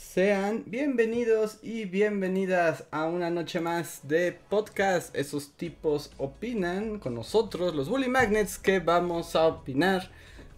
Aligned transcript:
Sean 0.00 0.64
bienvenidos 0.66 1.58
y 1.62 1.84
bienvenidas 1.84 2.84
a 2.90 3.04
una 3.04 3.30
noche 3.30 3.60
más 3.60 4.00
de 4.08 4.32
podcast. 4.32 5.14
Esos 5.14 5.52
tipos 5.52 6.10
opinan 6.16 6.98
con 6.98 7.14
nosotros, 7.14 7.76
los 7.76 7.88
Bully 7.88 8.08
Magnets, 8.08 8.58
que 8.58 8.80
vamos 8.80 9.36
a 9.36 9.46
opinar, 9.46 10.10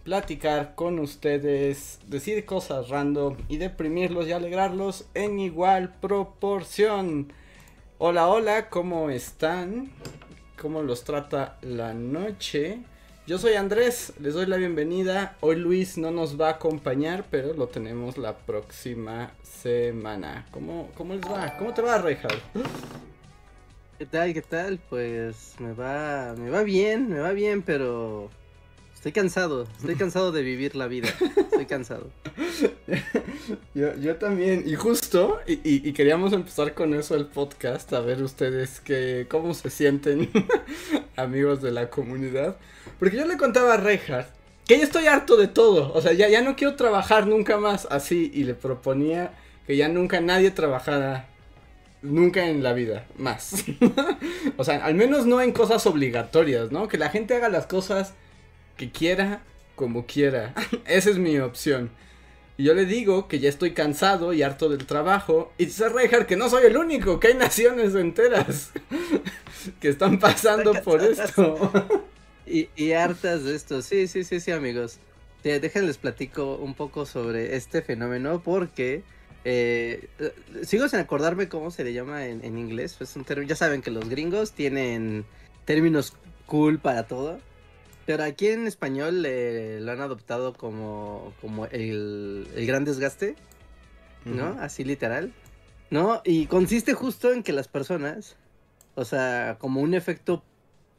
platicar 0.03 0.73
con 0.73 0.97
ustedes, 0.97 1.99
decir 2.07 2.45
cosas 2.45 2.89
random 2.89 3.37
y 3.47 3.57
deprimirlos 3.57 4.27
y 4.27 4.31
alegrarlos 4.31 5.07
en 5.13 5.37
igual 5.39 5.93
proporción. 5.99 7.31
Hola, 7.99 8.29
hola, 8.29 8.69
¿cómo 8.69 9.11
están? 9.11 9.91
¿Cómo 10.59 10.81
los 10.81 11.03
trata 11.03 11.59
la 11.61 11.93
noche? 11.93 12.79
Yo 13.25 13.37
soy 13.37 13.53
Andrés, 13.53 14.11
les 14.19 14.33
doy 14.33 14.47
la 14.47 14.57
bienvenida. 14.57 15.37
Hoy 15.39 15.55
Luis 15.55 15.97
no 15.97 16.11
nos 16.11 16.39
va 16.39 16.49
a 16.49 16.51
acompañar, 16.55 17.23
pero 17.31 17.53
lo 17.53 17.67
tenemos 17.67 18.17
la 18.17 18.35
próxima 18.35 19.31
semana. 19.41 20.45
¿Cómo, 20.51 20.91
cómo 20.93 21.13
les 21.13 21.23
va? 21.23 21.57
¿Cómo 21.57 21.73
te 21.73 21.81
va, 21.81 21.99
Reinhardt? 21.99 22.41
¿Qué 23.97 24.05
tal? 24.05 24.33
¿Qué 24.33 24.41
tal? 24.41 24.77
Pues 24.89 25.55
me 25.59 25.71
va, 25.71 26.35
me 26.37 26.49
va 26.49 26.63
bien, 26.63 27.09
me 27.09 27.19
va 27.19 27.31
bien, 27.31 27.61
pero 27.61 28.29
estoy 29.03 29.11
cansado, 29.11 29.67
estoy 29.79 29.95
cansado 29.95 30.31
de 30.31 30.43
vivir 30.43 30.77
la 30.77 30.87
vida, 30.87 31.09
estoy 31.35 31.65
cansado. 31.65 32.09
yo, 33.73 33.93
yo 33.97 34.15
también, 34.15 34.63
y 34.65 34.75
justo, 34.75 35.41
y, 35.45 35.59
y, 35.61 35.91
queríamos 35.91 36.31
empezar 36.31 36.73
con 36.73 36.93
eso 36.93 37.13
el 37.15 37.25
podcast, 37.25 37.91
a 37.91 37.99
ver 37.99 38.23
ustedes 38.23 38.79
que, 38.79 39.27
cómo 39.29 39.53
se 39.55 39.69
sienten, 39.69 40.31
amigos 41.17 41.61
de 41.61 41.71
la 41.71 41.89
comunidad. 41.89 42.55
Porque 42.97 43.17
yo 43.17 43.25
le 43.25 43.35
contaba 43.35 43.73
a 43.73 43.77
Reinhardt 43.77 44.29
que 44.65 44.77
ya 44.77 44.85
estoy 44.85 45.07
harto 45.07 45.35
de 45.35 45.49
todo. 45.49 45.91
O 45.93 46.01
sea, 46.01 46.13
ya, 46.13 46.29
ya 46.29 46.41
no 46.41 46.55
quiero 46.55 46.77
trabajar 46.77 47.27
nunca 47.27 47.57
más 47.57 47.85
así. 47.91 48.31
Y 48.33 48.45
le 48.45 48.53
proponía 48.53 49.33
que 49.67 49.75
ya 49.75 49.89
nunca 49.89 50.21
nadie 50.21 50.49
trabajara. 50.51 51.27
Nunca 52.01 52.47
en 52.47 52.63
la 52.63 52.71
vida, 52.71 53.05
más. 53.17 53.65
o 54.57 54.63
sea, 54.63 54.85
al 54.85 54.95
menos 54.95 55.25
no 55.25 55.41
en 55.41 55.51
cosas 55.51 55.85
obligatorias, 55.87 56.71
¿no? 56.71 56.87
Que 56.87 56.97
la 56.97 57.09
gente 57.09 57.35
haga 57.35 57.49
las 57.49 57.65
cosas 57.65 58.13
que 58.77 58.91
quiera, 58.91 59.43
como 59.75 60.05
quiera. 60.05 60.53
Esa 60.85 61.09
es 61.09 61.17
mi 61.17 61.37
opción. 61.39 61.91
Y 62.57 62.65
yo 62.65 62.73
le 62.73 62.85
digo 62.85 63.27
que 63.27 63.39
ya 63.39 63.49
estoy 63.49 63.71
cansado 63.71 64.33
y 64.33 64.43
harto 64.43 64.69
del 64.69 64.85
trabajo. 64.85 65.51
Y 65.57 65.65
dice 65.65 65.89
Reinhardt 65.89 66.27
que 66.27 66.35
no 66.35 66.49
soy 66.49 66.65
el 66.65 66.77
único, 66.77 67.19
que 67.19 67.29
hay 67.29 67.33
naciones 67.33 67.95
enteras 67.95 68.71
que 69.79 69.89
están 69.89 70.19
pasando 70.19 70.73
por 70.83 71.01
esto. 71.01 71.71
Y, 72.45 72.91
hartas 72.91 73.45
de 73.45 73.55
esto. 73.55 73.81
Sí, 73.81 74.05
sí, 74.07 74.25
sí, 74.25 74.41
sí, 74.41 74.51
amigos. 74.51 74.99
déjenles 75.43 75.97
platico 75.97 76.57
un 76.57 76.73
poco 76.73 77.05
sobre 77.05 77.55
este 77.55 77.81
fenómeno 77.81 78.43
porque 78.43 79.01
eh, 79.45 80.09
sigo 80.63 80.87
sin 80.89 80.99
acordarme 80.99 81.47
cómo 81.47 81.71
se 81.71 81.85
le 81.85 81.93
llama 81.93 82.25
en, 82.25 82.57
inglés. 82.57 82.97
Es 82.99 83.15
un 83.15 83.25
ya 83.47 83.55
saben 83.55 83.81
que 83.81 83.91
los 83.91 84.09
gringos 84.09 84.51
tienen 84.51 85.25
términos 85.63 86.13
cool 86.45 86.79
para 86.79 87.07
todo. 87.07 87.39
Pero 88.05 88.23
aquí 88.23 88.47
en 88.47 88.67
español 88.67 89.21
lo 89.23 89.91
han 89.91 90.01
adoptado 90.01 90.53
como, 90.53 91.33
como 91.39 91.65
el, 91.67 92.47
el 92.55 92.65
gran 92.65 92.83
desgaste, 92.83 93.35
¿no? 94.25 94.57
Así 94.59 94.83
literal, 94.83 95.33
¿no? 95.89 96.21
Y 96.25 96.47
consiste 96.47 96.93
justo 96.93 97.31
en 97.31 97.43
que 97.43 97.53
las 97.53 97.67
personas, 97.67 98.35
o 98.95 99.05
sea, 99.05 99.57
como 99.59 99.81
un 99.81 99.93
efecto 99.93 100.43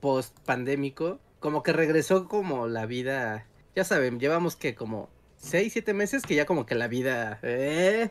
post 0.00 0.38
pandémico, 0.40 1.18
como 1.40 1.62
que 1.62 1.74
regresó 1.74 2.26
como 2.26 2.68
la 2.68 2.86
vida, 2.86 3.46
ya 3.76 3.84
saben, 3.84 4.18
llevamos 4.18 4.56
que 4.56 4.74
como 4.74 5.10
6, 5.36 5.72
7 5.74 5.92
meses 5.92 6.22
que 6.22 6.34
ya 6.34 6.46
como 6.46 6.64
que 6.64 6.74
la 6.74 6.88
vida 6.88 7.38
eh, 7.42 8.10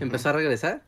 empezó 0.00 0.30
a 0.30 0.32
regresar. 0.32 0.82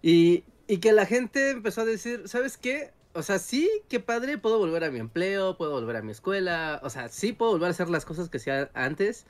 Y, 0.00 0.44
y 0.68 0.78
que 0.78 0.92
la 0.92 1.06
gente 1.06 1.50
empezó 1.50 1.80
a 1.80 1.84
decir, 1.84 2.28
¿sabes 2.28 2.56
qué? 2.56 2.92
O 3.16 3.22
sea, 3.22 3.38
sí, 3.38 3.70
qué 3.88 3.98
padre, 3.98 4.36
puedo 4.36 4.58
volver 4.58 4.84
a 4.84 4.90
mi 4.90 4.98
empleo, 4.98 5.56
puedo 5.56 5.70
volver 5.70 5.96
a 5.96 6.02
mi 6.02 6.12
escuela, 6.12 6.80
o 6.82 6.90
sea, 6.90 7.08
sí 7.08 7.32
puedo 7.32 7.52
volver 7.52 7.68
a 7.68 7.70
hacer 7.70 7.88
las 7.88 8.04
cosas 8.04 8.28
que 8.28 8.36
hacía 8.36 8.70
antes, 8.74 9.24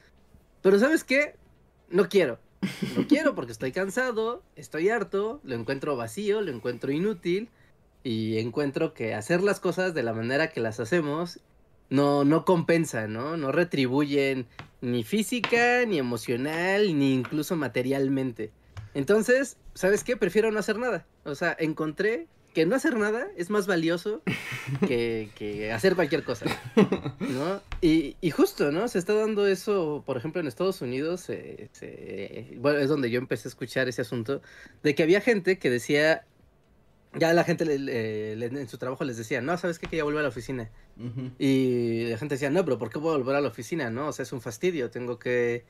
pero 0.60 0.76
¿sabes 0.80 1.04
qué? 1.04 1.36
No 1.88 2.08
quiero. 2.08 2.40
No 2.96 3.06
quiero 3.06 3.36
porque 3.36 3.52
estoy 3.52 3.70
cansado, 3.70 4.42
estoy 4.56 4.88
harto, 4.88 5.40
lo 5.44 5.54
encuentro 5.54 5.96
vacío, 5.96 6.40
lo 6.40 6.50
encuentro 6.50 6.90
inútil 6.90 7.48
y 8.02 8.38
encuentro 8.38 8.92
que 8.92 9.14
hacer 9.14 9.40
las 9.44 9.60
cosas 9.60 9.94
de 9.94 10.02
la 10.02 10.12
manera 10.12 10.48
que 10.48 10.58
las 10.58 10.80
hacemos 10.80 11.38
no, 11.88 12.24
no 12.24 12.44
compensa, 12.44 13.06
¿no? 13.06 13.36
No 13.36 13.52
retribuyen 13.52 14.48
ni 14.80 15.04
física, 15.04 15.84
ni 15.86 15.98
emocional, 15.98 16.98
ni 16.98 17.14
incluso 17.14 17.54
materialmente. 17.54 18.50
Entonces, 18.94 19.58
¿sabes 19.74 20.02
qué? 20.02 20.16
Prefiero 20.16 20.50
no 20.50 20.58
hacer 20.58 20.76
nada. 20.76 21.06
O 21.24 21.36
sea, 21.36 21.54
encontré 21.56 22.26
que 22.56 22.64
no 22.64 22.74
hacer 22.74 22.96
nada 22.96 23.28
es 23.36 23.50
más 23.50 23.66
valioso 23.66 24.22
que, 24.88 25.28
que 25.34 25.70
hacer 25.72 25.94
cualquier 25.94 26.24
cosa, 26.24 26.46
¿no? 27.20 27.60
Y, 27.82 28.16
y, 28.22 28.30
justo, 28.30 28.72
¿no? 28.72 28.88
Se 28.88 28.98
está 28.98 29.12
dando 29.12 29.46
eso, 29.46 30.02
por 30.06 30.16
ejemplo, 30.16 30.40
en 30.40 30.46
Estados 30.46 30.80
Unidos, 30.80 31.30
bueno, 32.56 32.78
es 32.78 32.88
donde 32.88 33.10
yo 33.10 33.18
empecé 33.18 33.48
a 33.48 33.50
escuchar 33.50 33.88
ese 33.88 34.00
asunto, 34.00 34.40
de 34.82 34.94
que 34.94 35.02
había 35.02 35.20
gente 35.20 35.58
que 35.58 35.68
decía, 35.68 36.24
ya 37.12 37.34
la 37.34 37.44
gente 37.44 37.64
en 37.74 38.68
su 38.70 38.78
trabajo 38.78 39.04
les 39.04 39.18
decía, 39.18 39.42
no, 39.42 39.58
¿sabes 39.58 39.78
qué? 39.78 39.86
Que 39.86 39.98
ya 39.98 40.04
vuelvo 40.04 40.20
a 40.20 40.22
la 40.22 40.30
oficina. 40.30 40.70
Y 41.38 42.06
la 42.06 42.16
gente 42.16 42.36
decía, 42.36 42.48
no, 42.48 42.64
pero 42.64 42.78
¿por 42.78 42.88
qué 42.88 42.98
voy 42.98 43.12
a 43.12 43.18
volver 43.18 43.36
a 43.36 43.42
la 43.42 43.48
oficina? 43.48 43.90
No, 43.90 44.08
o 44.08 44.12
sea, 44.12 44.22
es 44.22 44.32
un 44.32 44.40
fastidio, 44.40 44.88
tengo 44.88 45.18
que 45.18 45.66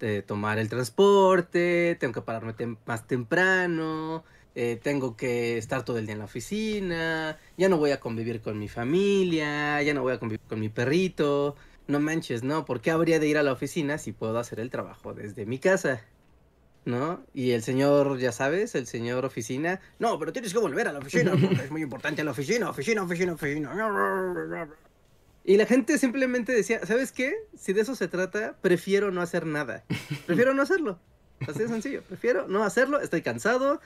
eh, 0.00 0.22
tomar 0.26 0.58
el 0.58 0.68
transporte, 0.68 1.96
tengo 1.98 2.12
que 2.12 2.20
pararme 2.20 2.76
más 2.84 3.06
temprano, 3.06 4.22
eh, 4.58 4.80
tengo 4.82 5.16
que 5.16 5.58
estar 5.58 5.84
todo 5.84 5.98
el 5.98 6.06
día 6.06 6.14
en 6.14 6.20
la 6.20 6.24
oficina, 6.24 7.38
ya 7.58 7.68
no 7.68 7.76
voy 7.76 7.90
a 7.90 8.00
convivir 8.00 8.40
con 8.40 8.58
mi 8.58 8.68
familia, 8.68 9.82
ya 9.82 9.92
no 9.92 10.00
voy 10.00 10.14
a 10.14 10.18
convivir 10.18 10.40
con 10.48 10.58
mi 10.58 10.70
perrito. 10.70 11.56
No 11.86 12.00
manches, 12.00 12.42
¿no? 12.42 12.64
¿Por 12.64 12.80
qué 12.80 12.90
habría 12.90 13.20
de 13.20 13.28
ir 13.28 13.36
a 13.36 13.42
la 13.42 13.52
oficina 13.52 13.98
si 13.98 14.12
puedo 14.12 14.38
hacer 14.38 14.58
el 14.58 14.70
trabajo 14.70 15.12
desde 15.12 15.44
mi 15.44 15.58
casa? 15.58 16.02
¿no? 16.86 17.22
Y 17.34 17.50
el 17.50 17.62
señor, 17.62 18.18
ya 18.18 18.32
sabes, 18.32 18.74
el 18.74 18.86
señor 18.86 19.26
oficina, 19.26 19.80
no, 19.98 20.18
pero 20.18 20.32
tienes 20.32 20.52
que 20.52 20.58
volver 20.58 20.88
a 20.88 20.92
la 20.92 21.00
oficina, 21.00 21.32
porque 21.32 21.46
es 21.64 21.70
muy 21.70 21.82
importante 21.82 22.24
la 22.24 22.30
oficina, 22.30 22.70
oficina, 22.70 23.02
oficina, 23.02 23.34
oficina. 23.34 24.68
Y 25.48 25.58
la 25.58 25.66
gente 25.66 25.96
simplemente 25.96 26.52
decía, 26.52 26.84
¿sabes 26.84 27.12
qué? 27.12 27.36
Si 27.56 27.72
de 27.72 27.82
eso 27.82 27.94
se 27.94 28.08
trata, 28.08 28.56
prefiero 28.62 29.12
no 29.12 29.20
hacer 29.20 29.46
nada. 29.46 29.84
Prefiero 30.26 30.54
no 30.54 30.62
hacerlo. 30.62 30.98
Así 31.46 31.60
de 31.60 31.68
sencillo. 31.68 32.02
Prefiero 32.02 32.48
no 32.48 32.64
hacerlo, 32.64 33.00
estoy 33.00 33.22
cansado. 33.22 33.80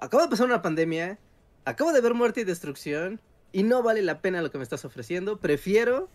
Acabo 0.00 0.22
de 0.22 0.30
pasar 0.30 0.46
una 0.46 0.62
pandemia, 0.62 1.18
acabo 1.64 1.92
de 1.92 2.00
ver 2.00 2.14
muerte 2.14 2.40
y 2.40 2.44
destrucción, 2.44 3.20
y 3.52 3.64
no 3.64 3.82
vale 3.82 4.02
la 4.02 4.22
pena 4.22 4.42
lo 4.42 4.50
que 4.50 4.58
me 4.58 4.64
estás 4.64 4.84
ofreciendo. 4.84 5.40
Prefiero 5.40 6.08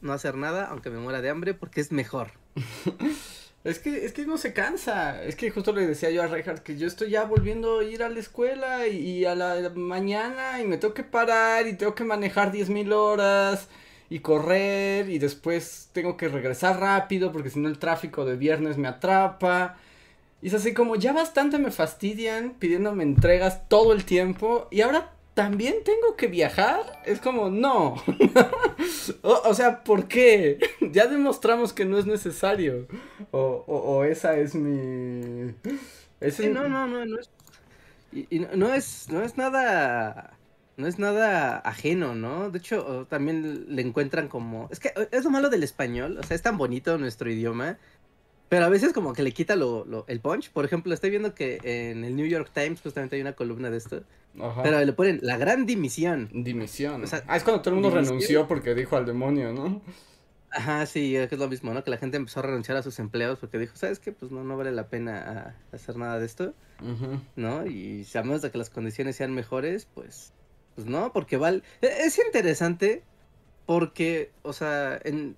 no 0.00 0.12
hacer 0.12 0.36
nada, 0.36 0.66
aunque 0.66 0.90
me 0.90 0.98
muera 0.98 1.20
de 1.20 1.30
hambre, 1.30 1.54
porque 1.54 1.80
es 1.80 1.92
mejor. 1.92 2.30
Es 3.64 3.80
que, 3.80 4.04
es 4.04 4.12
que 4.12 4.24
no 4.26 4.38
se 4.38 4.52
cansa. 4.52 5.20
Es 5.24 5.34
que 5.34 5.50
justo 5.50 5.72
le 5.72 5.84
decía 5.88 6.08
yo 6.10 6.22
a 6.22 6.28
Reinhardt 6.28 6.62
que 6.62 6.78
yo 6.78 6.86
estoy 6.86 7.10
ya 7.10 7.24
volviendo 7.24 7.80
a 7.80 7.84
ir 7.84 8.04
a 8.04 8.08
la 8.08 8.20
escuela 8.20 8.86
y, 8.86 9.24
a 9.24 9.34
la 9.34 9.70
mañana 9.74 10.60
y 10.60 10.64
me 10.64 10.78
tengo 10.78 10.94
que 10.94 11.02
parar 11.02 11.66
y 11.66 11.72
tengo 11.72 11.96
que 11.96 12.04
manejar 12.04 12.52
diez 12.52 12.68
mil 12.68 12.92
horas 12.92 13.66
y 14.08 14.20
correr 14.20 15.10
y 15.10 15.18
después 15.18 15.88
tengo 15.92 16.16
que 16.16 16.28
regresar 16.28 16.78
rápido 16.78 17.32
porque 17.32 17.50
si 17.50 17.58
no 17.58 17.68
el 17.68 17.80
tráfico 17.80 18.24
de 18.24 18.36
viernes 18.36 18.78
me 18.78 18.86
atrapa. 18.86 19.76
Y 20.42 20.48
es 20.48 20.54
así 20.54 20.74
como 20.74 20.96
ya 20.96 21.12
bastante 21.12 21.58
me 21.58 21.70
fastidian 21.70 22.54
pidiéndome 22.58 23.02
entregas 23.02 23.68
todo 23.68 23.92
el 23.92 24.04
tiempo 24.04 24.68
y 24.70 24.82
ahora 24.82 25.16
también 25.36 25.76
tengo 25.84 26.16
que 26.16 26.28
viajar. 26.28 27.02
Es 27.04 27.20
como, 27.20 27.50
no. 27.50 27.96
o, 29.22 29.54
sea, 29.54 29.84
¿por 29.84 30.08
qué? 30.08 30.58
ya 30.92 31.06
demostramos 31.06 31.74
que 31.74 31.84
no 31.84 31.98
es 31.98 32.06
necesario. 32.06 32.88
O, 33.32 33.62
o, 33.66 34.04
esa 34.04 34.38
es 34.38 34.54
mi... 34.54 35.54
No, 36.50 36.68
no, 36.70 36.86
no, 36.88 37.04
no 37.04 37.18
es... 37.20 37.30
Y, 38.12 38.38
no 38.38 38.72
es, 38.72 39.10
no 39.10 39.22
es 39.22 39.36
nada... 39.36 40.32
No 40.78 40.86
es 40.86 40.98
nada 40.98 41.58
ajeno, 41.58 42.14
¿no? 42.14 42.50
De 42.50 42.58
hecho, 42.58 43.06
también 43.10 43.66
le 43.74 43.82
encuentran 43.82 44.28
como... 44.28 44.68
Es 44.70 44.80
que 44.80 44.92
es 45.10 45.24
lo 45.24 45.30
malo 45.30 45.50
del 45.50 45.62
español, 45.62 46.18
o 46.18 46.22
sea, 46.22 46.34
es 46.34 46.42
tan 46.42 46.58
bonito 46.58 46.98
nuestro 46.98 47.30
idioma 47.30 47.78
Pero 48.48 48.64
a 48.64 48.68
veces 48.68 48.92
como 48.92 49.12
que 49.12 49.22
le 49.22 49.32
quita 49.32 49.56
lo, 49.56 49.84
lo- 49.84 50.04
el 50.08 50.20
punch. 50.20 50.50
Por 50.52 50.64
ejemplo, 50.64 50.94
estoy 50.94 51.10
viendo 51.10 51.34
que 51.34 51.58
en 51.64 52.04
el 52.04 52.14
New 52.14 52.26
York 52.26 52.50
Times 52.54 52.80
justamente 52.80 53.16
hay 53.16 53.22
una 53.22 53.32
columna 53.34 53.70
de 53.70 53.76
esto. 53.78 54.02
Ajá. 54.40 54.62
Pero 54.62 54.84
le 54.84 54.92
ponen 54.92 55.18
la 55.22 55.36
gran 55.36 55.66
dimisión. 55.66 56.28
Dimisión. 56.32 57.02
O 57.02 57.06
sea, 57.06 57.24
ah, 57.26 57.36
es 57.36 57.42
cuando 57.42 57.62
todo 57.62 57.70
el 57.74 57.80
mundo 57.80 57.90
dimisión. 57.90 58.18
renunció 58.18 58.46
porque 58.48 58.74
dijo 58.74 58.96
al 58.96 59.04
demonio, 59.06 59.52
¿no? 59.52 59.82
Ajá, 60.50 60.86
sí, 60.86 61.16
es 61.16 61.32
lo 61.32 61.48
mismo, 61.48 61.74
¿no? 61.74 61.82
Que 61.82 61.90
la 61.90 61.98
gente 61.98 62.16
empezó 62.16 62.40
a 62.40 62.44
renunciar 62.44 62.76
a 62.78 62.82
sus 62.82 62.98
empleos 62.98 63.38
porque 63.38 63.58
dijo, 63.58 63.76
¿sabes 63.76 63.98
qué? 63.98 64.12
Pues 64.12 64.30
no, 64.30 64.44
no 64.44 64.56
vale 64.56 64.70
la 64.72 64.88
pena 64.88 65.24
ah, 65.26 65.74
hacer 65.74 65.96
nada 65.96 66.18
de 66.18 66.24
esto, 66.26 66.54
Ujú. 66.80 67.20
¿no? 67.34 67.66
Y 67.66 68.06
a 68.14 68.22
menos 68.22 68.42
de 68.42 68.50
que 68.50 68.58
las 68.58 68.70
condiciones 68.70 69.16
sean 69.16 69.34
mejores, 69.34 69.86
pues, 69.92 70.32
pues 70.74 70.86
no, 70.86 71.12
porque 71.12 71.36
vale... 71.36 71.62
Es 71.82 72.18
interesante 72.24 73.02
porque, 73.66 74.30
o 74.42 74.52
sea, 74.52 74.98
en... 75.04 75.36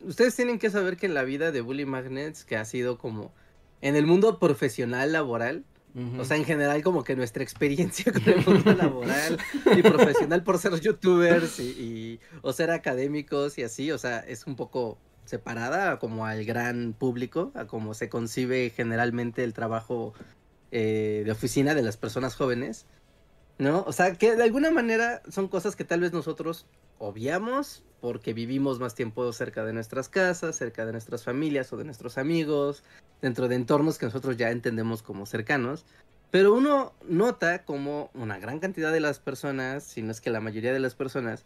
ustedes 0.00 0.34
tienen 0.36 0.58
que 0.58 0.70
saber 0.70 0.96
que 0.96 1.06
en 1.06 1.14
la 1.14 1.22
vida 1.24 1.52
de 1.52 1.60
Bully 1.60 1.84
Magnets, 1.86 2.44
que 2.44 2.56
ha 2.56 2.64
sido 2.64 2.98
como 2.98 3.32
en 3.80 3.96
el 3.96 4.06
mundo 4.06 4.38
profesional 4.38 5.12
laboral, 5.12 5.64
o 6.18 6.26
sea, 6.26 6.36
en 6.36 6.44
general 6.44 6.82
como 6.82 7.04
que 7.04 7.16
nuestra 7.16 7.42
experiencia 7.42 8.12
con 8.12 8.22
el 8.28 8.44
mundo 8.44 8.74
laboral 8.74 9.38
y 9.76 9.80
profesional 9.82 10.42
por 10.42 10.58
ser 10.58 10.78
youtubers 10.78 11.58
y, 11.58 11.62
y- 11.62 12.20
o 12.42 12.52
ser 12.52 12.70
académicos 12.70 13.56
y 13.56 13.62
así, 13.62 13.90
o 13.90 13.96
sea, 13.96 14.18
es 14.18 14.46
un 14.46 14.56
poco 14.56 14.98
separada 15.24 15.98
como 15.98 16.26
al 16.26 16.44
gran 16.44 16.92
público, 16.92 17.50
a 17.54 17.66
como 17.66 17.94
se 17.94 18.10
concibe 18.10 18.70
generalmente 18.76 19.42
el 19.42 19.54
trabajo 19.54 20.12
eh, 20.70 21.22
de 21.24 21.30
oficina 21.32 21.74
de 21.74 21.82
las 21.82 21.96
personas 21.96 22.34
jóvenes, 22.34 22.84
¿no? 23.58 23.84
O 23.86 23.92
sea, 23.92 24.14
que 24.14 24.36
de 24.36 24.42
alguna 24.42 24.70
manera 24.70 25.22
son 25.28 25.48
cosas 25.48 25.76
que 25.76 25.84
tal 25.84 26.00
vez 26.00 26.12
nosotros 26.12 26.66
obviamos 26.98 27.82
porque 28.00 28.34
vivimos 28.34 28.78
más 28.78 28.94
tiempo 28.94 29.32
cerca 29.32 29.64
de 29.64 29.72
nuestras 29.72 30.08
casas, 30.08 30.56
cerca 30.56 30.84
de 30.84 30.92
nuestras 30.92 31.24
familias 31.24 31.72
o 31.72 31.76
de 31.76 31.84
nuestros 31.84 32.18
amigos, 32.18 32.82
dentro 33.22 33.48
de 33.48 33.56
entornos 33.56 33.98
que 33.98 34.06
nosotros 34.06 34.36
ya 34.36 34.50
entendemos 34.50 35.02
como 35.02 35.26
cercanos. 35.26 35.84
Pero 36.30 36.54
uno 36.54 36.92
nota 37.08 37.64
como 37.64 38.10
una 38.14 38.38
gran 38.38 38.58
cantidad 38.58 38.92
de 38.92 39.00
las 39.00 39.18
personas, 39.18 39.84
si 39.84 40.02
no 40.02 40.10
es 40.10 40.20
que 40.20 40.30
la 40.30 40.40
mayoría 40.40 40.72
de 40.72 40.80
las 40.80 40.94
personas, 40.94 41.44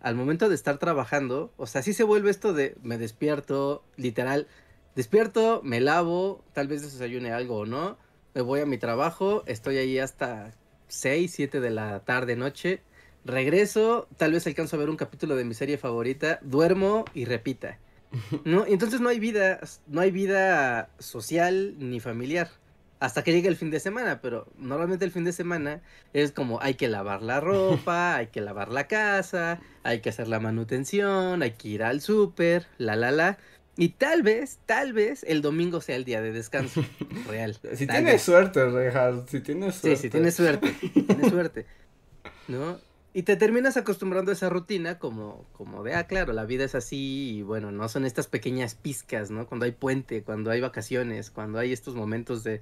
al 0.00 0.16
momento 0.16 0.48
de 0.48 0.54
estar 0.54 0.78
trabajando, 0.78 1.52
o 1.56 1.66
sea, 1.66 1.82
sí 1.82 1.92
se 1.92 2.04
vuelve 2.04 2.30
esto 2.30 2.52
de 2.52 2.76
me 2.82 2.98
despierto, 2.98 3.84
literal, 3.96 4.48
despierto, 4.96 5.60
me 5.62 5.80
lavo, 5.80 6.42
tal 6.52 6.68
vez 6.68 6.82
desayune 6.82 7.32
algo 7.32 7.58
o 7.58 7.66
no, 7.66 7.96
me 8.34 8.42
voy 8.42 8.60
a 8.60 8.66
mi 8.66 8.78
trabajo, 8.78 9.44
estoy 9.46 9.76
ahí 9.76 9.98
hasta 9.98 10.52
6, 10.94 11.32
7 11.32 11.60
de 11.60 11.70
la 11.70 12.00
tarde, 12.00 12.36
noche, 12.36 12.80
regreso, 13.24 14.08
tal 14.16 14.32
vez 14.32 14.46
alcanzo 14.46 14.76
a 14.76 14.78
ver 14.78 14.90
un 14.90 14.96
capítulo 14.96 15.36
de 15.36 15.44
mi 15.44 15.54
serie 15.54 15.78
favorita, 15.78 16.38
duermo 16.42 17.04
y 17.14 17.24
repita. 17.24 17.78
¿No? 18.44 18.66
Y 18.66 18.72
entonces 18.72 19.00
no 19.00 19.08
hay 19.08 19.18
vida, 19.18 19.60
no 19.86 20.00
hay 20.00 20.10
vida 20.10 20.90
social 20.98 21.74
ni 21.78 22.00
familiar. 22.00 22.48
Hasta 23.00 23.22
que 23.22 23.32
llegue 23.32 23.48
el 23.48 23.56
fin 23.56 23.70
de 23.70 23.80
semana, 23.80 24.20
pero 24.22 24.46
normalmente 24.56 25.04
el 25.04 25.10
fin 25.10 25.24
de 25.24 25.32
semana 25.32 25.82
es 26.12 26.32
como 26.32 26.62
hay 26.62 26.74
que 26.74 26.88
lavar 26.88 27.22
la 27.22 27.40
ropa, 27.40 28.16
hay 28.16 28.28
que 28.28 28.40
lavar 28.40 28.70
la 28.70 28.86
casa, 28.86 29.60
hay 29.82 30.00
que 30.00 30.10
hacer 30.10 30.28
la 30.28 30.40
manutención, 30.40 31.42
hay 31.42 31.52
que 31.52 31.68
ir 31.68 31.82
al 31.82 32.00
súper, 32.00 32.66
la 32.78 32.96
la 32.96 33.10
la. 33.10 33.38
Y 33.76 33.90
tal 33.90 34.22
vez, 34.22 34.58
tal 34.66 34.92
vez 34.92 35.24
el 35.24 35.42
domingo 35.42 35.80
sea 35.80 35.96
el 35.96 36.04
día 36.04 36.22
de 36.22 36.32
descanso 36.32 36.84
real. 37.28 37.54
Si 37.54 37.86
tienes 37.86 38.04
vez. 38.04 38.22
suerte, 38.22 38.64
Rejas, 38.68 39.28
si 39.28 39.40
tienes 39.40 39.74
suerte. 39.76 39.96
sí, 40.00 40.10
tienes 40.10 40.34
suerte, 40.34 40.74
tienes 40.92 41.28
suerte, 41.30 41.66
¿no? 42.46 42.78
Y 43.16 43.22
te 43.22 43.36
terminas 43.36 43.76
acostumbrando 43.76 44.32
a 44.32 44.34
esa 44.34 44.48
rutina 44.48 44.98
como, 44.98 45.46
como 45.52 45.84
de, 45.84 45.94
ah, 45.94 46.08
claro, 46.08 46.32
la 46.32 46.44
vida 46.44 46.64
es 46.64 46.74
así 46.74 47.36
y 47.36 47.42
bueno, 47.42 47.70
no 47.70 47.88
son 47.88 48.04
estas 48.04 48.26
pequeñas 48.26 48.74
pizcas, 48.74 49.30
¿no? 49.30 49.46
Cuando 49.46 49.66
hay 49.66 49.72
puente, 49.72 50.24
cuando 50.24 50.50
hay 50.50 50.60
vacaciones, 50.60 51.30
cuando 51.30 51.60
hay 51.60 51.72
estos 51.72 51.94
momentos 51.94 52.42
de, 52.42 52.60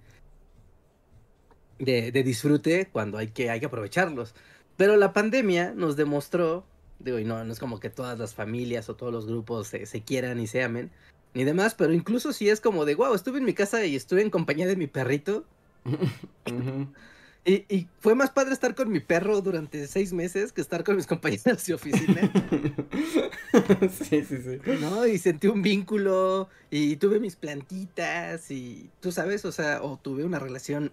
de, 1.78 2.12
de 2.12 2.22
disfrute, 2.22 2.88
cuando 2.92 3.16
hay 3.16 3.28
que, 3.28 3.48
hay 3.48 3.60
que 3.60 3.66
aprovecharlos. 3.66 4.34
Pero 4.76 4.96
la 4.96 5.14
pandemia 5.14 5.72
nos 5.74 5.96
demostró, 5.96 6.66
digo, 7.04 7.18
y 7.18 7.24
no, 7.24 7.44
no 7.44 7.52
es 7.52 7.58
como 7.58 7.80
que 7.80 7.90
todas 7.90 8.18
las 8.18 8.34
familias 8.34 8.88
o 8.88 8.96
todos 8.96 9.12
los 9.12 9.26
grupos 9.26 9.68
se, 9.68 9.86
se 9.86 10.02
quieran 10.02 10.40
y 10.40 10.46
se 10.46 10.62
amen, 10.62 10.90
ni 11.34 11.44
demás, 11.44 11.74
pero 11.74 11.92
incluso 11.92 12.32
si 12.32 12.48
es 12.48 12.60
como 12.60 12.84
de, 12.84 12.94
wow, 12.94 13.14
estuve 13.14 13.38
en 13.38 13.44
mi 13.44 13.54
casa 13.54 13.84
y 13.84 13.96
estuve 13.96 14.22
en 14.22 14.30
compañía 14.30 14.66
de 14.66 14.76
mi 14.76 14.86
perrito, 14.86 15.44
y, 17.44 17.52
y 17.74 17.88
fue 17.98 18.14
más 18.14 18.30
padre 18.30 18.52
estar 18.52 18.74
con 18.74 18.90
mi 18.90 19.00
perro 19.00 19.40
durante 19.40 19.86
seis 19.86 20.12
meses 20.12 20.52
que 20.52 20.60
estar 20.60 20.84
con 20.84 20.96
mis 20.96 21.06
compañeros 21.06 21.64
de 21.66 21.74
oficina, 21.74 22.32
sí, 23.90 24.24
sí, 24.24 24.38
sí. 24.38 24.60
¿no? 24.80 25.06
Y 25.06 25.18
sentí 25.18 25.48
un 25.48 25.62
vínculo 25.62 26.48
y 26.70 26.96
tuve 26.96 27.18
mis 27.18 27.36
plantitas 27.36 28.50
y 28.50 28.90
tú 29.00 29.10
sabes, 29.10 29.44
o 29.44 29.52
sea, 29.52 29.82
o 29.82 29.98
tuve 29.98 30.24
una 30.24 30.38
relación, 30.38 30.92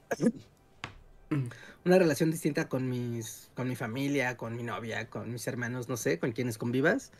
una 1.85 1.97
relación 1.97 2.31
distinta 2.31 2.69
con 2.69 2.89
mis, 2.89 3.49
con 3.55 3.67
mi 3.67 3.75
familia, 3.75 4.37
con 4.37 4.55
mi 4.55 4.63
novia, 4.63 5.09
con 5.09 5.31
mis 5.31 5.47
hermanos, 5.47 5.89
no 5.89 5.97
sé, 5.97 6.19
con 6.19 6.31
quienes 6.31 6.57
convivas, 6.57 7.11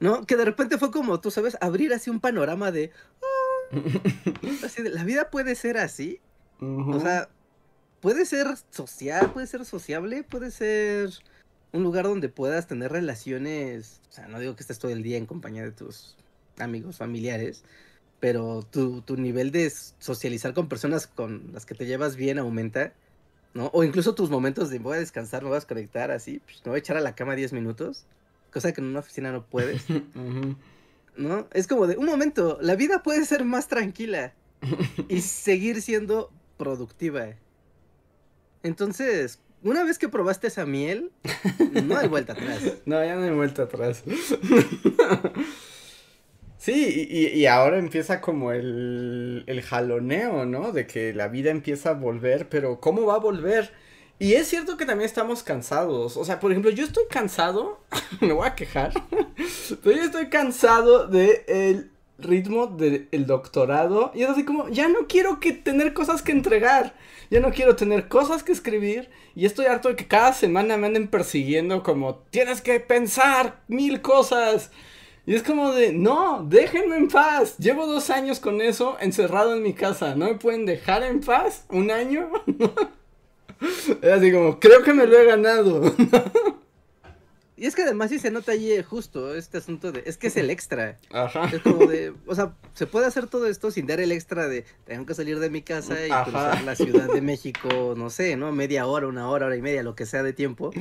¿no? 0.00 0.26
Que 0.26 0.36
de 0.36 0.44
repente 0.44 0.78
fue 0.78 0.90
como, 0.90 1.20
tú 1.20 1.30
sabes, 1.30 1.56
abrir 1.60 1.92
así 1.92 2.10
un 2.10 2.20
panorama 2.20 2.70
de, 2.70 2.90
así 4.64 4.82
de, 4.82 4.90
la 4.90 5.04
vida 5.04 5.30
puede 5.30 5.54
ser 5.54 5.78
así. 5.78 6.20
O 6.60 7.00
sea, 7.00 7.28
puede 8.00 8.24
ser 8.24 8.46
social, 8.70 9.32
puede 9.32 9.46
ser 9.46 9.64
sociable, 9.64 10.22
puede 10.22 10.50
ser 10.50 11.10
un 11.72 11.82
lugar 11.82 12.04
donde 12.04 12.28
puedas 12.28 12.66
tener 12.66 12.92
relaciones. 12.92 14.00
O 14.08 14.12
sea, 14.12 14.28
no 14.28 14.38
digo 14.38 14.56
que 14.56 14.62
estés 14.62 14.78
todo 14.78 14.92
el 14.92 15.02
día 15.02 15.18
en 15.18 15.26
compañía 15.26 15.62
de 15.62 15.72
tus 15.72 16.16
amigos, 16.58 16.96
familiares, 16.96 17.64
pero 18.20 18.62
tu, 18.62 19.02
tu 19.02 19.16
nivel 19.16 19.50
de 19.50 19.70
socializar 19.98 20.54
con 20.54 20.68
personas 20.68 21.06
con 21.06 21.52
las 21.52 21.66
que 21.66 21.74
te 21.74 21.86
llevas 21.86 22.16
bien 22.16 22.38
aumenta, 22.38 22.92
¿no? 23.54 23.70
O 23.72 23.84
incluso 23.84 24.14
tus 24.14 24.30
momentos 24.30 24.68
de 24.70 24.78
voy 24.78 24.96
a 24.96 25.00
descansar, 25.00 25.42
me 25.42 25.48
voy 25.48 25.56
a 25.56 25.60
desconectar, 25.60 26.10
así, 26.10 26.40
pues, 26.44 26.60
me 26.64 26.70
voy 26.70 26.76
a 26.76 26.80
echar 26.80 26.96
a 26.96 27.00
la 27.00 27.14
cama 27.14 27.34
10 27.34 27.52
minutos, 27.52 28.04
cosa 28.52 28.72
que 28.72 28.80
en 28.80 28.88
una 28.88 29.00
oficina 29.00 29.32
no 29.32 29.46
puedes. 29.46 29.84
¿no? 31.16 31.48
Es 31.52 31.66
como 31.66 31.86
de 31.86 31.96
un 31.96 32.06
momento, 32.06 32.58
la 32.60 32.76
vida 32.76 33.02
puede 33.02 33.24
ser 33.24 33.44
más 33.44 33.68
tranquila 33.68 34.34
y 35.08 35.20
seguir 35.20 35.82
siendo 35.82 36.30
productiva. 36.56 37.28
Entonces, 38.62 39.40
una 39.62 39.84
vez 39.84 39.98
que 39.98 40.08
probaste 40.08 40.46
esa 40.46 40.66
miel, 40.66 41.10
no 41.84 41.96
hay 41.96 42.08
vuelta 42.08 42.32
atrás. 42.32 42.60
No, 42.86 43.02
ya 43.04 43.16
no 43.16 43.22
hay 43.22 43.30
vuelta 43.30 43.62
atrás. 43.62 44.02
Sí, 46.64 47.06
y, 47.10 47.26
y- 47.40 47.46
ahora 47.46 47.78
empieza 47.78 48.22
como 48.22 48.50
el, 48.52 49.44
el 49.46 49.60
jaloneo, 49.62 50.46
¿no? 50.46 50.72
De 50.72 50.86
que 50.86 51.12
la 51.12 51.28
vida 51.28 51.50
empieza 51.50 51.90
a 51.90 51.92
volver, 51.92 52.48
pero 52.48 52.80
¿cómo 52.80 53.04
va 53.04 53.16
a 53.16 53.18
volver? 53.18 53.72
Y 54.18 54.32
es 54.34 54.48
cierto 54.48 54.78
que 54.78 54.86
también 54.86 55.04
estamos 55.06 55.42
cansados. 55.42 56.16
O 56.16 56.24
sea, 56.24 56.40
por 56.40 56.52
ejemplo, 56.52 56.70
yo 56.70 56.84
estoy 56.86 57.04
cansado, 57.10 57.80
me 58.22 58.32
voy 58.32 58.46
a 58.48 58.54
quejar, 58.54 58.92
pero 59.82 59.96
yo 59.96 60.02
estoy 60.04 60.28
cansado 60.30 61.06
de 61.06 61.44
el 61.48 61.90
ritmo 62.18 62.66
del 62.68 63.26
doctorado. 63.26 64.10
Y 64.14 64.22
es 64.22 64.30
así 64.30 64.44
como, 64.46 64.68
ya 64.70 64.88
no 64.88 65.06
quiero 65.06 65.40
que 65.40 65.52
tener 65.52 65.92
cosas 65.92 66.22
que 66.22 66.32
entregar. 66.32 66.94
Ya 67.30 67.40
no 67.40 67.50
quiero 67.52 67.76
tener 67.76 68.08
cosas 68.08 68.42
que 68.42 68.52
escribir. 68.52 69.10
Y 69.34 69.44
estoy 69.44 69.66
harto 69.66 69.90
de 69.90 69.96
que 69.96 70.06
cada 70.08 70.32
semana 70.32 70.78
me 70.78 70.86
anden 70.86 71.08
persiguiendo 71.08 71.82
como, 71.82 72.20
tienes 72.30 72.62
que 72.62 72.80
pensar 72.80 73.60
mil 73.68 74.00
cosas. 74.00 74.70
Y 75.26 75.34
es 75.34 75.42
como 75.42 75.72
de, 75.72 75.92
no, 75.92 76.44
déjenme 76.46 76.96
en 76.96 77.08
paz. 77.08 77.56
Llevo 77.58 77.86
dos 77.86 78.10
años 78.10 78.40
con 78.40 78.60
eso 78.60 78.96
encerrado 79.00 79.54
en 79.54 79.62
mi 79.62 79.72
casa. 79.72 80.14
¿No 80.14 80.26
me 80.26 80.34
pueden 80.34 80.66
dejar 80.66 81.02
en 81.02 81.20
paz? 81.20 81.64
¿Un 81.70 81.90
año? 81.90 82.30
es 84.02 84.12
así 84.12 84.32
como, 84.32 84.60
creo 84.60 84.82
que 84.82 84.92
me 84.92 85.06
lo 85.06 85.18
he 85.18 85.24
ganado. 85.24 85.94
Y 87.56 87.66
es 87.66 87.76
que 87.76 87.82
además 87.82 88.10
sí 88.10 88.18
se 88.18 88.32
nota 88.32 88.50
allí 88.50 88.72
eh, 88.72 88.82
justo 88.82 89.34
este 89.36 89.58
asunto 89.58 89.92
de, 89.92 90.02
es 90.06 90.18
que 90.18 90.26
es 90.26 90.36
el 90.36 90.50
extra. 90.50 90.98
Ajá. 91.12 91.44
Es 91.52 91.62
como 91.62 91.86
de, 91.86 92.12
o 92.26 92.34
sea, 92.34 92.52
se 92.74 92.86
puede 92.86 93.06
hacer 93.06 93.28
todo 93.28 93.46
esto 93.46 93.70
sin 93.70 93.86
dar 93.86 94.00
el 94.00 94.10
extra 94.10 94.48
de, 94.48 94.64
tengo 94.84 95.06
que 95.06 95.14
salir 95.14 95.38
de 95.38 95.50
mi 95.50 95.62
casa 95.62 96.04
y 96.04 96.10
Ajá. 96.10 96.24
cruzar 96.24 96.64
la 96.64 96.74
Ciudad 96.74 97.12
de 97.12 97.20
México, 97.20 97.94
no 97.96 98.10
sé, 98.10 98.36
¿no? 98.36 98.50
Media 98.50 98.86
hora, 98.86 99.06
una 99.06 99.28
hora, 99.30 99.46
hora 99.46 99.56
y 99.56 99.62
media, 99.62 99.84
lo 99.84 99.94
que 99.94 100.04
sea 100.04 100.24
de 100.24 100.32
tiempo. 100.32 100.72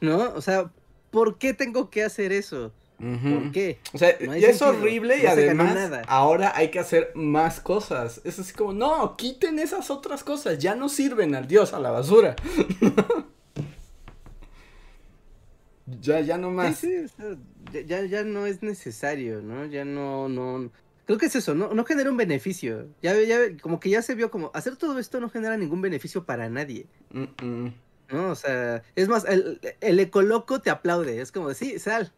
¿No? 0.00 0.32
O 0.34 0.40
sea, 0.40 0.70
¿por 1.10 1.36
qué 1.36 1.52
tengo 1.52 1.90
que 1.90 2.02
hacer 2.02 2.32
eso? 2.32 2.72
¿Por 2.98 3.52
qué? 3.52 3.78
O 3.92 3.98
sea, 3.98 4.16
No 4.20 4.36
ya 4.36 4.48
es 4.48 4.60
horrible 4.60 5.18
y 5.18 5.22
no 5.22 5.30
además 5.30 5.74
nada. 5.74 6.02
ahora 6.08 6.52
hay 6.56 6.70
que 6.70 6.80
hacer 6.80 7.12
más 7.14 7.60
cosas. 7.60 8.20
Es 8.24 8.38
así 8.38 8.52
como, 8.52 8.72
no, 8.72 9.16
quiten 9.16 9.58
esas 9.60 9.90
otras 9.90 10.24
cosas, 10.24 10.58
ya 10.58 10.74
no 10.74 10.88
sirven 10.88 11.34
al 11.34 11.46
dios, 11.46 11.72
a 11.74 11.80
la 11.80 11.90
basura. 11.92 12.34
ya, 16.00 16.20
ya 16.20 16.38
no 16.38 16.50
más. 16.50 16.78
Sí, 16.78 17.06
sí, 17.08 17.84
ya, 17.86 18.04
ya 18.04 18.24
no 18.24 18.46
es 18.46 18.62
necesario, 18.62 19.40
¿no? 19.42 19.66
Ya 19.66 19.84
no, 19.84 20.28
no. 20.28 20.70
Creo 21.06 21.18
que 21.18 21.26
es 21.26 21.36
eso, 21.36 21.54
no, 21.54 21.72
no 21.72 21.84
genera 21.84 22.10
un 22.10 22.16
beneficio. 22.18 22.88
Ya, 23.00 23.18
ya, 23.20 23.38
como 23.62 23.80
que 23.80 23.88
ya 23.90 24.02
se 24.02 24.14
vio 24.14 24.30
como 24.30 24.50
hacer 24.54 24.76
todo 24.76 24.98
esto 24.98 25.20
no 25.20 25.30
genera 25.30 25.56
ningún 25.56 25.80
beneficio 25.80 26.24
para 26.24 26.48
nadie, 26.50 26.86
Mm, 27.10 27.44
mm. 27.46 27.74
¿no? 28.12 28.30
O 28.30 28.34
sea, 28.34 28.82
es 28.94 29.08
más, 29.08 29.24
el, 29.24 29.58
el 29.80 30.00
ecoloco 30.00 30.60
te 30.60 30.68
aplaude, 30.70 31.20
es 31.22 31.32
como, 31.32 31.54
sí, 31.54 31.78
sal, 31.78 32.12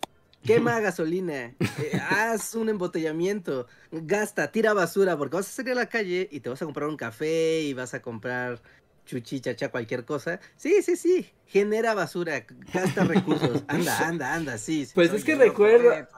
quema 0.44 0.80
gasolina, 0.80 1.54
eh, 1.58 2.00
haz 2.10 2.54
un 2.54 2.68
embotellamiento, 2.68 3.66
gasta, 3.90 4.50
tira 4.50 4.72
basura, 4.72 5.16
porque 5.16 5.36
vas 5.36 5.48
a 5.48 5.52
salir 5.52 5.72
a 5.72 5.76
la 5.76 5.88
calle 5.88 6.28
y 6.30 6.40
te 6.40 6.48
vas 6.48 6.62
a 6.62 6.64
comprar 6.64 6.88
un 6.88 6.96
café 6.96 7.60
y 7.60 7.74
vas 7.74 7.94
a 7.94 8.02
comprar 8.02 8.62
chuchichacha, 9.06 9.70
cualquier 9.70 10.04
cosa. 10.04 10.40
Sí, 10.56 10.82
sí, 10.82 10.96
sí, 10.96 11.26
genera 11.46 11.94
basura, 11.94 12.44
gasta 12.72 13.04
recursos, 13.04 13.64
anda, 13.68 14.06
anda, 14.06 14.34
anda, 14.34 14.58
sí. 14.58 14.88
Pues 14.94 15.12
es 15.12 15.24
que 15.24 15.34
recuerda, 15.34 16.08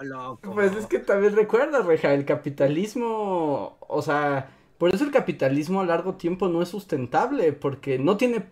pues 0.43 0.77
es 0.77 0.87
que 0.87 0.99
también 0.99 1.35
recuerda, 1.35 1.83
Reja, 1.83 2.13
el 2.13 2.25
capitalismo, 2.25 3.77
o 3.81 4.03
sea, 4.03 4.51
por 4.79 4.95
eso 4.95 5.05
el 5.05 5.11
capitalismo 5.11 5.81
a 5.81 5.87
largo 5.87 6.15
tiempo 6.17 6.49
no 6.49 6.63
es 6.63 6.69
sustentable, 6.69 7.53
porque 7.53 7.99
no 7.99 8.17
tiene 8.17 8.45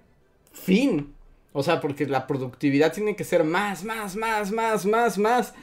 fin. 0.52 1.14
O 1.52 1.62
sea, 1.62 1.80
porque 1.80 2.06
la 2.06 2.26
productividad 2.26 2.92
tiene 2.92 3.16
que 3.16 3.24
ser 3.24 3.44
más, 3.44 3.84
más, 3.84 4.16
más, 4.16 4.52
más, 4.52 4.86
más, 4.86 5.18
más. 5.18 5.54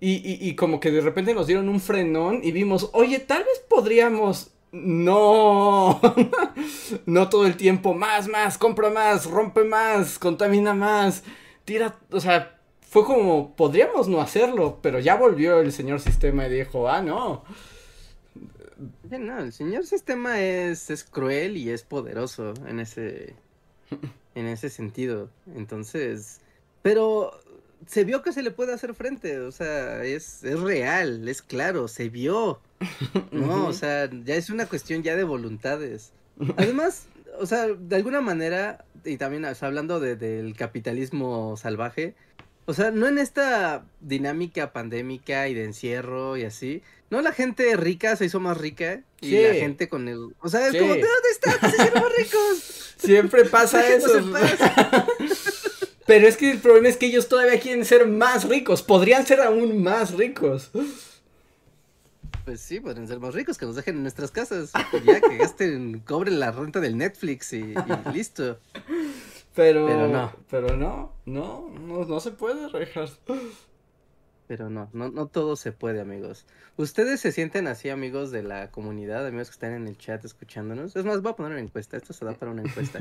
Y, 0.00 0.14
y, 0.16 0.48
y, 0.48 0.54
como 0.56 0.80
que 0.80 0.90
de 0.90 1.00
repente 1.00 1.34
nos 1.34 1.46
dieron 1.46 1.68
un 1.68 1.80
frenón 1.80 2.40
y 2.42 2.52
vimos, 2.52 2.90
oye, 2.92 3.20
tal 3.20 3.44
vez 3.44 3.62
podríamos 3.68 4.54
no, 4.74 6.00
no 7.06 7.28
todo 7.28 7.46
el 7.46 7.56
tiempo, 7.56 7.94
más, 7.94 8.28
más, 8.28 8.58
compra 8.58 8.90
más, 8.90 9.26
rompe 9.26 9.62
más, 9.64 10.18
contamina 10.18 10.74
más, 10.74 11.22
tira, 11.64 11.96
o 12.10 12.20
sea, 12.20 12.58
fue 12.80 13.04
como, 13.04 13.54
podríamos 13.54 14.08
no 14.08 14.20
hacerlo, 14.20 14.80
pero 14.82 14.98
ya 14.98 15.14
volvió 15.14 15.60
el 15.60 15.72
señor 15.72 16.00
sistema 16.00 16.46
y 16.46 16.52
dijo, 16.52 16.88
ah, 16.88 17.00
no. 17.00 17.44
No, 19.08 19.38
el 19.38 19.52
señor 19.52 19.86
sistema 19.86 20.40
es, 20.40 20.90
es 20.90 21.04
cruel 21.04 21.56
y 21.56 21.70
es 21.70 21.84
poderoso 21.84 22.52
en 22.66 22.80
ese, 22.80 23.36
en 24.34 24.46
ese 24.46 24.70
sentido. 24.70 25.30
Entonces, 25.54 26.40
pero 26.82 27.32
se 27.86 28.04
vio 28.04 28.22
que 28.22 28.32
se 28.32 28.42
le 28.42 28.50
puede 28.50 28.72
hacer 28.72 28.94
frente, 28.94 29.40
o 29.40 29.52
sea, 29.52 30.04
es, 30.04 30.42
es 30.44 30.60
real, 30.60 31.28
es 31.28 31.42
claro, 31.42 31.88
se 31.88 32.08
vio. 32.08 32.60
No, 33.30 33.66
o 33.66 33.72
sea, 33.72 34.08
ya 34.24 34.36
es 34.36 34.50
una 34.50 34.66
cuestión 34.66 35.02
ya 35.02 35.16
de 35.16 35.24
voluntades. 35.24 36.12
Además, 36.56 37.06
o 37.38 37.46
sea, 37.46 37.66
de 37.66 37.96
alguna 37.96 38.20
manera, 38.20 38.84
y 39.04 39.16
también 39.16 39.44
hablando 39.44 40.00
de, 40.00 40.16
del 40.16 40.56
capitalismo 40.56 41.56
salvaje, 41.56 42.14
o 42.66 42.72
sea, 42.72 42.90
no 42.90 43.06
en 43.06 43.18
esta 43.18 43.84
dinámica 44.00 44.72
pandémica 44.72 45.48
y 45.48 45.54
de 45.54 45.64
encierro 45.64 46.36
y 46.36 46.44
así. 46.44 46.82
No, 47.10 47.22
la 47.22 47.32
gente 47.32 47.76
rica 47.76 48.16
se 48.16 48.24
hizo 48.24 48.40
más 48.40 48.58
rica 48.58 49.02
y 49.20 49.40
la 49.40 49.54
gente 49.54 49.88
con 49.88 50.08
el... 50.08 50.34
O 50.40 50.48
sea, 50.48 50.68
es 50.68 50.76
como, 50.76 50.94
¿de 50.94 51.00
dónde 51.00 51.30
están? 51.30 51.60
Se 51.60 51.76
hicieron 51.76 52.02
más 52.02 52.12
ricos. 52.16 52.94
Siempre 52.98 53.44
pasa 53.44 53.86
eso. 53.94 54.08
Pero 56.06 56.28
es 56.28 56.36
que 56.36 56.50
el 56.50 56.58
problema 56.58 56.88
es 56.88 56.96
que 56.96 57.06
ellos 57.06 57.28
todavía 57.28 57.58
quieren 57.60 57.84
ser 57.84 58.06
más 58.06 58.48
ricos. 58.48 58.82
Podrían 58.82 59.26
ser 59.26 59.40
aún 59.40 59.82
más 59.82 60.12
ricos. 60.12 60.70
Pues 62.44 62.60
sí, 62.60 62.78
podrían 62.80 63.08
ser 63.08 63.20
más 63.20 63.32
ricos, 63.32 63.56
que 63.56 63.64
nos 63.64 63.74
dejen 63.74 63.96
en 63.96 64.02
nuestras 64.02 64.30
casas. 64.30 64.72
Ya 65.06 65.20
que 65.22 65.38
gasten, 65.38 66.00
cobren 66.00 66.40
la 66.40 66.52
renta 66.52 66.80
del 66.80 66.98
Netflix 66.98 67.54
y 67.54 67.74
listo. 68.12 68.58
Pero, 69.54 70.08
no. 70.08 70.32
Pero 70.50 70.76
no, 70.76 71.12
no, 71.24 71.70
no, 71.78 72.20
se 72.20 72.32
puede, 72.32 72.68
Rejas. 72.68 73.18
Pero 74.46 74.68
no, 74.68 74.90
no, 74.92 75.10
no 75.10 75.26
todo 75.26 75.56
se 75.56 75.72
puede, 75.72 76.00
amigos. 76.00 76.44
¿Ustedes 76.76 77.20
se 77.20 77.32
sienten 77.32 77.66
así, 77.66 77.88
amigos 77.88 78.30
de 78.30 78.42
la 78.42 78.70
comunidad, 78.70 79.26
amigos 79.26 79.48
que 79.48 79.54
están 79.54 79.72
en 79.72 79.88
el 79.88 79.96
chat 79.96 80.24
escuchándonos? 80.24 80.94
Es 80.96 81.04
más, 81.04 81.22
voy 81.22 81.32
a 81.32 81.36
poner 81.36 81.52
una 81.52 81.60
encuesta, 81.60 81.96
esto 81.96 82.12
se 82.12 82.24
da 82.24 82.34
para 82.34 82.52
una 82.52 82.62
encuesta. 82.62 83.00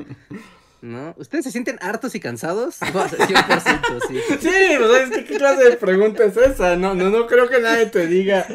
¿No? 0.82 1.14
¿Ustedes 1.18 1.46
se 1.46 1.52
sienten 1.52 1.78
hartos 1.82 2.16
y 2.16 2.20
cansados? 2.20 2.82
100%, 2.82 4.02
sí. 4.08 4.20
Sí, 4.40 4.50
pues, 4.80 5.26
¿qué 5.26 5.38
clase 5.38 5.70
de 5.70 5.78
pregunta 5.78 6.26
es 6.26 6.38
esa? 6.38 6.76
No, 6.76 6.94
no, 6.94 7.10
no 7.10 7.28
creo 7.28 7.50
que 7.50 7.60
nadie 7.60 7.86
te 7.86 8.08
diga 8.08 8.46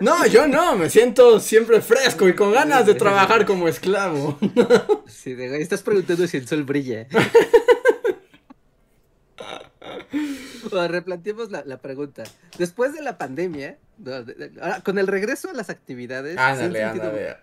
no, 0.00 0.26
yo 0.26 0.48
no, 0.48 0.76
me 0.76 0.90
siento 0.90 1.40
siempre 1.40 1.80
fresco 1.80 2.28
y 2.28 2.34
con 2.34 2.52
ganas 2.52 2.84
de 2.84 2.94
trabajar 2.94 3.46
como 3.46 3.68
esclavo. 3.68 4.38
Sí, 5.06 5.34
de, 5.34 5.62
estás 5.62 5.82
preguntando 5.82 6.26
si 6.26 6.36
el 6.36 6.48
sol 6.48 6.64
brilla. 6.64 7.06
Bueno, 10.70 10.88
replanteemos 10.88 11.50
la, 11.50 11.62
la, 11.64 11.78
pregunta. 11.78 12.24
Después 12.58 12.92
de 12.92 13.02
la 13.02 13.18
pandemia, 13.18 13.78
con 14.84 14.98
el 14.98 15.06
regreso 15.06 15.50
a 15.50 15.52
las 15.52 15.70
actividades, 15.70 16.36
ándale, 16.38 16.82
ándale. 16.82 17.36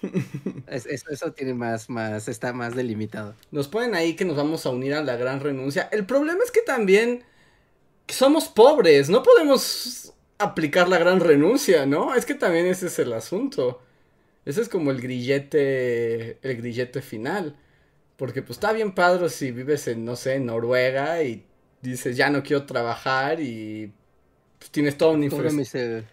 eso, 0.68 1.10
eso, 1.10 1.32
tiene 1.32 1.54
más, 1.54 1.88
más, 1.90 2.28
está 2.28 2.52
más 2.52 2.74
delimitado. 2.74 3.34
Nos 3.50 3.68
ponen 3.68 3.94
ahí 3.94 4.14
que 4.14 4.24
nos 4.24 4.36
vamos 4.36 4.64
a 4.66 4.70
unir 4.70 4.94
a 4.94 5.02
la 5.02 5.16
gran 5.16 5.40
renuncia. 5.40 5.88
El 5.92 6.06
problema 6.06 6.40
es 6.44 6.50
que 6.50 6.62
también 6.62 7.24
somos 8.06 8.48
pobres, 8.48 9.10
no 9.10 9.22
podemos 9.22 10.12
aplicar 10.38 10.88
la 10.88 10.98
gran 10.98 11.20
renuncia, 11.20 11.84
¿no? 11.86 12.14
Es 12.14 12.26
que 12.26 12.34
también 12.34 12.66
ese 12.66 12.86
es 12.86 12.98
el 12.98 13.12
asunto. 13.12 13.82
Ese 14.44 14.62
es 14.62 14.68
como 14.68 14.90
el 14.90 15.00
grillete, 15.00 16.38
el 16.42 16.56
grillete 16.56 17.02
final. 17.02 17.56
Porque 18.18 18.42
pues 18.42 18.58
está 18.58 18.72
bien 18.72 18.92
padre 18.92 19.30
si 19.30 19.52
vives 19.52 19.88
en, 19.88 20.04
no 20.04 20.16
sé, 20.16 20.34
en 20.36 20.46
Noruega 20.46 21.22
y 21.22 21.46
dices, 21.82 22.16
ya 22.16 22.30
no 22.30 22.42
quiero 22.42 22.66
trabajar 22.66 23.40
y 23.40 23.92
pues, 24.58 24.70
tienes 24.72 24.98
toda 24.98 25.12
una 25.12 25.26
infraestructura. 25.26 26.04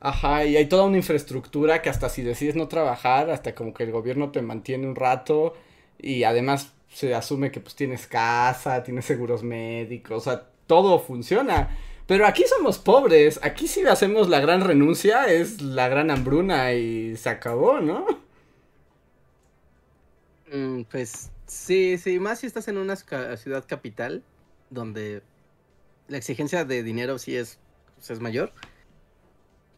Ajá, 0.00 0.44
y 0.44 0.56
hay 0.56 0.66
toda 0.68 0.84
una 0.84 0.98
infraestructura 0.98 1.80
que 1.82 1.90
hasta 1.90 2.08
si 2.10 2.22
decides 2.22 2.56
no 2.56 2.68
trabajar, 2.68 3.30
hasta 3.30 3.54
como 3.54 3.72
que 3.72 3.84
el 3.84 3.92
gobierno 3.92 4.32
te 4.32 4.42
mantiene 4.42 4.86
un 4.88 4.96
rato 4.96 5.54
y 5.98 6.24
además 6.24 6.74
se 6.88 7.14
asume 7.14 7.52
que 7.52 7.60
pues 7.60 7.76
tienes 7.76 8.06
casa, 8.08 8.82
tienes 8.82 9.04
seguros 9.06 9.42
médicos, 9.44 10.26
o 10.26 10.30
sea, 10.30 10.46
todo 10.66 10.98
funciona. 11.00 11.78
Pero 12.06 12.26
aquí 12.26 12.44
somos 12.48 12.78
pobres, 12.78 13.40
aquí 13.42 13.68
si 13.68 13.82
hacemos 13.86 14.28
la 14.28 14.40
gran 14.40 14.62
renuncia 14.62 15.26
es 15.26 15.62
la 15.62 15.88
gran 15.88 16.10
hambruna 16.10 16.72
y 16.74 17.16
se 17.16 17.30
acabó, 17.30 17.80
¿no? 17.80 18.06
Mm, 20.52 20.82
pues 20.90 21.30
sí, 21.46 21.98
sí, 21.98 22.18
más 22.18 22.40
si 22.40 22.46
estás 22.46 22.68
en 22.68 22.78
una 22.78 22.96
ciudad 22.96 23.64
capital 23.66 24.22
donde 24.70 25.22
la 26.08 26.16
exigencia 26.16 26.64
de 26.64 26.82
dinero 26.82 27.18
sí 27.18 27.36
es, 27.36 27.58
pues, 27.96 28.10
es 28.10 28.20
mayor, 28.20 28.52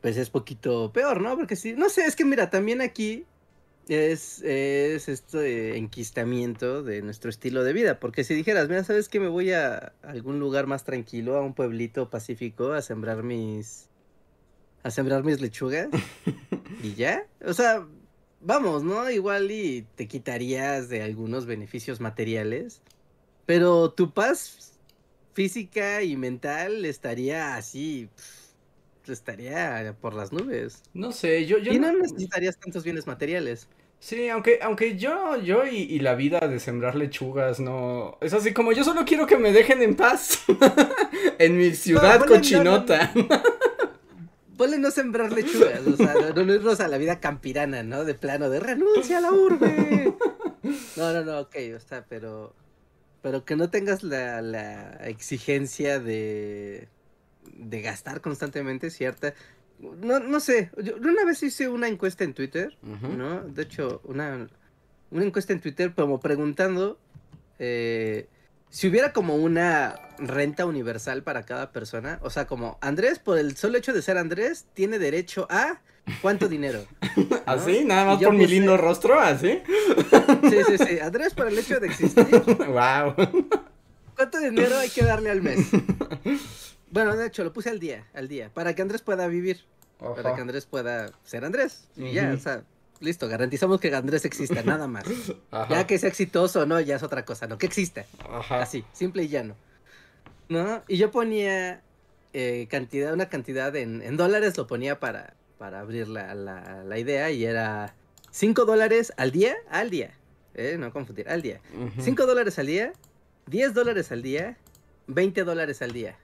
pues 0.00 0.16
es 0.16 0.30
poquito 0.30 0.92
peor, 0.92 1.20
¿no? 1.20 1.37
Porque 1.37 1.56
sí, 1.56 1.75
no 1.75 1.88
sé, 1.88 2.04
es 2.04 2.16
que 2.16 2.25
mira, 2.25 2.50
también 2.50 2.80
aquí 2.80 3.25
es, 3.88 4.42
es 4.42 5.08
este 5.08 5.76
enquistamiento 5.76 6.82
de 6.82 7.02
nuestro 7.02 7.30
estilo 7.30 7.64
de 7.64 7.73
vida. 7.73 8.00
Porque 8.00 8.25
si 8.25 8.35
dijeras, 8.35 8.68
mira, 8.68 8.85
¿sabes 8.85 9.08
que 9.08 9.20
me 9.20 9.28
voy 9.28 9.52
a 9.52 9.92
algún 10.02 10.40
lugar 10.40 10.66
más 10.66 10.85
tranquilo, 10.85 11.37
a 11.37 11.42
un 11.42 11.54
pueblito 11.54 12.11
pacífico, 12.11 12.73
a 12.73 12.82
sembrar 12.82 13.23
mis. 13.23 13.88
a 14.82 14.90
sembrar 14.90 15.25
mis 15.25 15.40
lechugas? 15.40 15.88
y 16.82 16.94
ya. 16.94 17.26
O 17.44 17.52
sea, 17.52 17.87
vamos, 18.46 18.84
¿no? 18.84 19.10
Igual 19.10 19.50
y 19.50 19.84
te 19.96 20.06
quitarías 20.06 20.88
de 20.88 21.02
algunos 21.02 21.46
beneficios 21.46 22.00
materiales. 22.00 22.80
Pero 23.44 23.90
tu 23.90 24.12
paz 24.12 24.78
física 25.34 26.02
y 26.02 26.16
mental 26.16 26.84
estaría 26.84 27.56
así. 27.56 28.08
estaría 29.06 29.94
por 30.00 30.14
las 30.14 30.32
nubes. 30.32 30.82
No 30.94 31.12
sé, 31.12 31.46
yo, 31.46 31.58
yo 31.58 31.72
y 31.72 31.78
no 31.78 31.92
necesitarías 31.92 32.58
tantos 32.58 32.84
bienes 32.84 33.06
materiales. 33.06 33.68
Sí, 33.98 34.28
aunque, 34.28 34.58
aunque 34.62 34.96
yo, 34.96 35.40
yo 35.42 35.66
y, 35.66 35.98
la 36.00 36.14
vida 36.14 36.40
de 36.40 36.60
sembrar 36.60 36.96
lechugas 36.96 37.60
no. 37.60 38.18
Es 38.20 38.34
así 38.34 38.52
como 38.52 38.72
yo 38.72 38.84
solo 38.84 39.04
quiero 39.04 39.26
que 39.26 39.38
me 39.38 39.52
dejen 39.52 39.82
en 39.82 39.96
paz. 39.96 40.44
en 41.38 41.56
mi 41.56 41.74
ciudad 41.74 42.24
cochinota. 42.24 43.10
No, 43.14 43.22
no 43.22 43.28
sembrar 44.90 45.32
lechugas, 45.32 45.86
o 45.86 45.96
sea, 45.96 46.14
no, 46.34 46.54
irnos 46.54 46.80
a 46.80 46.88
la 46.88 46.98
vida 46.98 47.20
campirana, 47.20 47.82
¿no? 47.82 48.04
De 48.04 48.14
plano, 48.14 48.50
de 48.50 48.60
renuncia 48.60 49.18
a 49.18 49.20
la 49.20 49.32
urbe. 49.32 50.14
No, 50.96 51.12
no, 51.12 51.25
no, 51.25 51.40
ok, 51.40 51.56
o 51.76 51.80
sea, 51.80 52.04
pero. 52.08 52.54
Pero 53.22 53.44
que 53.44 53.56
no 53.56 53.70
tengas 53.70 54.02
la, 54.02 54.42
la 54.42 54.92
exigencia 55.06 56.00
de. 56.00 56.88
de 57.56 57.80
gastar 57.82 58.20
constantemente 58.20 58.90
cierta 58.90 59.34
no, 59.78 60.20
no 60.20 60.40
sé, 60.40 60.70
yo 60.82 60.96
una 60.96 61.25
vez 61.25 61.42
hice 61.42 61.68
una 61.68 61.88
encuesta 61.88 62.25
en 62.25 62.34
Twitter, 62.34 62.76
¿no? 62.82 63.42
De 63.42 63.62
hecho, 63.62 64.00
una, 64.04 64.48
una 65.10 65.25
encuesta 65.25 65.52
en 65.52 65.60
Twitter 65.60 65.92
como 65.94 66.18
preguntando 66.18 66.98
eh, 67.58 68.28
si 68.70 68.88
hubiera 68.88 69.12
como 69.12 69.37
una 69.37 69.94
renta 70.18 70.66
universal 70.66 71.23
para 71.23 71.44
cada 71.44 71.73
persona, 71.73 72.18
o 72.23 72.30
sea, 72.30 72.46
como 72.46 72.78
Andrés, 72.80 73.18
por 73.18 73.38
el 73.38 73.56
solo 73.56 73.78
hecho 73.78 73.92
de 73.92 74.02
ser 74.02 74.18
Andrés, 74.18 74.66
tiene 74.75 74.99
derecho 74.99 75.46
a 75.50 75.80
cuánto 76.23 76.49
dinero. 76.49 76.85
¿Así? 77.46 77.85
Nada 77.85 78.04
más 78.04 78.23
por 78.23 78.35
mi 78.35 78.46
lindo 78.46 78.76
rostro, 78.76 79.18
así. 79.18 79.62
Sí, 80.49 80.58
sí, 80.66 80.78
sí. 80.78 80.99
Andrés, 81.00 81.35
por 81.35 81.49
el 81.49 81.58
hecho 81.58 81.80
de 81.80 81.87
existir. 81.88 82.26
Wow. 82.66 83.14
¿Cuánto 84.14 84.38
dinero 84.38 84.78
hay 84.78 84.88
que 84.88 85.02
darle 85.02 85.30
al 85.30 85.42
mes? 85.42 85.68
Bueno, 86.90 87.16
de 87.16 87.26
hecho, 87.26 87.44
lo 87.44 87.52
puse 87.52 87.68
al 87.68 87.78
día, 87.78 88.06
al 88.14 88.28
día, 88.28 88.50
para 88.52 88.75
que 88.75 88.80
Andrés 88.80 89.02
pueda 89.02 89.26
vivir, 89.26 89.64
para 89.99 90.35
que 90.35 90.40
Andrés 90.40 90.64
pueda 90.64 91.12
ser 91.25 91.44
Andrés. 91.44 91.88
Y 91.96 92.12
ya, 92.12 92.32
o 92.32 92.38
sea, 92.38 92.64
listo, 93.00 93.28
garantizamos 93.28 93.80
que 93.80 93.94
Andrés 93.94 94.24
exista, 94.24 94.62
nada 94.62 94.86
más. 94.86 95.04
Ya 95.70 95.86
que 95.86 95.98
sea 95.98 96.08
exitoso 96.08 96.60
o 96.62 96.66
no, 96.66 96.80
ya 96.80 96.96
es 96.96 97.02
otra 97.02 97.24
cosa, 97.24 97.46
no, 97.46 97.58
que 97.58 97.66
exista. 97.66 98.04
Así, 98.50 98.84
simple 98.92 99.24
y 99.24 99.28
llano. 99.28 99.54
¿no? 100.48 100.82
Y 100.88 100.96
yo 100.96 101.10
ponía 101.10 101.82
eh, 102.32 102.66
cantidad, 102.70 103.12
una 103.12 103.28
cantidad 103.28 103.74
en, 103.76 104.02
en, 104.02 104.16
dólares, 104.16 104.56
lo 104.56 104.66
ponía 104.66 105.00
para, 105.00 105.34
para 105.58 105.80
abrir 105.80 106.08
la, 106.08 106.34
la, 106.34 106.84
la 106.84 106.98
idea 106.98 107.30
y 107.30 107.44
era 107.44 107.94
5 108.30 108.64
dólares 108.64 109.12
al 109.16 109.32
día, 109.32 109.56
al 109.70 109.90
día, 109.90 110.12
eh, 110.54 110.76
no 110.78 110.92
confundir, 110.92 111.28
al 111.28 111.42
día. 111.42 111.60
5 111.72 111.80
uh 111.80 112.24
-huh. 112.24 112.26
dólares 112.26 112.58
al 112.58 112.66
día, 112.66 112.92
10 113.46 113.74
dólares 113.74 114.12
al 114.12 114.22
día, 114.22 114.56
20 115.06 115.44
dólares 115.44 115.82
al 115.82 115.92
día. 115.92 116.16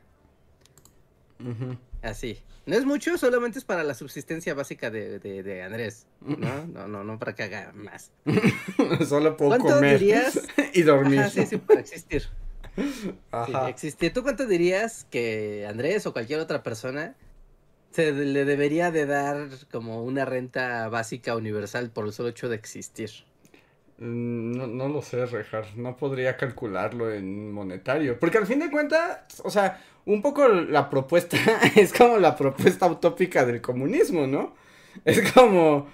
Uh 1.40 1.48
-huh. 1.48 1.78
Así. 2.02 2.38
No 2.64 2.76
es 2.76 2.84
mucho, 2.84 3.18
solamente 3.18 3.58
es 3.58 3.64
para 3.64 3.82
la 3.82 3.94
subsistencia 3.94 4.54
básica 4.54 4.90
de, 4.90 5.18
de, 5.18 5.42
de 5.42 5.62
Andrés. 5.62 6.06
¿no? 6.20 6.66
no, 6.66 6.86
no, 6.86 7.02
no 7.02 7.18
para 7.18 7.34
que 7.34 7.42
haga 7.42 7.72
más. 7.74 8.12
Solo 9.08 9.36
puedo 9.36 9.58
comer 9.58 9.98
dirías? 9.98 10.40
y 10.72 10.82
dormir. 10.82 11.20
Ajá, 11.20 11.30
sí, 11.30 11.46
sí, 11.46 11.56
para 11.56 11.80
existir. 11.80 12.28
Ajá. 13.32 13.64
Sí, 13.64 13.70
existir. 13.70 14.12
¿Tú 14.12 14.22
cuánto 14.22 14.46
dirías 14.46 15.06
que 15.10 15.66
Andrés 15.68 16.06
o 16.06 16.12
cualquier 16.12 16.38
otra 16.38 16.62
persona 16.62 17.16
se 17.90 18.12
le 18.12 18.44
debería 18.44 18.90
de 18.90 19.06
dar 19.06 19.48
como 19.70 20.04
una 20.04 20.24
renta 20.24 20.88
básica 20.88 21.36
universal 21.36 21.90
por 21.90 22.06
el 22.06 22.12
solo 22.12 22.28
hecho 22.28 22.48
de 22.48 22.56
existir? 22.56 23.10
No, 23.98 24.66
no 24.66 24.88
lo 24.88 25.02
sé, 25.02 25.26
Rejar. 25.26 25.76
No 25.76 25.96
podría 25.96 26.36
calcularlo 26.36 27.12
en 27.12 27.52
monetario. 27.52 28.18
Porque 28.18 28.38
al 28.38 28.46
fin 28.46 28.58
de 28.58 28.70
cuentas, 28.70 29.40
o 29.44 29.50
sea, 29.50 29.80
un 30.06 30.22
poco 30.22 30.48
la 30.48 30.90
propuesta 30.90 31.36
es 31.76 31.92
como 31.92 32.18
la 32.18 32.36
propuesta 32.36 32.86
utópica 32.86 33.44
del 33.44 33.60
comunismo, 33.60 34.26
¿no? 34.26 34.54
Es 35.04 35.32
como, 35.32 35.88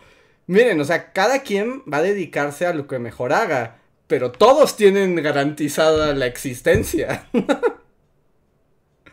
miren, 0.47 0.81
o 0.81 0.85
sea, 0.85 1.13
cada 1.13 1.43
quien 1.43 1.83
va 1.93 1.99
a 1.99 2.03
dedicarse 2.03 2.67
a 2.67 2.75
lo 2.75 2.87
que 2.87 2.99
mejor 2.99 3.33
haga, 3.33 3.79
pero 4.07 4.33
todos 4.33 4.77
tienen 4.77 5.15
garantizada 5.17 6.15
la 6.15 6.27
existencia. 6.27 7.29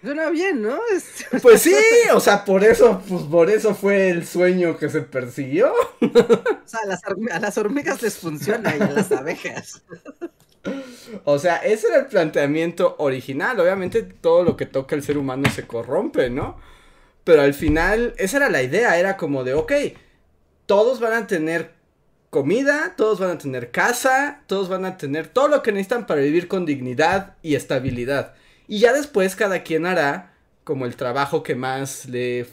Suena 0.01 0.29
bien, 0.29 0.61
¿no? 0.61 0.77
Pues 1.41 1.63
sí, 1.63 1.73
o 2.13 2.19
sea, 2.19 2.45
por 2.45 2.63
eso, 2.63 3.01
pues 3.09 3.23
por 3.23 3.49
eso 3.49 3.73
fue 3.73 4.09
el 4.09 4.25
sueño 4.27 4.77
que 4.77 4.87
se 4.87 5.01
persiguió. 5.01 5.73
O 5.73 6.67
sea, 6.67 6.81
a 6.83 6.85
las, 6.85 7.01
a 7.31 7.39
las 7.39 7.57
hormigas 7.57 8.03
les 8.03 8.15
funciona 8.15 8.75
y 8.75 8.81
a 8.81 8.91
las 8.91 9.11
abejas. 9.11 9.83
O 11.23 11.39
sea, 11.39 11.57
ese 11.57 11.87
era 11.87 11.97
el 11.97 12.07
planteamiento 12.07 12.95
original. 12.99 13.59
Obviamente 13.59 14.03
todo 14.03 14.43
lo 14.43 14.57
que 14.57 14.65
toca 14.65 14.95
el 14.95 15.03
ser 15.03 15.17
humano 15.17 15.49
se 15.49 15.67
corrompe, 15.67 16.29
¿no? 16.29 16.57
Pero 17.23 17.41
al 17.41 17.53
final, 17.53 18.13
esa 18.17 18.37
era 18.37 18.49
la 18.49 18.63
idea. 18.63 18.97
Era 18.99 19.17
como 19.17 19.43
de, 19.43 19.53
ok, 19.53 19.71
todos 20.65 20.99
van 20.99 21.13
a 21.13 21.27
tener 21.27 21.71
comida, 22.29 22.95
todos 22.97 23.19
van 23.19 23.31
a 23.31 23.37
tener 23.37 23.71
casa, 23.71 24.41
todos 24.47 24.67
van 24.67 24.85
a 24.85 24.97
tener 24.97 25.27
todo 25.27 25.47
lo 25.47 25.63
que 25.63 25.71
necesitan 25.71 26.05
para 26.05 26.21
vivir 26.21 26.47
con 26.47 26.65
dignidad 26.65 27.35
y 27.41 27.55
estabilidad. 27.55 28.33
Y 28.67 28.79
ya 28.79 28.93
después 28.93 29.35
cada 29.35 29.63
quien 29.63 29.85
hará 29.85 30.33
como 30.63 30.85
el 30.85 30.95
trabajo 30.95 31.43
que 31.43 31.55
más 31.55 32.05
le 32.07 32.45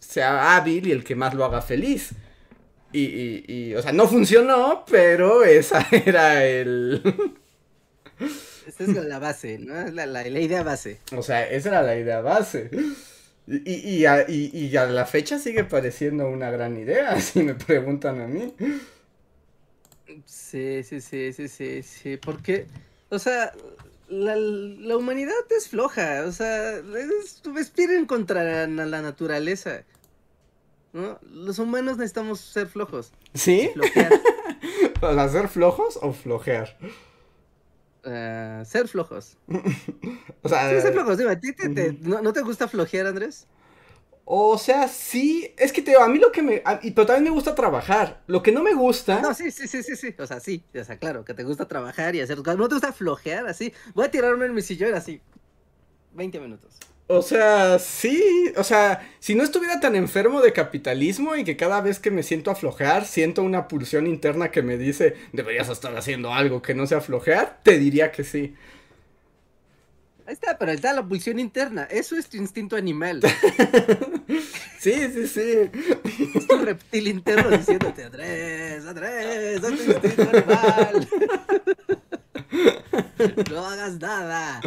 sea 0.00 0.56
hábil 0.56 0.88
y 0.88 0.92
el 0.92 1.04
que 1.04 1.14
más 1.14 1.34
lo 1.34 1.44
haga 1.44 1.62
feliz. 1.62 2.10
Y, 2.92 3.04
y, 3.04 3.44
y 3.46 3.74
o 3.74 3.82
sea, 3.82 3.92
no 3.92 4.08
funcionó, 4.08 4.84
pero 4.90 5.44
esa 5.44 5.86
era 5.92 6.44
el... 6.44 7.02
Esa 8.66 8.84
es 8.84 8.88
la 8.88 9.18
base, 9.18 9.58
¿no? 9.58 9.74
La, 9.90 10.06
la, 10.06 10.24
la, 10.24 10.40
idea 10.40 10.62
base. 10.62 10.98
O 11.16 11.22
sea, 11.22 11.48
esa 11.48 11.70
era 11.70 11.82
la 11.82 11.96
idea 11.96 12.20
base. 12.20 12.70
Y, 13.46 13.72
y, 13.72 14.06
a, 14.06 14.28
y, 14.28 14.50
y, 14.52 14.76
a, 14.76 14.84
la 14.86 15.06
fecha 15.06 15.38
sigue 15.38 15.64
pareciendo 15.64 16.28
una 16.28 16.50
gran 16.50 16.76
idea, 16.76 17.18
si 17.20 17.42
me 17.42 17.54
preguntan 17.54 18.20
a 18.20 18.26
mí. 18.26 18.54
Sí, 20.26 20.82
sí, 20.82 21.00
sí, 21.00 21.32
sí, 21.32 21.48
sí, 21.48 21.82
sí. 21.82 22.16
Porque, 22.18 22.66
o 23.08 23.18
sea, 23.18 23.52
la, 24.08 24.36
la 24.36 24.96
humanidad 24.96 25.34
es 25.56 25.68
floja. 25.68 26.24
O 26.26 26.32
sea, 26.32 26.72
es, 26.78 27.42
respiren 27.44 28.06
contra 28.06 28.66
la, 28.66 28.84
la 28.86 29.02
naturaleza. 29.02 29.84
¿no? 30.92 31.18
Los 31.30 31.58
humanos 31.58 31.96
necesitamos 31.98 32.40
ser 32.40 32.68
flojos. 32.68 33.12
¿Sí? 33.34 33.70
Flojear. 33.74 34.12
¿Para 35.00 35.28
ser 35.28 35.48
flojos 35.48 35.98
o 36.02 36.12
flojear? 36.12 36.76
Uh, 38.04 38.64
ser 38.64 38.86
flojos. 38.88 39.36
o 40.42 40.48
sea, 40.48 40.70
sí, 40.70 40.80
ser 40.80 40.92
flojos. 40.92 41.18
Dime, 41.18 41.36
¿te, 41.36 41.52
te, 41.52 41.68
te, 41.68 41.92
¿no, 42.00 42.22
¿no, 42.22 42.32
te 42.32 42.42
gusta 42.42 42.68
flojear, 42.68 43.06
Andrés? 43.06 43.46
O 44.24 44.58
sea, 44.58 44.88
sí, 44.88 45.54
es 45.56 45.72
que 45.72 45.80
te 45.80 45.96
a 45.96 46.06
mí 46.06 46.18
lo 46.18 46.30
que 46.30 46.42
me, 46.42 46.62
a, 46.64 46.78
pero 46.80 47.06
también 47.06 47.24
me 47.24 47.30
gusta 47.30 47.54
trabajar. 47.54 48.22
Lo 48.26 48.42
que 48.42 48.52
no 48.52 48.62
me 48.62 48.74
gusta. 48.74 49.20
No, 49.20 49.32
sí, 49.34 49.50
sí, 49.50 49.66
sí, 49.66 49.82
sí, 49.82 49.96
sí. 49.96 50.14
O 50.18 50.26
sea, 50.26 50.38
sí, 50.38 50.62
o 50.78 50.84
sea, 50.84 50.98
claro, 50.98 51.24
que 51.24 51.34
te 51.34 51.44
gusta 51.44 51.66
trabajar 51.66 52.14
y 52.14 52.20
hacer 52.20 52.36
cosas. 52.36 52.58
No 52.58 52.68
te 52.68 52.74
gusta 52.74 52.92
flojear 52.92 53.46
así. 53.46 53.72
Voy 53.94 54.04
a 54.04 54.10
tirarme 54.10 54.46
en 54.46 54.54
mi 54.54 54.62
sillón 54.62 54.94
así. 54.94 55.20
20 56.12 56.40
minutos. 56.40 56.78
O 57.10 57.22
sea, 57.22 57.78
sí, 57.78 58.52
o 58.56 58.62
sea, 58.62 59.10
si 59.18 59.34
no 59.34 59.42
estuviera 59.42 59.80
tan 59.80 59.96
enfermo 59.96 60.42
de 60.42 60.52
capitalismo 60.52 61.36
y 61.36 61.44
que 61.44 61.56
cada 61.56 61.80
vez 61.80 61.98
que 61.98 62.10
me 62.10 62.22
siento 62.22 62.50
a 62.50 62.54
flojear, 62.54 63.06
siento 63.06 63.42
una 63.42 63.66
pulsión 63.66 64.06
interna 64.06 64.50
que 64.50 64.60
me 64.60 64.76
dice, 64.76 65.16
deberías 65.32 65.70
estar 65.70 65.96
haciendo 65.96 66.34
algo 66.34 66.60
que 66.60 66.74
no 66.74 66.86
sea 66.86 67.00
flojear, 67.00 67.60
te 67.62 67.78
diría 67.78 68.12
que 68.12 68.24
sí. 68.24 68.54
Ahí 70.28 70.34
está, 70.34 70.58
pero 70.58 70.72
está 70.72 70.92
la 70.92 71.02
pulsión 71.02 71.38
interna, 71.38 71.84
eso 71.84 72.14
es 72.14 72.28
tu 72.28 72.36
instinto 72.36 72.76
animal. 72.76 73.22
sí, 74.78 74.92
sí, 75.10 75.26
sí. 75.26 75.70
Es 76.34 76.46
tu 76.46 76.58
reptil 76.58 77.08
interno 77.08 77.48
diciéndote, 77.48 78.04
Andrés, 78.04 78.84
Andrés, 78.84 79.54
es 79.54 79.62
tu 79.62 79.68
instinto 79.68 80.30
animal. 80.30 81.08
no 83.50 83.66
hagas 83.66 83.98
nada. 83.98 84.60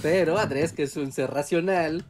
Pero 0.00 0.38
Andrés, 0.38 0.72
que 0.72 0.84
es 0.84 0.96
un 0.96 1.12
ser 1.12 1.30
racional, 1.30 2.06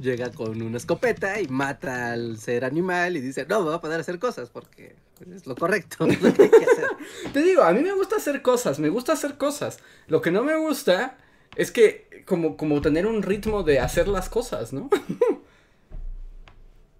llega 0.00 0.30
con 0.30 0.60
una 0.60 0.76
escopeta 0.76 1.40
y 1.40 1.48
mata 1.48 2.12
al 2.12 2.38
ser 2.38 2.64
animal 2.64 3.16
y 3.16 3.20
dice, 3.20 3.46
no, 3.48 3.60
me 3.60 3.66
voy 3.66 3.74
a 3.74 3.80
poder 3.80 4.00
hacer 4.00 4.18
cosas 4.18 4.50
porque 4.50 4.96
es 5.34 5.46
lo 5.46 5.54
correcto, 5.54 6.06
es 6.06 6.20
lo 6.22 6.32
que 6.32 6.42
hay 6.42 6.50
que 6.50 6.64
hacer. 6.64 6.88
Te 7.32 7.42
digo, 7.42 7.62
a 7.62 7.72
mí 7.72 7.80
me 7.80 7.92
gusta 7.92 8.16
hacer 8.16 8.42
cosas, 8.42 8.78
me 8.78 8.88
gusta 8.88 9.12
hacer 9.12 9.36
cosas. 9.36 9.80
Lo 10.08 10.20
que 10.20 10.30
no 10.30 10.42
me 10.42 10.56
gusta 10.56 11.18
es 11.56 11.70
que 11.70 12.24
como, 12.26 12.56
como 12.56 12.80
tener 12.80 13.06
un 13.06 13.22
ritmo 13.22 13.62
de 13.62 13.80
hacer 13.80 14.08
las 14.08 14.28
cosas, 14.28 14.72
¿no? 14.72 14.88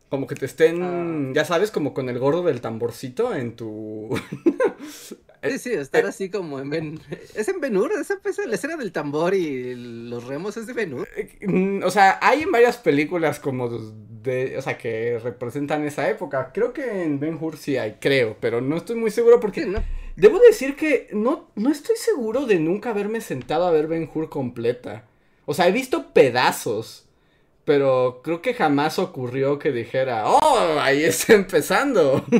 Como 0.08 0.26
que 0.26 0.34
te 0.34 0.44
estén, 0.44 0.82
uh, 0.82 1.32
ya 1.32 1.44
sabes, 1.44 1.70
como 1.70 1.94
con 1.94 2.08
el 2.08 2.18
gordo 2.18 2.42
del 2.42 2.60
tamborcito 2.60 3.32
en 3.32 3.54
tu... 3.54 4.08
Sí, 5.42 5.58
sí, 5.58 5.72
estar 5.72 6.04
así 6.06 6.30
como 6.30 6.60
en 6.60 6.70
Ben... 6.70 7.00
¿Es 7.34 7.48
en 7.48 7.60
Benur? 7.60 7.92
¿Esa 7.92 8.18
es 8.24 8.46
la 8.46 8.54
escena 8.54 8.76
del 8.76 8.92
tambor 8.92 9.34
y 9.34 9.74
los 9.74 10.24
remos 10.24 10.56
es 10.56 10.66
de 10.66 10.72
Benur? 10.72 11.08
Mm, 11.40 11.82
o 11.82 11.90
sea, 11.90 12.18
hay 12.20 12.42
en 12.42 12.52
varias 12.52 12.76
películas 12.76 13.40
como 13.40 13.68
de... 13.68 14.56
O 14.58 14.62
sea, 14.62 14.76
que 14.76 15.18
representan 15.18 15.84
esa 15.86 16.08
época. 16.08 16.50
Creo 16.52 16.72
que 16.72 17.04
en 17.04 17.20
Ben 17.20 17.38
Hur 17.40 17.56
sí 17.56 17.76
hay, 17.76 17.96
creo, 18.00 18.36
pero 18.40 18.60
no 18.60 18.76
estoy 18.76 18.96
muy 18.96 19.10
seguro 19.10 19.40
porque... 19.40 19.62
Sí, 19.62 19.68
¿no? 19.68 19.82
Debo 20.16 20.38
decir 20.38 20.76
que 20.76 21.08
no, 21.12 21.48
no 21.54 21.70
estoy 21.70 21.96
seguro 21.96 22.44
de 22.44 22.58
nunca 22.58 22.90
haberme 22.90 23.20
sentado 23.20 23.66
a 23.66 23.70
ver 23.70 23.86
Ben 23.86 24.10
Hur 24.12 24.28
completa. 24.28 25.04
O 25.46 25.54
sea, 25.54 25.68
he 25.68 25.72
visto 25.72 26.12
pedazos. 26.12 27.06
Pero 27.64 28.20
creo 28.24 28.42
que 28.42 28.54
jamás 28.54 28.98
ocurrió 28.98 29.58
que 29.58 29.70
dijera, 29.70 30.24
oh, 30.26 30.78
ahí 30.80 31.04
está 31.04 31.34
empezando. 31.34 32.24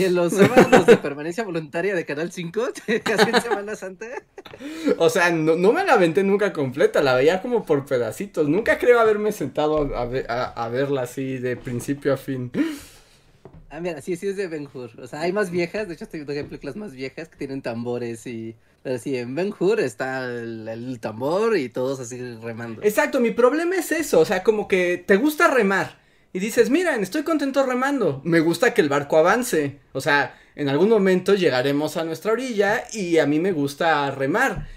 ¿Y 0.00 0.04
en 0.04 0.14
los 0.14 0.32
sábados 0.32 0.86
de 0.86 0.96
permanencia 0.96 1.44
voluntaria 1.44 1.94
de 1.94 2.06
Canal 2.06 2.32
5? 2.32 2.68
¿Casi 3.04 3.28
en 3.28 3.42
Semana 3.42 3.76
Santa? 3.76 4.06
O 4.96 5.10
sea, 5.10 5.30
no, 5.30 5.56
no, 5.56 5.72
me 5.72 5.84
la 5.84 5.92
aventé 5.92 6.22
nunca 6.24 6.54
completa, 6.54 7.02
la 7.02 7.14
veía 7.14 7.42
como 7.42 7.66
por 7.66 7.84
pedacitos. 7.84 8.48
Nunca 8.48 8.78
creo 8.78 8.98
haberme 8.98 9.30
sentado 9.30 9.94
a, 9.94 10.08
a, 10.28 10.64
a 10.64 10.68
verla 10.70 11.02
así 11.02 11.36
de 11.36 11.54
principio 11.58 12.14
a 12.14 12.16
fin. 12.16 12.50
Ah, 13.68 13.80
mira, 13.80 14.00
sí, 14.00 14.16
sí 14.16 14.26
es 14.26 14.36
de 14.36 14.48
Ben 14.48 14.68
Hur. 14.72 14.90
O 15.02 15.06
sea, 15.06 15.20
hay 15.20 15.34
más 15.34 15.50
viejas, 15.50 15.86
de 15.86 15.94
hecho 15.94 16.04
estoy 16.04 16.24
viendo 16.24 16.48
películas 16.48 16.76
más 16.76 16.92
viejas 16.92 17.28
que 17.28 17.36
tienen 17.36 17.60
tambores 17.60 18.26
y... 18.26 18.56
Pero 18.82 18.98
sí, 18.98 19.14
en 19.18 19.34
Ben 19.34 19.52
Hur 19.58 19.80
está 19.80 20.24
el, 20.24 20.66
el, 20.66 20.98
tambor 20.98 21.58
y 21.58 21.68
todos 21.68 22.00
así 22.00 22.18
remando. 22.36 22.82
Exacto, 22.82 23.20
mi 23.20 23.32
problema 23.32 23.76
es 23.76 23.92
eso, 23.92 24.18
o 24.20 24.24
sea, 24.24 24.42
como 24.42 24.66
que 24.66 25.04
te 25.06 25.16
gusta 25.16 25.48
remar. 25.48 25.99
Y 26.32 26.38
dices, 26.38 26.70
miren, 26.70 27.02
estoy 27.02 27.22
contento 27.24 27.64
remando. 27.64 28.20
Me 28.24 28.40
gusta 28.40 28.72
que 28.72 28.80
el 28.80 28.88
barco 28.88 29.18
avance. 29.18 29.80
O 29.92 30.00
sea, 30.00 30.38
en 30.54 30.68
algún 30.68 30.88
momento 30.88 31.34
llegaremos 31.34 31.96
a 31.96 32.04
nuestra 32.04 32.32
orilla 32.32 32.84
y 32.92 33.18
a 33.18 33.26
mí 33.26 33.40
me 33.40 33.52
gusta 33.52 34.10
remar. 34.12 34.68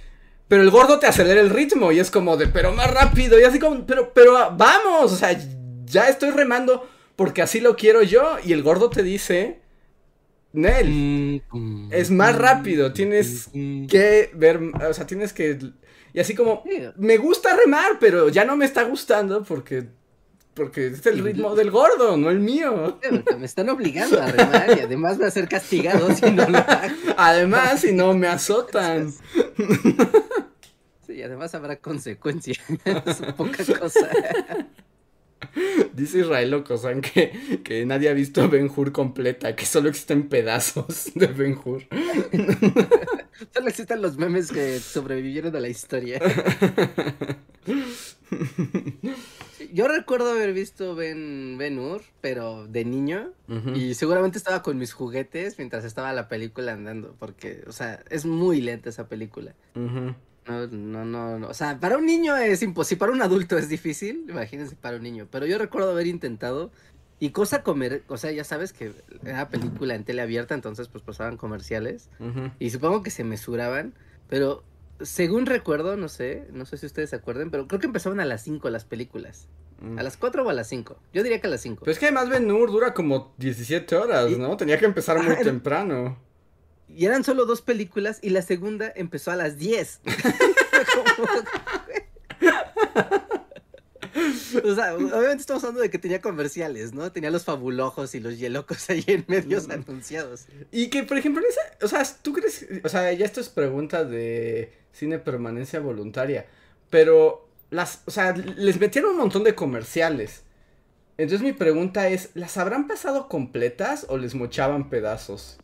Pero 0.47 0.63
el 0.63 0.71
gordo 0.71 0.99
te 0.99 1.07
acelera 1.07 1.41
el 1.41 1.49
ritmo 1.49 1.91
y 1.91 1.99
es 1.99 2.09
como 2.09 2.37
de, 2.37 2.47
pero 2.47 2.73
más 2.73 2.91
rápido. 2.91 3.39
Y 3.39 3.43
así 3.43 3.59
como, 3.59 3.85
pero, 3.85 4.13
pero 4.13 4.33
vamos, 4.57 5.11
o 5.11 5.15
sea, 5.15 5.37
ya 5.85 6.09
estoy 6.09 6.31
remando 6.31 6.89
porque 7.15 7.41
así 7.41 7.59
lo 7.59 7.75
quiero 7.75 8.01
yo. 8.01 8.37
Y 8.43 8.53
el 8.53 8.63
gordo 8.63 8.89
te 8.89 9.03
dice, 9.03 9.61
Nel, 10.53 11.43
es 11.91 12.11
más 12.11 12.35
rápido, 12.35 12.93
tienes 12.93 13.49
que 13.51 14.31
ver, 14.33 14.59
o 14.87 14.93
sea, 14.93 15.05
tienes 15.07 15.33
que... 15.33 15.59
Y 16.13 16.19
así 16.19 16.35
como, 16.35 16.63
me 16.97 17.17
gusta 17.17 17.55
remar, 17.55 17.97
pero 17.99 18.29
ya 18.29 18.45
no 18.45 18.55
me 18.55 18.65
está 18.65 18.83
gustando 18.83 19.43
porque... 19.43 19.87
Porque 20.53 20.87
es 20.87 21.05
el 21.07 21.23
ritmo 21.23 21.55
del 21.55 21.71
gordo, 21.71 22.15
no 22.15 22.29
el 22.29 22.39
mío. 22.39 22.99
Me 23.39 23.45
están 23.45 23.69
obligando 23.69 24.21
a 24.21 24.27
remar 24.27 24.77
y 24.77 24.81
además 24.81 25.17
voy 25.17 25.25
a 25.25 25.31
ser 25.31 25.47
castigado 25.47 26.13
si 26.13 26.29
no 26.29 26.47
lo 26.47 26.57
hago. 26.59 26.95
Además, 27.17 27.81
si 27.81 27.91
no 27.91 28.13
me 28.13 28.27
azotan. 28.27 29.11
Sí, 31.05 31.15
y 31.15 31.21
además 31.21 31.53
habrá 31.53 31.75
consecuencias. 31.75 32.59
es 32.85 33.21
poca 33.35 33.57
cosa. 33.77 34.09
Dice 35.93 36.19
Israel 36.19 36.53
Ocosan 36.53 37.01
que, 37.01 37.59
que 37.63 37.85
nadie 37.85 38.07
ha 38.07 38.13
visto 38.13 38.47
Ben 38.47 38.71
Hur 38.73 38.93
completa, 38.93 39.53
que 39.53 39.65
solo 39.65 39.89
existen 39.89 40.29
pedazos 40.29 41.11
de 41.13 41.27
Ben 41.27 41.59
Hur. 41.63 41.83
solo 43.53 43.67
existen 43.67 44.01
los 44.01 44.17
memes 44.17 44.49
que 44.49 44.79
sobrevivieron 44.79 45.53
a 45.55 45.59
la 45.59 45.67
historia. 45.67 46.21
Yo 49.73 49.88
recuerdo 49.88 50.29
haber 50.29 50.53
visto 50.53 50.93
Ben, 50.93 51.57
ben 51.57 51.79
Hur, 51.79 52.03
pero 52.21 52.67
de 52.67 52.86
niño. 52.86 53.31
Y 53.73 53.95
seguramente 53.95 54.38
estaba 54.38 54.62
con 54.62 54.77
mis 54.77 54.93
juguetes 54.93 55.57
mientras 55.57 55.83
estaba 55.83 56.13
la 56.13 56.27
película 56.27 56.73
andando. 56.73 57.15
Porque, 57.17 57.63
o 57.65 57.71
sea, 57.71 58.03
es 58.12 58.23
muy 58.23 58.62
lenta 58.62 58.89
esa 58.89 59.07
película. 59.07 59.55
No, 59.73 60.67
no, 60.67 61.05
no, 61.39 61.47
O 61.47 61.55
sea, 61.55 61.79
para 61.79 61.97
un 61.97 62.05
niño 62.05 62.38
es 62.38 62.62
imposible. 62.62 62.99
Para 62.99 63.13
un 63.13 63.23
adulto 63.23 63.57
es 63.57 63.67
difícil. 63.67 64.25
Imagínense 64.29 64.75
para 64.75 64.97
un 64.97 65.03
niño. 65.03 65.27
Pero 65.31 65.47
yo 65.47 65.57
recuerdo 65.57 65.89
haber 65.89 66.05
intentado. 66.05 66.69
Y 67.19 67.31
cosa 67.31 67.63
comer. 67.63 68.03
O 68.09 68.17
sea, 68.17 68.31
ya 68.31 68.43
sabes 68.43 68.73
que 68.73 68.91
era 69.25 69.49
película 69.49 69.95
en 69.95 70.03
tele 70.03 70.21
abierta. 70.21 70.53
Entonces, 70.53 70.88
pues 70.88 71.03
pasaban 71.03 71.36
comerciales. 71.36 72.12
Y 72.59 72.69
supongo 72.69 73.01
que 73.01 73.09
se 73.09 73.23
mesuraban. 73.23 73.95
Pero 74.29 74.63
según 75.01 75.45
recuerdo, 75.45 75.97
no 75.97 76.10
sé. 76.10 76.47
No 76.51 76.65
sé 76.65 76.77
si 76.77 76.86
ustedes 76.86 77.10
se 77.10 77.15
acuerdan. 77.15 77.51
Pero 77.51 77.67
creo 77.67 77.79
que 77.79 77.88
empezaban 77.88 78.19
a 78.19 78.25
las 78.25 78.43
5 78.43 78.69
las 78.69 78.86
películas. 78.86 79.47
Mm. 79.82 79.99
¿A 79.99 80.03
las 80.03 80.17
4 80.17 80.45
o 80.45 80.49
a 80.49 80.53
las 80.53 80.67
5? 80.69 80.97
Yo 81.13 81.23
diría 81.23 81.41
que 81.41 81.47
a 81.47 81.49
las 81.49 81.62
5. 81.62 81.82
Pero 81.82 81.91
es 81.91 81.99
que 81.99 82.06
además 82.06 82.29
Ben 82.29 82.47
Nur 82.47 82.71
dura 82.71 82.93
como 82.93 83.34
17 83.38 83.95
horas, 83.95 84.32
¿no? 84.38 84.56
Tenía 84.58 84.79
que 84.79 84.86
empezar 84.86 85.21
muy 85.21 85.36
temprano. 85.43 86.17
Y 86.88 87.06
eran 87.06 87.23
solo 87.23 87.45
dos 87.45 87.62
películas 87.62 88.19
y 88.21 88.29
la 88.29 88.41
segunda 88.41 88.91
empezó 88.95 89.32
a 89.32 89.36
las 89.36 89.58
10. 89.58 90.01
o 94.63 94.75
sea, 94.75 94.95
obviamente 94.95 95.41
estamos 95.41 95.63
hablando 95.63 95.82
de 95.82 95.89
que 95.89 95.97
tenía 95.97 96.21
comerciales, 96.21 96.93
¿no? 96.93 97.12
Tenía 97.12 97.32
los 97.32 97.45
fabulojos 97.45 98.13
y 98.13 98.19
los 98.19 98.38
yelocos 98.38 98.89
ahí 98.89 99.03
en 99.08 99.25
medios 99.27 99.69
anunciados. 99.69 100.45
Y 100.71 100.89
que, 100.89 101.03
por 101.03 101.17
ejemplo, 101.17 101.41
esa, 101.47 101.86
o 101.86 101.88
sea, 101.88 102.03
¿tú 102.21 102.34
crees? 102.34 102.67
O 102.84 102.89
sea, 102.89 103.12
ya 103.13 103.25
esto 103.25 103.41
es 103.41 103.49
pregunta 103.49 104.03
de 104.03 104.83
cine 104.93 105.19
permanencia 105.19 105.79
voluntaria, 105.79 106.45
pero 106.89 107.49
las, 107.69 108.03
o 108.06 108.12
sea, 108.12 108.34
les 108.34 108.79
metieron 108.79 109.12
un 109.12 109.17
montón 109.17 109.43
de 109.43 109.56
comerciales. 109.56 110.43
Entonces 111.17 111.43
mi 111.43 111.53
pregunta 111.53 112.08
es, 112.08 112.29
¿las 112.34 112.58
habrán 112.58 112.88
pasado 112.88 113.27
completas 113.27 114.06
o 114.10 114.17
les 114.17 114.36
mochaban 114.36 114.89
pedazos? 114.89 115.58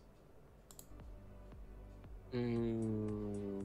Mm, 2.34 3.62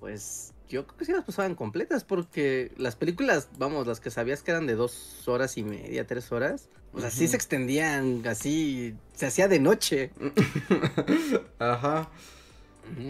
pues 0.00 0.52
yo 0.68 0.86
creo 0.86 0.98
que 0.98 1.04
sí 1.04 1.12
las 1.12 1.24
pasaban 1.24 1.54
completas 1.54 2.04
porque 2.04 2.72
las 2.76 2.96
películas, 2.96 3.48
vamos, 3.58 3.86
las 3.86 4.00
que 4.00 4.10
sabías 4.10 4.42
que 4.42 4.50
eran 4.50 4.66
de 4.66 4.74
dos 4.74 5.26
horas 5.26 5.56
y 5.56 5.64
media, 5.64 6.06
tres 6.06 6.30
horas, 6.30 6.68
o 6.92 7.00
sea, 7.00 7.10
sí 7.10 7.26
se 7.26 7.34
extendían 7.34 8.22
así, 8.26 8.94
se 9.14 9.26
hacía 9.26 9.48
de 9.48 9.58
noche. 9.58 10.10
Ajá. 11.58 12.08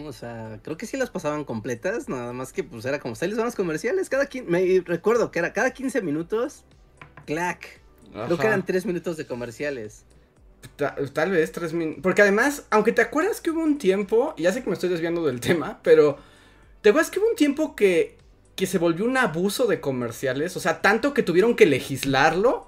O 0.05 0.13
sea, 0.13 0.59
creo 0.63 0.77
que 0.77 0.85
sí 0.85 0.97
las 0.97 1.09
pasaban 1.09 1.43
completas, 1.43 2.09
nada 2.09 2.33
más 2.33 2.53
que 2.53 2.63
pues 2.63 2.85
era 2.85 2.99
como 2.99 3.15
sales 3.15 3.35
zonas 3.35 3.55
comerciales, 3.55 4.09
cada 4.09 4.25
quin 4.25 4.45
me 4.47 4.81
recuerdo 4.85 5.31
que 5.31 5.39
era 5.39 5.53
cada 5.53 5.71
15 5.71 6.01
minutos, 6.01 6.63
clac. 7.25 7.81
Creo 8.11 8.37
que 8.37 8.47
eran 8.47 8.65
tres 8.65 8.85
minutos 8.85 9.17
de 9.17 9.27
comerciales. 9.27 10.05
Tal, 10.77 11.31
vez 11.31 11.51
tres 11.51 11.73
minutos. 11.73 12.01
Porque 12.01 12.21
además, 12.21 12.65
aunque 12.69 12.91
te 12.91 13.01
acuerdas 13.01 13.41
que 13.41 13.51
hubo 13.51 13.61
un 13.61 13.77
tiempo, 13.77 14.33
ya 14.37 14.51
sé 14.51 14.63
que 14.63 14.69
me 14.69 14.73
estoy 14.73 14.89
desviando 14.89 15.25
del 15.25 15.39
tema, 15.41 15.79
pero 15.83 16.17
¿te 16.81 16.89
acuerdas 16.89 17.11
que 17.11 17.19
hubo 17.19 17.29
un 17.29 17.35
tiempo 17.35 17.75
que, 17.75 18.17
que 18.55 18.65
se 18.65 18.77
volvió 18.77 19.05
un 19.05 19.17
abuso 19.17 19.67
de 19.67 19.81
comerciales? 19.81 20.55
O 20.55 20.59
sea, 20.59 20.81
tanto 20.81 21.13
que 21.13 21.23
tuvieron 21.23 21.55
que 21.55 21.65
legislarlo, 21.65 22.67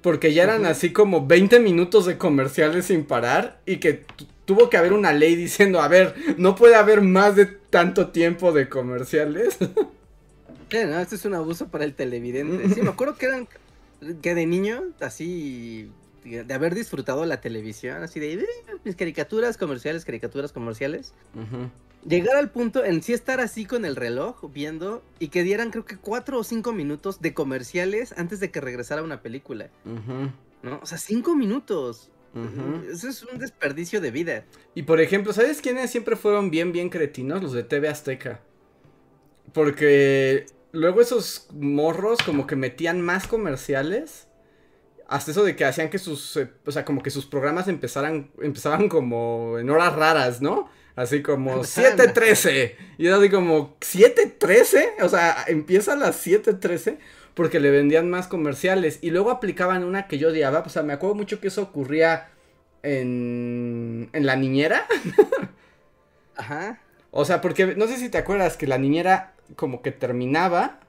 porque 0.00 0.32
ya 0.32 0.44
eran 0.44 0.66
así 0.66 0.92
como 0.92 1.26
20 1.26 1.58
minutos 1.60 2.06
de 2.06 2.16
comerciales 2.16 2.86
sin 2.86 3.04
parar 3.04 3.60
y 3.66 3.78
que 3.78 4.04
tuvo 4.46 4.70
que 4.70 4.78
haber 4.78 4.94
una 4.94 5.12
ley 5.12 5.36
diciendo, 5.36 5.80
a 5.80 5.88
ver, 5.88 6.14
no 6.38 6.54
puede 6.54 6.76
haber 6.76 7.02
más 7.02 7.36
de 7.36 7.44
tanto 7.44 8.08
tiempo 8.08 8.52
de 8.52 8.68
comerciales. 8.68 9.58
Sí, 10.68 10.78
no, 10.84 10.98
esto 10.98 11.14
es 11.14 11.24
un 11.24 11.34
abuso 11.34 11.68
para 11.68 11.84
el 11.84 11.94
televidente. 11.94 12.74
Sí, 12.74 12.82
me 12.82 12.90
acuerdo 12.90 13.14
que 13.14 13.26
eran, 13.26 13.46
que 14.20 14.34
de 14.34 14.46
niño, 14.46 14.82
así 15.00 15.92
de 16.24 16.52
haber 16.52 16.74
disfrutado 16.74 17.24
la 17.24 17.40
televisión, 17.40 18.02
así 18.02 18.18
de 18.18 18.34
eh, 18.34 18.46
mis 18.84 18.96
caricaturas 18.96 19.56
comerciales, 19.56 20.04
caricaturas 20.04 20.50
comerciales. 20.52 21.14
Llegar 22.04 22.36
al 22.36 22.50
punto 22.50 22.84
en 22.84 23.02
sí 23.02 23.12
estar 23.12 23.40
así 23.40 23.64
con 23.64 23.84
el 23.84 23.96
reloj 23.96 24.44
viendo 24.52 25.02
y 25.18 25.28
que 25.28 25.44
dieran 25.44 25.70
creo 25.70 25.84
que 25.84 25.96
cuatro 25.96 26.38
o 26.38 26.44
cinco 26.44 26.72
minutos 26.72 27.20
de 27.20 27.32
comerciales 27.32 28.12
antes 28.16 28.40
de 28.40 28.50
que 28.50 28.60
regresara 28.60 29.02
una 29.02 29.22
película. 29.22 29.70
¿No? 30.64 30.80
O 30.82 30.86
sea, 30.86 30.98
cinco 30.98 31.36
minutos. 31.36 32.10
Eso 32.90 33.08
es 33.08 33.22
un 33.22 33.38
desperdicio 33.38 34.00
de 34.00 34.10
vida. 34.10 34.44
Y 34.74 34.82
por 34.82 35.00
ejemplo, 35.00 35.32
¿sabes 35.32 35.60
quiénes 35.60 35.90
siempre 35.90 36.16
fueron 36.16 36.50
bien, 36.50 36.72
bien 36.72 36.88
cretinos? 36.88 37.42
Los 37.42 37.52
de 37.52 37.62
TV 37.62 37.88
Azteca. 37.88 38.40
Porque 39.52 40.46
luego 40.72 41.00
esos 41.00 41.48
morros 41.52 42.18
como 42.24 42.46
que 42.46 42.56
metían 42.56 43.00
más 43.00 43.26
comerciales 43.26 44.26
hasta 45.08 45.30
eso 45.30 45.44
de 45.44 45.54
que 45.54 45.64
hacían 45.64 45.88
que 45.88 45.98
sus, 45.98 46.36
eh, 46.36 46.50
o 46.64 46.72
sea, 46.72 46.84
como 46.84 47.02
que 47.02 47.10
sus 47.10 47.26
programas 47.26 47.68
empezaran, 47.68 48.30
empezaban 48.40 48.88
como 48.88 49.58
en 49.58 49.70
horas 49.70 49.94
raras, 49.94 50.42
¿no? 50.42 50.68
Así 50.96 51.22
como 51.22 51.62
7.13. 51.62 52.74
Y 52.98 53.06
era 53.06 53.18
así 53.18 53.28
como, 53.30 53.78
¿7.13? 53.80 55.02
O 55.02 55.08
sea, 55.08 55.44
empieza 55.46 55.92
a 55.92 55.96
las 55.96 56.26
7.13 56.26 56.98
porque 57.36 57.60
le 57.60 57.70
vendían 57.70 58.08
más 58.08 58.28
comerciales. 58.28 58.98
Y 59.02 59.10
luego 59.10 59.30
aplicaban 59.30 59.84
una 59.84 60.08
que 60.08 60.16
yo 60.16 60.30
odiaba. 60.30 60.60
O 60.64 60.70
sea, 60.70 60.82
me 60.82 60.94
acuerdo 60.94 61.14
mucho 61.14 61.38
que 61.38 61.48
eso 61.48 61.60
ocurría 61.60 62.30
en, 62.82 64.08
en 64.14 64.26
la 64.26 64.36
niñera. 64.36 64.86
Ajá. 66.36 66.80
O 67.10 67.26
sea, 67.26 67.42
porque 67.42 67.76
no 67.76 67.86
sé 67.88 67.98
si 67.98 68.08
te 68.08 68.16
acuerdas 68.16 68.56
que 68.56 68.66
la 68.66 68.78
niñera 68.78 69.34
como 69.54 69.82
que 69.82 69.92
terminaba. 69.92 70.80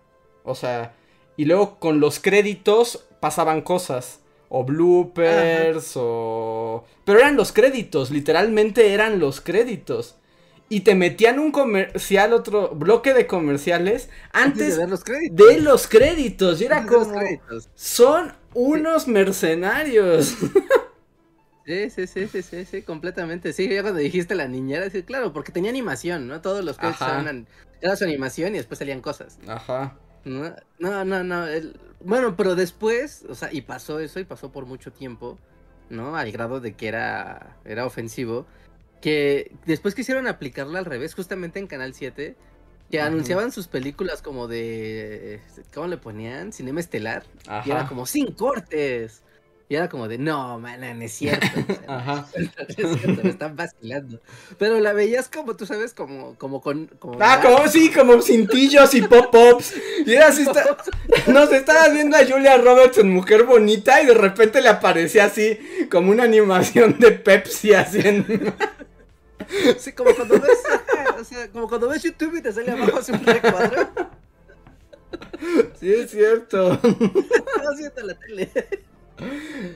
O 0.46 0.56
sea, 0.56 0.94
y 1.36 1.44
luego 1.44 1.80
con 1.80 2.00
los 2.00 2.22
créditos 2.22 3.06
pasaban 3.20 3.62
cosas. 3.62 4.22
O 4.48 4.64
bloopers, 4.64 5.94
o... 5.98 6.86
Pero 7.04 7.20
eran 7.20 7.36
los 7.36 7.52
créditos, 7.52 8.12
literalmente 8.12 8.94
eran 8.94 9.20
los 9.20 9.42
créditos. 9.42 10.17
Y 10.70 10.82
te 10.82 10.96
metían 10.96 11.40
un 11.40 11.52
comercial, 11.52 12.34
otro 12.34 12.70
bloque 12.70 13.14
de 13.14 13.26
comerciales 13.26 14.10
antes, 14.34 14.78
de, 14.78 14.88
los 15.62 15.88
créditos. 15.88 16.60
Y 16.62 16.66
era 16.66 16.86
como... 16.86 17.14
Son 17.74 18.34
unos 18.54 19.08
mercenarios. 19.08 20.36
Sí, 21.68 21.90
sí, 21.90 22.08
sí, 22.08 22.28
sí, 22.28 22.42
sí, 22.42 22.64
sí, 22.64 22.82
completamente. 22.82 23.52
Sí, 23.52 23.68
ya 23.68 23.82
cuando 23.82 24.00
dijiste 24.00 24.36
la 24.36 24.48
niñera, 24.48 24.90
sí, 24.90 25.04
claro, 25.04 25.34
porque 25.34 25.52
tenía 25.52 25.70
animación, 25.70 26.26
¿no? 26.26 26.40
Todos 26.40 26.64
los 26.64 26.78
créditos 26.78 27.02
eran, 27.02 27.46
era 27.82 27.98
su 27.98 28.06
animación 28.06 28.56
y 28.56 28.58
después 28.58 28.78
salían 28.78 29.02
cosas. 29.02 29.38
Ajá. 29.50 29.98
No, 30.24 30.56
no, 30.80 31.04
no, 31.04 31.24
no. 31.26 31.46
Bueno, 32.00 32.38
pero 32.38 32.56
después, 32.56 33.26
o 33.28 33.36
sea, 33.36 33.52
y 33.52 33.62
pasó 33.62 34.00
eso 34.00 34.22
y 34.22 34.24
pasó 34.24 34.50
por 34.50 34.66
mucho 34.66 34.94
tiempo, 34.94 35.38
¿no? 35.90 36.16
Al 36.16 36.32
grado 36.32 36.62
de 36.62 36.74
que 36.74 36.88
era, 36.88 37.58
era 37.66 37.86
ofensivo. 37.86 38.46
Que 39.02 39.52
después 39.66 39.96
quisieron 39.96 40.28
aplicarla 40.28 40.80
al 40.80 40.86
revés, 40.86 41.14
justamente 41.14 41.60
en 41.60 41.68
Canal 41.68 41.94
7, 41.94 42.36
que 42.90 43.02
anunciaban 43.02 43.52
sus 43.52 43.68
películas 43.68 44.22
como 44.22 44.48
de. 44.48 45.42
¿Cómo 45.74 45.88
le 45.88 45.98
ponían? 45.98 46.54
Cinema 46.54 46.80
Estelar. 46.80 47.24
Y 47.66 47.72
era 47.72 47.88
como 47.88 48.06
sin 48.06 48.32
cortes. 48.32 49.24
Y 49.70 49.76
era 49.76 49.90
como 49.90 50.08
de, 50.08 50.18
no, 50.18 50.60
man, 50.60 50.80
no 50.80 51.04
es 51.04 51.12
cierto. 51.12 51.46
Ajá. 51.88 52.26
es 52.34 52.76
cierto, 52.78 53.22
me 53.22 53.30
están 53.32 53.58
vacilando. 53.58 54.22
Pero 54.58 54.80
la 54.80 54.94
veías 54.94 55.28
como, 55.28 55.58
tú 55.58 55.66
sabes, 55.66 55.94
como, 55.94 56.36
como 56.36 56.62
con. 56.62 56.90
ah, 57.20 57.42
como 57.44 57.68
sí, 57.68 57.92
como 57.92 58.22
cintillos 58.22 58.94
y 58.94 59.02
pop-ups. 59.02 59.74
Y 60.06 60.14
era 60.14 60.28
así, 60.28 60.44
está... 60.44 60.78
nos 61.28 61.52
estaba 61.52 61.90
viendo 61.90 62.16
a 62.16 62.26
Julia 62.26 62.58
Roberts 62.58 63.00
en 63.00 63.12
Mujer 63.12 63.44
Bonita 63.44 64.02
y 64.02 64.06
de 64.06 64.14
repente 64.14 64.62
le 64.62 64.70
aparecía 64.70 65.26
así, 65.26 65.60
como 65.92 66.12
una 66.12 66.24
animación 66.24 66.98
de 66.98 67.12
Pepsi 67.12 67.74
haciendo. 67.74 68.54
Sí, 69.78 69.94
como 69.94 70.14
cuando 70.16 70.40
ves, 70.40 70.60
o 71.20 71.24
sea, 71.24 71.48
como 71.50 71.68
cuando 71.68 71.90
ves 71.90 72.04
YouTube 72.04 72.38
y 72.38 72.42
te 72.42 72.52
sale 72.52 72.72
abajo 72.72 72.98
así 72.98 73.12
un 73.12 73.24
recuadro. 73.24 73.90
Sí, 75.80 75.94
es 75.94 76.12
cierto. 76.12 76.74
Estaba 76.84 77.72
haciendo 77.74 78.02
la 78.04 78.20
tele. 78.20 78.52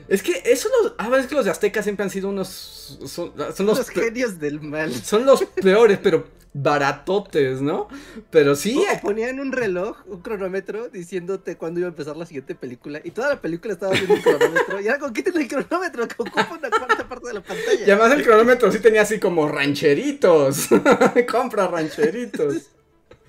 Es 0.08 0.22
que 0.22 0.42
eso 0.44 0.68
los. 0.82 0.94
Ah, 0.98 1.10
es 1.18 1.26
que 1.26 1.34
los 1.34 1.44
de 1.44 1.50
Azteca 1.50 1.82
siempre 1.82 2.04
han 2.04 2.10
sido 2.10 2.28
unos. 2.28 2.98
Son, 3.06 3.32
los, 3.36 3.88
genios 3.90 4.38
del 4.38 4.60
mal. 4.60 4.92
Son 4.94 5.24
los 5.24 5.42
peores, 5.44 5.98
pero 6.02 6.26
baratotes, 6.54 7.62
¿no? 7.62 7.88
Pero 8.30 8.54
sí. 8.54 8.76
O 8.78 9.00
ponían 9.00 9.40
un 9.40 9.52
reloj, 9.52 9.96
un 10.06 10.20
cronómetro, 10.20 10.88
diciéndote 10.88 11.56
cuándo 11.56 11.80
iba 11.80 11.88
a 11.88 11.90
empezar 11.90 12.16
la 12.16 12.26
siguiente 12.26 12.54
película. 12.54 13.00
Y 13.02 13.10
toda 13.10 13.30
la 13.30 13.40
película 13.40 13.72
estaba 13.72 13.92
viendo 13.92 14.14
un 14.14 14.20
cronómetro. 14.20 14.80
Y 14.80 14.86
era 14.86 14.98
como, 14.98 15.12
quítenle 15.12 15.42
el 15.42 15.48
cronómetro, 15.48 16.06
que 16.06 16.14
ocupa 16.14 16.48
una 16.58 16.70
cuarta 16.70 17.08
parte 17.08 17.28
de 17.28 17.34
la 17.34 17.42
pantalla. 17.42 17.86
Y 17.86 17.90
además 17.90 18.12
el 18.12 18.22
cronómetro 18.22 18.70
sí 18.70 18.80
tenía 18.80 19.02
así 19.02 19.18
como 19.18 19.48
rancheritos. 19.48 20.68
Compra 21.30 21.68
rancheritos. 21.68 22.71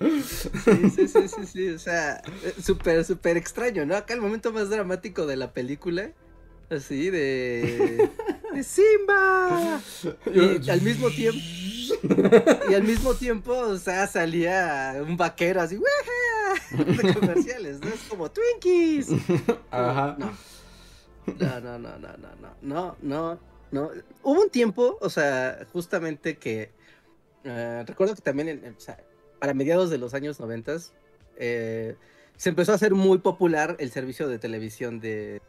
Sí, 0.04 0.90
sí, 0.90 1.08
sí, 1.08 1.28
sí, 1.28 1.46
sí, 1.46 1.68
o 1.70 1.78
sea, 1.78 2.22
súper, 2.62 3.04
súper 3.04 3.36
extraño, 3.36 3.86
¿no? 3.86 3.96
Acá 3.96 4.14
el 4.14 4.20
momento 4.20 4.52
más 4.52 4.70
dramático 4.70 5.26
de 5.26 5.36
la 5.36 5.52
película, 5.52 6.10
así, 6.70 7.10
de... 7.10 8.10
¡De 8.52 8.62
Simba! 8.62 9.80
Y 10.32 10.70
al 10.70 10.80
mismo 10.82 11.10
tiempo... 11.10 11.40
Y 12.70 12.74
al 12.74 12.82
mismo 12.84 13.14
tiempo, 13.14 13.52
o 13.52 13.76
sea, 13.78 14.06
salía 14.06 14.96
un 15.06 15.16
vaquero 15.16 15.60
así. 15.60 15.78
De 16.70 17.14
comerciales, 17.14 17.80
¿no? 17.80 17.88
Es 17.88 18.00
como 18.08 18.30
Twinkies. 18.30 19.08
Ajá. 19.70 20.16
No. 20.18 20.32
No, 21.38 21.60
no, 21.60 21.78
no, 21.78 21.98
no, 21.98 22.08
no, 22.18 22.36
no, 22.36 22.56
no, 22.62 22.96
no, 23.00 23.38
no. 23.70 23.90
Hubo 24.22 24.42
un 24.42 24.50
tiempo, 24.50 24.98
o 25.00 25.08
sea, 25.10 25.66
justamente 25.72 26.36
que 26.36 26.70
eh, 27.44 27.84
recuerdo 27.86 28.14
que 28.14 28.22
también, 28.22 28.48
en- 28.48 28.74
o 28.76 28.80
sea, 28.80 28.98
para 29.44 29.52
mediados 29.52 29.90
de 29.90 29.98
los 29.98 30.14
años 30.14 30.40
noventas, 30.40 30.94
eh, 31.36 31.96
se 32.38 32.48
empezó 32.48 32.72
a 32.72 32.76
hacer 32.76 32.94
muy 32.94 33.18
popular 33.18 33.76
el 33.78 33.90
servicio 33.90 34.26
de 34.26 34.38
televisión 34.38 35.00
de, 35.00 35.42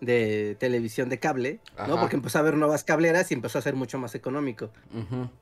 de 0.00 0.56
televisión 0.58 1.08
de 1.08 1.20
cable, 1.20 1.60
¿no? 1.86 2.00
Porque 2.00 2.16
empezó 2.16 2.38
a 2.38 2.40
haber 2.40 2.56
nuevas 2.56 2.82
cableras 2.82 3.30
y 3.30 3.34
empezó 3.34 3.60
a 3.60 3.62
ser 3.62 3.76
mucho 3.76 3.98
más 3.98 4.16
económico. 4.16 4.70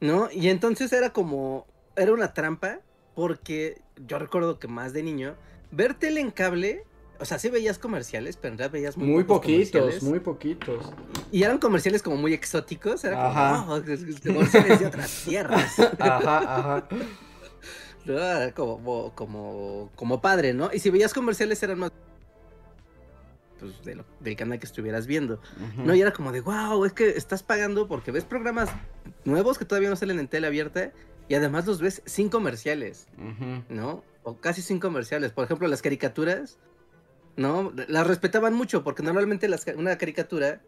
¿no? 0.03 0.29
Y 0.31 0.51
entonces 0.51 0.93
era 0.93 1.15
como, 1.15 1.67
era 1.97 2.13
una 2.13 2.35
trampa, 2.35 2.81
porque 3.15 3.81
yo 4.07 4.19
recuerdo 4.19 4.59
que 4.59 4.69
más 4.69 4.93
de 4.93 5.03
niño, 5.03 5.35
ver 5.71 5.95
tele 5.95 6.21
en 6.21 6.31
cable, 6.31 6.85
o 7.21 7.25
sea, 7.25 7.39
sí 7.39 7.49
veías 7.49 7.79
comerciales, 7.79 8.37
pero 8.37 8.53
en 8.53 8.59
realidad 8.59 8.71
veías 8.73 8.97
muy, 8.99 9.09
Muy 9.09 9.25
poquitos, 9.25 10.03
muy 10.03 10.21
poquitos. 10.21 10.93
Y 11.33 11.43
eran 11.43 11.57
comerciales 11.57 12.03
como 12.03 12.17
muy 12.17 12.35
exóticos, 12.35 13.03
era 13.05 13.17
como. 13.17 13.75
"Oh, 13.75 13.81
comerciales 13.81 14.81
de 14.81 14.87
otras 14.87 15.23
tierras. 15.25 15.79
Ajá, 15.99 16.39
ajá. 16.59 16.89
Como, 18.55 19.13
como, 19.15 19.91
como 19.95 20.21
padre, 20.21 20.55
¿no? 20.55 20.71
Y 20.73 20.79
si 20.79 20.91
veías 20.91 21.13
comerciales 21.15 21.63
eran 21.63 21.79
más 21.79 21.93
pues, 23.61 23.85
de 23.85 23.97
lo- 23.97 24.05
del 24.21 24.37
canal 24.37 24.59
que 24.59 24.67
estuvieras 24.67 25.07
viendo. 25.07 25.41
No, 25.85 25.95
y 25.95 26.01
era 26.01 26.13
como 26.13 26.33
de, 26.33 26.41
wow, 26.41 26.85
es 26.85 26.93
que 26.93 27.11
estás 27.11 27.43
pagando 27.43 27.89
porque 27.89 28.11
ves 28.13 28.25
programas 28.25 28.69
nuevos 29.25 29.59
que 29.59 29.65
todavía 29.65 29.91
no 29.91 29.97
salen 29.97 30.19
en 30.21 30.29
tele 30.29 30.47
abierta 30.47 30.93
y 31.29 31.35
además 31.35 31.67
los 31.67 31.81
ves 31.81 32.03
sin 32.07 32.29
comerciales. 32.29 33.09
¿no? 33.69 34.05
O 34.23 34.37
casi 34.37 34.63
sin 34.63 34.79
comerciales. 34.79 35.33
Por 35.33 35.45
ejemplo, 35.45 35.67
las 35.69 35.83
caricaturas, 35.83 36.59
¿no? 37.37 37.73
Las 37.89 38.07
respetaban 38.07 38.55
mucho 38.55 38.85
porque 38.85 39.03
normalmente 39.03 39.49
las, 39.49 39.67
una 39.77 39.99
caricatura, 39.99 40.61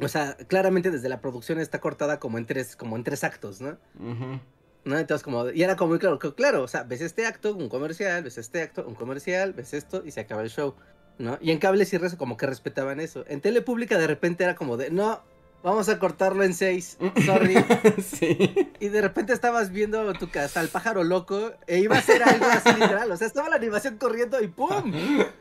o 0.00 0.08
sea, 0.08 0.36
claramente 0.46 0.90
desde 0.90 1.08
la 1.08 1.20
producción 1.20 1.58
está 1.58 1.80
cortada 1.80 2.20
como 2.20 2.36
en 2.38 2.46
tres, 2.46 2.76
como 2.76 2.96
en 2.96 3.04
tres 3.04 3.24
actos, 3.24 3.60
¿no? 3.60 3.78
Ujú. 3.98 4.40
¿No? 4.84 4.98
Entonces, 4.98 5.22
como, 5.22 5.50
y 5.50 5.62
era 5.62 5.76
como 5.76 5.90
muy 5.90 5.98
claro, 5.98 6.18
claro, 6.18 6.62
o 6.62 6.68
sea, 6.68 6.82
ves 6.82 7.00
este 7.00 7.26
acto, 7.26 7.54
un 7.54 7.68
comercial, 7.68 8.22
ves 8.22 8.38
este 8.38 8.62
acto, 8.62 8.86
un 8.86 8.94
comercial, 8.94 9.52
ves 9.52 9.74
esto 9.74 10.02
y 10.04 10.10
se 10.10 10.20
acaba 10.20 10.42
el 10.42 10.50
show, 10.50 10.74
¿no? 11.18 11.38
Y 11.40 11.50
en 11.50 11.58
cable 11.58 11.84
sí 11.84 11.98
como 12.16 12.36
que 12.36 12.46
respetaban 12.46 13.00
eso. 13.00 13.24
En 13.28 13.40
tele 13.40 13.62
pública 13.62 13.98
de 13.98 14.06
repente 14.06 14.44
era 14.44 14.54
como 14.54 14.76
de, 14.76 14.90
no, 14.90 15.22
vamos 15.62 15.88
a 15.88 15.98
cortarlo 15.98 16.44
en 16.44 16.54
seis, 16.54 16.96
sorry. 17.24 17.56
sí. 18.02 18.70
y 18.80 18.88
de 18.88 19.00
repente 19.00 19.32
estabas 19.32 19.70
viendo 19.70 20.12
tu 20.14 20.30
casa, 20.30 20.60
al 20.60 20.68
pájaro 20.68 21.04
loco, 21.04 21.52
e 21.66 21.78
iba 21.78 21.96
a 21.96 22.02
ser 22.02 22.22
algo 22.22 22.46
así 22.46 22.72
literal, 22.72 23.10
o 23.10 23.16
sea, 23.16 23.26
estaba 23.26 23.48
la 23.48 23.56
animación 23.56 23.98
corriendo 23.98 24.40
y 24.40 24.48
¡pum! 24.48 24.92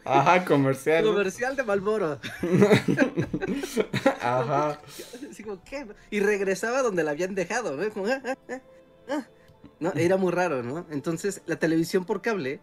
Ajá, 0.04 0.44
comercial. 0.46 1.04
Comercial 1.04 1.56
de 1.56 1.64
Malboro. 1.64 2.20
Ajá. 4.22 4.80
Así 5.32 5.44
como, 5.44 5.64
¿qué? 5.64 5.86
Y 6.10 6.20
regresaba 6.20 6.82
donde 6.82 7.04
la 7.04 7.12
habían 7.12 7.36
dejado, 7.36 7.76
¿no? 7.76 7.90
Como, 7.92 8.08
ah, 8.08 8.22
ah, 8.26 8.36
ah, 8.50 8.60
ah. 9.10 9.26
¿no? 9.80 9.92
Era 9.94 10.18
muy 10.18 10.32
raro, 10.32 10.64
¿no? 10.64 10.86
Entonces, 10.92 11.42
la 11.46 11.58
televisión 11.58 12.06
por 12.06 12.22
cable, 12.22 12.60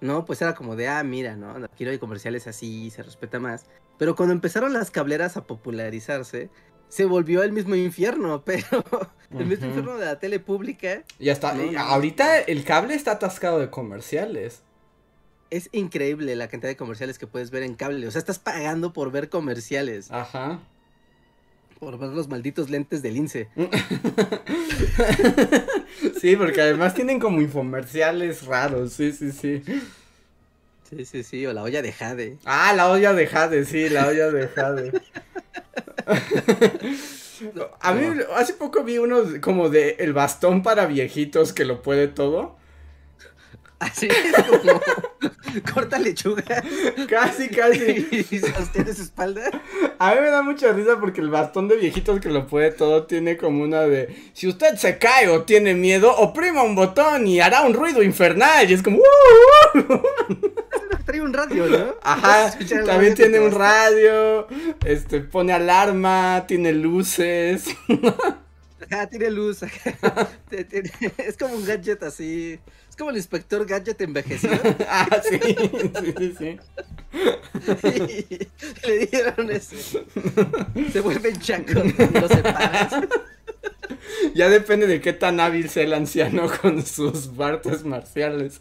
¿no? 0.00 0.24
Pues 0.24 0.40
era 0.42 0.54
como 0.54 0.76
de, 0.76 0.88
ah, 0.88 1.02
mira, 1.04 1.36
¿no? 1.36 1.64
Aquí 1.64 1.84
no 1.84 1.90
hay 1.90 1.98
comerciales 1.98 2.46
así, 2.46 2.90
se 2.90 3.02
respeta 3.02 3.38
más. 3.38 3.66
Pero 3.98 4.16
cuando 4.16 4.32
empezaron 4.32 4.72
las 4.72 4.90
cableras 4.90 5.36
a 5.36 5.46
popularizarse, 5.46 6.50
se 6.88 7.04
volvió 7.04 7.42
el 7.42 7.52
mismo 7.52 7.74
infierno, 7.76 8.42
pero 8.44 8.66
el 9.38 9.46
mismo 9.46 9.66
infierno 9.66 9.96
de 9.96 10.06
la 10.06 10.18
tele 10.18 10.40
pública 10.40 11.04
Ya 11.18 11.32
está. 11.32 11.54
No. 11.54 11.78
Ahorita 11.78 12.38
el 12.40 12.64
cable 12.64 12.94
está 12.94 13.12
atascado 13.12 13.58
de 13.58 13.70
comerciales. 13.70 14.62
es 15.50 15.68
increíble 15.72 16.34
la 16.36 16.48
cantidad 16.48 16.70
de 16.70 16.76
comerciales 16.76 17.18
que 17.18 17.26
puedes 17.26 17.50
ver 17.50 17.62
en 17.62 17.74
cable. 17.74 18.06
O 18.06 18.10
sea, 18.10 18.18
estás 18.18 18.38
pagando 18.38 18.92
por 18.92 19.10
ver 19.12 19.28
comerciales, 19.28 20.10
Ajá. 20.10 20.60
por 21.78 21.98
ver 21.98 22.10
los 22.10 22.28
malditos 22.28 22.70
lentes 22.70 23.02
del 23.02 23.16
INSE. 23.16 23.48
sí, 26.20 26.36
porque 26.36 26.60
además 26.60 26.94
tienen 26.94 27.18
como 27.18 27.40
infomerciales 27.40 28.46
raros. 28.46 28.92
Sí, 28.92 29.12
sí, 29.12 29.32
sí. 29.32 29.62
Sí, 30.88 31.04
sí, 31.04 31.22
sí, 31.22 31.46
o 31.46 31.52
la 31.52 31.62
olla 31.62 31.82
de 31.82 31.92
Jade. 31.92 32.38
Ah, 32.44 32.72
la 32.74 32.90
olla 32.90 33.12
de 33.12 33.26
Jade, 33.26 33.64
sí, 33.64 33.88
la 33.88 34.08
olla 34.08 34.30
de 34.30 34.48
Jade. 34.48 34.92
A 37.80 37.92
mí 37.94 38.06
hace 38.36 38.52
poco 38.54 38.84
vi 38.84 38.98
uno 38.98 39.22
como 39.40 39.70
de 39.70 39.96
el 39.98 40.12
bastón 40.12 40.62
para 40.62 40.86
viejitos 40.86 41.52
que 41.52 41.64
lo 41.64 41.80
puede 41.82 42.08
todo. 42.08 42.56
Así 43.78 44.08
es 44.08 44.44
como 44.44 44.80
corta 45.74 45.98
lechuga 45.98 46.42
Casi, 47.08 47.48
casi. 47.48 48.08
y 48.30 48.38
sostiene 48.38 48.94
su 48.94 49.02
espalda. 49.02 49.50
A 49.98 50.14
mí 50.14 50.20
me 50.20 50.30
da 50.30 50.42
mucha 50.42 50.72
risa 50.72 50.98
porque 50.98 51.20
el 51.20 51.28
bastón 51.30 51.68
de 51.68 51.76
viejitos 51.76 52.20
que 52.20 52.30
lo 52.30 52.46
puede 52.46 52.70
todo 52.70 53.04
tiene 53.06 53.36
como 53.36 53.62
una 53.64 53.82
de 53.82 54.30
si 54.32 54.48
usted 54.48 54.76
se 54.76 54.98
cae 54.98 55.28
o 55.28 55.42
tiene 55.42 55.74
miedo, 55.74 56.14
oprima 56.16 56.62
un 56.62 56.74
botón 56.74 57.26
y 57.26 57.40
hará 57.40 57.62
un 57.62 57.74
ruido 57.74 58.02
infernal. 58.02 58.70
Y 58.70 58.74
es 58.74 58.82
como 58.82 58.98
"Uh, 58.98 59.78
uh". 59.78 60.02
Trae 61.04 61.20
un 61.20 61.32
radio, 61.32 61.66
¿no? 61.66 61.94
Ajá, 62.02 62.56
también 62.86 63.14
tiene 63.14 63.40
un 63.40 63.52
radio, 63.52 64.46
este 64.84 65.20
pone 65.20 65.52
alarma, 65.52 66.44
tiene 66.46 66.72
luces. 66.72 67.64
Ajá, 68.90 69.06
tiene 69.08 69.30
luz. 69.30 69.60
Es 71.18 71.36
como 71.36 71.54
un 71.54 71.64
gadget 71.64 72.02
así. 72.02 72.60
Como 73.00 73.12
el 73.12 73.16
inspector 73.16 73.64
gadget 73.64 73.98
envejecido. 74.02 74.52
ah, 74.86 75.08
sí, 75.24 75.38
sí, 76.18 76.34
sí. 76.38 76.58
Y 78.84 78.86
le 78.86 79.06
dieron 79.06 79.50
ese. 79.50 80.04
Se 80.92 81.00
vuelven 81.00 81.40
chacos 81.40 81.76
lo 81.76 82.28
separas. 82.28 83.08
Ya 84.34 84.50
depende 84.50 84.86
de 84.86 85.00
qué 85.00 85.14
tan 85.14 85.40
hábil 85.40 85.70
sea 85.70 85.84
el 85.84 85.94
anciano 85.94 86.46
con 86.60 86.84
sus 86.84 87.30
artes 87.38 87.86
marciales. 87.86 88.60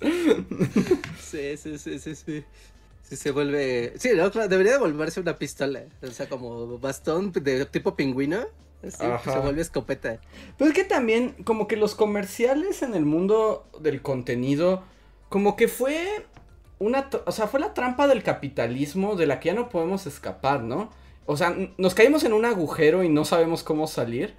Sí, 1.22 1.58
sí, 1.58 1.78
sí, 1.78 2.00
sí, 2.00 2.16
sí. 2.16 2.46
Sí, 3.04 3.16
se 3.18 3.32
vuelve. 3.32 3.92
Sí, 3.98 4.12
no, 4.16 4.32
claro, 4.32 4.48
debería 4.48 4.72
de 4.72 4.80
volverse 4.80 5.20
una 5.20 5.38
pistola. 5.38 5.84
O 6.02 6.12
sea, 6.12 6.30
como 6.30 6.80
bastón 6.80 7.34
de 7.34 7.66
tipo 7.66 7.94
pingüino. 7.94 8.48
Se 8.88 9.40
vuelve 9.40 9.62
escopeta. 9.62 10.20
Pero 10.58 10.70
es 10.70 10.76
que 10.76 10.84
también, 10.84 11.36
como 11.44 11.68
que 11.68 11.76
los 11.76 11.96
comerciales 11.96 12.82
en 12.82 12.94
el 12.96 13.06
mundo 13.06 13.66
del 13.80 14.02
contenido, 14.02 14.84
como 15.28 15.56
que 15.56 15.68
fue 15.68 16.26
una, 16.80 17.10
o 17.26 17.32
sea, 17.32 17.48
fue 17.48 17.60
la 17.60 17.74
trampa 17.74 18.08
del 18.08 18.24
capitalismo 18.24 19.16
de 19.16 19.28
la 19.28 19.40
que 19.40 19.48
ya 19.48 19.54
no 19.54 19.70
podemos 19.70 20.08
escapar, 20.08 20.64
¿no? 20.64 20.90
O 21.26 21.36
sea, 21.38 21.56
nos 21.78 21.94
caímos 21.94 22.24
en 22.24 22.34
un 22.34 22.46
agujero 22.46 23.04
y 23.04 23.10
no 23.10 23.26
sabemos 23.26 23.64
cómo 23.64 23.86
salir. 23.86 24.34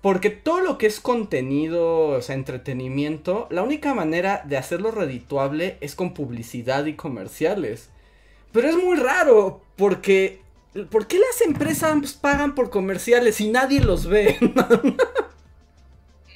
Porque 0.00 0.28
todo 0.28 0.60
lo 0.60 0.76
que 0.76 0.86
es 0.86 1.00
contenido, 1.00 2.08
o 2.08 2.20
sea, 2.20 2.34
entretenimiento, 2.34 3.46
la 3.50 3.62
única 3.62 3.94
manera 3.94 4.42
de 4.44 4.58
hacerlo 4.58 4.90
redituable 4.90 5.78
es 5.80 5.94
con 5.94 6.12
publicidad 6.12 6.84
y 6.86 6.94
comerciales. 6.94 7.90
Pero 8.52 8.68
es 8.68 8.76
muy 8.76 8.96
raro, 8.96 9.62
porque 9.76 10.43
¿por 10.90 11.06
qué 11.06 11.18
las 11.18 11.40
empresas 11.42 12.12
pagan 12.14 12.54
por 12.54 12.70
comerciales 12.70 13.40
y 13.40 13.48
nadie 13.50 13.80
los 13.80 14.06
ve? 14.06 14.38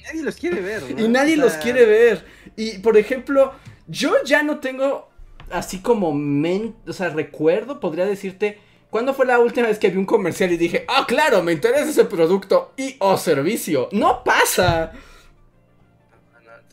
Nadie 0.05 0.23
los 0.23 0.35
quiere 0.37 0.59
ver, 0.61 0.81
¿no? 0.81 1.05
y 1.05 1.07
nadie 1.07 1.35
O 1.35 1.41
los 1.41 1.53
quiere 1.53 1.85
ver. 1.85 2.25
Y 2.55 2.79
por 2.79 2.97
ejemplo, 2.97 3.53
yo 3.87 4.15
ya 4.25 4.41
no 4.41 4.59
tengo 4.59 5.07
así 5.51 5.81
como 5.81 6.13
men, 6.13 6.75
o 6.87 6.93
sea, 6.93 7.09
recuerdo, 7.09 7.79
podría 7.79 8.05
decirte, 8.05 8.59
¿cuándo 8.89 9.13
fue 9.13 9.25
la 9.25 9.39
última 9.39 9.67
vez 9.67 9.77
que 9.77 9.89
vi 9.89 9.97
un 9.97 10.05
comercial 10.05 10.51
y 10.51 10.57
dije, 10.57 10.85
ah, 10.87 11.05
claro, 11.07 11.43
me 11.43 11.51
interesa 11.51 11.89
ese 11.89 12.05
producto 12.05 12.73
y 12.75 12.95
o 12.99 13.17
servicio? 13.17 13.89
No 13.91 14.23
pasa. 14.23 14.93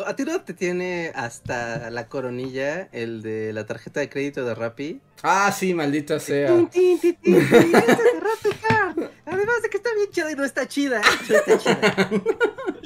A 0.04 0.14
ti 0.14 0.24
no 0.24 0.40
te 0.42 0.52
tiene 0.52 1.11
hasta 1.14 1.90
la 1.90 2.09
coronilla 2.09 2.88
el 2.92 3.22
de 3.22 3.52
la 3.52 3.64
tarjeta 3.64 4.00
de 4.00 4.11
crédito 4.11 4.44
de 4.44 4.54
Rappi. 4.54 5.00
Ah, 5.22 5.50
sí, 5.52 5.72
maldita 5.72 6.20
sea. 6.20 6.48
Tin, 6.48 6.68
tin, 6.68 7.00
tin, 7.00 7.16
tin, 7.16 7.35
tin, 7.35 7.74
esta 7.74 7.92
es 7.92 7.98
de 7.98 8.20
Rappi 8.20 8.59
Card. 8.68 9.11
Además 9.24 9.62
de 9.62 9.70
que 9.70 9.76
está 9.78 9.94
bien 9.94 10.11
chida 10.11 10.30
y 10.32 10.35
no 10.35 10.44
está 10.44 10.68
chida. 10.68 11.00
No 11.28 11.37
está 11.37 11.59
chida. 11.59 12.11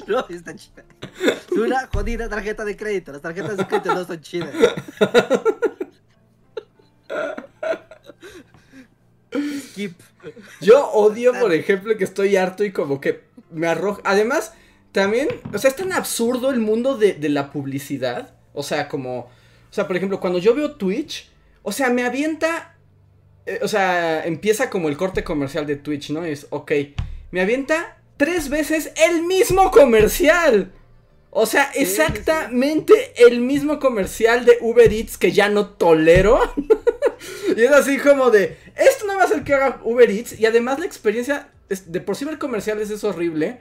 No 0.07 0.25
está 0.29 0.55
chida. 0.55 0.83
Es 1.23 1.57
una 1.57 1.87
jodida 1.87 2.27
tarjeta 2.27 2.65
de 2.65 2.75
crédito. 2.75 3.11
Las 3.11 3.21
tarjetas 3.21 3.55
de 3.55 3.67
crédito 3.67 3.93
no 3.93 4.03
son 4.03 4.19
chidas. 4.19 4.49
Skip. 9.59 9.99
Yo 10.59 10.89
odio, 10.89 11.33
por 11.39 11.53
ejemplo, 11.53 11.95
que 11.97 12.03
estoy 12.03 12.35
harto 12.35 12.63
y 12.63 12.71
como 12.71 12.99
que 12.99 13.23
me 13.51 13.67
arroja. 13.67 14.01
Además, 14.03 14.53
también, 14.91 15.29
o 15.53 15.57
sea, 15.57 15.69
es 15.69 15.75
tan 15.75 15.93
absurdo 15.93 16.49
el 16.49 16.59
mundo 16.59 16.97
de, 16.97 17.13
de 17.13 17.29
la 17.29 17.51
publicidad. 17.51 18.35
O 18.53 18.63
sea, 18.63 18.87
como, 18.87 19.19
o 19.19 19.73
sea, 19.73 19.87
por 19.87 19.95
ejemplo, 19.95 20.19
cuando 20.19 20.39
yo 20.39 20.53
veo 20.53 20.73
Twitch, 20.73 21.29
o 21.63 21.71
sea, 21.71 21.89
me 21.89 22.03
avienta, 22.03 22.75
eh, 23.45 23.59
o 23.61 23.67
sea, 23.67 24.25
empieza 24.25 24.69
como 24.69 24.89
el 24.89 24.97
corte 24.97 25.23
comercial 25.23 25.65
de 25.65 25.77
Twitch, 25.77 26.09
¿no? 26.11 26.25
Es, 26.25 26.47
ok, 26.49 26.71
me 27.31 27.41
avienta 27.41 27.97
tres 28.17 28.49
veces 28.49 28.91
el 29.07 29.23
mismo 29.23 29.71
comercial. 29.71 30.71
O 31.33 31.45
sea, 31.45 31.71
exactamente 31.75 33.13
el 33.15 33.39
mismo 33.39 33.79
comercial 33.79 34.43
de 34.43 34.57
Uber 34.59 34.91
Eats 34.91 35.17
que 35.17 35.31
ya 35.31 35.47
no 35.47 35.69
tolero. 35.69 36.41
y 37.55 37.61
es 37.61 37.71
así 37.71 37.97
como 37.97 38.29
de, 38.29 38.57
esto 38.75 39.07
no 39.07 39.15
va 39.15 39.23
a 39.23 39.27
ser 39.27 39.45
que 39.45 39.53
haga 39.53 39.79
Uber 39.85 40.11
Eats. 40.11 40.37
Y 40.37 40.45
además 40.45 40.79
la 40.79 40.85
experiencia, 40.85 41.49
de 41.69 42.01
por 42.01 42.17
sí 42.17 42.25
ver 42.25 42.37
comerciales 42.37 42.89
es 42.89 43.05
horrible. 43.05 43.59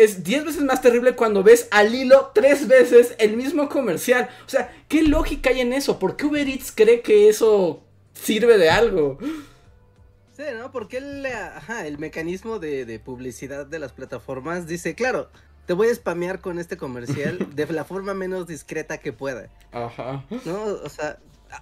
Es 0.00 0.24
10 0.24 0.46
veces 0.46 0.62
más 0.62 0.80
terrible 0.80 1.14
cuando 1.14 1.42
ves 1.42 1.68
al 1.70 1.94
hilo 1.94 2.30
tres 2.34 2.66
veces 2.66 3.14
el 3.18 3.36
mismo 3.36 3.68
comercial. 3.68 4.30
O 4.46 4.48
sea, 4.48 4.72
¿qué 4.88 5.02
lógica 5.02 5.50
hay 5.50 5.60
en 5.60 5.74
eso? 5.74 5.98
¿Por 5.98 6.16
qué 6.16 6.24
Uber 6.24 6.48
Eats 6.48 6.72
cree 6.74 7.02
que 7.02 7.28
eso 7.28 7.82
sirve 8.14 8.56
de 8.56 8.70
algo? 8.70 9.18
Sí, 10.34 10.42
¿no? 10.56 10.72
Porque 10.72 10.96
el, 10.96 11.26
ajá, 11.26 11.86
el 11.86 11.98
mecanismo 11.98 12.58
de, 12.58 12.86
de 12.86 12.98
publicidad 12.98 13.66
de 13.66 13.78
las 13.78 13.92
plataformas 13.92 14.66
dice, 14.66 14.94
claro, 14.94 15.28
te 15.66 15.74
voy 15.74 15.88
a 15.88 15.94
spamear 15.94 16.40
con 16.40 16.58
este 16.58 16.78
comercial 16.78 17.48
de 17.54 17.66
la 17.66 17.84
forma 17.84 18.14
menos 18.14 18.46
discreta 18.46 18.98
que 18.98 19.12
pueda. 19.12 19.50
Ajá. 19.70 20.24
¿No? 20.46 20.64
O 20.64 20.88
sea, 20.88 21.18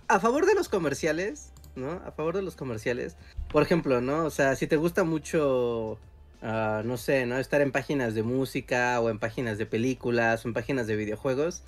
a, 0.07 0.20
favor 0.20 0.46
de 0.46 0.55
los 0.55 0.68
comerciales, 0.68 1.53
¿no? 1.74 1.90
A 2.07 2.12
favor 2.12 2.37
de 2.37 2.42
los 2.42 2.55
comerciales. 2.55 3.16
Por 3.51 3.64
ejemplo, 3.64 4.01
¿no? 4.01 4.24
O 4.24 4.31
sea, 4.31 4.55
si 4.55 4.68
te 4.68 4.77
gusta 4.77 5.03
mucho, 5.03 5.98
ah, 6.42 6.83
no 6.85 6.96
sé, 6.96 7.27
¿no? 7.27 7.38
Estar 7.38 7.61
en 7.61 7.72
páginas 7.72 8.14
de 8.14 8.22
música 8.22 9.01
o 9.01 9.11
en 9.11 9.18
páginas 9.18 9.59
de 9.59 9.66
películas 9.66 10.44
o 10.44 10.48
en 10.48 10.55
páginas 10.55 10.87
de 10.87 10.96
videojuegos, 10.96 11.64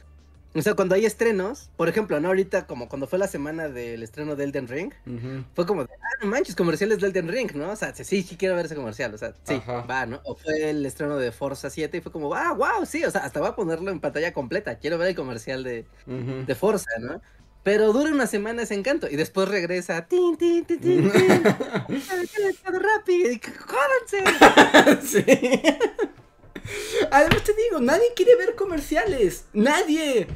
o 0.52 0.62
sea, 0.62 0.74
cuando 0.74 0.96
hay 0.96 1.06
estrenos, 1.06 1.70
por 1.76 1.88
ejemplo, 1.88 2.18
¿no? 2.18 2.28
Ahorita, 2.28 2.66
como 2.66 2.88
cuando 2.88 3.06
fue 3.06 3.20
la 3.20 3.28
semana 3.28 3.68
del 3.68 4.02
estreno 4.02 4.34
de 4.34 4.44
Elden 4.44 4.66
Ring, 4.66 4.92
fue 5.54 5.64
como, 5.64 5.84
de, 5.84 5.90
ah, 5.92 6.24
no 6.24 6.28
manches, 6.28 6.56
comerciales 6.56 6.98
de 6.98 7.06
Elden 7.06 7.28
Ring, 7.28 7.52
¿no? 7.54 7.70
O 7.70 7.76
sea, 7.76 7.94
sí, 7.94 8.22
sí 8.22 8.36
quiero 8.36 8.56
ver 8.56 8.66
ese 8.66 8.74
comercial, 8.74 9.14
o 9.14 9.18
sea, 9.18 9.32
sí, 9.44 9.62
va, 9.68 10.06
¿no? 10.06 10.20
O 10.24 10.34
fue 10.34 10.70
el 10.70 10.84
estreno 10.84 11.18
de 11.18 11.30
Forza 11.30 11.70
7 11.70 11.98
y 11.98 12.00
fue 12.00 12.10
como, 12.10 12.34
ah, 12.34 12.52
wow, 12.52 12.84
sí, 12.84 13.04
o 13.04 13.10
sea, 13.12 13.20
hasta 13.20 13.38
voy 13.38 13.48
a 13.48 13.54
ponerlo 13.54 13.92
en 13.92 14.00
pantalla 14.00 14.32
completa, 14.32 14.76
quiero 14.78 14.98
ver 14.98 15.08
el 15.08 15.14
comercial 15.14 15.62
de, 15.62 15.86
de 16.06 16.54
Forza, 16.56 16.90
¿no? 16.98 17.22
Pero 17.62 17.92
dura 17.92 18.10
una 18.10 18.26
semana 18.26 18.62
ese 18.62 18.74
encanto 18.74 19.08
y 19.08 19.16
después 19.16 19.48
regresa. 19.48 20.06
¡Tin, 20.06 20.36
tin, 20.36 20.64
tin, 20.64 20.80
tin! 20.80 21.12
tin 21.12 22.52
rápido! 22.64 23.30
Sí. 25.02 25.24
Además 27.10 27.44
te 27.44 27.52
digo, 27.54 27.80
nadie 27.80 28.12
quiere 28.14 28.36
ver 28.36 28.54
comerciales. 28.54 29.44
Nadie. 29.52 30.26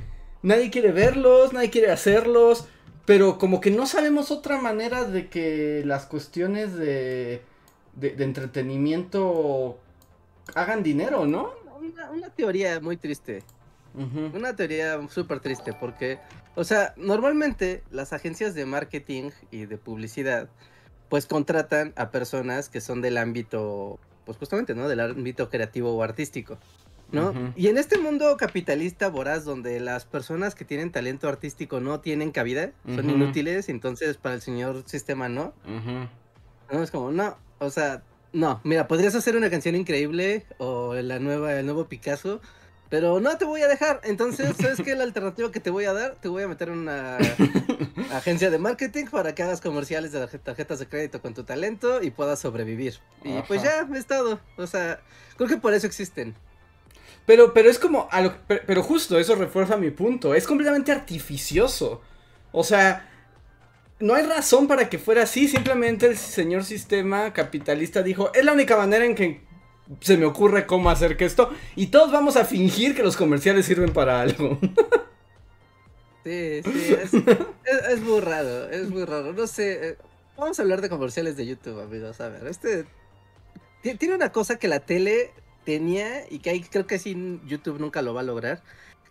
Nadie 0.43 0.71
quiere 0.71 0.93
verlos, 0.93 1.53
nadie 1.53 1.71
quiere 1.71 1.91
hacerlos. 1.91 2.67
Pero 3.07 3.39
como 3.39 3.61
que 3.61 3.71
no 3.71 3.87
sabemos 3.87 4.31
otra 4.31 4.61
manera 4.61 5.05
de 5.05 5.29
que 5.29 5.83
las 5.85 6.07
cuestiones 6.07 6.75
de, 6.75 7.43
de, 7.97 8.25
entretenimiento 8.25 9.79
hagan 10.55 10.83
dinero, 10.83 11.27
¿no? 11.27 11.53
Una, 12.13 12.31
teoría 12.31 12.81
muy 12.81 12.97
triste. 12.97 13.43
Una 13.95 14.57
teoría 14.57 14.99
súper 15.09 15.41
triste 15.41 15.73
porque, 15.73 16.19
o 16.57 16.65
sea, 16.65 16.95
normalmente 16.97 17.83
las 17.91 18.13
agencias 18.13 18.55
de 18.55 18.67
marketing 18.67 19.31
y 19.51 19.67
de 19.67 19.79
publicidad 19.79 20.49
pues 21.09 21.27
contratan 21.27 21.93
a 21.97 22.11
personas 22.11 22.69
que 22.69 22.81
son 22.81 23.01
del 23.01 23.19
ámbito 23.19 24.01
pues 24.25 24.39
justamente, 24.39 24.75
¿no? 24.75 24.89
Del 24.89 25.01
ámbito 25.01 25.49
creativo 25.49 25.95
o 25.95 26.03
artístico, 26.03 26.59
¿no? 27.13 27.33
Y 27.57 27.69
en 27.69 27.79
este 27.79 27.99
mundo 27.99 28.37
capitalista 28.37 29.09
voraz 29.09 29.45
donde 29.45 29.79
las 29.79 30.07
personas 30.07 30.55
que 30.55 30.65
tienen 30.65 30.91
talento 30.91 31.29
artístico 31.29 31.79
no 31.81 32.01
tienen 32.01 32.33
cabida, 32.33 32.73
son 32.87 33.09
inútiles, 33.11 33.69
entonces 33.69 34.17
para 34.17 34.35
el 34.35 34.41
señor 34.41 34.83
sistema 34.87 35.29
no. 35.29 35.53
No, 36.73 36.83
es 36.83 36.91
como, 36.91 37.13
no, 37.13 37.37
o 37.59 37.71
sea, 37.71 38.03
no, 38.33 38.61
mira, 38.65 38.89
podrías 38.89 39.15
hacer 39.15 39.37
una 39.37 39.51
canción 39.51 39.77
increíble 39.77 40.45
o 40.59 40.95
la 40.95 41.21
nueva, 41.21 41.55
el 41.55 41.67
nuevo 41.67 41.87
Picasso, 41.87 42.41
pero 42.95 43.19
no 43.19 43.37
te 43.37 43.45
voy 43.45 43.61
a 43.61 43.67
dejar. 43.67 44.01
Entonces, 44.05 44.55
¿sabes 44.57 44.81
qué? 44.81 44.95
La 44.95 45.03
alternativa 45.03 45.51
que 45.51 45.59
te 45.59 45.69
voy 45.69 45.85
a 45.85 45.93
dar, 45.93 46.15
te 46.15 46.29
voy 46.29 46.45
a 46.45 46.47
meter 46.47 46.69
en 46.69 46.79
una 46.79 47.19
agencia 48.13 48.51
de 48.51 48.59
marketing 48.59 49.07
para 49.07 49.35
que 49.35 49.43
hagas 49.43 49.61
comerciales 49.61 50.13
de 50.13 50.25
tarjetas 50.39 50.79
de 50.79 50.87
crédito 50.87 51.21
con 51.21 51.35
tu 51.35 51.43
talento 51.43 52.01
y 52.05 52.13
puedas 52.13 52.39
sobrevivir. 52.39 53.01
Y 53.25 53.43
pues 53.49 53.65
ya, 53.65 53.85
es 53.93 54.07
todo. 54.07 54.39
O 54.57 54.69
sea, 54.69 55.01
creo 55.37 55.49
que 55.49 55.57
por 55.57 55.75
eso 55.75 55.89
existen. 55.89 56.37
Pero, 57.27 57.53
pero 57.53 57.69
es 57.69 57.81
como, 57.81 58.09
pero, 58.47 58.85
justo 58.85 59.19
eso 59.19 59.35
refuerza 59.35 59.77
mi 59.77 59.91
punto. 59.91 60.33
Es 60.33 60.47
completamente 60.47 60.93
artificioso. 60.93 62.01
O 62.53 62.63
sea, 62.63 63.11
no 63.99 64.15
hay 64.15 64.25
razón 64.25 64.69
para 64.69 64.89
que 64.89 65.01
fuera 65.01 65.25
así. 65.25 65.49
Simplemente 65.49 66.07
el 66.07 66.17
señor 66.17 66.63
sistema 66.63 67.33
capitalista 67.33 68.05
dijo, 68.05 68.33
es 68.35 68.45
la 68.45 68.53
única 68.53 68.77
manera 68.77 69.05
en 69.05 69.17
que 69.17 69.43
se 70.01 70.17
me 70.17 70.27
ocurre 70.27 70.67
cómo 70.67 70.91
hacer 70.91 71.17
que 71.17 71.25
esto. 71.25 71.51
Y 71.77 71.89
todos 71.89 72.13
vamos 72.13 72.37
a 72.37 72.45
fingir 72.45 72.95
que 72.95 73.03
los 73.03 73.17
comerciales 73.17 73.67
sirven 73.67 73.93
para 73.93 74.21
algo. 74.21 74.59
Sí, 76.25 76.63
sí, 76.65 76.95
es, 76.95 77.13
es, 77.13 78.01
muy 78.01 78.21
raro, 78.21 78.71
es 78.71 78.89
muy 78.89 79.05
raro. 79.05 79.35
No 79.35 79.47
sé, 79.47 79.91
eh, 79.91 79.97
vamos 80.39 80.59
a 80.59 80.63
hablar 80.63 80.81
de 80.81 80.89
comerciales 80.89 81.37
de 81.37 81.45
YouTube, 81.45 81.79
amigos. 81.81 82.19
A 82.23 82.29
ver, 82.29 82.47
este 82.47 82.87
tiene 83.83 84.15
una 84.15 84.33
cosa 84.33 84.59
que 84.59 84.67
la 84.67 84.81
tele 84.81 85.33
tenía 85.67 86.25
y 86.31 86.39
que 86.39 86.51
ahí 86.51 86.63
creo 86.63 86.87
que 86.87 86.99
sí 86.99 87.41
YouTube 87.45 87.79
nunca 87.79 88.01
lo 88.01 88.15
va 88.15 88.21
a 88.21 88.25
lograr 88.25 88.63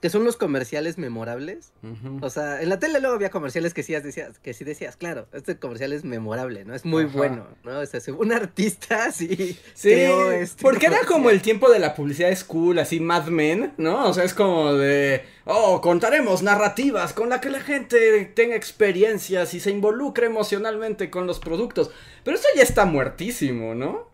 que 0.03 0.09
son 0.09 0.25
los 0.25 0.35
comerciales 0.35 0.97
memorables. 0.97 1.71
O 2.19 2.29
sea, 2.29 2.61
en 2.61 2.67
la 2.67 2.77
tele 2.77 2.99
luego 2.99 3.15
había 3.15 3.29
comerciales 3.29 3.73
que 3.73 3.83
sí 3.83 3.93
decías, 3.93 4.37
que 4.37 4.53
sí 4.53 4.65
decías, 4.65 4.97
claro, 4.97 5.29
este 5.31 5.57
comercial 5.57 5.93
es 5.93 6.03
memorable, 6.03 6.65
¿no? 6.65 6.75
Es 6.75 6.83
muy 6.83 7.05
bueno, 7.05 7.47
¿no? 7.63 7.79
O 7.79 7.85
sea, 7.85 8.01
un 8.13 8.33
artista 8.33 9.09
sí. 9.13 9.57
Sí, 9.73 9.91
este 9.93 10.61
porque 10.61 10.87
era 10.87 11.05
como 11.07 11.29
el 11.29 11.41
tiempo 11.41 11.71
de 11.71 11.79
la 11.79 11.95
publicidad 11.95 12.35
school, 12.35 12.79
así 12.79 12.99
Mad 12.99 13.27
Men, 13.27 13.75
¿no? 13.77 14.09
O 14.09 14.13
sea, 14.13 14.25
es 14.25 14.33
como 14.33 14.73
de, 14.73 15.23
oh, 15.45 15.79
contaremos 15.79 16.43
narrativas 16.43 17.13
con 17.13 17.29
la 17.29 17.39
que 17.39 17.49
la 17.49 17.61
gente 17.61 18.25
tenga 18.25 18.57
experiencias 18.57 19.53
y 19.53 19.61
se 19.61 19.71
involucre 19.71 20.25
emocionalmente 20.25 21.09
con 21.09 21.27
los 21.27 21.39
productos. 21.39 21.91
Pero 22.25 22.35
eso 22.35 22.47
ya 22.57 22.63
está 22.63 22.83
muertísimo, 22.83 23.73
¿no? 23.73 24.11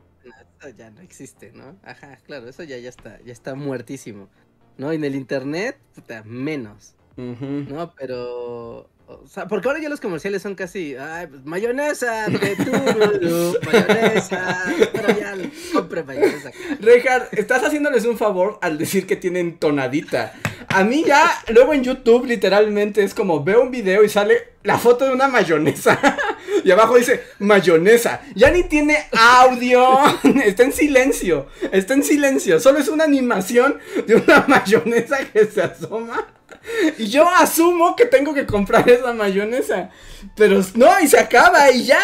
Eso 0.59 0.69
ya 0.69 0.91
no 0.91 1.01
existe, 1.01 1.51
¿no? 1.51 1.79
Ajá, 1.81 2.19
claro, 2.27 2.47
eso 2.47 2.61
ya, 2.61 2.77
ya 2.77 2.89
está, 2.89 3.19
ya 3.23 3.33
está 3.33 3.55
muertísimo. 3.55 4.29
¿No? 4.79 4.91
Y 4.91 4.95
en 4.95 5.03
el 5.03 5.15
internet, 5.15 5.77
puta, 5.93 6.23
menos. 6.25 6.95
¿No? 7.17 7.93
Pero. 7.97 8.89
O 9.07 9.27
sea, 9.27 9.47
porque 9.47 9.67
ahora 9.67 9.81
ya 9.81 9.89
los 9.89 9.99
comerciales 9.99 10.41
son 10.41 10.55
casi. 10.55 10.95
Ay, 10.95 11.27
pues, 11.27 11.43
mayonesa 11.43 12.27
de 12.27 12.55
tururu, 12.55 13.57
mayonesa. 13.65 14.63
Pero 14.93 15.07
ya 15.19 15.35
compre 15.73 16.03
mayonesa. 16.03 16.51
Richard, 16.79 17.27
estás 17.33 17.63
haciéndoles 17.63 18.05
un 18.05 18.17
favor 18.17 18.57
al 18.61 18.77
decir 18.77 19.05
que 19.05 19.15
tienen 19.15 19.57
tonadita. 19.57 20.33
A 20.69 20.83
mí 20.83 21.03
ya, 21.05 21.29
luego 21.49 21.73
en 21.73 21.83
YouTube, 21.83 22.25
literalmente 22.25 23.03
es 23.03 23.13
como 23.13 23.43
veo 23.43 23.63
un 23.63 23.71
video 23.71 24.03
y 24.03 24.09
sale 24.09 24.53
la 24.63 24.77
foto 24.77 25.05
de 25.05 25.11
una 25.11 25.27
mayonesa. 25.27 25.99
Y 26.63 26.71
abajo 26.71 26.97
dice 26.97 27.23
mayonesa. 27.39 28.21
Ya 28.35 28.51
ni 28.51 28.63
tiene 28.63 28.97
audio. 29.11 29.87
Está 30.43 30.63
en 30.63 30.73
silencio. 30.73 31.47
Está 31.71 31.93
en 31.93 32.03
silencio. 32.03 32.59
Solo 32.59 32.79
es 32.79 32.87
una 32.87 33.03
animación 33.03 33.79
de 34.07 34.15
una 34.15 34.45
mayonesa 34.47 35.17
que 35.31 35.45
se 35.45 35.61
asoma. 35.61 36.27
Y 36.97 37.07
yo 37.07 37.27
asumo 37.27 37.95
que 37.95 38.05
tengo 38.05 38.33
que 38.33 38.45
comprar 38.45 38.87
esa 38.89 39.13
mayonesa. 39.13 39.89
Pero 40.35 40.61
no, 40.75 40.99
y 40.99 41.07
se 41.07 41.19
acaba 41.19 41.71
y 41.71 41.85
ya. 41.85 42.01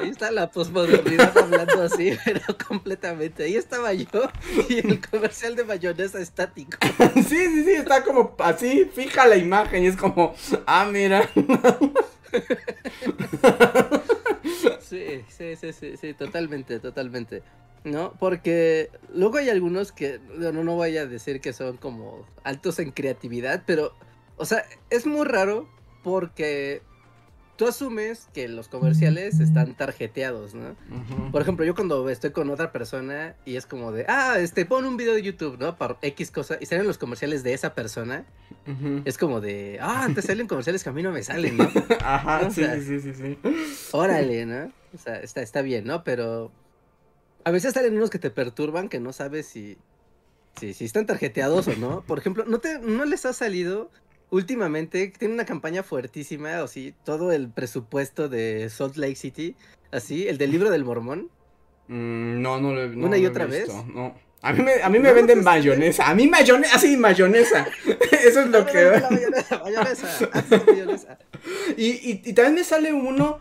Ahí 0.00 0.10
está 0.10 0.30
la 0.30 0.50
posmodernidad 0.50 1.36
hablando 1.36 1.82
así, 1.82 2.16
pero 2.24 2.40
completamente. 2.66 3.44
Ahí 3.44 3.56
estaba 3.56 3.92
yo 3.92 4.30
y 4.68 4.78
el 4.78 5.06
comercial 5.06 5.56
de 5.56 5.64
mayonesa 5.64 6.20
estático. 6.20 6.78
Sí, 7.16 7.48
sí, 7.48 7.64
sí, 7.64 7.72
está 7.72 8.04
como 8.04 8.34
así, 8.38 8.90
fija 8.94 9.26
la 9.26 9.36
imagen 9.36 9.84
y 9.84 9.88
es 9.88 9.96
como, 9.96 10.34
ah, 10.66 10.86
mira. 10.90 11.28
Sí, 14.80 15.24
sí, 15.28 15.56
sí, 15.56 15.72
sí, 15.72 15.96
sí, 15.96 16.14
totalmente, 16.14 16.78
totalmente. 16.78 17.42
¿No? 17.84 18.14
Porque 18.18 18.90
luego 19.14 19.38
hay 19.38 19.48
algunos 19.48 19.92
que, 19.92 20.18
no, 20.36 20.52
no 20.52 20.74
voy 20.74 20.96
a 20.96 21.06
decir 21.06 21.40
que 21.40 21.52
son 21.52 21.76
como 21.76 22.26
altos 22.42 22.80
en 22.80 22.90
creatividad, 22.90 23.62
pero, 23.64 23.94
o 24.36 24.44
sea, 24.44 24.64
es 24.90 25.06
muy 25.06 25.24
raro 25.24 25.68
porque 26.02 26.82
tú 27.56 27.66
asumes 27.66 28.28
que 28.32 28.48
los 28.48 28.68
comerciales 28.68 29.40
están 29.40 29.74
tarjeteados, 29.74 30.54
¿no? 30.54 30.76
Por 31.32 31.42
ejemplo, 31.42 31.64
yo 31.64 31.74
cuando 31.74 32.08
estoy 32.08 32.30
con 32.30 32.50
otra 32.50 32.72
persona 32.72 33.34
y 33.44 33.56
es 33.56 33.66
como 33.66 33.92
de, 33.92 34.04
ah, 34.08 34.38
este, 34.38 34.66
pon 34.66 34.84
un 34.84 34.96
video 34.96 35.14
de 35.14 35.22
YouTube, 35.22 35.58
¿no? 35.58 35.76
Para 35.76 35.98
X 36.02 36.30
cosa, 36.30 36.58
y 36.60 36.66
salen 36.66 36.86
los 36.86 36.98
comerciales 36.98 37.42
de 37.42 37.54
esa 37.54 37.74
persona, 37.74 38.24
es 39.04 39.18
como 39.18 39.40
de, 39.40 39.78
ah, 39.80 40.08
te 40.14 40.22
salen 40.22 40.46
comerciales 40.46 40.82
que 40.82 40.90
a 40.90 40.92
mí 40.92 41.02
no 41.02 41.12
me 41.12 41.22
salen, 41.22 41.56
¿no? 41.56 41.70
Ajá, 42.00 42.50
sí, 42.50 42.64
sí, 42.84 43.00
sí, 43.00 43.14
sí. 43.14 43.38
Órale, 43.92 44.46
¿no? 44.46 44.72
O 44.94 44.98
sea, 44.98 45.20
está, 45.20 45.42
está 45.42 45.62
bien, 45.62 45.84
¿no? 45.84 46.04
Pero 46.04 46.52
a 47.44 47.50
veces 47.50 47.74
salen 47.74 47.96
unos 47.96 48.10
que 48.10 48.18
te 48.18 48.30
perturban 48.30 48.88
que 48.88 49.00
no 49.00 49.12
sabes 49.12 49.46
si 49.46 49.78
Sí, 50.58 50.72
sí, 50.72 50.86
están 50.86 51.04
tarjeteados 51.04 51.68
o 51.68 51.76
no. 51.76 52.02
Por 52.06 52.18
ejemplo, 52.18 52.44
¿no, 52.46 52.58
te, 52.60 52.78
¿no 52.78 53.04
les 53.04 53.26
ha 53.26 53.34
salido 53.34 53.90
últimamente? 54.30 55.12
Tiene 55.18 55.34
una 55.34 55.44
campaña 55.44 55.82
fuertísima, 55.82 56.62
o 56.62 56.68
sí, 56.68 56.94
todo 57.04 57.32
el 57.32 57.48
presupuesto 57.48 58.28
de 58.28 58.68
Salt 58.70 58.96
Lake 58.96 59.16
City, 59.16 59.56
así, 59.92 60.28
el 60.28 60.38
del 60.38 60.50
libro 60.50 60.70
del 60.70 60.84
mormón. 60.84 61.30
Mm, 61.88 62.42
no, 62.42 62.60
no 62.60 62.74
lo 62.74 62.82
he 62.82 62.88
no 62.88 63.06
¿Una 63.06 63.18
y 63.18 63.26
otra 63.26 63.46
vez? 63.46 63.68
No. 63.68 64.14
A 64.42 64.52
mí 64.52 64.62
me, 64.62 64.82
a 64.82 64.88
mí 64.88 64.98
me 64.98 65.08
¿No 65.08 65.14
venden 65.14 65.42
mayonesa. 65.42 66.08
A 66.08 66.14
mí 66.14 66.28
mayonesa, 66.28 66.76
así 66.76 66.96
mayonesa. 66.96 67.66
Eso 68.24 68.40
es 68.42 68.48
lo 68.48 68.64
que. 68.66 68.84
la 68.84 69.10
mayonesa, 69.10 69.58
mayonesa, 69.64 70.28
de 70.28 70.72
mayonesa. 70.72 71.18
Y, 71.76 71.86
y, 71.86 72.22
y 72.24 72.32
también 72.32 72.54
me 72.54 72.64
sale 72.64 72.92
uno 72.92 73.40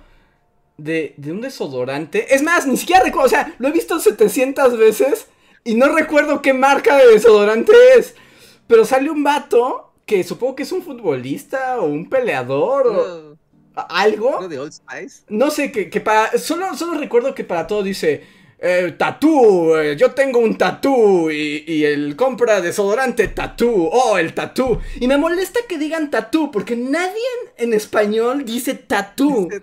de, 0.78 1.14
de 1.18 1.32
un 1.32 1.42
desodorante. 1.42 2.34
Es 2.34 2.42
más, 2.42 2.66
ni 2.66 2.78
siquiera 2.78 3.04
recuerdo. 3.04 3.28
O 3.28 3.30
sea, 3.30 3.54
lo 3.60 3.68
he 3.68 3.72
visto 3.72 4.00
700 4.00 4.78
veces 4.78 5.28
y 5.64 5.76
no 5.76 5.90
recuerdo 5.90 6.42
qué 6.42 6.54
marca 6.54 6.98
de 6.98 7.08
desodorante 7.08 7.74
es. 7.98 8.16
Pero 8.68 8.86
sale 8.86 9.10
un 9.10 9.24
vato 9.24 9.85
que 10.06 10.24
supongo 10.24 10.56
que 10.56 10.64
es 10.64 10.72
un 10.72 10.82
futbolista 10.84 11.80
o 11.80 11.86
un 11.88 12.10
peleador 12.10 12.88
o 12.88 12.93
No, 12.93 13.38
a- 13.76 14.01
algo. 14.01 14.39
¿no 14.41 14.47
de 14.47 14.60
Old 14.60 14.72
Spice? 14.74 15.24
No 15.30 15.49
sé, 15.51 15.72
que, 15.72 15.89
que 15.89 16.01
para. 16.01 16.38
Solo, 16.38 16.76
solo 16.76 16.97
recuerdo 16.99 17.36
que 17.36 17.43
para 17.43 17.68
todo 17.68 17.84
dice. 17.84 18.24
Eh, 18.68 18.95
tatú, 18.97 19.76
eh, 19.76 19.95
yo 19.95 20.16
tengo 20.16 20.39
un 20.39 20.57
tatú 20.57 21.30
y, 21.30 21.63
y 21.68 21.86
el 21.86 22.16
compra 22.16 22.61
desodorante 22.61 23.28
tatú, 23.28 23.88
oh, 23.91 24.18
el 24.18 24.34
tatú. 24.34 24.80
Y 24.99 25.07
me 25.07 25.20
molesta 25.20 25.59
que 25.70 25.78
digan 25.78 26.09
tatú, 26.09 26.49
porque 26.49 26.76
nadie 26.76 27.22
en, 27.57 27.68
en 27.68 27.74
español 27.76 28.43
dice 28.43 28.74
tatú. 28.74 29.49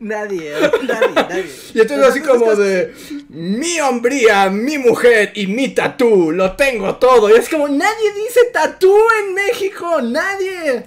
Nadie, 0.00 0.52
nadie, 0.86 1.14
nadie. 1.14 1.46
Y 1.72 1.80
entonces 1.80 2.06
así 2.06 2.20
como 2.20 2.54
de, 2.54 2.92
mi 3.28 3.80
hombría, 3.80 4.50
mi 4.50 4.76
mujer 4.76 5.32
y 5.34 5.46
mi 5.46 5.68
tatú, 5.68 6.30
lo 6.30 6.56
tengo 6.56 6.96
todo. 6.96 7.30
Y 7.30 7.38
es 7.38 7.48
como, 7.48 7.68
nadie 7.68 8.12
dice 8.14 8.40
tatú 8.52 8.94
en 9.20 9.34
México, 9.34 10.02
nadie. 10.02 10.84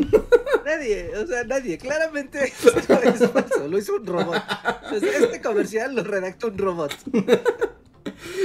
Nadie, 0.64 1.10
o 1.16 1.26
sea, 1.26 1.44
nadie. 1.44 1.78
Claramente 1.78 2.44
es 2.44 2.52
falso, 3.30 3.68
lo 3.68 3.78
hizo 3.78 3.96
un 3.96 4.06
robot. 4.06 4.42
Este 4.92 5.40
comercial 5.40 5.94
lo 5.94 6.04
redactó 6.04 6.48
un 6.48 6.58
robot. 6.58 6.94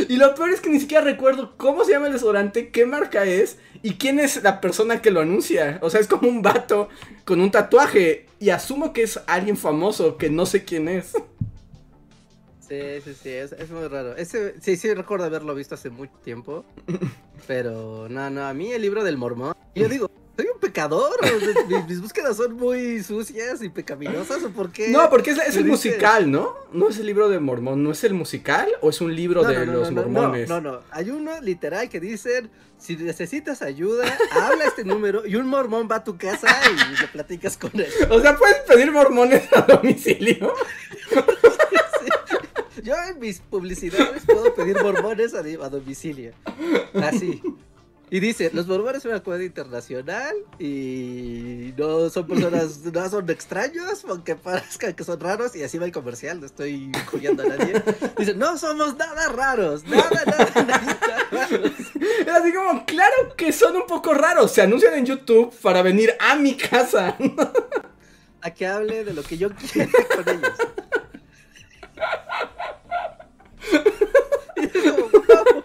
Y 0.09 0.17
lo 0.17 0.35
peor 0.35 0.51
es 0.51 0.61
que 0.61 0.69
ni 0.69 0.79
siquiera 0.79 1.03
recuerdo 1.03 1.55
cómo 1.57 1.83
se 1.83 1.91
llama 1.91 2.07
el 2.07 2.13
desodorante, 2.13 2.69
qué 2.69 2.85
marca 2.85 3.25
es 3.25 3.57
y 3.81 3.95
quién 3.95 4.19
es 4.19 4.41
la 4.43 4.61
persona 4.61 5.01
que 5.01 5.11
lo 5.11 5.21
anuncia. 5.21 5.79
O 5.81 5.89
sea, 5.89 5.99
es 5.99 6.07
como 6.07 6.29
un 6.29 6.41
vato 6.41 6.89
con 7.25 7.41
un 7.41 7.51
tatuaje 7.51 8.25
y 8.39 8.49
asumo 8.49 8.93
que 8.93 9.03
es 9.03 9.19
alguien 9.27 9.57
famoso 9.57 10.17
que 10.17 10.29
no 10.29 10.45
sé 10.45 10.63
quién 10.63 10.87
es. 10.87 11.13
Sí, 12.67 12.79
sí, 13.03 13.13
sí, 13.13 13.29
es, 13.29 13.51
es 13.51 13.69
muy 13.69 13.87
raro. 13.87 14.15
Ese, 14.15 14.55
sí, 14.61 14.75
sí, 14.75 14.93
recuerdo 14.93 15.25
haberlo 15.25 15.53
visto 15.53 15.75
hace 15.75 15.89
mucho 15.89 16.13
tiempo. 16.23 16.65
Pero 17.47 18.07
no, 18.09 18.29
no, 18.29 18.45
a 18.45 18.53
mí 18.53 18.71
el 18.71 18.81
libro 18.81 19.03
del 19.03 19.17
mormón. 19.17 19.55
Yo 19.75 19.87
digo, 19.87 20.09
soy 20.35 20.47
un 20.53 20.59
pecador. 20.59 21.15
mis, 21.67 21.87
mis 21.87 22.01
búsquedas 22.01 22.37
son 22.37 22.53
muy 22.53 23.01
sucias 23.03 23.61
y 23.61 23.69
pecaminosas, 23.69 24.43
¿o 24.43 24.49
por 24.49 24.71
qué? 24.71 24.89
No, 24.89 25.09
porque 25.09 25.31
es, 25.31 25.55
el 25.55 25.65
musical, 25.65 26.29
¿no? 26.29 26.55
No 26.73 26.89
es 26.89 26.99
el 26.99 27.05
libro 27.05 27.29
de 27.29 27.39
Mormón, 27.39 27.83
¿no 27.83 27.91
es 27.91 28.03
el 28.03 28.13
musical 28.13 28.67
o 28.81 28.89
es 28.89 29.01
un 29.01 29.15
libro 29.15 29.43
No, 29.43 29.49
de 29.49 29.59
no, 29.59 29.65
no, 29.65 29.73
los 29.73 29.91
no, 29.91 30.01
no, 30.01 30.09
mormones? 30.09 30.49
No, 30.49 30.61
no, 30.61 30.81
hay 30.91 31.09
uno 31.09 31.39
literal 31.41 31.89
que 31.89 31.99
dicen, 31.99 32.49
si 32.77 32.97
necesitas 32.97 33.61
ayuda, 33.61 34.17
habla 34.31 34.65
este 34.65 34.83
número 34.83 35.25
y 35.25 35.35
un 35.35 35.47
mormón 35.47 35.87
va 35.89 35.97
a 35.97 36.03
tu 36.03 36.17
casa 36.17 36.47
y 36.71 37.01
le 37.01 37.07
platicas 37.07 37.57
con 37.57 37.71
él. 37.73 37.87
O 38.09 38.19
sea, 38.19 38.37
puedes 38.37 38.59
pedir 38.61 38.91
mormones 38.91 39.43
a 39.53 39.61
domicilio. 39.61 40.53
Yo 42.83 42.93
en 43.09 43.19
mis 43.19 43.39
publicidades 43.39 44.23
puedo 44.25 44.53
pedir 44.53 44.79
mormones 44.81 45.33
a, 45.33 45.39
a 45.39 45.69
domicilio. 45.69 46.33
Así. 46.93 47.41
Y 48.11 48.19
dice, 48.19 48.51
los 48.53 48.67
mormones 48.67 49.01
son 49.01 49.11
una 49.11 49.23
comunidad 49.23 49.47
internacional 49.47 50.35
y 50.59 51.73
no 51.75 52.07
son 52.09 52.27
personas, 52.27 52.79
no 52.93 53.09
son 53.09 53.29
extraños, 53.31 54.05
aunque 54.07 54.35
parezcan 54.35 54.93
que 54.93 55.03
son 55.03 55.19
raros, 55.19 55.55
y 55.55 55.63
así 55.63 55.79
va 55.79 55.85
el 55.85 55.91
comercial, 55.91 56.39
no 56.39 56.45
estoy 56.45 56.91
jugando 57.07 57.43
a 57.43 57.47
nadie. 57.47 57.81
Dice, 58.17 58.35
no 58.35 58.57
somos 58.57 58.95
nada 58.95 59.29
raros, 59.29 59.83
nada, 59.85 60.09
nada, 60.25 60.51
nada 60.55 61.27
raros. 61.31 61.71
Así 62.31 62.53
como, 62.53 62.85
claro 62.85 63.35
que 63.35 63.51
son 63.51 63.75
un 63.75 63.87
poco 63.87 64.13
raros. 64.13 64.51
Se 64.51 64.61
anuncian 64.61 64.93
en 64.93 65.05
YouTube 65.05 65.53
para 65.61 65.81
venir 65.81 66.13
a 66.19 66.35
mi 66.35 66.55
casa. 66.55 67.15
A 68.41 68.51
que 68.51 68.67
hable 68.67 69.03
de 69.03 69.13
lo 69.13 69.23
que 69.23 69.37
yo 69.37 69.49
quiera 69.55 69.89
con 70.15 70.29
ellos. 70.29 70.51
Y 74.57 74.65
es 74.65 74.91
como, 74.91 75.09
"Wow". 75.09 75.63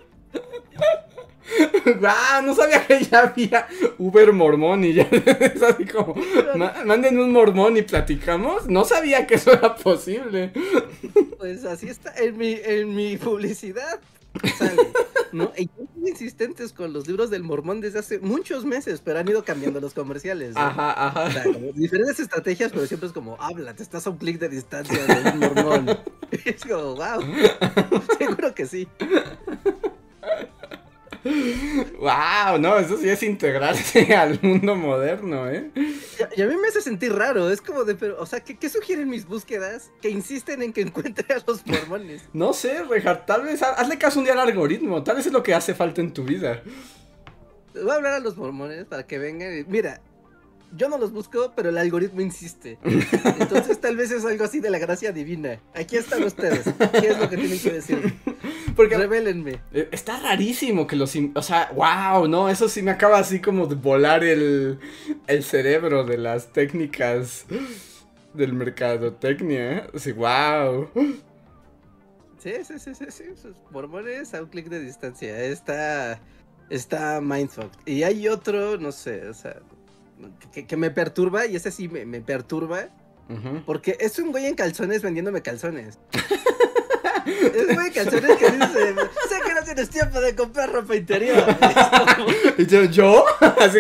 Guau, 1.95 2.43
no 2.45 2.55
sabía 2.55 2.87
que 2.87 3.03
ya 3.05 3.21
había 3.21 3.67
Uber 3.99 4.33
mormón 4.33 4.85
y 4.85 4.95
ya 4.95 5.03
es 5.11 5.63
así 5.63 5.85
como, 5.85 6.15
"Ma- 6.57 6.75
manden 6.85 7.19
un 7.19 7.33
mormón 7.33 7.77
y 7.77 7.83
platicamos. 7.83 8.67
No 8.69 8.85
sabía 8.85 9.27
que 9.27 9.35
eso 9.37 9.53
era 9.53 9.75
posible. 9.77 10.53
Pues 11.39 11.65
así 11.65 11.89
está 11.89 12.13
en 12.19 12.37
mi, 12.37 12.53
en 12.63 12.95
mi 12.95 13.17
publicidad. 13.17 13.99
Sale, 14.59 14.77
¿no? 15.33 15.51
Y 15.57 15.71
insistentes 16.07 16.73
con 16.75 16.93
los 16.93 17.09
libros 17.09 17.31
del 17.31 17.43
mormón 17.43 17.81
desde 17.81 17.99
hace 17.99 18.19
muchos 18.19 18.67
meses, 18.67 19.01
pero 19.03 19.19
han 19.21 19.27
ido 19.29 19.43
cambiando 19.43 19.81
los 19.81 19.95
comerciales. 19.95 20.55
¿no? 20.55 20.61
Ajá, 20.61 21.25
O 21.27 21.31
sea, 21.33 21.41
ajá. 21.43 21.51
diferentes 21.75 22.21
estrategias, 22.21 22.73
pero 22.73 22.87
siempre 22.87 23.07
es 23.07 23.15
como, 23.15 23.41
habla, 23.41 23.75
te 23.75 23.83
estás 23.83 24.07
a 24.07 24.11
un 24.11 24.19
clic 24.19 24.39
de 24.39 24.51
distancia 24.51 25.03
de 25.03 25.31
un 25.31 25.39
mormón. 25.41 25.99
es 26.45 26.63
como, 26.63 26.95
wow. 26.95 27.23
Seguro 28.19 28.55
que 28.55 28.67
sí. 28.67 28.87
Wow, 31.25 32.59
no, 32.59 32.79
eso 32.79 32.97
sí 32.97 33.09
es 33.09 33.23
integrarse 33.23 34.15
al 34.17 34.39
mundo 34.43 34.75
moderno, 34.77 35.49
¿eh? 35.51 35.71
Y, 36.37 36.43
a 36.43 36.47
mí 36.47 36.55
me 36.57 36.69
hace 36.69 36.81
sentir 36.81 37.13
raro. 37.13 37.51
Es 37.51 37.61
como 37.61 37.85
de, 37.85 37.95
pero, 37.95 38.21
o 38.21 38.27
sea, 38.27 38.41
¿qué, 38.41 38.57
qué 38.57 38.69
sugieren 38.69 39.09
mis 39.09 39.27
búsquedas 39.27 39.91
que 40.01 40.11
insisten 40.11 40.63
en 40.63 40.73
que 40.73 40.81
encuentre 40.81 41.35
a 41.35 41.43
los 41.47 41.67
mormones? 41.67 42.23
No 42.33 42.53
sé, 42.53 42.83
Rejar, 42.85 43.27
tal 43.27 43.43
vez 43.43 43.63
ha- 43.63 43.75
hazle 43.75 43.99
caso 43.99 44.19
un 44.19 44.25
día 44.25 44.35
al 44.35 44.41
algoritmo. 44.41 45.03
Tal 45.05 45.17
vez 45.17 45.27
es 45.27 45.33
lo 45.33 45.43
que 45.43 45.55
hace 45.55 45.75
falta 45.75 46.01
en 46.01 46.13
tu 46.13 46.25
vida. 46.25 46.63
Voy 47.75 47.91
a 47.91 47.95
hablar 47.95 48.15
a 48.15 48.21
los 48.21 48.37
mormones 48.37 48.85
para 48.87 49.07
que 49.07 49.19
vengan 49.19 49.57
y, 49.59 49.65
mira, 49.65 50.01
yo 50.77 50.89
no 50.89 50.99
los 50.99 51.13
busco, 51.13 51.53
pero 51.57 51.71
el 51.71 51.79
algoritmo 51.79 52.21
insiste. 52.21 52.79
Entonces 53.39 53.81
tal 53.81 53.97
vez 53.97 54.11
es 54.11 54.25
algo 54.25 54.45
así 54.45 54.61
de 54.61 54.71
la 54.71 54.79
gracia 54.79 55.13
divina. 55.13 55.61
Aquí 55.75 55.97
están 55.97 56.23
ustedes. 56.23 56.65
¿Qué 57.01 57.09
es 57.09 57.19
lo 57.19 57.29
que 57.29 57.37
tienen 57.37 57.59
que 57.59 57.73
decir? 57.73 58.15
Porque 58.77 58.97
Revélenme. 58.97 59.61
eh, 59.73 59.89
está 59.91 60.21
rarísimo 60.21 60.87
que 60.87 60.97
los... 60.97 61.15
O 61.35 61.43
sea, 61.43 61.73
wow, 61.75 62.29
no, 62.29 62.49
eso 62.49 62.69
sí 62.69 62.83
me 62.83 62.93
acaba 62.93 63.19
así 63.19 63.41
como 63.41 63.67
de 63.67 63.75
volar 63.75 64.23
el, 64.25 64.79
el 65.27 65.43
cerebro 65.45 66.05
de 66.05 66.19
las 66.19 66.53
técnicas 66.53 67.47
del 68.33 68.53
mercadotecnia, 68.53 69.73
¿eh? 69.73 69.87
Sí, 69.97 70.13
wow. 70.13 70.89
Sí, 72.39 72.53
sí, 72.65 72.79
sí, 72.79 72.95
sí, 72.95 73.05
sí. 73.11 73.25
Sus 73.41 73.55
mormones 73.71 74.33
a 74.35 74.43
un 74.43 74.49
clic 74.49 74.69
de 74.69 74.81
distancia. 74.81 75.39
Está. 75.45 76.21
Está 76.71 77.21
mindfucked. 77.21 77.81
Y 77.85 78.05
hay 78.05 78.29
otro, 78.29 78.79
no 78.79 78.93
sé, 78.93 79.29
o 79.29 79.35
sea. 79.35 79.61
Que, 80.53 80.67
que 80.67 80.77
me 80.77 80.91
perturba, 80.91 81.47
y 81.47 81.57
ese 81.57 81.71
sí 81.71 81.89
me, 81.89 82.05
me 82.07 82.21
perturba. 82.21 82.89
Porque 83.65 83.97
es 84.01 84.19
un 84.19 84.33
güey 84.33 84.47
en 84.47 84.57
calzones 84.57 85.03
vendiéndome 85.03 85.41
calzones. 85.41 86.01
es 87.27 87.69
un 87.69 87.75
güey 87.75 87.87
en 87.87 87.93
calzones 87.93 88.37
que 88.37 88.51
dice: 88.51 88.95
Sé 89.29 89.41
que 89.47 89.55
no 89.55 89.63
tienes 89.65 89.89
tiempo 89.89 90.21
de 90.21 90.35
comprar 90.35 90.73
ropa 90.73 90.97
interior. 90.97 91.45
Y 92.59 92.67
yo, 92.67 92.85
¿yo? 92.85 93.25
Así. 93.61 93.79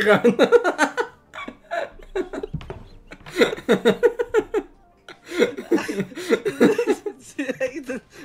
Sí, 7.20 7.45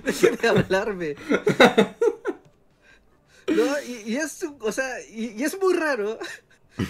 dejen 0.04 0.36
de 0.38 0.48
hablarme. 0.48 1.16
No, 3.48 3.82
y, 3.88 4.12
y 4.12 4.18
es, 4.18 4.46
o 4.60 4.72
sea, 4.72 5.02
y, 5.10 5.34
y 5.40 5.44
es 5.44 5.60
muy 5.60 5.74
raro. 5.74 6.20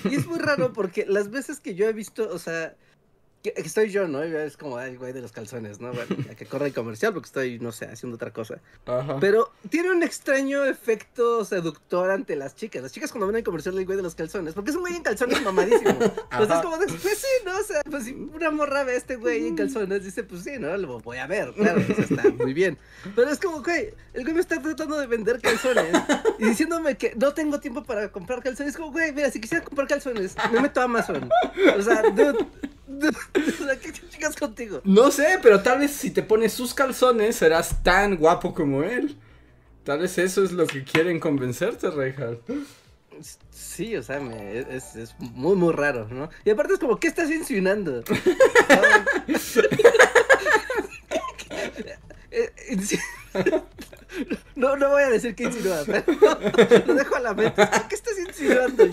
Y 0.09 0.15
es 0.15 0.25
muy 0.27 0.39
raro 0.39 0.73
porque 0.73 1.05
las 1.07 1.29
veces 1.29 1.59
que 1.59 1.75
yo 1.75 1.87
he 1.87 1.93
visto, 1.93 2.29
o 2.31 2.39
sea, 2.39 2.75
estoy 3.55 3.89
yo, 3.89 4.07
¿no? 4.07 4.23
Es 4.23 4.57
como, 4.57 4.77
ay, 4.77 4.95
güey 4.95 5.13
de 5.13 5.21
los 5.21 5.31
calzones, 5.31 5.79
¿no? 5.79 5.91
Bueno, 5.93 6.15
ya 6.25 6.35
que 6.35 6.45
corre 6.45 6.67
el 6.67 6.73
comercial 6.73 7.13
porque 7.13 7.27
estoy, 7.27 7.59
no 7.59 7.71
sé, 7.71 7.85
haciendo 7.85 8.15
otra 8.15 8.31
cosa. 8.31 8.59
Ajá. 8.85 9.17
Pero 9.19 9.51
tiene 9.69 9.91
un 9.91 10.03
extraño 10.03 10.65
efecto 10.65 11.45
seductor 11.45 12.11
ante 12.11 12.35
las 12.35 12.55
chicas. 12.55 12.81
Las 12.81 12.91
chicas 12.91 13.11
cuando 13.11 13.27
ven 13.27 13.37
el 13.37 13.43
comercial 13.43 13.75
del 13.75 13.85
güey 13.85 13.97
de 13.97 14.03
los 14.03 14.15
calzones, 14.15 14.53
porque 14.53 14.71
es 14.71 14.75
un 14.75 14.81
güey 14.83 14.95
en 14.95 15.03
calzones 15.03 15.41
mamadísimo. 15.43 15.95
Pues 16.35 16.49
Ajá. 16.49 16.59
es 16.59 16.65
como 16.65 16.77
de, 16.77 16.87
pues 16.87 17.17
sí, 17.17 17.45
¿no? 17.45 17.57
O 17.57 17.63
sea, 17.63 17.81
pues 17.89 18.03
si 18.03 18.13
una 18.13 18.51
morra 18.51 18.83
ve 18.83 18.93
a 18.93 18.95
este 18.95 19.15
güey 19.15 19.47
en 19.47 19.55
calzones, 19.55 20.03
dice, 20.03 20.23
pues 20.23 20.43
sí, 20.43 20.51
¿no? 20.59 20.75
Lo 20.75 20.99
voy 20.99 21.17
a 21.17 21.27
ver, 21.27 21.53
claro, 21.53 21.81
o 21.81 21.93
sea, 21.95 22.03
está 22.03 22.29
muy 22.29 22.53
bien. 22.53 22.77
Pero 23.15 23.29
es 23.29 23.39
como, 23.39 23.63
güey, 23.63 23.93
el 24.13 24.23
güey 24.23 24.33
me 24.33 24.41
está 24.41 24.61
tratando 24.61 24.97
de 24.99 25.07
vender 25.07 25.39
calzones 25.39 25.95
y 26.39 26.45
diciéndome 26.45 26.97
que 26.97 27.13
no 27.15 27.33
tengo 27.33 27.59
tiempo 27.59 27.83
para 27.83 28.11
comprar 28.11 28.43
calzones. 28.43 28.71
Es 28.73 28.77
como, 28.77 28.91
güey, 28.91 29.11
mira, 29.13 29.31
si 29.31 29.39
quisiera 29.39 29.63
comprar 29.63 29.87
calzones, 29.87 30.35
me 30.51 30.59
meto 30.61 30.81
a 30.81 30.85
Amazon. 30.85 31.29
O 31.77 31.81
sea, 31.81 32.01
dude, 32.01 32.45
¿qué 33.81 33.91
chicas 34.09 34.35
contigo? 34.35 34.81
No 34.83 35.11
sé, 35.11 35.39
pero 35.41 35.61
tal 35.61 35.79
vez 35.79 35.91
si 35.91 36.11
te 36.11 36.23
pones 36.23 36.53
sus 36.53 36.73
calzones 36.73 37.35
serás 37.35 37.83
tan 37.83 38.17
guapo 38.17 38.53
como 38.53 38.83
él. 38.83 39.17
Tal 39.83 39.99
vez 39.99 40.17
eso 40.17 40.43
es 40.43 40.51
lo 40.51 40.65
que 40.65 40.83
quieren 40.83 41.19
convencerte, 41.19 41.89
Reinhardt. 41.91 42.41
Sí, 43.49 43.95
o 43.95 44.03
sea, 44.03 44.19
me, 44.19 44.59
es, 44.59 44.95
es, 44.95 45.15
muy, 45.19 45.55
muy 45.55 45.73
raro, 45.73 46.07
¿no? 46.09 46.29
Y 46.43 46.49
aparte 46.49 46.73
es 46.73 46.79
como, 46.79 46.99
¿qué 46.99 47.07
estás 47.07 47.29
insinuando? 47.31 48.03
No, 54.55 54.75
no 54.77 54.89
voy 54.89 55.03
a 55.03 55.09
decir 55.09 55.35
qué 55.35 55.43
insinúa, 55.43 55.83
pero 55.85 56.03
lo 56.85 56.93
dejo 56.93 57.15
a 57.15 57.19
la 57.19 57.33
mente. 57.33 57.67
¿Qué 57.89 57.95
estás 57.95 58.17
insinuando, 58.17 58.85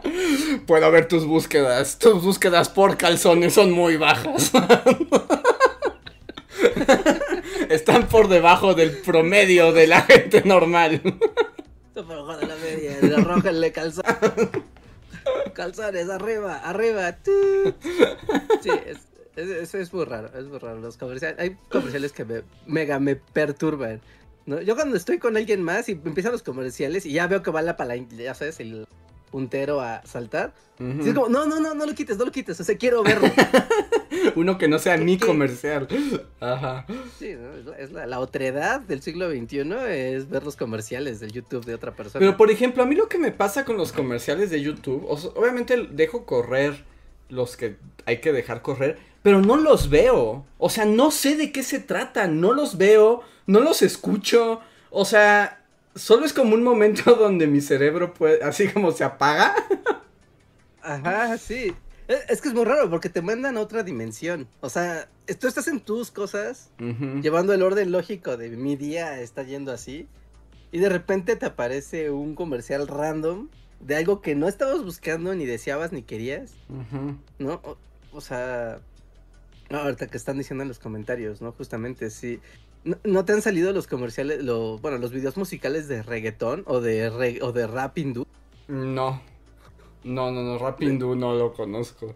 Puedo 0.66 0.90
ver 0.90 1.08
tus 1.08 1.26
búsquedas. 1.26 1.98
Tus 1.98 2.22
búsquedas 2.22 2.68
por 2.68 2.96
calzones 2.96 3.54
son 3.54 3.72
muy 3.72 3.96
bajas. 3.96 4.52
Están 7.68 8.06
por 8.08 8.28
debajo 8.28 8.74
del 8.74 8.98
promedio 8.98 9.72
de 9.72 9.86
la 9.86 10.02
gente 10.02 10.42
normal. 10.44 11.00
Por 11.94 12.06
debajo 12.06 12.36
de 12.36 12.46
la 12.46 12.56
media, 12.56 12.98
arrójenle 13.16 13.72
calzones. 13.72 14.12
Calzones, 15.54 16.08
arriba, 16.10 16.58
arriba. 16.58 17.16
Sí, 17.24 18.70
es, 19.36 19.74
es, 19.74 19.92
muy 19.92 20.04
raro, 20.04 20.30
es 20.38 20.44
muy 20.44 20.58
raro. 20.58 20.80
Los 20.80 20.96
comerciales, 20.96 21.38
hay 21.38 21.56
comerciales 21.70 22.12
que 22.12 22.24
me, 22.24 22.42
mega 22.66 22.98
me 22.98 23.16
perturban. 23.16 24.00
¿no? 24.46 24.60
Yo 24.60 24.74
cuando 24.74 24.96
estoy 24.96 25.18
con 25.18 25.36
alguien 25.36 25.62
más 25.62 25.88
y 25.88 25.92
empiezan 25.92 26.32
los 26.32 26.42
comerciales 26.42 27.06
y 27.06 27.12
ya 27.12 27.26
veo 27.26 27.42
que 27.42 27.50
va 27.50 27.62
la 27.62 27.76
palanca, 27.76 28.14
ya 28.16 28.34
sabes, 28.34 28.60
el 28.60 28.86
puntero 29.32 29.80
a 29.80 30.04
saltar. 30.04 30.52
es 30.78 31.14
como, 31.14 31.28
no, 31.28 31.46
no, 31.46 31.58
no, 31.58 31.74
no 31.74 31.86
lo 31.86 31.94
quites, 31.94 32.18
no 32.18 32.26
lo 32.26 32.30
quites, 32.30 32.60
o 32.60 32.64
sea, 32.64 32.76
quiero 32.76 33.02
verlo. 33.02 33.28
Uno 34.36 34.58
que 34.58 34.68
no 34.68 34.78
sea 34.78 34.96
ni 34.98 35.18
comercial. 35.18 35.88
Ajá. 36.38 36.86
Sí, 37.18 37.34
es 37.78 37.90
la, 37.90 38.06
la, 38.06 38.20
otredad 38.20 38.80
del 38.80 39.00
siglo 39.00 39.30
XXI 39.30 39.74
es 39.88 40.28
ver 40.28 40.44
los 40.44 40.54
comerciales 40.54 41.18
de 41.18 41.30
YouTube 41.30 41.64
de 41.64 41.74
otra 41.74 41.96
persona. 41.96 42.20
Pero 42.20 42.36
por 42.36 42.50
ejemplo, 42.50 42.82
a 42.82 42.86
mí 42.86 42.94
lo 42.94 43.08
que 43.08 43.18
me 43.18 43.32
pasa 43.32 43.64
con 43.64 43.76
los 43.76 43.92
comerciales 43.92 44.50
de 44.50 44.60
YouTube, 44.60 45.06
obviamente 45.34 45.88
dejo 45.90 46.26
correr 46.26 46.84
los 47.30 47.56
que 47.56 47.76
hay 48.04 48.18
que 48.20 48.32
dejar 48.32 48.60
correr, 48.60 48.98
pero 49.22 49.40
no 49.40 49.56
los 49.56 49.88
veo. 49.88 50.44
O 50.58 50.70
sea, 50.70 50.84
no 50.84 51.10
sé 51.10 51.36
de 51.36 51.50
qué 51.50 51.62
se 51.62 51.80
trata, 51.80 52.28
no 52.28 52.52
los 52.52 52.76
veo, 52.76 53.22
no 53.46 53.60
los 53.60 53.80
escucho. 53.80 54.60
O 54.90 55.06
sea, 55.06 55.61
solo 55.94 56.24
es 56.24 56.32
como 56.32 56.54
un 56.54 56.62
momento 56.62 57.14
donde 57.18 57.46
mi 57.46 57.60
cerebro 57.60 58.14
puede, 58.14 58.42
así 58.42 58.68
como 58.68 58.92
se 58.92 59.04
apaga. 59.04 59.54
Ajá, 60.82 61.38
sí. 61.38 61.74
Es 62.28 62.42
que 62.42 62.48
es 62.48 62.54
muy 62.54 62.64
raro 62.64 62.90
porque 62.90 63.08
te 63.08 63.22
mandan 63.22 63.56
a 63.56 63.60
otra 63.60 63.82
dimensión. 63.82 64.48
O 64.60 64.68
sea, 64.68 65.08
tú 65.38 65.46
estás 65.46 65.68
en 65.68 65.80
tus 65.80 66.10
cosas, 66.10 66.70
llevando 67.22 67.54
el 67.54 67.62
orden 67.62 67.92
lógico 67.92 68.36
de 68.36 68.50
mi 68.50 68.76
día 68.76 69.20
está 69.20 69.42
yendo 69.44 69.72
así. 69.72 70.08
Y 70.72 70.78
de 70.78 70.88
repente 70.88 71.36
te 71.36 71.46
aparece 71.46 72.10
un 72.10 72.34
comercial 72.34 72.88
random 72.88 73.48
de 73.80 73.96
algo 73.96 74.20
que 74.20 74.34
no 74.34 74.48
estabas 74.48 74.82
buscando, 74.82 75.34
ni 75.34 75.44
deseabas, 75.44 75.92
ni 75.92 76.02
querías. 76.02 76.54
¿No? 77.38 77.60
O, 78.12 78.20
sea, 78.20 78.80
ahorita 79.70 80.06
que 80.06 80.16
están 80.16 80.38
diciendo 80.38 80.62
en 80.62 80.68
los 80.68 80.78
comentarios, 80.78 81.40
¿no? 81.42 81.52
Justamente, 81.52 82.10
sí. 82.10 82.40
¿No, 82.84 83.24
te 83.24 83.32
han 83.32 83.42
salido 83.42 83.72
los 83.72 83.86
comerciales, 83.86 84.42
lo, 84.42 84.78
bueno, 84.78 84.98
los 84.98 85.12
videos 85.12 85.36
musicales 85.36 85.86
de 85.86 86.02
reggaetón 86.02 86.64
o 86.66 86.80
de, 86.80 87.40
o 87.40 87.52
de 87.52 87.66
rap 87.66 87.96
hindú? 87.96 88.26
No. 88.66 89.22
No, 90.04 90.32
no, 90.32 90.42
no, 90.42 90.58
rap 90.58 90.82
hindú 90.82 91.14
no 91.14 91.34
lo 91.34 91.52
conozco. 91.52 92.14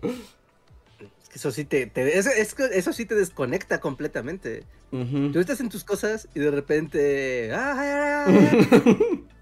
Es 1.23 1.29
que 1.29 1.39
eso 1.39 1.53
sí 1.53 1.65
te, 1.65 1.93
eso, 2.19 2.31
eso, 2.31 2.93
sí 2.93 3.07
te 3.07 3.15
desconecta 3.15 3.81
completamente. 3.81 4.65
Tú 4.91 5.39
estás 5.39 5.61
en 5.61 5.69
tus 5.69 5.85
cosas 5.85 6.29
y 6.35 6.41
de 6.41 6.51
repente... 6.51 7.53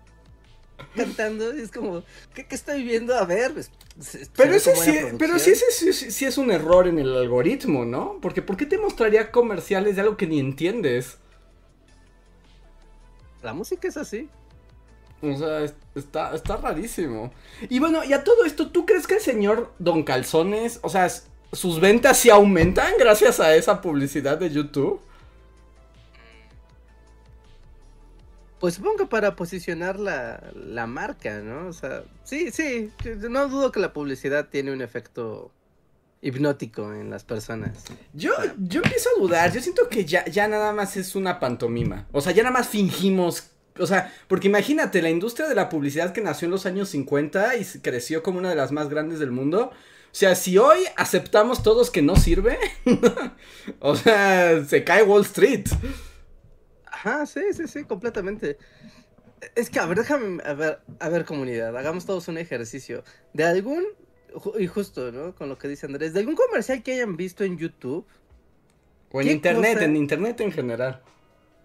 ¡Ah, 0.78 0.86
cantando 0.96 1.56
y 1.56 1.60
es 1.60 1.70
como, 1.70 2.02
¿qué, 2.34 2.46
estoy 2.50 2.82
viendo? 2.82 3.14
A 3.14 3.24
ver, 3.24 3.52
pues, 3.52 3.70
pero 4.36 4.54
ese 4.54 4.74
sí, 4.74 4.92
pero 5.18 5.38
sí, 5.38 5.52
ese 5.52 5.92
sí, 5.92 6.24
es 6.24 6.38
un 6.38 6.50
error 6.50 6.88
en 6.88 6.98
el 6.98 7.16
algoritmo, 7.16 7.84
¿no? 7.84 8.18
Porque 8.20 8.42
¿por 8.42 8.56
qué 8.56 8.66
te 8.66 8.78
mostraría 8.78 9.30
comerciales 9.30 9.96
de 9.96 10.02
algo 10.02 10.16
que 10.16 10.26
ni 10.26 10.40
entiendes? 10.40 11.18
La 13.42 13.52
música 13.52 13.88
es 13.88 13.96
así. 13.96 14.28
O 15.22 15.36
sea, 15.36 15.64
está, 15.94 16.34
está 16.34 16.56
rarísimo. 16.56 17.32
Y 17.68 17.78
bueno, 17.78 18.04
y 18.04 18.12
a 18.12 18.24
todo 18.24 18.44
esto, 18.44 18.70
¿tú 18.70 18.84
crees 18.84 19.06
que 19.06 19.14
el 19.14 19.20
señor 19.20 19.72
Don 19.78 20.02
Calzones, 20.02 20.80
o 20.82 20.88
sea, 20.88 21.08
sus 21.52 21.80
ventas 21.80 22.18
sí 22.18 22.30
aumentan 22.30 22.94
gracias 22.98 23.40
a 23.40 23.54
esa 23.54 23.80
publicidad 23.80 24.38
de 24.38 24.50
YouTube? 24.50 25.00
Pues 28.64 28.76
supongo 28.76 28.96
que 28.96 29.06
para 29.08 29.36
posicionar 29.36 30.00
la, 30.00 30.42
la, 30.54 30.86
marca, 30.86 31.40
¿no? 31.40 31.68
O 31.68 31.74
sea, 31.74 32.02
sí, 32.22 32.50
sí, 32.50 32.90
no 33.28 33.46
dudo 33.50 33.70
que 33.70 33.78
la 33.78 33.92
publicidad 33.92 34.48
tiene 34.48 34.72
un 34.72 34.80
efecto 34.80 35.52
hipnótico 36.22 36.94
en 36.94 37.10
las 37.10 37.24
personas. 37.24 37.84
Yo, 38.14 38.32
yo 38.56 38.80
empiezo 38.82 39.10
a 39.14 39.20
dudar, 39.20 39.52
yo 39.52 39.60
siento 39.60 39.90
que 39.90 40.06
ya, 40.06 40.24
ya 40.24 40.48
nada 40.48 40.72
más 40.72 40.96
es 40.96 41.14
una 41.14 41.40
pantomima. 41.40 42.08
O 42.10 42.22
sea, 42.22 42.32
ya 42.32 42.42
nada 42.42 42.54
más 42.54 42.68
fingimos 42.68 43.50
o 43.78 43.86
sea, 43.86 44.10
porque 44.28 44.48
imagínate, 44.48 45.02
la 45.02 45.10
industria 45.10 45.46
de 45.46 45.54
la 45.54 45.68
publicidad 45.68 46.14
que 46.14 46.22
nació 46.22 46.46
en 46.46 46.52
los 46.52 46.64
años 46.64 46.88
50 46.88 47.56
y 47.56 47.64
creció 47.82 48.22
como 48.22 48.38
una 48.38 48.48
de 48.48 48.56
las 48.56 48.72
más 48.72 48.88
grandes 48.88 49.18
del 49.18 49.30
mundo. 49.30 49.72
O 49.72 50.14
sea, 50.16 50.36
si 50.36 50.56
hoy 50.56 50.78
aceptamos 50.96 51.62
todos 51.62 51.90
que 51.90 52.00
no 52.00 52.16
sirve, 52.16 52.58
o 53.80 53.94
sea, 53.94 54.64
se 54.64 54.84
cae 54.84 55.02
Wall 55.02 55.26
Street. 55.26 55.66
Ajá, 57.04 57.26
sí, 57.26 57.40
sí, 57.52 57.68
sí, 57.68 57.84
completamente. 57.84 58.56
Es 59.54 59.68
que, 59.68 59.78
a 59.78 59.84
ver, 59.84 59.98
déjame, 59.98 60.42
a 60.42 60.54
ver, 60.54 60.80
a 60.98 61.08
ver, 61.10 61.26
comunidad, 61.26 61.76
hagamos 61.76 62.06
todos 62.06 62.28
un 62.28 62.38
ejercicio. 62.38 63.04
De 63.34 63.44
algún, 63.44 63.84
y 64.58 64.66
justo, 64.66 65.12
¿no? 65.12 65.34
Con 65.34 65.50
lo 65.50 65.58
que 65.58 65.68
dice 65.68 65.84
Andrés, 65.84 66.14
de 66.14 66.20
algún 66.20 66.34
comercial 66.34 66.82
que 66.82 66.94
hayan 66.94 67.18
visto 67.18 67.44
en 67.44 67.58
YouTube. 67.58 68.06
O 69.12 69.20
en 69.20 69.28
internet, 69.28 69.82
en 69.82 69.96
internet 69.96 70.40
en 70.40 70.50
general. 70.50 71.02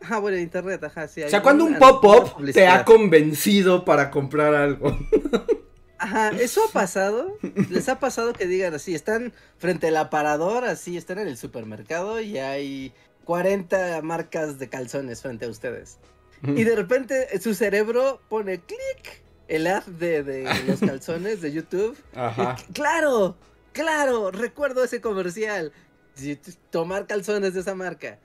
Ajá, 0.01 0.19
bueno, 0.19 0.35
en 0.35 0.43
internet, 0.43 0.83
ajá, 0.83 1.07
sí. 1.07 1.23
O 1.23 1.29
sea, 1.29 1.41
cuando 1.41 1.63
un 1.63 1.75
pop-up 1.75 2.51
te 2.51 2.67
ha 2.67 2.83
convencido 2.83 3.85
para 3.85 4.11
comprar 4.11 4.53
algo. 4.53 4.97
Ajá, 6.01 6.29
¿eso 6.29 6.61
ha 6.63 6.71
pasado? 6.71 7.37
¿Les 7.69 7.89
ha 7.89 7.99
pasado 7.99 8.31
que 8.31 8.47
digan 8.47 8.73
así, 8.73 8.95
están 8.95 9.33
frente 9.57 9.89
al 9.89 9.97
aparador, 9.97 10.63
así, 10.63 10.95
están 10.95 11.19
en 11.19 11.27
el 11.27 11.35
supermercado 11.35 12.21
y 12.21 12.37
hay 12.37 12.93
40 13.29 14.01
marcas 14.01 14.57
de 14.57 14.69
calzones 14.69 15.21
frente 15.21 15.45
a 15.45 15.49
ustedes. 15.49 15.99
Y 16.41 16.63
de 16.63 16.75
repente 16.75 17.39
su 17.39 17.53
cerebro 17.53 18.19
pone 18.27 18.59
clic 18.59 19.21
el 19.47 19.67
ad 19.67 19.83
de, 19.83 20.49
los 20.67 20.79
calzones 20.79 21.39
de 21.39 21.51
YouTube. 21.51 21.95
Ajá. 22.15 22.55
claro, 22.73 23.35
claro, 23.71 24.31
recuerdo 24.31 24.83
ese 24.83 24.99
comercial. 24.99 25.71
Tomar 26.71 27.05
calzones 27.05 27.53
de 27.53 27.59
esa 27.59 27.75
marca. 27.75 28.17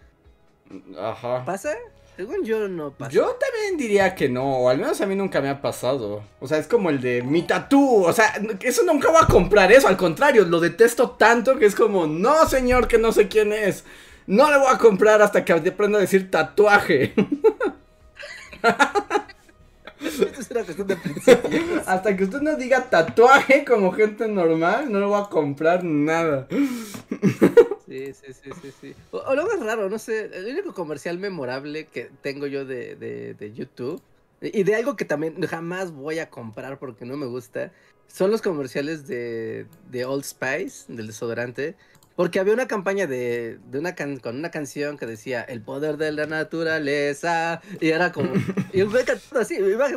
Ajá. 0.99 1.45
¿Pasa? 1.45 1.75
Según 2.17 2.43
yo 2.43 2.67
no 2.67 2.91
pasa. 2.91 3.11
Yo 3.11 3.37
también 3.39 3.77
diría 3.77 4.15
que 4.15 4.31
no, 4.31 4.61
o 4.61 4.69
al 4.71 4.79
menos 4.79 5.03
a 5.03 5.07
mí 5.07 5.15
nunca 5.15 5.43
me 5.43 5.51
ha 5.51 5.61
pasado. 5.61 6.25
O 6.41 6.49
sea, 6.49 6.57
es 6.57 6.67
como 6.67 6.89
el 6.89 7.03
de 7.03 7.21
mi 7.21 7.43
tatú. 7.43 8.07
O 8.07 8.13
sea, 8.15 8.41
eso 8.63 8.83
nunca 8.85 9.11
voy 9.11 9.21
a 9.23 9.27
comprar 9.27 9.71
eso, 9.71 9.87
al 9.87 9.99
contrario, 9.99 10.47
lo 10.47 10.61
detesto 10.61 11.11
tanto 11.11 11.59
que 11.59 11.67
es 11.67 11.75
como, 11.75 12.07
no 12.07 12.49
señor, 12.49 12.89
que 12.89 12.97
no 12.97 13.13
sé 13.13 13.29
quién 13.29 13.53
es. 13.53 13.85
No 14.27 14.51
le 14.51 14.59
voy 14.59 14.69
a 14.71 14.79
comprar 14.79 15.21
hasta 15.23 15.45
que 15.45 15.53
aprenda 15.53 15.99
a 15.99 16.01
decir 16.01 16.31
tatuaje. 16.31 17.15
es 20.01 20.51
una 20.51 20.65
cuestión 20.65 20.87
de. 20.87 20.97
Hasta 21.87 22.17
que 22.17 22.25
usted 22.25 22.41
no 22.41 22.57
diga 22.57 22.89
tatuaje 22.89 23.65
como 23.65 23.93
gente 23.93 24.27
normal, 24.29 24.91
no 24.91 25.01
le 25.01 25.07
voy 25.07 25.21
a 25.21 25.25
comprar 25.25 25.85
nada. 25.85 26.47
Sí, 27.87 28.13
sí, 28.15 28.33
sí, 28.33 28.51
sí, 28.63 28.73
sí. 28.81 28.95
O, 29.11 29.35
lo 29.35 29.47
más 29.47 29.61
raro, 29.61 29.91
no 29.91 29.99
sé, 29.99 30.31
el 30.33 30.47
único 30.47 30.73
comercial 30.73 31.19
memorable 31.19 31.87
que 31.87 32.11
tengo 32.23 32.47
yo 32.47 32.65
de, 32.65 32.97
de, 32.97 33.35
de 33.35 33.53
YouTube 33.53 34.03
y 34.41 34.63
de 34.63 34.75
algo 34.75 34.97
que 34.97 35.05
también 35.05 35.41
jamás 35.43 35.93
voy 35.93 36.19
a 36.19 36.31
comprar 36.31 36.79
porque 36.79 37.05
no 37.05 37.17
me 37.17 37.27
gusta, 37.27 37.73
son 38.07 38.31
los 38.31 38.43
comerciales 38.43 39.07
de, 39.07 39.67
de 39.91 40.05
Old 40.05 40.25
Spice, 40.25 40.93
del 40.93 41.07
desodorante, 41.07 41.77
porque 42.17 42.39
había 42.39 42.55
una 42.55 42.69
campaña 42.69 43.07
de, 43.07 43.59
de 43.71 43.79
una 43.79 43.95
can, 43.95 44.19
con 44.19 44.37
una 44.37 44.51
canción 44.51 44.97
que 44.97 45.07
decía 45.07 45.43
el 45.43 45.63
poder 45.63 45.97
de 45.97 46.13
la 46.13 46.27
naturaleza. 46.27 47.61
Y 47.81 47.89
era 47.89 48.13
como. 48.13 48.33
y 48.73 48.85
me 48.85 49.05
cantando 49.05 49.41
así, 49.41 49.57
iba 49.57 49.89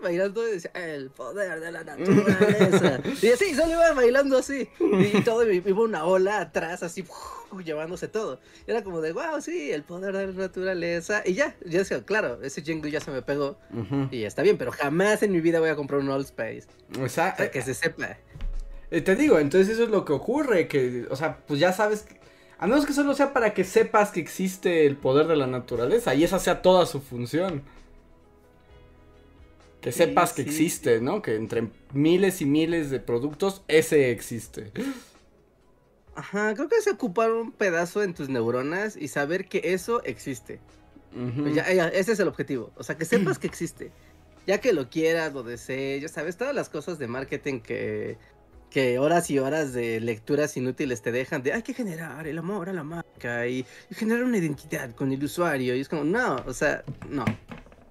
bailando 0.00 0.46
y 0.46 0.52
decía 0.52 0.70
el 0.74 1.10
poder 1.10 1.58
de 1.58 1.72
la 1.72 1.82
naturaleza. 1.82 3.00
y 3.22 3.28
así, 3.28 3.54
solo 3.54 3.72
iba 3.72 3.92
bailando 3.94 4.38
así. 4.38 4.68
Y, 4.78 5.22
todo, 5.22 5.50
iba 5.50 5.80
una 5.80 6.04
ola 6.04 6.40
atrás, 6.40 6.84
así, 6.84 7.04
llevándose 7.64 8.06
todo. 8.06 8.38
Y 8.66 8.70
era 8.70 8.84
como 8.84 9.00
de, 9.00 9.12
wow, 9.12 9.40
sí, 9.40 9.72
el 9.72 9.82
poder 9.82 10.16
de 10.16 10.26
la 10.28 10.32
naturaleza. 10.32 11.22
Y 11.24 11.34
ya, 11.34 11.56
ya 11.64 11.80
decía, 11.80 12.04
claro, 12.04 12.40
ese 12.42 12.62
jingle 12.62 12.92
ya 12.92 13.00
se 13.00 13.10
me 13.10 13.22
pegó. 13.22 13.58
Y 14.12 14.22
está 14.22 14.42
bien, 14.42 14.56
pero 14.56 14.70
jamás 14.70 15.22
en 15.24 15.32
mi 15.32 15.40
vida 15.40 15.58
voy 15.58 15.70
a 15.70 15.76
comprar 15.76 16.00
un 16.00 16.10
Old 16.10 16.26
Space. 16.26 16.66
O 17.00 17.08
sea, 17.08 17.34
que 17.34 17.62
se 17.62 17.74
sepa. 17.74 18.18
Eh, 18.90 19.00
te 19.00 19.16
digo, 19.16 19.38
entonces 19.40 19.68
eso 19.74 19.84
es 19.84 19.90
lo 19.90 20.04
que 20.04 20.12
ocurre, 20.12 20.68
que, 20.68 21.06
o 21.10 21.16
sea, 21.16 21.44
pues 21.46 21.58
ya 21.60 21.72
sabes, 21.72 22.06
A 22.58 22.66
menos 22.66 22.86
que 22.86 22.92
solo 22.94 23.14
sea 23.14 23.32
para 23.34 23.52
que 23.54 23.64
sepas 23.64 24.10
que 24.12 24.20
existe 24.20 24.86
el 24.86 24.96
poder 24.98 25.26
de 25.26 25.36
la 25.36 25.46
naturaleza 25.46 26.14
y 26.14 26.24
esa 26.24 26.38
sea 26.38 26.62
toda 26.62 26.86
su 26.86 27.00
función. 27.02 27.64
Que 29.80 29.90
Sí, 29.90 30.00
sepas 30.00 30.32
que 30.34 30.42
sí. 30.42 30.42
existe, 30.42 31.00
¿no? 31.00 31.22
Que 31.22 31.36
entre 31.36 31.70
miles 31.92 32.40
y 32.42 32.46
miles 32.46 32.90
de 32.90 33.00
productos, 33.00 33.64
ese 33.68 34.10
existe. 34.10 34.72
Ajá, 36.14 36.54
creo 36.54 36.68
que 36.68 36.76
es 36.76 36.86
ocupar 36.86 37.30
un 37.32 37.52
pedazo 37.52 38.02
en 38.02 38.14
tus 38.14 38.28
neuronas 38.28 38.96
y 38.96 39.08
saber 39.08 39.48
que 39.48 39.60
eso 39.74 40.02
existe. 40.04 40.64
Pues 41.42 41.54
ya, 41.54 41.72
ya, 41.74 41.88
ese 41.88 42.12
es 42.12 42.20
el 42.20 42.28
objetivo. 42.28 42.72
O 42.76 42.84
sea, 42.84 42.96
que 42.98 43.06
sepas 43.06 43.38
que 43.38 43.46
existe. 43.48 43.94
Ya 44.46 44.60
que 44.60 44.72
lo 44.72 44.90
quieras, 44.90 45.34
lo 45.34 45.42
desees, 45.44 46.02
ya 46.02 46.08
sabes, 46.08 46.36
todas 46.38 46.54
las 46.54 46.70
cosas 46.70 46.98
de 46.98 47.08
marketing 47.08 47.60
que, 47.62 48.20
que 48.70 48.98
horas 48.98 49.30
y 49.30 49.38
horas 49.38 49.72
de 49.72 50.00
lecturas 50.00 50.56
inútiles 50.56 51.00
te 51.02 51.12
dejan 51.12 51.42
de 51.42 51.52
hay 51.52 51.62
que 51.62 51.72
generar 51.74 52.26
el 52.26 52.36
amor 52.38 52.68
a 52.68 52.72
la 52.72 52.82
marca 52.82 53.46
y, 53.46 53.64
y 53.90 53.94
generar 53.94 54.24
una 54.24 54.36
identidad 54.38 54.94
con 54.94 55.12
el 55.12 55.22
usuario. 55.24 55.74
Y 55.74 55.80
es 55.80 55.88
como, 55.88 56.04
no, 56.04 56.36
o 56.46 56.52
sea, 56.52 56.82
no. 57.08 57.24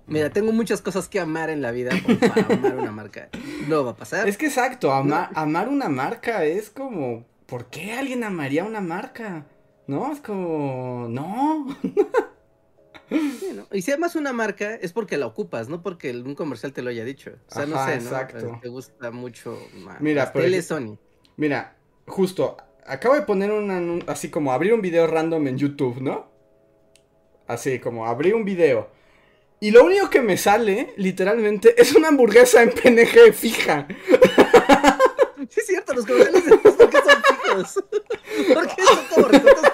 Mira, 0.07 0.29
tengo 0.29 0.51
muchas 0.51 0.81
cosas 0.81 1.07
que 1.09 1.19
amar 1.19 1.49
en 1.49 1.61
la 1.63 1.71
vida 1.71 1.91
como 2.03 2.19
para 2.19 2.45
amar 2.53 2.75
una 2.77 2.91
marca. 2.91 3.29
No 3.67 3.83
va 3.83 3.91
a 3.91 3.95
pasar. 3.95 4.27
Es 4.29 4.37
que 4.37 4.45
exacto, 4.45 4.91
ama- 4.91 5.31
amar 5.33 5.67
una 5.67 5.89
marca 5.89 6.45
es 6.45 6.69
como, 6.69 7.25
¿por 7.47 7.65
qué 7.71 7.93
alguien 7.93 8.23
amaría 8.23 8.63
una 8.65 8.81
marca? 8.81 9.47
¿No? 9.87 10.11
Es 10.13 10.19
como, 10.19 11.07
no. 11.09 11.65
Y 13.71 13.81
si 13.81 13.91
amas 13.91 14.15
una 14.15 14.33
marca 14.33 14.75
es 14.75 14.93
porque 14.93 15.17
la 15.17 15.27
ocupas, 15.27 15.69
no 15.69 15.81
porque 15.81 16.11
un 16.11 16.35
comercial 16.35 16.73
te 16.73 16.81
lo 16.81 16.89
haya 16.89 17.03
dicho. 17.05 17.31
O 17.49 17.53
sea, 17.53 17.65
no 17.65 17.77
sé, 17.85 17.97
¿no? 17.97 18.03
exacto. 18.03 18.59
Te 18.61 18.67
gusta 18.69 19.11
mucho. 19.11 19.57
ma- 19.83 19.97
Mira, 19.99 20.31
ejemplo- 20.33 20.61
Sony. 20.61 20.97
Mira, 21.37 21.75
justo, 22.07 22.57
acabo 22.85 23.15
de 23.15 23.21
poner 23.23 23.51
un 23.51 24.03
así 24.07 24.29
como 24.29 24.51
abrir 24.51 24.73
un 24.73 24.81
video 24.81 25.07
random 25.07 25.47
en 25.47 25.57
YouTube, 25.57 26.01
¿no? 26.01 26.29
Así 27.47 27.79
como 27.79 28.05
abrir 28.07 28.33
un 28.35 28.45
video. 28.45 28.89
Y 29.59 29.71
lo 29.71 29.83
único 29.85 30.09
que 30.09 30.21
me 30.21 30.37
sale, 30.37 30.93
literalmente, 30.97 31.79
es 31.81 31.93
una 31.95 32.09
hamburguesa 32.09 32.61
en 32.63 32.71
PNG 32.71 33.33
fija. 33.33 33.87
Sí, 35.49 35.59
es 35.59 35.67
cierto, 35.67 35.93
los 35.93 36.05
comerciales 36.07 36.43
de 36.45 36.57
¿por 36.57 36.89
qué 36.89 36.97
son 36.97 37.23
fijos? 37.23 37.83
Porque 38.53 38.81
son 38.83 38.97
como 39.13 39.27
recortes 39.27 39.71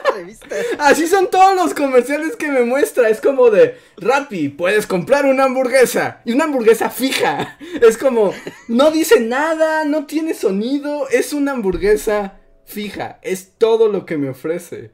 Así 0.80 1.08
son 1.08 1.30
todos 1.30 1.56
los 1.56 1.74
comerciales 1.74 2.36
que 2.36 2.50
me 2.52 2.64
muestra. 2.64 3.10
Es 3.10 3.22
como 3.22 3.50
de, 3.50 3.78
Rappi, 3.98 4.50
puedes 4.50 4.88
comprar 4.88 5.26
una 5.26 5.46
hamburguesa. 5.46 6.22
Y 6.26 6.34
una 6.34 6.46
hamburguesa 6.46 6.90
fija. 6.90 7.58
Es 7.82 7.98
como, 7.98 8.34
no 8.68 8.92
dice 8.92 9.20
nada, 9.20 9.84
no 9.86 10.06
tiene 10.06 10.34
sonido. 10.34 11.08
Es 11.10 11.34
una 11.34 11.52
hamburguesa 11.54 12.40
fija. 12.66 13.20
Es 13.22 13.54
todo 13.58 13.88
lo 13.90 14.06
que 14.06 14.18
me 14.18 14.30
ofrece. 14.30 14.92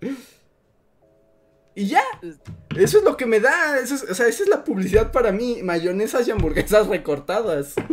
Y 1.76 1.88
ya. 1.88 2.04
Eso 2.76 2.98
es 2.98 3.04
lo 3.04 3.18
que 3.18 3.26
me 3.26 3.40
da. 3.40 3.78
Eso 3.80 3.96
es- 3.96 4.04
o 4.04 4.16
sea, 4.16 4.28
esa 4.28 4.44
es 4.44 4.50
la 4.50 4.64
publicidad 4.64 5.12
para 5.12 5.32
mí. 5.32 5.60
Mayonesas 5.64 6.28
y 6.28 6.32
hamburguesas 6.32 6.88
recortadas. 6.88 7.74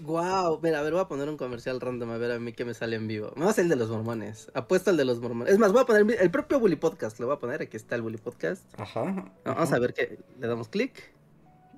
Wow, 0.00 0.60
mira, 0.62 0.80
a 0.80 0.82
ver, 0.82 0.92
voy 0.92 1.00
a 1.02 1.08
poner 1.08 1.28
un 1.28 1.36
comercial 1.36 1.80
random 1.80 2.10
a 2.10 2.18
ver 2.18 2.32
a 2.32 2.38
mí 2.38 2.52
qué 2.52 2.64
me 2.64 2.74
sale 2.74 2.96
en 2.96 3.06
vivo. 3.08 3.32
Vamos 3.36 3.56
el 3.58 3.68
de 3.68 3.76
los 3.76 3.88
mormones. 3.88 4.50
Apuesto 4.54 4.90
al 4.90 4.96
de 4.98 5.04
los 5.06 5.20
mormones. 5.20 5.52
Es 5.54 5.58
más, 5.58 5.72
voy 5.72 5.82
a 5.82 5.86
poner 5.86 6.20
el 6.20 6.30
propio 6.30 6.60
Bully 6.60 6.76
Podcast. 6.76 7.18
Lo 7.18 7.26
voy 7.26 7.36
a 7.36 7.38
poner. 7.38 7.62
Aquí 7.62 7.76
está 7.76 7.94
el 7.96 8.02
Bully 8.02 8.18
Podcast. 8.18 8.62
Ajá. 8.78 9.32
Vamos 9.44 9.72
a 9.72 9.78
ver 9.78 9.94
que 9.94 10.18
le 10.38 10.46
damos 10.46 10.68
clic. 10.68 11.12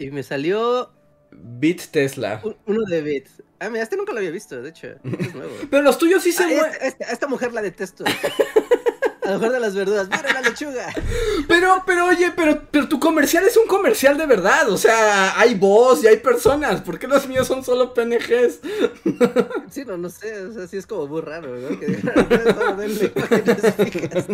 Y 0.00 0.12
me 0.12 0.22
salió 0.22 0.92
Beat 1.32 1.88
Tesla. 1.90 2.40
un- 2.44 2.56
uno 2.66 2.82
de 2.88 3.02
Bits. 3.02 3.42
Ah, 3.58 3.68
mira, 3.68 3.82
este 3.82 3.96
nunca 3.96 4.12
lo 4.12 4.18
había 4.18 4.30
visto, 4.30 4.62
de 4.62 4.68
hecho. 4.68 4.86
Este 5.02 5.22
es 5.24 5.34
nuevo. 5.34 5.52
Pero 5.70 5.82
los 5.82 5.98
tuyos 5.98 6.22
sí 6.22 6.30
se 6.30 6.44
Ah, 6.44 6.46
mueven. 6.46 6.72
a 6.80 7.12
esta 7.12 7.26
mujer 7.26 7.52
la 7.52 7.62
detesto. 7.62 8.04
A 9.28 9.32
lo 9.32 9.38
mejor 9.40 9.52
de 9.52 9.60
las 9.60 9.74
verduras. 9.74 10.08
¡Mira 10.08 10.32
la 10.32 10.40
lechuga! 10.40 10.86
Pero, 11.46 11.82
pero 11.86 12.06
oye, 12.06 12.32
pero, 12.34 12.62
pero 12.70 12.88
tu 12.88 12.98
comercial 12.98 13.44
es 13.44 13.58
un 13.58 13.66
comercial 13.66 14.16
de 14.16 14.24
verdad. 14.24 14.70
O 14.70 14.78
sea, 14.78 15.38
hay 15.38 15.54
voz 15.54 16.02
y 16.02 16.06
hay 16.06 16.16
personas. 16.16 16.80
¿Por 16.80 16.98
qué 16.98 17.06
los 17.06 17.28
míos 17.28 17.46
son 17.46 17.62
solo 17.62 17.92
PNGs? 17.92 18.60
Sí, 19.70 19.84
no, 19.84 19.98
no 19.98 20.08
sé. 20.08 20.46
O 20.46 20.52
sea, 20.54 20.66
sí 20.66 20.78
es 20.78 20.86
como 20.86 21.06
muy 21.06 21.20
raro, 21.20 21.54
¿no? 21.56 21.78
Que 21.78 21.86
digan, 21.88 22.54
solo 22.54 22.76
denle 22.76 23.12
imágenes 23.14 23.74
fijas. 23.74 24.26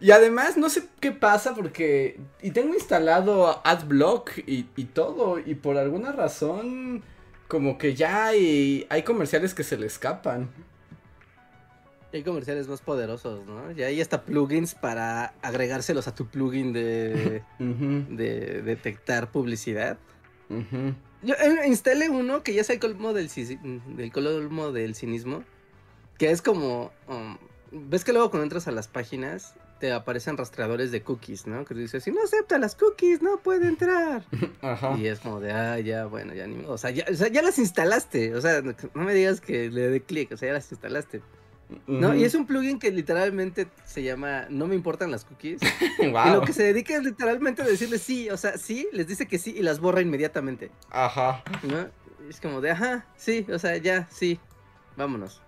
Y 0.00 0.10
además, 0.10 0.56
no 0.56 0.68
sé 0.68 0.82
qué 0.98 1.12
pasa 1.12 1.54
porque. 1.54 2.18
Y 2.42 2.50
tengo 2.50 2.74
instalado 2.74 3.60
AdBlock 3.64 4.38
y, 4.48 4.66
y 4.74 4.84
todo. 4.86 5.38
Y 5.38 5.54
por 5.54 5.76
alguna 5.76 6.10
razón. 6.10 7.04
Como 7.46 7.78
que 7.78 7.94
ya 7.94 8.26
hay, 8.26 8.86
hay 8.90 9.04
comerciales 9.04 9.54
que 9.54 9.64
se 9.64 9.78
le 9.78 9.86
escapan. 9.86 10.50
Hay 12.18 12.24
comerciales 12.24 12.66
más 12.66 12.80
poderosos, 12.80 13.46
¿no? 13.46 13.70
Y 13.70 13.80
hay 13.84 14.00
hasta 14.00 14.24
plugins 14.24 14.74
para 14.74 15.34
agregárselos 15.40 16.08
a 16.08 16.16
tu 16.16 16.26
plugin 16.26 16.72
de, 16.72 17.44
detectar 18.64 19.30
publicidad. 19.30 19.98
ujú. 20.50 20.94
Yo 21.22 21.34
eh, 21.36 21.68
instalé 21.68 22.10
uno 22.10 22.42
que 22.42 22.54
ya 22.54 22.62
es 22.62 22.70
el 22.70 22.80
colmo 22.80 23.12
del, 23.12 23.28
del 23.28 24.10
colmo 24.10 24.72
del 24.72 24.96
cinismo. 24.96 25.44
Que 26.18 26.32
es 26.32 26.42
como. 26.42 26.90
um, 27.06 27.38
¿Ves 27.70 28.02
que 28.02 28.12
luego 28.12 28.30
cuando 28.30 28.42
entras 28.42 28.66
a 28.66 28.72
las 28.72 28.88
páginas 28.88 29.54
te 29.78 29.92
aparecen 29.92 30.36
rastreadores 30.36 30.90
de 30.90 31.02
cookies, 31.02 31.46
¿no? 31.46 31.64
Que 31.64 31.74
dices, 31.74 32.02
si 32.02 32.10
no 32.10 32.20
acepta 32.24 32.58
las 32.58 32.74
cookies, 32.74 33.22
no 33.22 33.36
puede 33.36 33.68
entrar. 33.68 34.24
Ajá. 34.60 34.96
Y 34.98 35.06
es 35.06 35.20
como 35.20 35.38
de, 35.38 35.52
ah, 35.52 35.78
ya, 35.78 36.06
bueno, 36.06 36.34
ya 36.34 36.48
ni. 36.48 36.64
O 36.64 36.78
sea, 36.78 36.90
ya, 36.90 37.04
o 37.08 37.14
sea, 37.14 37.28
ya 37.28 37.42
las 37.42 37.60
instalaste. 37.60 38.34
O 38.34 38.40
sea, 38.40 38.60
no 38.60 39.04
me 39.04 39.14
digas 39.14 39.40
que 39.40 39.70
le 39.70 39.88
dé 39.88 40.00
clic, 40.00 40.32
o 40.32 40.36
sea, 40.36 40.48
ya 40.48 40.54
las 40.54 40.72
instalaste. 40.72 41.22
¿No? 41.86 42.14
Y 42.14 42.24
es 42.24 42.34
un 42.34 42.46
plugin 42.46 42.78
que 42.78 42.90
literalmente 42.90 43.68
se 43.84 44.02
llama 44.02 44.46
No 44.48 44.66
me 44.66 44.74
importan 44.74 45.10
las 45.10 45.24
cookies. 45.24 45.60
Y 45.98 46.30
lo 46.30 46.40
que 46.42 46.52
se 46.52 46.62
dedica 46.62 46.94
es 46.96 47.02
literalmente 47.04 47.62
a 47.62 47.66
decirles 47.66 48.02
sí, 48.02 48.30
o 48.30 48.36
sea, 48.36 48.56
sí, 48.56 48.88
les 48.92 49.06
dice 49.06 49.26
que 49.26 49.38
sí 49.38 49.54
y 49.56 49.62
las 49.62 49.78
borra 49.80 50.00
inmediatamente. 50.00 50.70
Ajá. 50.90 51.42
¿No? 51.62 51.88
Es 52.28 52.40
como 52.40 52.60
de, 52.60 52.70
ajá, 52.70 53.04
sí, 53.16 53.46
o 53.52 53.58
sea, 53.58 53.76
ya, 53.76 54.08
sí, 54.10 54.38
vámonos. 54.96 55.42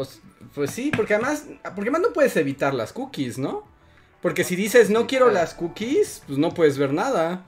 S- 0.00 0.20
Pues 0.54 0.70
sí, 0.70 0.90
porque 0.94 1.14
además. 1.14 1.46
Porque 1.62 1.82
además 1.90 2.02
no 2.02 2.12
puedes 2.12 2.36
evitar 2.36 2.74
las 2.74 2.92
cookies, 2.92 3.38
¿no? 3.38 3.64
Porque 4.20 4.44
si 4.44 4.56
dices 4.56 4.90
no 4.90 5.06
quiero 5.06 5.30
las 5.30 5.54
cookies, 5.54 6.22
pues 6.26 6.38
no 6.38 6.50
puedes 6.52 6.78
ver 6.78 6.92
nada. 6.92 7.44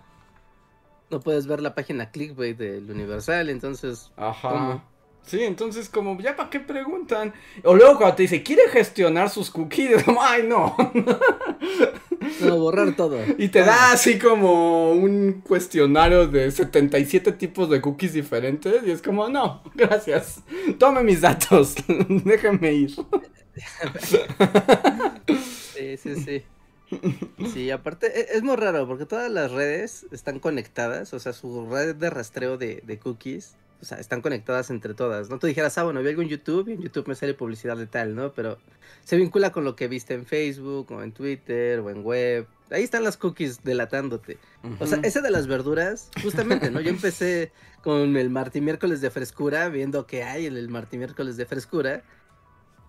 No 1.10 1.20
puedes 1.20 1.46
ver 1.46 1.60
la 1.60 1.74
página 1.74 2.10
clickbait 2.10 2.56
del 2.56 2.90
Universal, 2.90 3.48
entonces, 3.50 4.10
Ajá. 4.16 4.48
¿Cómo? 4.48 4.84
Sí, 5.26 5.42
entonces 5.42 5.88
como, 5.88 6.18
¿ya 6.20 6.36
para 6.36 6.50
qué 6.50 6.60
preguntan? 6.60 7.32
O 7.62 7.74
luego 7.74 7.96
cuando 7.96 8.16
te 8.16 8.22
dice, 8.24 8.42
¿quiere 8.42 8.68
gestionar 8.68 9.30
sus 9.30 9.50
cookies? 9.50 10.04
Ay, 10.20 10.42
no. 10.46 10.76
no, 12.40 12.58
borrar 12.58 12.94
todo. 12.94 13.32
Y 13.38 13.48
te 13.48 13.60
da 13.64 13.92
así 13.92 14.18
como 14.18 14.92
un 14.92 15.42
cuestionario 15.46 16.26
de 16.28 16.50
77 16.50 17.32
tipos 17.32 17.70
de 17.70 17.80
cookies 17.80 18.12
diferentes. 18.12 18.82
Y 18.86 18.90
es 18.90 19.02
como, 19.02 19.28
no, 19.28 19.62
gracias. 19.74 20.42
Tome 20.78 21.02
mis 21.02 21.20
datos. 21.22 21.74
Déjame 21.88 22.72
ir. 22.74 22.94
Sí, 25.72 25.96
sí, 25.96 26.16
sí. 26.16 26.44
Sí, 27.42 27.70
aparte 27.70 28.06
e- 28.20 28.36
es 28.36 28.42
muy 28.42 28.56
raro 28.56 28.86
porque 28.86 29.06
todas 29.06 29.30
las 29.30 29.50
redes 29.52 30.06
están 30.12 30.40
conectadas, 30.40 31.12
o 31.14 31.20
sea, 31.20 31.32
su 31.32 31.66
red 31.70 31.96
de 31.96 32.10
rastreo 32.10 32.56
de, 32.58 32.80
de 32.84 32.98
cookies, 32.98 33.58
o 33.85 33.87
sea, 33.87 33.99
están 33.99 34.22
conectadas 34.22 34.70
entre 34.70 34.95
todas, 34.95 35.28
¿no? 35.28 35.39
Tú 35.39 35.47
dijeras, 35.47 35.76
ah, 35.76 35.85
bueno, 35.85 36.01
vi 36.01 36.09
algo 36.09 36.22
en 36.22 36.28
YouTube 36.28 36.68
y 36.68 36.72
en 36.72 36.80
YouTube 36.80 37.07
me 37.07 37.14
sale 37.14 37.35
publicidad 37.35 37.76
de 37.76 37.87
tal, 37.87 38.14
¿no? 38.14 38.32
Pero 38.32 38.57
se 39.05 39.16
vincula 39.16 39.53
con 39.53 39.64
lo 39.64 39.76
que 39.76 39.89
viste 39.89 40.14
en 40.14 40.24
Facebook 40.24 40.91
o 40.91 41.03
en 41.03 41.12
Twitter 41.12 41.80
o 41.80 41.91
en 41.91 42.03
web. 42.03 42.47
Ahí 42.70 42.82
están 42.82 43.05
las 43.05 43.18
cookies 43.18 43.62
delatándote. 43.62 44.39
O 44.80 44.87
sea, 44.87 45.01
ese 45.03 45.20
de 45.20 45.30
las 45.30 45.47
verduras, 45.47 46.09
justamente, 46.22 46.70
¿no? 46.70 46.80
Yo 46.80 46.89
empecé 46.99 47.53
con 47.82 48.16
el 48.16 48.30
martí 48.30 48.62
miércoles 48.62 49.03
de 49.03 49.11
frescura, 49.11 49.68
viendo 49.68 50.07
que 50.07 50.22
hay 50.22 50.47
el 50.47 50.68
martí 50.70 50.97
miércoles 50.97 51.37
de 51.37 51.45
frescura, 51.45 52.03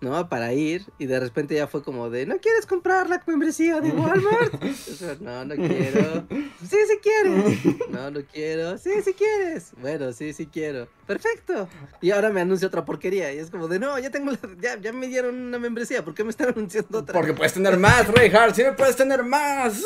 ¿no? 0.00 0.28
Para 0.28 0.52
ir, 0.52 0.84
y 0.98 1.06
de 1.06 1.18
repente 1.18 1.54
ya 1.54 1.66
fue 1.66 1.82
como 1.82 2.10
de, 2.10 2.26
¿no 2.26 2.38
quieres 2.38 2.66
comprar 2.66 3.08
la 3.08 3.22
membresía 3.26 3.80
de 3.80 3.90
Walmart? 3.90 4.62
O 4.62 4.94
sea, 4.98 5.16
no, 5.20 5.44
no 5.44 5.54
quiero. 5.54 6.26
Sí, 6.60 6.76
sí 6.88 6.98
quieres. 7.02 7.58
No, 7.90 8.10
no 8.10 8.20
quiero. 8.32 8.78
Sí, 8.78 8.90
sí 9.04 9.12
quieres. 9.14 9.72
Bueno, 9.80 10.12
sí, 10.12 10.32
sí 10.32 10.46
quiero. 10.46 10.88
Perfecto. 11.06 11.68
Y 12.00 12.10
ahora 12.10 12.30
me 12.30 12.40
anuncia 12.40 12.68
otra 12.68 12.84
porquería, 12.84 13.32
y 13.32 13.38
es 13.38 13.50
como 13.50 13.68
de, 13.68 13.78
no, 13.78 13.98
ya 13.98 14.10
tengo, 14.10 14.32
la- 14.32 14.38
ya, 14.60 14.78
ya 14.80 14.92
me 14.92 15.06
dieron 15.08 15.34
una 15.34 15.58
membresía, 15.58 16.04
¿por 16.04 16.14
qué 16.14 16.24
me 16.24 16.30
están 16.30 16.48
anunciando 16.48 16.98
otra? 16.98 17.12
Porque 17.14 17.32
puedes 17.34 17.52
tener 17.54 17.76
más, 17.78 18.06
Reinhardt. 18.08 18.54
Sí, 18.54 18.62
puedes 18.76 18.96
tener 18.96 19.22
más. 19.24 19.82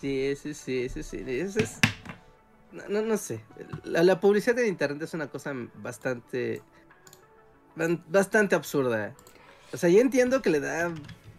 Sí, 0.00 0.34
sí, 0.36 0.54
sí, 0.54 0.88
sí, 0.88 1.02
sí. 1.02 1.24
Eso 1.26 1.58
es... 1.60 1.78
No, 2.72 2.82
no, 2.88 3.02
no 3.02 3.16
sé. 3.16 3.40
La, 3.84 4.02
la 4.02 4.20
publicidad 4.20 4.58
en 4.60 4.68
internet 4.68 5.02
es 5.02 5.14
una 5.14 5.28
cosa 5.28 5.52
bastante... 5.76 6.62
Bastante 8.08 8.54
absurda. 8.54 9.14
O 9.72 9.76
sea, 9.76 9.88
yo 9.88 10.00
entiendo 10.00 10.42
que 10.42 10.50
le 10.50 10.60
da 10.60 10.92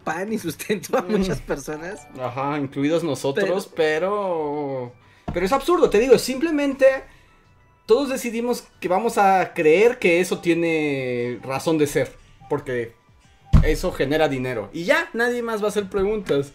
pan 0.04 0.32
y 0.32 0.40
sustento 0.40 0.98
a 0.98 1.02
muchas 1.02 1.40
personas. 1.40 2.08
Ajá, 2.20 2.58
incluidos 2.58 3.04
nosotros, 3.04 3.70
pero... 3.76 4.94
pero... 5.34 5.46
es 5.46 5.52
absurdo, 5.52 5.90
te 5.90 6.00
digo, 6.00 6.18
simplemente 6.18 6.86
todos 7.86 8.10
decidimos 8.10 8.66
que 8.80 8.88
vamos 8.88 9.18
a 9.18 9.54
creer 9.54 10.00
que 10.00 10.20
eso 10.20 10.40
tiene 10.40 11.40
razón 11.44 11.78
de 11.78 11.88
ser, 11.88 12.16
porque 12.50 12.94
eso 13.64 13.92
genera 13.92 14.30
dinero. 14.30 14.70
Y 14.74 14.84
ya, 14.86 15.10
nadie 15.14 15.42
más 15.42 15.62
va 15.62 15.66
a 15.66 15.70
hacer 15.70 15.90
preguntas. 15.90 16.52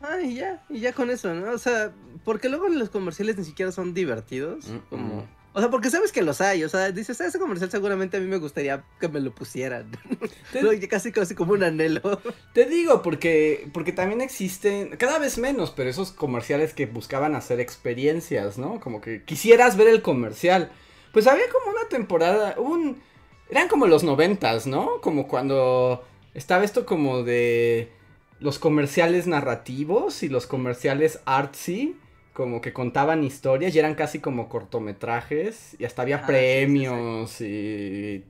Ah, 0.00 0.20
y 0.22 0.36
ya, 0.36 0.62
y 0.68 0.78
ya 0.78 0.92
con 0.92 1.10
eso, 1.10 1.34
¿no? 1.34 1.50
O 1.50 1.58
sea, 1.58 1.92
porque 2.24 2.48
luego 2.48 2.68
los 2.68 2.88
comerciales 2.88 3.36
ni 3.36 3.44
siquiera 3.44 3.72
son 3.72 3.94
divertidos, 3.94 4.68
Mm, 4.68 4.78
como... 4.88 5.26
O 5.58 5.60
sea, 5.60 5.70
porque 5.70 5.90
sabes 5.90 6.12
que 6.12 6.22
los 6.22 6.40
hay, 6.40 6.62
o 6.62 6.68
sea, 6.68 6.92
dices, 6.92 7.20
"Ah, 7.20 7.26
ese 7.26 7.40
comercial 7.40 7.68
seguramente 7.68 8.16
a 8.16 8.20
mí 8.20 8.28
me 8.28 8.36
gustaría 8.36 8.84
que 9.00 9.08
me 9.08 9.18
lo 9.18 9.34
pusieran. 9.34 9.90
Te- 10.52 10.88
casi, 10.88 11.10
casi 11.10 11.34
como 11.34 11.54
un 11.54 11.64
anhelo. 11.64 12.00
Te 12.54 12.64
digo, 12.66 13.02
porque, 13.02 13.68
porque 13.74 13.90
también 13.90 14.20
existen, 14.20 14.90
cada 14.98 15.18
vez 15.18 15.36
menos, 15.36 15.72
pero 15.72 15.90
esos 15.90 16.12
comerciales 16.12 16.74
que 16.74 16.86
buscaban 16.86 17.34
hacer 17.34 17.58
experiencias, 17.58 18.56
¿no? 18.56 18.78
Como 18.78 19.00
que 19.00 19.24
quisieras 19.24 19.76
ver 19.76 19.88
el 19.88 20.00
comercial. 20.00 20.70
Pues 21.12 21.26
había 21.26 21.48
como 21.48 21.72
una 21.76 21.88
temporada, 21.88 22.54
un... 22.56 23.02
Eran 23.50 23.66
como 23.66 23.88
los 23.88 24.04
noventas, 24.04 24.68
¿no? 24.68 25.00
Como 25.00 25.26
cuando 25.26 26.04
estaba 26.34 26.62
esto 26.62 26.86
como 26.86 27.24
de 27.24 27.90
los 28.38 28.60
comerciales 28.60 29.26
narrativos 29.26 30.22
y 30.22 30.28
los 30.28 30.46
comerciales 30.46 31.18
artsy, 31.24 31.96
como 32.38 32.60
que 32.62 32.72
contaban 32.72 33.24
historias 33.24 33.74
y 33.74 33.80
eran 33.80 33.96
casi 33.96 34.20
como 34.20 34.48
cortometrajes 34.48 35.74
y 35.80 35.84
hasta 35.84 36.02
había 36.02 36.22
Ah, 36.22 36.48
sí, 36.50 36.68
sí, 36.68 36.86
sí. 36.86 37.02
premios 37.02 37.40
y 37.40 38.24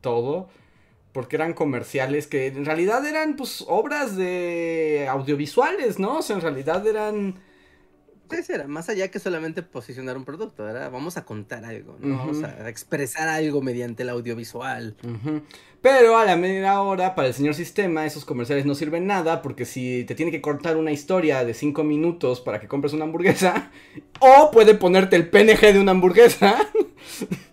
todo 0.00 0.48
porque 1.12 1.36
eran 1.36 1.54
comerciales 1.54 2.26
que 2.28 2.48
en 2.48 2.64
realidad 2.64 3.06
eran 3.06 3.36
pues 3.36 3.64
obras 3.68 4.16
de 4.16 5.08
audiovisuales, 5.10 5.98
¿no? 5.98 6.18
O 6.18 6.22
sea, 6.22 6.36
en 6.36 6.42
realidad 6.42 6.86
eran 6.86 7.36
Sí, 8.32 8.42
sí, 8.42 8.52
era 8.52 8.66
más 8.66 8.88
allá 8.88 9.10
que 9.10 9.18
solamente 9.18 9.62
posicionar 9.62 10.16
un 10.16 10.24
producto, 10.24 10.68
era 10.68 10.88
vamos 10.88 11.16
a 11.16 11.24
contar 11.24 11.64
algo, 11.64 11.96
¿no? 12.00 12.16
Vamos 12.16 12.42
a 12.42 12.68
expresar 12.68 13.28
algo 13.28 13.62
mediante 13.62 14.02
el 14.02 14.08
audiovisual. 14.08 14.96
Pero 15.80 16.16
a 16.16 16.24
la 16.24 16.36
media 16.36 16.80
hora, 16.80 17.14
para 17.14 17.28
el 17.28 17.34
señor 17.34 17.54
sistema, 17.54 18.06
esos 18.06 18.24
comerciales 18.24 18.64
no 18.64 18.74
sirven 18.74 19.06
nada 19.06 19.42
porque 19.42 19.64
si 19.64 20.04
te 20.04 20.14
tiene 20.14 20.30
que 20.30 20.40
cortar 20.40 20.76
una 20.76 20.92
historia 20.92 21.44
de 21.44 21.54
5 21.54 21.82
minutos 21.82 22.40
para 22.40 22.60
que 22.60 22.68
compres 22.68 22.92
una 22.92 23.04
hamburguesa, 23.04 23.70
o 24.20 24.50
puede 24.52 24.74
ponerte 24.74 25.16
el 25.16 25.28
PNG 25.28 25.72
de 25.72 25.80
una 25.80 25.90
hamburguesa. 25.92 26.56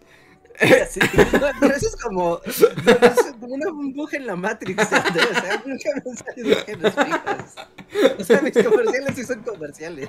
Sí, 0.89 0.99
no, 1.34 1.47
pero 1.60 1.76
eso 1.76 1.88
es 1.88 1.95
como, 1.95 2.41
eso 2.45 2.68
es 2.70 3.34
como 3.39 3.55
una 3.55 3.72
burbuja 3.72 4.18
en 4.18 4.28
la 4.28 4.36
Matrix. 4.36 4.84
O 4.84 4.88
sea, 4.88 5.64
nunca 5.66 5.89
me 6.76 6.91
fijas. 6.91 7.55
O 8.20 8.24
sea, 8.24 8.41
mis 8.41 8.53
comerciales 8.53 9.16
sí 9.16 9.24
son 9.24 9.41
comerciales. 9.41 10.07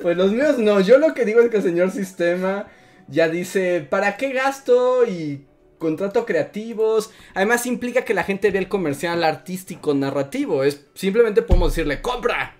Pues 0.00 0.16
los 0.16 0.32
míos 0.32 0.58
no, 0.58 0.80
yo 0.80 0.98
lo 0.98 1.14
que 1.14 1.24
digo 1.24 1.40
es 1.40 1.50
que 1.50 1.58
el 1.58 1.62
señor 1.62 1.90
sistema 1.90 2.66
ya 3.08 3.28
dice, 3.28 3.86
¿para 3.88 4.16
qué 4.16 4.32
gasto 4.32 5.06
y 5.06 5.46
contrato 5.78 6.26
creativos? 6.26 7.10
Además 7.34 7.66
implica 7.66 8.04
que 8.04 8.14
la 8.14 8.24
gente 8.24 8.50
vea 8.50 8.60
el 8.60 8.68
comercial 8.68 9.24
artístico 9.24 9.94
narrativo, 9.94 10.62
es 10.64 10.86
simplemente 10.94 11.42
podemos 11.42 11.72
decirle, 11.72 12.00
compra. 12.00 12.56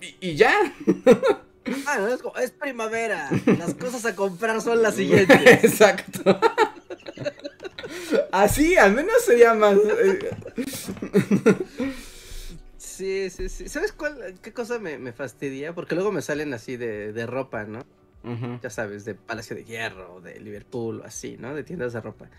Y, 0.00 0.16
y 0.20 0.34
ya. 0.36 0.52
Ah, 1.86 1.98
no, 1.98 2.08
es 2.08 2.20
como, 2.20 2.36
es 2.36 2.50
primavera, 2.50 3.28
las 3.58 3.74
cosas 3.74 4.04
a 4.06 4.16
comprar 4.16 4.60
son 4.60 4.82
las 4.82 4.96
siguientes. 4.96 5.64
Exacto. 5.64 6.38
Así, 8.32 8.76
al 8.76 8.94
menos 8.94 9.24
sería 9.24 9.54
más... 9.54 9.76
eh, 9.76 10.30
Sí, 12.78 13.30
sí, 13.30 13.48
sí. 13.48 13.68
¿Sabes 13.68 13.92
cuál, 13.92 14.34
qué 14.42 14.52
cosa 14.52 14.78
me, 14.78 14.98
me 14.98 15.12
fastidia? 15.12 15.74
Porque 15.74 15.94
luego 15.94 16.12
me 16.12 16.22
salen 16.22 16.52
así 16.54 16.76
de, 16.76 17.12
de 17.12 17.26
ropa, 17.26 17.64
¿no? 17.64 17.80
ya 18.62 18.70
sabes, 18.70 19.04
de 19.04 19.16
Palacio 19.16 19.56
de 19.56 19.64
Hierro, 19.64 20.20
de 20.20 20.38
Liverpool 20.38 21.00
o 21.00 21.04
así, 21.04 21.36
¿no? 21.40 21.54
De 21.56 21.64
tiendas 21.64 21.92
de 21.92 22.00
ropa. 22.00 22.30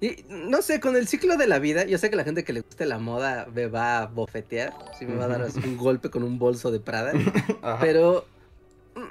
Y 0.00 0.24
no 0.28 0.62
sé, 0.62 0.80
con 0.80 0.96
el 0.96 1.06
ciclo 1.06 1.36
de 1.36 1.46
la 1.46 1.60
vida, 1.60 1.84
yo 1.84 1.96
sé 1.98 2.10
que 2.10 2.16
la 2.16 2.24
gente 2.24 2.42
que 2.42 2.52
le 2.52 2.60
guste 2.62 2.86
la 2.86 2.98
moda 2.98 3.46
me 3.54 3.68
va 3.68 3.98
a 4.00 4.06
bofetear, 4.06 4.72
sí 4.98 5.06
me 5.06 5.14
va 5.14 5.26
a 5.26 5.28
dar 5.28 5.42
así 5.42 5.60
un 5.60 5.76
golpe 5.76 6.10
con 6.10 6.24
un 6.24 6.40
bolso 6.40 6.72
de 6.72 6.80
Prada, 6.80 7.12
pero 7.80 8.26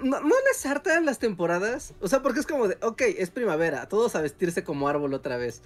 no, 0.01 0.19
no 0.19 0.35
les 0.47 0.65
hartan 0.65 1.05
las 1.05 1.19
temporadas, 1.19 1.93
o 2.01 2.07
sea, 2.07 2.21
porque 2.21 2.39
es 2.39 2.45
como 2.45 2.67
de, 2.67 2.77
ok, 2.81 3.01
es 3.17 3.29
primavera, 3.29 3.87
todos 3.87 4.15
a 4.15 4.21
vestirse 4.21 4.63
como 4.63 4.87
árbol 4.87 5.13
otra 5.13 5.37
vez. 5.37 5.61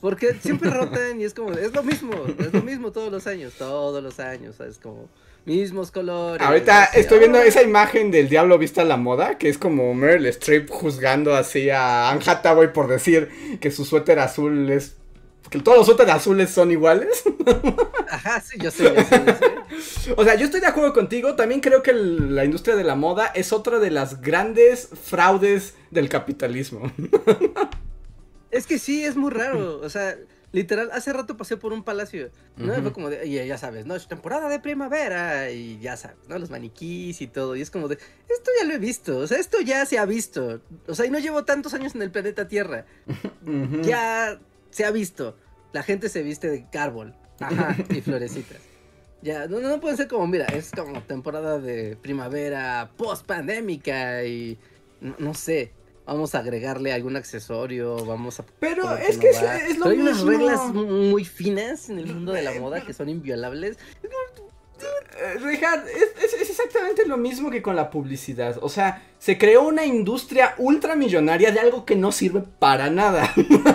Porque 0.00 0.34
siempre 0.34 0.70
rotan 0.70 1.20
y 1.20 1.24
es 1.24 1.34
como, 1.34 1.52
es 1.52 1.72
lo 1.74 1.82
mismo, 1.82 2.12
es 2.38 2.52
lo 2.52 2.62
mismo 2.62 2.92
todos 2.92 3.10
los 3.10 3.26
años, 3.26 3.54
todos 3.54 4.02
los 4.02 4.20
años, 4.20 4.56
¿sabes? 4.56 4.78
Como 4.78 5.08
mismos 5.44 5.90
colores. 5.90 6.46
Ahorita 6.46 6.84
así, 6.84 7.00
estoy 7.00 7.20
viendo 7.20 7.38
esa 7.38 7.62
imagen 7.62 8.10
del 8.10 8.28
diablo 8.28 8.58
vista 8.58 8.82
a 8.82 8.84
la 8.84 8.96
moda, 8.96 9.38
que 9.38 9.48
es 9.48 9.58
como 9.58 9.94
Meryl 9.94 10.26
Streep 10.26 10.70
juzgando 10.70 11.34
así 11.34 11.70
a 11.70 12.10
Anne 12.10 12.22
Hathaway 12.24 12.72
por 12.72 12.88
decir 12.88 13.58
que 13.60 13.70
su 13.70 13.84
suéter 13.84 14.18
azul 14.18 14.70
es... 14.70 14.96
que 15.50 15.60
todos 15.60 15.78
los 15.78 15.86
suéteres 15.86 16.14
azules 16.14 16.50
son 16.50 16.70
iguales. 16.70 17.22
Ajá, 18.10 18.40
sí, 18.40 18.58
yo 18.60 18.70
sé, 18.70 18.84
yo 18.94 19.02
sé, 19.04 19.22
yo 19.26 19.32
sé. 19.34 19.54
O 20.16 20.22
sea, 20.24 20.34
yo 20.36 20.44
estoy 20.44 20.60
de 20.60 20.66
acuerdo 20.66 20.92
contigo, 20.92 21.34
también 21.34 21.60
creo 21.60 21.82
que 21.82 21.90
el- 21.90 22.34
la 22.34 22.44
industria 22.44 22.76
de 22.76 22.84
la 22.84 22.94
moda 22.94 23.26
es 23.34 23.52
otra 23.52 23.78
de 23.78 23.90
las 23.90 24.20
grandes 24.20 24.88
fraudes 25.02 25.74
del 25.90 26.08
capitalismo. 26.08 26.92
Es 28.50 28.66
que 28.68 28.78
sí, 28.78 29.04
es 29.04 29.16
muy 29.16 29.32
raro. 29.32 29.80
O 29.80 29.90
sea, 29.90 30.16
literal, 30.52 30.88
hace 30.92 31.12
rato 31.12 31.36
pasé 31.36 31.56
por 31.56 31.72
un 31.72 31.82
palacio. 31.82 32.30
¿no? 32.56 32.72
Fue 32.82 32.92
como 32.92 33.10
de, 33.10 33.26
y 33.26 33.44
ya 33.44 33.58
sabes, 33.58 33.84
¿no? 33.84 33.96
Es 33.96 34.06
temporada 34.06 34.48
de 34.48 34.60
primavera. 34.60 35.50
Y 35.50 35.80
ya 35.80 35.96
sabes, 35.96 36.18
¿no? 36.28 36.38
Los 36.38 36.50
maniquís 36.50 37.20
y 37.20 37.26
todo. 37.26 37.56
Y 37.56 37.62
es 37.62 37.72
como 37.72 37.88
de, 37.88 37.96
esto 37.96 38.50
ya 38.60 38.64
lo 38.68 38.74
he 38.74 38.78
visto. 38.78 39.18
O 39.18 39.26
sea, 39.26 39.38
esto 39.38 39.60
ya 39.60 39.84
se 39.86 39.98
ha 39.98 40.04
visto. 40.04 40.60
O 40.86 40.94
sea, 40.94 41.04
y 41.04 41.10
no 41.10 41.18
llevo 41.18 41.44
tantos 41.44 41.74
años 41.74 41.96
en 41.96 42.02
el 42.02 42.12
planeta 42.12 42.46
Tierra. 42.46 42.86
Ya 43.82 44.38
se 44.74 44.84
ha 44.84 44.90
visto. 44.90 45.36
La 45.72 45.82
gente 45.82 46.08
se 46.08 46.22
viste 46.22 46.50
de 46.50 46.78
árbol. 46.78 47.14
Ajá, 47.40 47.76
y 47.88 48.00
florecitas. 48.00 48.58
Ya, 49.22 49.46
no, 49.46 49.60
no 49.60 49.80
puede 49.80 49.96
ser 49.96 50.06
como, 50.08 50.26
mira, 50.26 50.44
es 50.46 50.70
como 50.70 51.00
temporada 51.02 51.58
de 51.58 51.96
primavera 51.96 52.90
post-pandémica 52.96 54.24
y 54.24 54.58
no, 55.00 55.14
no 55.18 55.34
sé, 55.34 55.72
vamos 56.06 56.34
a 56.34 56.40
agregarle 56.40 56.92
algún 56.92 57.16
accesorio, 57.16 58.04
vamos 58.04 58.38
a... 58.40 58.44
Pero 58.60 58.94
es 58.98 59.16
que 59.18 59.30
es, 59.30 59.36
es 59.42 59.78
lo 59.78 59.84
Pero 59.86 59.90
hay 59.96 60.00
unas 60.00 60.20
reglas 60.20 60.60
muy 60.74 61.24
finas 61.24 61.88
en 61.88 61.98
el 62.00 62.06
mundo 62.06 62.32
de 62.32 62.42
la 62.42 62.52
moda 62.60 62.84
que 62.84 62.92
son 62.92 63.08
inviolables. 63.08 63.78
Eh, 65.16 65.38
Richard, 65.40 65.86
es, 65.88 66.24
es- 66.24 66.42
es 66.42 66.50
exactamente 66.50 67.06
lo 67.06 67.16
mismo 67.16 67.50
que 67.50 67.62
con 67.62 67.76
la 67.76 67.88
publicidad. 67.90 68.58
O 68.60 68.68
sea, 68.68 69.02
se 69.18 69.38
creó 69.38 69.62
una 69.62 69.86
industria 69.86 70.54
ultramillonaria 70.58 71.50
de 71.52 71.60
algo 71.60 71.86
que 71.86 71.96
no 71.96 72.12
sirve 72.12 72.42
para 72.58 72.90
nada. 72.90 73.32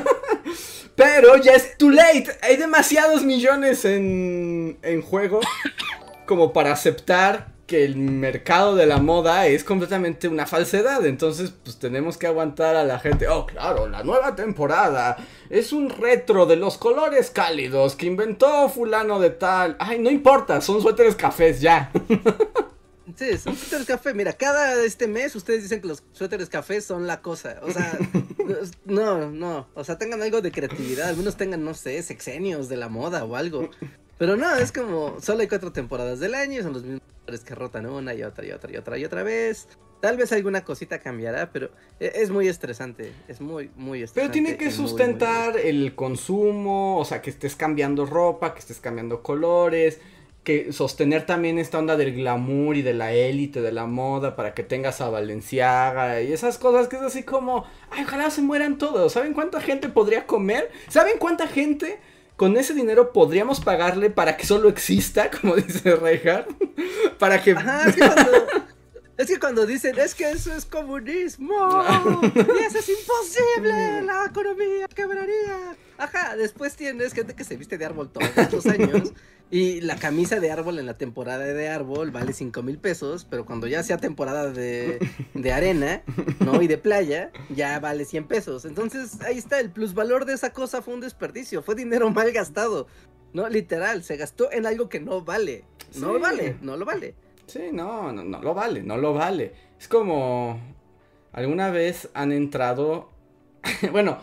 Pero 1.00 1.38
ya 1.38 1.54
es 1.54 1.78
too 1.78 1.92
late. 1.92 2.28
Hay 2.42 2.58
demasiados 2.58 3.24
millones 3.24 3.86
en, 3.86 4.78
en 4.82 5.02
juego 5.02 5.40
como 6.26 6.52
para 6.52 6.74
aceptar 6.74 7.54
que 7.68 7.86
el 7.86 7.96
mercado 7.96 8.76
de 8.76 8.86
la 8.86 8.98
moda 8.98 9.48
es 9.48 9.64
completamente 9.64 10.28
una 10.28 10.46
falsedad. 10.46 11.06
Entonces, 11.06 11.54
pues 11.64 11.80
tenemos 11.80 12.18
que 12.18 12.28
aguantar 12.28 12.76
a 12.76 12.84
la 12.84 13.00
gente. 13.00 13.30
Oh, 13.30 13.46
claro, 13.46 13.88
la 13.88 14.04
nueva 14.04 14.36
temporada 14.36 15.16
es 15.50 15.72
un 15.72 15.90
retro 15.90 16.46
de 16.46 16.58
los 16.58 16.78
colores 16.78 17.30
cálidos 17.30 17.96
que 17.96 18.08
inventó 18.08 18.68
fulano 18.68 19.20
de 19.20 19.30
tal. 19.30 19.78
Ay, 19.80 20.00
no 20.00 20.10
importa, 20.10 20.60
son 20.60 20.82
suéteres 20.82 21.16
cafés 21.16 21.62
ya. 21.62 21.92
Sí, 23.16 23.38
son 23.38 23.56
suéteres 23.56 23.88
café. 23.88 24.14
Mira, 24.14 24.34
cada 24.34 24.84
este 24.84 25.08
mes 25.08 25.36
ustedes 25.36 25.64
dicen 25.64 25.82
que 25.82 25.88
los 25.88 26.04
suéteres 26.12 26.50
café 26.50 26.82
son 26.82 27.08
la 27.08 27.22
cosa. 27.22 27.60
O 27.64 27.72
sea, 27.72 27.98
no, 28.86 29.30
no. 29.32 29.68
O 29.74 29.84
sea, 29.84 29.98
tengan 29.98 30.22
algo 30.22 30.42
de 30.42 30.52
creatividad. 30.52 31.10
Algunos 31.10 31.38
tengan, 31.38 31.64
no 31.64 31.74
sé, 31.74 32.02
sexenios 32.04 32.70
de 32.70 32.78
la 32.78 32.90
moda 32.90 33.24
o 33.26 33.36
algo. 33.36 33.70
Pero 34.18 34.36
no, 34.36 34.54
es 34.56 34.72
como, 34.72 35.18
solo 35.22 35.42
hay 35.42 35.48
cuatro 35.48 35.72
temporadas 35.72 36.20
del 36.20 36.36
año, 36.36 36.62
son 36.62 36.74
los 36.74 36.84
mismos 36.84 37.02
colores 37.26 37.46
que 37.46 37.56
rotan 37.56 37.86
una 37.86 38.14
y 38.14 38.24
otra 38.24 38.46
y 38.46 38.52
otra 38.52 38.72
y 38.72 38.76
otra 38.76 38.98
y 38.98 39.06
otra 39.06 39.24
vez. 39.24 39.68
Tal 40.02 40.18
vez 40.18 40.32
alguna 40.32 40.64
cosita 40.64 41.00
cambiará, 41.00 41.52
pero 41.52 41.72
e- 42.00 42.12
es 42.16 42.30
muy 42.30 42.48
estresante. 42.48 43.14
Es 43.28 43.40
muy, 43.42 43.72
muy 43.76 44.04
estresante. 44.04 44.22
Pero 44.22 44.32
tiene 44.32 44.58
que 44.58 44.66
y 44.66 44.68
muy, 44.68 44.78
muy 44.78 44.88
sustentar 44.90 45.58
el 45.58 45.96
consumo, 45.96 47.00
o 47.00 47.06
sea, 47.06 47.22
que 47.22 47.30
estés 47.30 47.56
cambiando 47.56 48.06
ropa, 48.06 48.54
que 48.54 48.60
estés 48.60 48.80
cambiando 48.80 49.24
colores, 49.24 50.00
que 50.44 50.72
sostener 50.72 51.26
también 51.26 51.60
esta 51.60 51.80
onda 51.80 51.98
del 51.98 52.16
glamour 52.16 52.78
y 52.78 52.82
de 52.82 52.94
la 52.94 53.14
élite 53.14 53.62
de 53.62 53.72
la 53.72 53.86
moda 53.86 54.36
para 54.36 54.54
que 54.54 54.64
tengas 54.64 55.02
a 55.02 55.10
Valenciaga 55.10 56.22
y 56.22 56.32
esas 56.32 56.58
cosas 56.58 56.88
que 56.88 56.96
es 56.96 57.02
así 57.02 57.24
como, 57.24 57.66
ay, 57.92 58.04
ojalá 58.06 58.30
se 58.32 58.42
mueran 58.42 58.78
todos. 58.78 59.14
¿Saben 59.14 59.34
cuánta 59.34 59.62
gente 59.62 59.90
podría 59.90 60.26
comer? 60.26 60.72
¿Saben 60.88 61.18
cuánta 61.20 61.48
gente 61.48 62.00
con 62.36 62.56
ese 62.56 62.74
dinero 62.74 63.12
podríamos 63.12 63.60
pagarle 63.60 64.10
para 64.10 64.38
que 64.38 64.46
solo 64.46 64.70
exista, 64.70 65.30
como 65.42 65.56
dice 65.56 65.96
Reinhardt? 65.96 66.50
para 67.20 67.42
que... 67.44 67.52
Ajá, 67.52 67.90
es 67.90 67.96
que 67.96 68.00
cuando, 68.02 68.32
es 69.18 69.28
que 69.28 69.38
cuando 69.40 69.66
dicen, 69.66 70.00
es 70.00 70.16
que 70.16 70.32
eso 70.32 70.54
es 70.54 70.66
comunismo, 70.66 71.54
y 72.24 72.64
eso 72.64 72.80
es 72.80 72.88
imposible, 72.88 74.02
la 74.04 74.28
economía 74.30 74.88
quebraría. 74.88 75.76
Ajá, 75.98 76.38
después 76.38 76.78
tienes 76.78 77.12
gente 77.12 77.36
que 77.36 77.44
se 77.44 77.58
viste 77.58 77.78
de 77.78 77.84
árbol 77.84 78.10
todos 78.10 78.54
los 78.54 78.66
años, 78.68 79.12
Y 79.52 79.82
la 79.82 79.96
camisa 79.96 80.40
de 80.40 80.52
árbol 80.52 80.78
en 80.78 80.86
la 80.86 80.94
temporada 80.94 81.46
de 81.46 81.70
árbol 81.70 82.12
vale 82.12 82.34
5 82.34 82.62
mil 82.62 82.78
pesos, 82.78 83.26
pero 83.28 83.46
cuando 83.46 83.66
ya 83.66 83.82
sea 83.82 83.98
temporada 83.98 84.52
de, 84.52 85.00
de, 85.34 85.52
arena, 85.52 86.04
¿no? 86.40 86.62
Y 86.62 86.68
de 86.68 86.78
playa, 86.78 87.32
ya 87.50 87.80
vale 87.80 88.06
100 88.06 88.28
pesos. 88.28 88.66
Entonces, 88.66 89.20
ahí 89.22 89.40
está, 89.40 89.60
el 89.60 89.72
plusvalor 89.72 90.26
de 90.26 90.34
esa 90.34 90.54
cosa 90.54 90.84
fue 90.84 90.94
un 90.94 91.02
desperdicio, 91.02 91.64
fue 91.64 91.74
dinero 91.74 92.10
mal 92.12 92.32
gastado. 92.32 92.86
No, 93.34 93.50
literal, 93.50 94.04
se 94.04 94.18
gastó 94.18 94.52
en 94.52 94.68
algo 94.68 94.88
que 94.88 95.00
no 95.00 95.22
vale. 95.24 95.64
No 95.96 96.14
lo 96.14 96.20
vale, 96.20 96.58
no 96.62 96.78
lo 96.78 96.86
vale. 96.86 97.16
Sí, 97.48 97.70
no, 97.72 98.12
no, 98.12 98.24
no 98.24 98.42
lo 98.44 98.54
vale, 98.54 98.84
no 98.84 98.98
lo 98.98 99.14
vale. 99.14 99.54
Es 99.80 99.88
como, 99.88 100.60
¿alguna 101.32 101.72
vez 101.72 102.10
han 102.14 102.32
entrado? 102.32 103.10
bueno, 103.92 104.20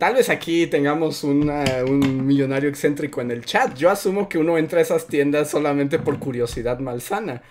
Tal 0.00 0.14
vez 0.14 0.30
aquí 0.30 0.66
tengamos 0.66 1.24
un 1.24 2.26
millonario 2.26 2.70
excéntrico 2.70 3.20
en 3.20 3.30
el 3.30 3.44
chat. 3.44 3.76
Yo 3.76 3.90
asumo 3.90 4.30
que 4.30 4.38
uno 4.38 4.56
entra 4.56 4.78
a 4.78 4.82
esas 4.82 5.06
tiendas 5.06 5.50
solamente 5.50 5.98
por 5.98 6.18
curiosidad 6.18 6.78
malsana. 6.78 7.42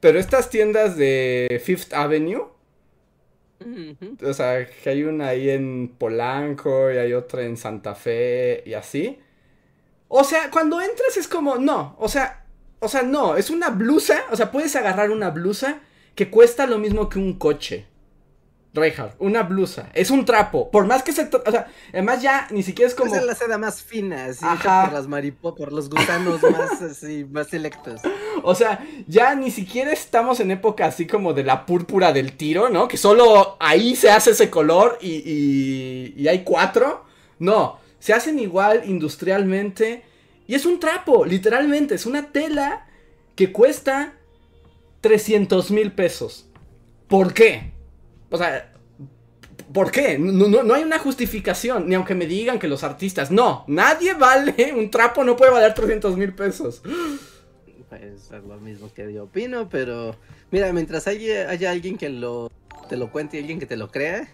Pero 0.00 0.18
estas 0.18 0.48
tiendas 0.48 0.96
de 0.96 1.60
Fifth 1.62 1.92
Avenue. 1.92 2.46
O 4.22 4.32
sea, 4.32 4.66
que 4.66 4.88
hay 4.88 5.02
una 5.02 5.28
ahí 5.28 5.50
en 5.50 5.88
Polanco 5.98 6.90
y 6.90 6.96
hay 6.96 7.12
otra 7.12 7.42
en 7.42 7.58
Santa 7.58 7.94
Fe 7.94 8.62
y 8.64 8.72
así. 8.72 9.18
O 10.08 10.24
sea, 10.24 10.50
cuando 10.50 10.80
entras 10.80 11.18
es 11.18 11.28
como, 11.28 11.56
no, 11.56 11.96
o 11.98 12.08
sea, 12.08 12.46
o 12.80 12.88
sea, 12.88 13.02
no, 13.02 13.36
es 13.36 13.50
una 13.50 13.68
blusa, 13.68 14.24
o 14.30 14.36
sea, 14.36 14.50
puedes 14.50 14.74
agarrar 14.74 15.10
una 15.10 15.28
blusa 15.28 15.80
que 16.14 16.30
cuesta 16.30 16.66
lo 16.66 16.78
mismo 16.78 17.10
que 17.10 17.18
un 17.18 17.38
coche. 17.38 17.88
Reinhardt, 18.74 19.14
una 19.20 19.44
blusa. 19.44 19.88
Es 19.94 20.10
un 20.10 20.24
trapo. 20.24 20.70
Por 20.70 20.86
más 20.86 21.04
que 21.04 21.12
se. 21.12 21.30
O 21.46 21.50
sea, 21.50 21.68
además 21.92 22.20
ya 22.20 22.48
ni 22.50 22.64
siquiera 22.64 22.88
es 22.88 22.94
como. 22.96 23.14
es 23.14 23.24
la 23.24 23.34
seda 23.34 23.56
más 23.56 23.82
fina, 23.82 24.26
así, 24.26 24.44
por 24.44 24.92
las 24.92 25.06
mariposas, 25.06 25.56
por 25.56 25.72
los 25.72 25.88
gusanos 25.88 26.42
más, 26.50 26.82
así, 26.82 27.24
más 27.30 27.46
selectos. 27.46 28.00
O 28.42 28.54
sea, 28.54 28.84
ya 29.06 29.36
ni 29.36 29.52
siquiera 29.52 29.92
estamos 29.92 30.40
en 30.40 30.50
época 30.50 30.86
así 30.86 31.06
como 31.06 31.32
de 31.32 31.44
la 31.44 31.66
púrpura 31.66 32.12
del 32.12 32.36
tiro, 32.36 32.68
¿no? 32.68 32.88
Que 32.88 32.96
solo 32.96 33.56
ahí 33.60 33.94
se 33.94 34.10
hace 34.10 34.32
ese 34.32 34.50
color 34.50 34.98
y, 35.00 35.22
y, 35.24 36.14
y 36.16 36.28
hay 36.28 36.42
cuatro. 36.42 37.04
No, 37.38 37.78
se 38.00 38.12
hacen 38.12 38.40
igual 38.40 38.82
industrialmente. 38.86 40.02
Y 40.48 40.54
es 40.56 40.66
un 40.66 40.80
trapo, 40.80 41.24
literalmente. 41.24 41.94
Es 41.94 42.06
una 42.06 42.32
tela 42.32 42.88
que 43.36 43.52
cuesta 43.52 44.14
300 45.00 45.70
mil 45.70 45.92
pesos. 45.92 46.48
¿Por 47.06 47.32
qué? 47.32 47.73
O 48.34 48.36
sea, 48.36 48.68
¿por 49.72 49.92
qué? 49.92 50.18
No, 50.18 50.74
hay 50.74 50.82
una 50.82 50.98
justificación, 50.98 51.88
ni 51.88 51.94
aunque 51.94 52.16
me 52.16 52.26
digan 52.26 52.58
que 52.58 52.66
los 52.66 52.82
artistas, 52.82 53.30
no, 53.30 53.64
nadie 53.68 54.14
vale, 54.14 54.74
un 54.76 54.90
trapo 54.90 55.22
no 55.22 55.36
puede 55.36 55.52
valer 55.52 55.72
300 55.72 56.16
mil 56.16 56.34
pesos. 56.34 56.82
Pues 57.88 58.02
es 58.02 58.44
lo 58.44 58.58
mismo 58.58 58.92
que 58.92 59.12
yo 59.12 59.22
opino, 59.22 59.68
pero 59.68 60.16
mira, 60.50 60.72
mientras 60.72 61.06
haya, 61.06 61.48
alguien 61.70 61.96
que 61.96 62.08
lo, 62.08 62.50
te 62.88 62.96
lo 62.96 63.12
cuente 63.12 63.36
y 63.36 63.40
alguien 63.40 63.60
que 63.60 63.66
te 63.66 63.76
lo 63.76 63.88
crea. 63.88 64.28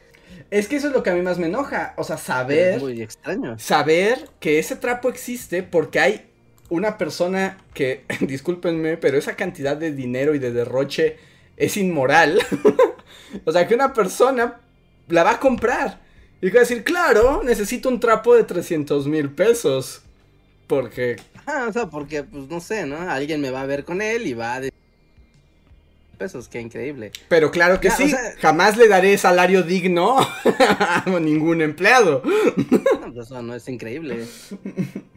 Es 0.51 0.67
que 0.67 0.77
eso 0.77 0.87
es 0.87 0.95
lo 0.95 1.03
que 1.03 1.11
a 1.11 1.15
mí 1.15 1.21
más 1.21 1.39
me 1.39 1.49
enoja, 1.49 1.93
o 1.99 2.05
sea, 2.05 2.17
saber... 2.17 2.77
Es 2.77 2.83
muy 2.83 3.03
extraño. 3.03 3.59
Saber 3.59 4.31
que 4.41 4.59
ese 4.59 4.77
trapo 4.77 5.11
existe 5.11 5.63
porque 5.63 6.01
hay 6.01 6.31
una 6.71 6.97
persona 6.97 7.59
que, 7.75 8.07
discúlpenme, 8.23 8.97
pero 8.97 9.19
esa 9.19 9.37
cantidad 9.37 9.77
de 9.77 9.93
dinero 9.93 10.35
y 10.35 10.39
de 10.39 10.53
derroche 10.53 11.19
es 11.59 11.77
inmoral. 11.77 12.41
o 13.45 13.53
sea, 13.53 13.67
que 13.67 13.75
una 13.75 13.93
persona 13.93 14.61
la 15.09 15.23
va 15.23 15.33
a 15.33 15.41
comprar. 15.41 16.01
Y 16.41 16.51
va 16.51 16.59
a 16.59 16.61
decir, 16.61 16.85
claro, 16.85 17.43
necesito 17.45 17.89
un 17.89 18.01
trapo 18.01 18.35
de 18.35 18.45
300 18.45 19.07
mil 19.07 19.31
pesos. 19.31 20.03
Porque... 20.67 21.17
Ah, 21.47 21.67
o 21.69 21.73
sea, 21.73 21.87
porque, 21.87 22.23
pues, 22.23 22.49
no 22.49 22.61
sé, 22.61 22.87
¿no? 22.87 22.97
Alguien 22.97 23.41
me 23.41 23.51
va 23.51 23.63
a 23.63 23.67
ver 23.67 23.85
con 23.85 24.01
él 24.01 24.27
y 24.27 24.35
va 24.35 24.55
a 24.55 24.61
decir 24.61 24.81
pesos, 26.21 26.49
qué 26.49 26.61
increíble. 26.61 27.13
Pero 27.29 27.51
claro 27.51 27.81
que 27.81 27.91
sí, 27.91 28.15
jamás 28.41 28.77
le 28.77 28.89
daré 28.89 29.17
salario 29.17 29.63
digno 29.63 30.19
a 30.59 31.03
ningún 31.19 31.63
empleado. 31.63 32.23
No, 32.23 33.15
pues, 33.15 33.27
eso 33.27 33.43
no 33.43 33.55
es 33.55 33.67
increíble. 33.69 34.27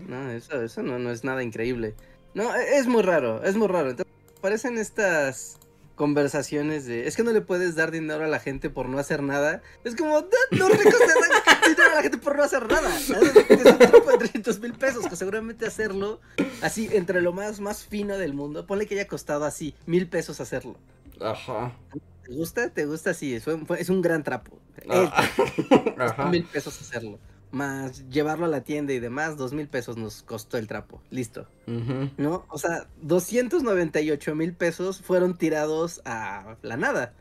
No, 0.08 0.32
eso, 0.32 0.62
eso 0.64 0.82
no, 0.82 0.98
no 1.00 1.12
es 1.12 1.26
nada 1.26 1.44
increíble. 1.44 1.94
No, 2.34 2.56
e, 2.56 2.78
es 2.78 2.88
muy 2.88 3.02
raro, 3.02 3.44
es 3.44 3.58
muy 3.58 3.68
raro. 3.68 3.90
Entonces, 3.90 4.14
parecen 4.40 4.78
estas 4.78 5.58
conversaciones 5.96 6.86
de 6.86 7.08
es 7.08 7.16
que 7.16 7.24
no 7.24 7.32
le 7.32 7.42
puedes 7.42 7.76
dar 7.76 7.92
dinero 7.92 8.24
a 8.24 8.28
la 8.28 8.40
gente 8.40 8.70
por 8.70 8.90
no 8.90 8.98
hacer 8.98 9.22
nada. 9.24 9.62
Es 9.84 9.96
como, 9.96 10.22
no 10.52 10.70
ricos 10.70 11.00
te 11.00 11.08
dan 11.08 11.62
dinero 11.68 11.92
a 11.92 11.96
la 11.96 12.02
gente 12.02 12.18
por 12.18 12.36
no 12.36 12.44
hacer 12.44 12.68
nada. 12.68 12.98
Es 12.98 13.10
un 13.10 13.80
truco 13.80 14.12
de 14.12 14.18
300 14.18 14.60
mil 14.60 14.74
pesos, 14.74 15.08
que 15.08 15.16
seguramente 15.16 15.66
hacerlo 15.66 16.20
así 16.62 16.90
entre 16.92 17.22
lo 17.22 17.34
más, 17.34 17.60
más 17.60 17.84
fino 17.86 18.18
del 18.18 18.34
mundo. 18.34 18.66
Ponle 18.66 18.88
que 18.88 18.96
haya 18.96 19.08
costado 19.08 19.46
así 19.46 19.76
mil 19.86 20.08
pesos 20.08 20.40
hacerlo. 20.42 20.76
Ajá. 21.22 21.74
¿Te 22.24 22.34
gusta? 22.34 22.70
¿Te 22.70 22.86
gusta? 22.86 23.14
Sí, 23.14 23.36
es 23.36 23.46
un, 23.48 23.68
es 23.78 23.90
un 23.90 24.02
gran 24.02 24.24
trapo. 24.24 24.60
Ah. 24.90 25.28
Ajá. 25.98 26.26
Mil 26.30 26.44
pesos 26.46 26.80
hacerlo 26.82 27.20
más 27.54 28.10
llevarlo 28.10 28.46
a 28.46 28.50
la 28.50 28.62
tienda 28.62 28.94
y 28.94 29.00
demás, 29.00 29.38
dos 29.38 29.54
mil 29.54 29.68
pesos 29.68 29.96
nos 29.96 30.24
costó 30.24 30.58
el 30.58 30.68
trapo. 30.68 31.02
Listo. 31.12 31.48
¿No? 32.18 32.46
O 32.50 32.58
sea, 32.58 32.88
298 33.04 34.36
mil 34.36 34.54
pesos 34.54 35.02
fueron 35.02 35.38
tirados 35.38 36.02
a 36.04 36.58
la 36.64 36.78
nada. 36.78 37.14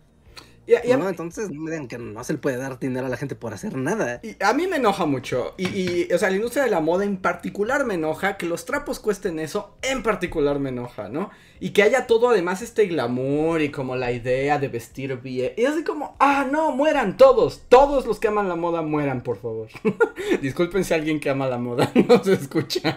¿No? 0.98 1.08
Entonces 1.08 1.50
no 1.50 1.62
me 1.62 1.70
digan 1.70 1.88
que 1.88 1.98
no 1.98 2.22
se 2.24 2.34
le 2.34 2.38
puede 2.38 2.56
dar 2.56 2.78
dinero 2.78 3.06
a 3.06 3.08
la 3.08 3.16
gente 3.16 3.34
por 3.34 3.52
hacer 3.52 3.76
nada. 3.76 4.20
Y 4.22 4.36
a 4.42 4.52
mí 4.52 4.66
me 4.66 4.76
enoja 4.76 5.06
mucho. 5.06 5.54
Y, 5.56 5.66
y, 5.66 6.12
o 6.12 6.18
sea, 6.18 6.30
la 6.30 6.36
industria 6.36 6.64
de 6.64 6.70
la 6.70 6.80
moda 6.80 7.04
en 7.04 7.16
particular 7.16 7.84
me 7.84 7.94
enoja. 7.94 8.36
Que 8.36 8.46
los 8.46 8.64
trapos 8.64 9.00
cuesten 9.00 9.38
eso, 9.38 9.76
en 9.82 10.02
particular 10.02 10.58
me 10.58 10.70
enoja, 10.70 11.08
¿no? 11.08 11.30
Y 11.60 11.70
que 11.70 11.82
haya 11.82 12.06
todo 12.06 12.30
además 12.30 12.62
este 12.62 12.86
glamour 12.86 13.62
y 13.62 13.70
como 13.70 13.96
la 13.96 14.12
idea 14.12 14.58
de 14.58 14.68
vestir 14.68 15.16
bien. 15.16 15.52
Y 15.56 15.64
así 15.64 15.84
como, 15.84 16.16
ah, 16.18 16.46
no, 16.50 16.72
mueran 16.72 17.16
todos. 17.16 17.62
Todos 17.68 18.06
los 18.06 18.18
que 18.18 18.28
aman 18.28 18.48
la 18.48 18.56
moda 18.56 18.82
mueran, 18.82 19.22
por 19.22 19.40
favor. 19.40 19.68
Disculpen 20.42 20.84
si 20.84 20.94
alguien 20.94 21.20
que 21.20 21.30
ama 21.30 21.48
la 21.48 21.58
moda 21.58 21.90
no 22.08 22.22
se 22.22 22.34
escucha. 22.34 22.96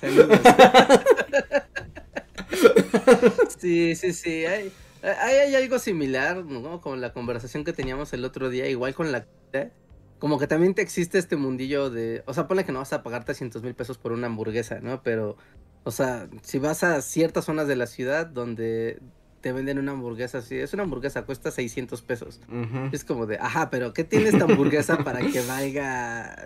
sí, 3.58 3.96
sí, 3.96 4.12
sí. 4.12 4.44
Hay, 5.02 5.36
hay, 5.36 5.54
algo 5.54 5.78
similar, 5.78 6.44
¿no? 6.44 6.80
Con 6.80 7.00
la 7.00 7.12
conversación 7.12 7.64
que 7.64 7.72
teníamos 7.72 8.12
el 8.12 8.24
otro 8.24 8.50
día, 8.50 8.68
igual 8.68 8.94
con 8.94 9.12
la... 9.12 9.26
Como 10.18 10.38
que 10.38 10.48
también 10.48 10.74
te 10.74 10.82
existe 10.82 11.18
este 11.18 11.36
mundillo 11.36 11.90
de... 11.90 12.22
O 12.26 12.34
sea, 12.34 12.48
ponle 12.48 12.64
que 12.64 12.72
no 12.72 12.80
vas 12.80 12.92
a 12.92 13.02
pagar 13.02 13.24
300 13.24 13.62
mil 13.62 13.74
pesos 13.74 13.98
por 13.98 14.12
una 14.12 14.26
hamburguesa, 14.26 14.80
¿no? 14.80 15.02
Pero, 15.02 15.36
o 15.84 15.90
sea, 15.90 16.28
si 16.42 16.58
vas 16.58 16.82
a 16.82 17.00
ciertas 17.02 17.44
zonas 17.44 17.68
de 17.68 17.76
la 17.76 17.86
ciudad 17.86 18.26
donde 18.26 18.98
te 19.40 19.52
venden 19.52 19.78
una 19.78 19.92
hamburguesa 19.92 20.38
así, 20.38 20.56
es 20.56 20.72
una 20.74 20.82
hamburguesa, 20.82 21.22
cuesta 21.22 21.50
600 21.50 22.02
pesos. 22.02 22.40
Es 22.92 23.04
como 23.04 23.26
de, 23.26 23.38
ajá, 23.38 23.70
pero 23.70 23.92
¿qué 23.92 24.04
tiene 24.04 24.28
esta 24.30 24.44
hamburguesa 24.44 24.98
para 25.04 25.20
que 25.20 25.40
valga 25.42 26.44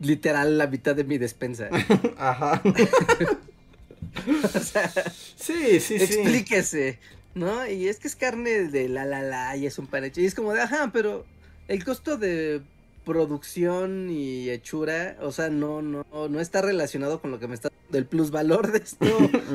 literal 0.00 0.58
la 0.58 0.66
mitad 0.66 0.94
de 0.94 1.04
mi 1.04 1.18
despensa? 1.18 1.70
Ajá. 2.18 2.60
o 4.54 4.58
sea, 4.58 4.92
sí, 5.36 5.80
sí, 5.80 5.98
sí. 5.98 6.04
Explíquese. 6.04 6.98
¿No? 7.34 7.66
Y 7.66 7.88
es 7.88 7.98
que 7.98 8.08
es 8.08 8.16
carne 8.16 8.64
de 8.64 8.88
la 8.88 9.04
la 9.04 9.22
la 9.22 9.56
y 9.56 9.66
es 9.66 9.78
un 9.78 9.86
pan 9.86 10.04
hecho. 10.04 10.20
Y 10.20 10.26
es 10.26 10.34
como 10.34 10.52
de, 10.52 10.60
ajá, 10.60 10.90
pero 10.92 11.24
el 11.68 11.84
costo 11.84 12.16
de 12.16 12.62
producción 13.04 14.08
y 14.10 14.48
hechura, 14.50 15.16
o 15.20 15.30
sea, 15.30 15.50
no, 15.50 15.82
no, 15.82 16.04
no 16.12 16.40
está 16.40 16.62
relacionado 16.62 17.20
con 17.20 17.30
lo 17.30 17.38
que 17.38 17.48
me 17.48 17.54
está 17.54 17.68
del 17.90 18.06
plusvalor 18.06 18.72
de 18.72 18.78
esto. 18.78 19.06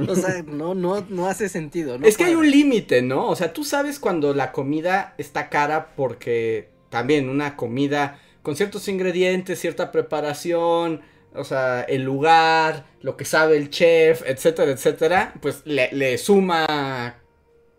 O 0.08 0.16
sea, 0.16 0.44
no, 0.44 0.76
no, 0.76 1.06
no 1.10 1.28
hace 1.28 1.50
sentido. 1.50 1.98
es 2.04 2.18
que 2.18 2.26
hay 2.26 2.36
un 2.36 2.50
límite, 2.50 3.02
¿no? 3.02 3.28
O 3.28 3.36
sea, 3.36 3.54
tú 3.54 3.64
sabes 3.64 4.00
cuando 4.00 4.34
la 4.34 4.52
comida 4.52 5.14
está 5.18 5.50
cara 5.50 5.94
porque 5.96 6.70
también 6.90 7.30
una 7.30 7.56
comida 7.56 8.20
con 8.42 8.56
ciertos 8.56 8.88
ingredientes, 8.88 9.60
cierta 9.60 9.92
preparación, 9.92 11.02
o 11.36 11.44
sea, 11.44 11.82
el 11.84 12.04
lugar, 12.04 12.86
lo 13.02 13.18
que 13.18 13.26
sabe 13.26 13.58
el 13.58 13.70
chef, 13.70 14.24
etcétera, 14.26 14.72
etcétera, 14.72 15.34
pues 15.42 15.62
le, 15.66 15.90
le 15.92 16.18
suma 16.18 17.20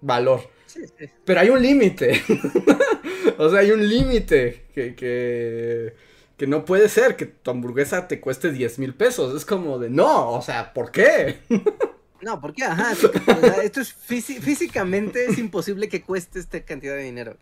valor. 0.00 0.40
Pero 1.24 1.40
hay 1.40 1.50
un 1.50 1.60
límite. 1.62 2.22
o 3.38 3.50
sea, 3.50 3.60
hay 3.60 3.70
un 3.70 3.88
límite 3.88 4.66
que, 4.74 4.94
que, 4.94 5.94
que, 6.36 6.46
no 6.46 6.64
puede 6.64 6.88
ser 6.88 7.16
que 7.16 7.26
tu 7.26 7.50
hamburguesa 7.50 8.08
te 8.08 8.20
cueste 8.20 8.52
10 8.52 8.78
mil 8.78 8.94
pesos. 8.94 9.34
Es 9.34 9.44
como 9.44 9.78
de, 9.78 9.90
no, 9.90 10.30
o 10.30 10.42
sea, 10.42 10.72
¿por 10.72 10.90
qué? 10.90 11.38
no, 12.22 12.40
¿por 12.40 12.54
qué? 12.54 12.64
Ajá, 12.64 12.92
esto 13.62 13.80
es 13.80 13.92
físicamente 13.92 15.26
es 15.26 15.38
imposible 15.38 15.88
que 15.88 16.02
cueste 16.02 16.38
esta 16.38 16.60
cantidad 16.60 16.94
de 16.94 17.02
dinero. 17.02 17.36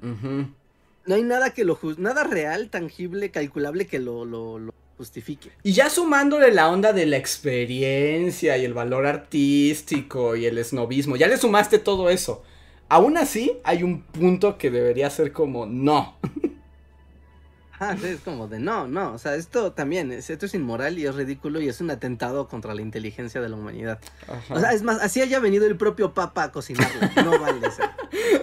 No 0.00 1.14
hay 1.14 1.22
nada 1.22 1.50
que 1.50 1.64
lo 1.64 1.78
nada 1.98 2.24
real, 2.24 2.70
tangible, 2.70 3.30
calculable 3.30 3.86
que 3.86 3.98
lo, 3.98 4.24
lo, 4.24 4.58
lo 4.58 4.69
justifique. 5.00 5.50
Y 5.62 5.72
ya 5.72 5.88
sumándole 5.88 6.52
la 6.52 6.68
onda 6.68 6.92
de 6.92 7.06
la 7.06 7.16
experiencia 7.16 8.58
y 8.58 8.66
el 8.66 8.74
valor 8.74 9.06
artístico 9.06 10.36
y 10.36 10.44
el 10.44 10.58
esnovismo, 10.58 11.16
ya 11.16 11.26
le 11.26 11.38
sumaste 11.38 11.78
todo 11.78 12.10
eso. 12.10 12.42
Aún 12.90 13.16
así, 13.16 13.56
hay 13.64 13.82
un 13.82 14.02
punto 14.02 14.58
que 14.58 14.70
debería 14.70 15.08
ser 15.08 15.32
como 15.32 15.64
no. 15.64 16.18
Sí, 17.98 18.06
es 18.08 18.20
como 18.20 18.46
de 18.46 18.58
no, 18.58 18.86
no, 18.88 19.14
o 19.14 19.18
sea, 19.18 19.36
esto 19.36 19.72
también, 19.72 20.12
es, 20.12 20.28
esto 20.28 20.44
es 20.44 20.52
inmoral 20.52 20.98
y 20.98 21.06
es 21.06 21.14
ridículo 21.14 21.62
y 21.62 21.68
es 21.70 21.80
un 21.80 21.90
atentado 21.90 22.46
contra 22.46 22.74
la 22.74 22.82
inteligencia 22.82 23.40
de 23.40 23.48
la 23.48 23.56
humanidad. 23.56 24.00
Ajá. 24.28 24.54
O 24.54 24.60
sea, 24.60 24.72
es 24.72 24.82
más, 24.82 25.00
así 25.00 25.22
haya 25.22 25.40
venido 25.40 25.66
el 25.66 25.78
propio 25.78 26.12
Papa 26.12 26.42
a 26.42 26.52
cocinarlo, 26.52 27.00
no 27.24 27.38
vale 27.40 27.70
ser. 27.70 27.88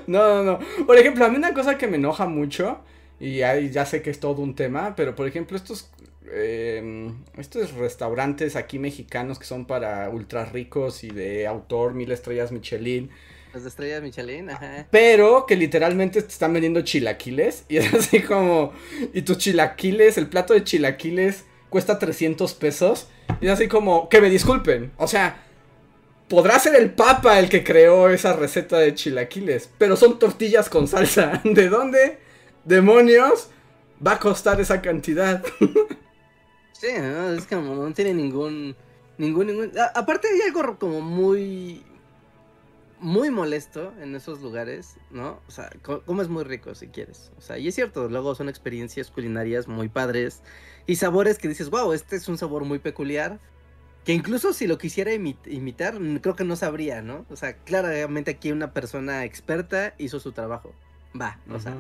No, 0.08 0.44
no, 0.44 0.44
no. 0.44 0.86
Por 0.88 0.98
ejemplo, 0.98 1.24
a 1.24 1.30
mí 1.30 1.38
una 1.38 1.54
cosa 1.54 1.78
que 1.78 1.86
me 1.86 1.98
enoja 1.98 2.26
mucho, 2.26 2.80
y 3.20 3.38
ya 3.38 3.86
sé 3.86 4.02
que 4.02 4.10
es 4.10 4.20
todo 4.20 4.42
un 4.42 4.56
tema, 4.56 4.96
pero 4.96 5.16
por 5.16 5.28
ejemplo, 5.28 5.58
estos, 5.58 5.90
eh, 6.32 7.12
estos 7.38 7.74
restaurantes 7.74 8.56
aquí 8.56 8.80
mexicanos 8.80 9.40
que 9.40 9.46
son 9.46 9.66
para 9.66 10.10
ultra 10.10 10.46
ricos 10.46 11.04
y 11.04 11.10
de 11.10 11.48
autor, 11.48 11.94
mil 11.94 12.12
estrellas 12.12 12.52
Michelin, 12.52 13.10
Las 13.54 13.64
de 13.64 13.70
estrellas 13.70 14.02
Michelin, 14.02 14.50
ajá. 14.50 14.88
pero 14.92 15.46
que 15.46 15.56
literalmente 15.56 16.22
te 16.22 16.28
están 16.28 16.54
vendiendo 16.54 16.82
chilaquiles, 16.82 17.66
y 17.70 17.78
es 17.78 17.94
así 17.94 18.22
como, 18.22 18.74
y 19.14 19.22
tus 19.22 19.38
chilaquiles, 19.38 20.18
el 20.18 20.28
plato 20.28 20.54
de 20.54 20.64
chilaquiles 20.64 21.46
cuesta 21.70 22.00
300 22.00 22.54
pesos, 22.54 23.08
y 23.42 23.48
es 23.48 23.52
así 23.52 23.68
como, 23.68 24.10
que 24.10 24.22
me 24.22 24.30
disculpen, 24.30 24.92
o 24.98 25.08
sea, 25.08 25.44
podrá 26.28 26.60
ser 26.60 26.76
el 26.76 26.92
papa 26.92 27.40
el 27.40 27.50
que 27.50 27.64
creó 27.64 28.10
esa 28.10 28.34
receta 28.34 28.78
de 28.80 28.94
chilaquiles, 28.94 29.70
pero 29.78 29.96
son 29.96 30.20
tortillas 30.20 30.70
con 30.70 30.88
salsa, 30.88 31.42
¿de 31.44 31.70
dónde 31.70 32.18
demonios 32.66 33.50
va 34.06 34.14
a 34.14 34.20
costar 34.20 34.60
esa 34.62 34.82
cantidad? 34.82 35.44
Sí, 36.80 36.88
¿no? 37.00 37.32
es 37.32 37.48
como 37.48 37.74
no 37.76 37.94
tiene 37.94 38.14
ningún, 38.14 38.76
ningún, 39.18 39.48
ningún... 39.48 39.72
a- 39.80 40.00
aparte 40.00 40.28
hay 40.28 40.42
algo 40.42 40.78
como 40.78 41.02
muy, 41.02 41.84
muy 43.00 43.30
molesto 43.32 43.94
en 44.00 44.16
esos 44.16 44.42
lugares, 44.42 44.98
¿no? 45.12 45.42
O 45.48 45.52
sea, 45.52 45.70
co- 45.82 46.04
comes 46.04 46.30
muy 46.30 46.44
rico 46.44 46.76
si 46.76 46.88
quieres. 46.88 47.32
O 47.38 47.42
sea, 47.42 47.58
y 47.58 47.68
es 47.68 47.76
cierto, 47.76 48.10
luego 48.10 48.36
son 48.36 48.48
experiencias 48.50 49.10
culinarias 49.12 49.68
muy 49.68 49.90
padres 49.90 50.42
y 50.86 50.96
sabores 50.98 51.38
que 51.40 51.48
dices, 51.48 51.70
wow, 51.70 51.94
este 51.94 52.16
es 52.16 52.28
un 52.28 52.38
sabor 52.38 52.64
muy 52.64 52.80
peculiar. 52.80 53.40
Que 54.06 54.14
incluso 54.14 54.54
si 54.54 54.68
lo 54.68 54.78
quisiera 54.78 55.12
imi- 55.12 55.36
imitar, 55.48 55.96
creo 56.22 56.36
que 56.36 56.46
no 56.46 56.56
sabría, 56.56 57.02
¿no? 57.02 57.26
O 57.30 57.36
sea, 57.36 57.58
claramente 57.58 58.32
aquí 58.32 58.52
una 58.54 58.72
persona 58.72 59.26
experta 59.26 59.96
hizo 59.98 60.20
su 60.22 60.32
trabajo. 60.32 60.74
Va, 61.20 61.40
o 61.52 61.60
sea, 61.60 61.76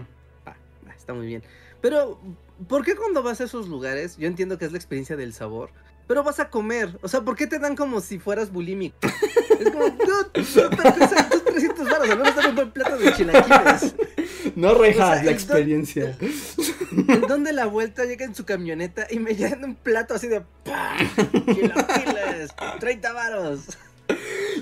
va, 0.45 0.57
va, 0.85 0.93
está 0.93 1.13
muy 1.13 1.25
bien. 1.25 1.41
Pero, 1.79 2.19
¿por 2.67 2.83
qué 2.85 2.95
cuando 2.95 3.23
vas 3.23 3.41
a 3.41 3.45
esos 3.45 3.67
lugares, 3.67 4.17
yo 4.17 4.27
entiendo 4.27 4.57
que 4.57 4.65
es 4.65 4.71
la 4.71 4.77
experiencia 4.77 5.15
del 5.15 5.33
sabor, 5.33 5.69
pero 6.07 6.23
vas 6.23 6.39
a 6.39 6.49
comer? 6.49 6.97
O 7.01 7.07
sea, 7.07 7.21
¿por 7.21 7.35
qué 7.35 7.47
te 7.47 7.59
dan 7.59 7.75
como 7.75 8.01
si 8.01 8.19
fueras 8.19 8.51
bulímico? 8.51 8.97
Es 9.59 9.69
como, 9.71 9.87
no, 9.87 9.95
no, 9.97 10.23
tus 10.31 10.53
300 10.53 11.89
baros, 11.89 12.09
al 12.09 12.17
menos 12.17 12.35
dame 12.35 12.49
un 12.49 12.55
buen 12.55 12.71
plato 12.71 12.97
de 12.97 13.13
chilaquiles. 13.13 13.95
No 14.55 14.73
rejas 14.75 15.09
O 15.09 15.13
sea, 15.15 15.23
la 15.23 15.31
experiencia. 15.31 16.17
¿En 17.07 17.21
dónde 17.21 17.53
la 17.53 17.65
vuelta 17.65 18.05
llega 18.05 18.25
en 18.25 18.33
su 18.35 18.45
camioneta 18.45 19.05
y 19.09 19.19
me 19.19 19.35
llenan 19.35 19.63
un 19.63 19.75
plato 19.75 20.13
así 20.15 20.27
de 20.27 20.41
¡pah! 20.63 20.95
Chilaquiles, 21.53 22.51
30 22.79 23.13
varos. 23.13 23.59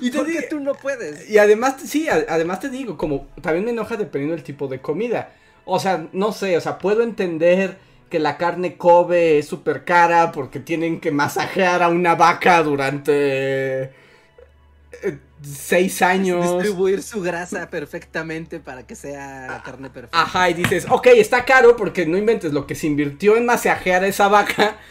Y 0.02 0.10
te 0.12 0.18
¿Por 0.18 0.26
qué 0.26 0.32
digo- 0.34 0.44
tú 0.50 0.60
no 0.60 0.74
puedes? 0.74 1.30
Y 1.30 1.38
además, 1.38 1.76
sí, 1.86 2.08
además 2.10 2.60
te 2.60 2.70
digo, 2.70 2.98
como 2.98 3.28
también 3.42 3.66
me 3.66 3.72
enoja 3.72 3.96
dependiendo 3.96 4.36
del 4.36 4.44
tipo 4.44 4.68
de 4.68 4.82
comida. 4.82 5.32
O 5.66 5.80
sea, 5.80 6.08
no 6.14 6.32
sé, 6.32 6.58
o 6.58 6.62
sea, 6.62 6.78
puedo 6.78 7.02
entender 7.04 7.78
que 8.10 8.20
la 8.20 8.38
carne 8.38 8.78
Kobe 8.78 9.40
es 9.40 9.48
súper 9.48 9.84
cara 9.84 10.32
porque 10.32 10.60
tienen 10.60 11.00
que 11.00 11.12
masajear 11.12 11.82
a 11.84 11.90
una 11.90 12.16
vaca 12.16 12.62
durante 12.64 13.84
eh, 13.84 15.20
seis 15.42 16.02
años. 16.02 16.46
Distribuir 16.46 17.02
su 17.04 17.22
grasa 17.22 17.70
perfectamente 17.70 18.60
para 18.60 18.86
que 18.86 18.96
sea 18.96 19.62
carne 19.66 19.90
perfecta. 19.90 20.22
Ajá, 20.22 20.50
y 20.50 20.54
dices, 20.54 20.86
ok, 20.90 21.08
está 21.08 21.46
caro 21.46 21.76
porque 21.76 22.06
no 22.06 22.18
inventes 22.18 22.54
lo 22.54 22.66
que 22.68 22.76
se 22.76 22.88
invirtió 22.88 23.36
en 23.38 23.46
masajear 23.46 24.04
a 24.04 24.08
esa 24.08 24.28
vaca. 24.28 24.78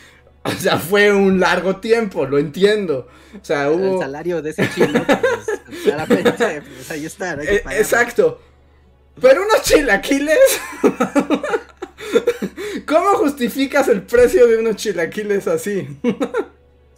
O 0.46 0.50
sea, 0.50 0.78
fue 0.78 1.10
un 1.10 1.40
largo 1.40 1.76
tiempo, 1.76 2.26
lo 2.26 2.36
entiendo. 2.38 3.08
O 3.40 3.42
sea, 3.42 3.68
El 3.70 3.70
hubo... 3.80 3.98
salario 3.98 4.42
de 4.42 4.50
ese 4.50 4.68
chino, 4.68 5.06
pues, 5.06 5.54
claramente, 5.82 6.62
pues 6.62 6.90
ahí 6.90 7.06
está. 7.06 7.32
Hay 7.38 7.48
que 7.48 7.56
Eh, 7.56 7.60
pagarlo. 7.60 7.82
exacto. 7.82 8.40
Pero 9.20 9.42
unos 9.42 9.62
chilaquiles. 9.62 10.60
¿Cómo 12.86 13.14
justificas 13.18 13.88
el 13.88 14.02
precio 14.02 14.46
de 14.46 14.58
unos 14.58 14.76
chilaquiles 14.76 15.46
así? 15.46 15.88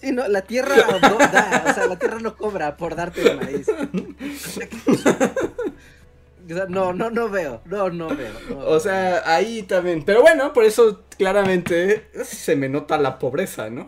Sí, 0.00 0.12
no, 0.12 0.28
la 0.28 0.42
tierra 0.42 0.76
no 0.76 1.18
da, 1.18 1.64
o 1.70 1.74
sea, 1.74 1.86
la 1.86 1.98
tierra 1.98 2.18
no 2.20 2.36
cobra 2.36 2.76
por 2.76 2.96
darte 2.96 3.22
el 3.22 3.36
maíz. 3.38 3.66
No, 6.68 6.92
no, 6.92 7.10
no 7.10 7.28
veo, 7.28 7.60
no, 7.64 7.90
no 7.90 8.08
veo. 8.08 8.32
no 8.48 8.58
O 8.58 8.78
sea, 8.78 9.22
ahí 9.26 9.64
también. 9.64 10.04
Pero 10.04 10.22
bueno, 10.22 10.52
por 10.52 10.64
eso 10.64 11.02
claramente 11.18 12.06
se 12.24 12.54
me 12.54 12.68
nota 12.68 12.98
la 12.98 13.18
pobreza, 13.18 13.68
¿no? 13.68 13.84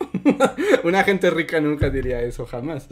Una 0.83 1.05
gente 1.05 1.31
rica 1.31 1.61
nunca 1.61 1.89
diría 1.89 2.21
eso 2.23 2.47
jamás. 2.47 2.89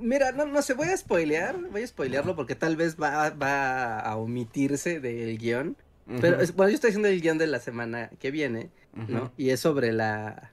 Mira, 0.00 0.32
no, 0.32 0.46
no 0.46 0.62
sé, 0.62 0.74
voy 0.74 0.88
a 0.88 0.96
spoilear, 0.96 1.56
voy 1.70 1.82
a 1.82 1.86
spoilearlo 1.86 2.36
porque 2.36 2.54
tal 2.54 2.76
vez 2.76 2.96
va, 3.00 3.30
va 3.30 4.00
a 4.00 4.16
omitirse 4.16 5.00
del 5.00 5.38
guion. 5.38 5.76
Pero, 6.20 6.36
bueno, 6.54 6.68
yo 6.70 6.74
estoy 6.74 6.88
haciendo 6.90 7.08
el 7.08 7.20
guion 7.20 7.38
de 7.38 7.46
la 7.46 7.60
semana 7.60 8.10
que 8.18 8.30
viene, 8.30 8.70
¿no? 9.08 9.32
Y 9.38 9.50
es 9.50 9.60
sobre 9.60 9.92
la... 9.92 10.50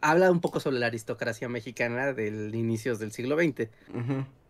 Habla 0.00 0.30
un 0.30 0.40
poco 0.40 0.60
sobre 0.60 0.78
la 0.78 0.86
aristocracia 0.86 1.48
mexicana 1.48 2.12
del 2.12 2.54
inicios 2.54 2.98
del 2.98 3.12
siglo 3.12 3.36
XX. 3.36 3.68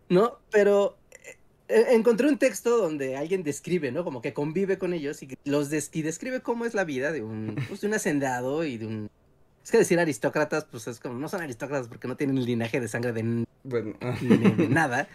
¿no? 0.09 0.37
Pero 0.51 0.97
eh, 1.11 1.37
eh, 1.67 1.85
encontré 1.91 2.27
un 2.27 2.37
texto 2.37 2.77
donde 2.77 3.17
alguien 3.17 3.41
describe, 3.43 3.91
¿no? 3.91 4.03
Como 4.03 4.21
que 4.21 4.33
convive 4.33 4.77
con 4.77 4.93
ellos 4.93 5.21
y 5.23 5.35
los 5.43 5.69
des- 5.69 5.89
y 5.93 6.01
describe 6.03 6.41
cómo 6.41 6.65
es 6.65 6.73
la 6.75 6.83
vida 6.83 7.11
de 7.11 7.23
un, 7.23 7.55
pues, 7.67 7.81
de 7.81 7.87
un 7.87 7.93
hacendado 7.95 8.63
y 8.63 8.77
de 8.77 8.85
un... 8.87 9.09
Es 9.63 9.71
que 9.71 9.77
decir 9.77 9.99
aristócratas, 9.99 10.65
pues 10.65 10.87
es 10.87 10.99
como, 10.99 11.19
no 11.19 11.29
son 11.29 11.41
aristócratas 11.41 11.87
porque 11.87 12.07
no 12.07 12.17
tienen 12.17 12.37
el 12.37 12.45
linaje 12.45 12.79
de 12.79 12.87
sangre 12.87 13.13
de, 13.13 13.45
Bueno, 13.63 13.93
ah, 14.01 14.15
ni 14.21 14.37
de 14.37 14.67
nada. 14.69 15.07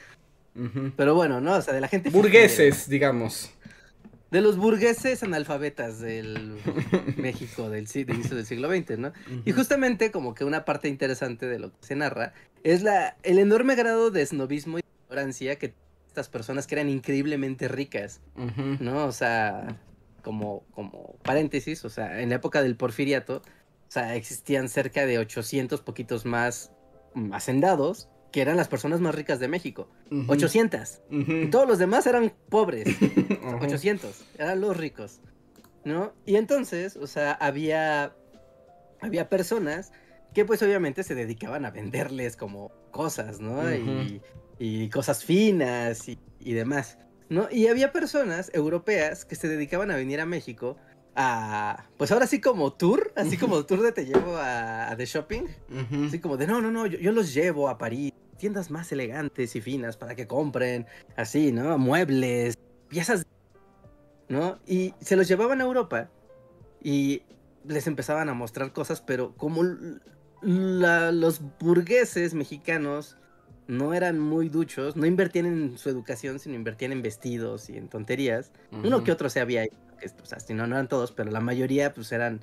Pero 0.96 1.14
bueno, 1.14 1.40
¿no? 1.40 1.54
O 1.54 1.60
sea, 1.60 1.74
de 1.74 1.82
la 1.82 1.88
gente... 1.88 2.08
Burgueses, 2.08 2.88
digamos. 2.88 3.50
De 4.30 4.40
los 4.40 4.56
burgueses 4.56 5.22
analfabetas 5.22 6.00
del 6.00 6.56
México 7.16 7.68
del, 7.68 7.86
del 7.86 8.10
inicio 8.10 8.36
del 8.36 8.46
siglo 8.46 8.68
XX, 8.68 8.98
¿no? 8.98 9.12
Y 9.44 9.52
justamente 9.52 10.10
como 10.10 10.34
que 10.34 10.44
una 10.44 10.64
parte 10.64 10.88
interesante 10.88 11.46
de 11.46 11.58
lo 11.58 11.70
que 11.70 11.76
se 11.86 11.94
narra 11.94 12.32
es 12.64 12.82
la, 12.82 13.16
el 13.22 13.38
enorme 13.38 13.76
grado 13.76 14.10
de 14.10 14.24
snobismo 14.24 14.78
y 14.78 14.82
ignorancia 15.04 15.56
que 15.56 15.74
estas 16.08 16.28
personas 16.28 16.66
que 16.66 16.74
eran 16.74 16.88
increíblemente 16.88 17.68
ricas. 17.68 18.20
¿no? 18.80 19.04
O 19.04 19.12
sea, 19.12 19.76
como, 20.22 20.64
como 20.74 21.16
paréntesis, 21.22 21.84
o 21.84 21.90
sea, 21.90 22.22
en 22.22 22.30
la 22.30 22.36
época 22.36 22.62
del 22.62 22.74
porfiriato, 22.74 23.42
sea, 24.00 24.14
existían 24.14 24.68
cerca 24.68 25.06
de 25.06 25.18
800 25.18 25.80
poquitos 25.82 26.24
más 26.24 26.72
mm, 27.14 27.32
hacendados 27.32 28.08
que 28.32 28.42
eran 28.42 28.56
las 28.56 28.68
personas 28.68 29.00
más 29.00 29.14
ricas 29.14 29.40
de 29.40 29.48
México. 29.48 29.88
Ujú. 30.10 30.30
800. 30.32 31.00
Ujú. 31.10 31.32
Y 31.32 31.50
todos 31.50 31.66
los 31.66 31.78
demás 31.78 32.06
eran 32.06 32.32
pobres. 32.50 32.86
Ajá. 33.42 33.56
800, 33.62 34.24
eran 34.36 34.60
los 34.60 34.76
ricos, 34.76 35.20
¿no? 35.84 36.12
Y 36.26 36.36
entonces, 36.36 36.96
o 36.96 37.06
sea, 37.06 37.32
había, 37.32 38.14
había 39.00 39.28
personas 39.28 39.92
que 40.34 40.44
pues 40.44 40.62
obviamente 40.62 41.02
se 41.02 41.14
dedicaban 41.14 41.64
a 41.64 41.70
venderles 41.70 42.36
como 42.36 42.70
cosas, 42.90 43.40
¿no? 43.40 43.74
y, 43.74 44.20
y 44.58 44.90
cosas 44.90 45.24
finas 45.24 46.08
y, 46.08 46.18
y 46.40 46.52
demás, 46.52 46.98
¿no? 47.30 47.48
Y 47.50 47.68
había 47.68 47.90
personas 47.92 48.50
europeas 48.52 49.24
que 49.24 49.34
se 49.34 49.48
dedicaban 49.48 49.90
a 49.90 49.96
venir 49.96 50.20
a 50.20 50.26
México 50.26 50.76
a, 51.16 51.86
pues 51.96 52.12
ahora 52.12 52.26
sí 52.26 52.40
como 52.40 52.72
tour, 52.74 53.12
así 53.16 53.36
como 53.38 53.64
tour 53.64 53.82
de 53.82 53.92
te 53.92 54.04
llevo 54.04 54.36
a, 54.36 54.90
a 54.90 54.96
de 54.96 55.06
shopping. 55.06 55.44
Así 56.06 56.20
como 56.20 56.36
de, 56.36 56.46
no, 56.46 56.60
no, 56.60 56.70
no, 56.70 56.86
yo, 56.86 56.98
yo 56.98 57.10
los 57.12 57.32
llevo 57.34 57.68
a 57.68 57.78
París, 57.78 58.12
tiendas 58.38 58.70
más 58.70 58.92
elegantes 58.92 59.56
y 59.56 59.60
finas 59.60 59.96
para 59.96 60.14
que 60.14 60.26
compren, 60.26 60.86
así, 61.16 61.52
¿no? 61.52 61.78
Muebles, 61.78 62.56
piezas, 62.88 63.24
¿no? 64.28 64.58
Y 64.66 64.94
se 65.00 65.16
los 65.16 65.26
llevaban 65.26 65.60
a 65.60 65.64
Europa 65.64 66.10
y 66.82 67.22
les 67.64 67.86
empezaban 67.86 68.28
a 68.28 68.34
mostrar 68.34 68.72
cosas, 68.72 69.00
pero 69.00 69.34
como 69.36 69.62
la- 70.42 71.12
los 71.12 71.40
burgueses 71.58 72.34
mexicanos 72.34 73.16
no 73.68 73.94
eran 73.94 74.18
muy 74.18 74.48
duchos, 74.48 74.96
no 74.96 75.06
invertían 75.06 75.46
en 75.46 75.78
su 75.78 75.88
educación, 75.88 76.38
sino 76.38 76.54
invertían 76.54 76.92
en 76.92 77.02
vestidos 77.02 77.68
y 77.68 77.76
en 77.76 77.88
tonterías. 77.88 78.52
Uno 78.70 79.04
que 79.04 79.12
otro 79.12 79.28
se 79.28 79.40
había 79.40 79.66
que, 79.66 80.06
o 80.22 80.26
sea, 80.26 80.40
si 80.40 80.54
no, 80.54 80.66
no 80.66 80.76
eran 80.76 80.88
todos, 80.88 81.12
pero 81.12 81.30
la 81.30 81.40
mayoría 81.40 81.92
pues 81.92 82.12
eran 82.12 82.40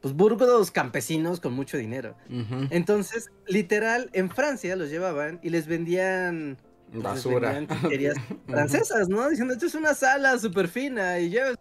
pues 0.00 0.14
burgos 0.14 0.70
campesinos 0.70 1.40
con 1.40 1.54
mucho 1.54 1.76
dinero. 1.76 2.16
Entonces, 2.70 3.30
literal, 3.46 4.10
en 4.12 4.30
Francia 4.30 4.76
los 4.76 4.90
llevaban 4.90 5.40
y 5.42 5.50
les 5.50 5.66
vendían 5.66 6.58
pues, 6.86 6.96
les 6.96 7.02
Basura. 7.02 7.52
vendían 7.52 7.80
chucherías 7.82 8.16
francesas, 8.46 9.08
¿no? 9.08 9.28
Diciendo, 9.28 9.54
esto 9.54 9.66
es 9.66 9.74
una 9.74 9.94
sala 9.94 10.38
súper 10.38 10.68
fina 10.68 11.18
y 11.18 11.30
ya... 11.30 11.54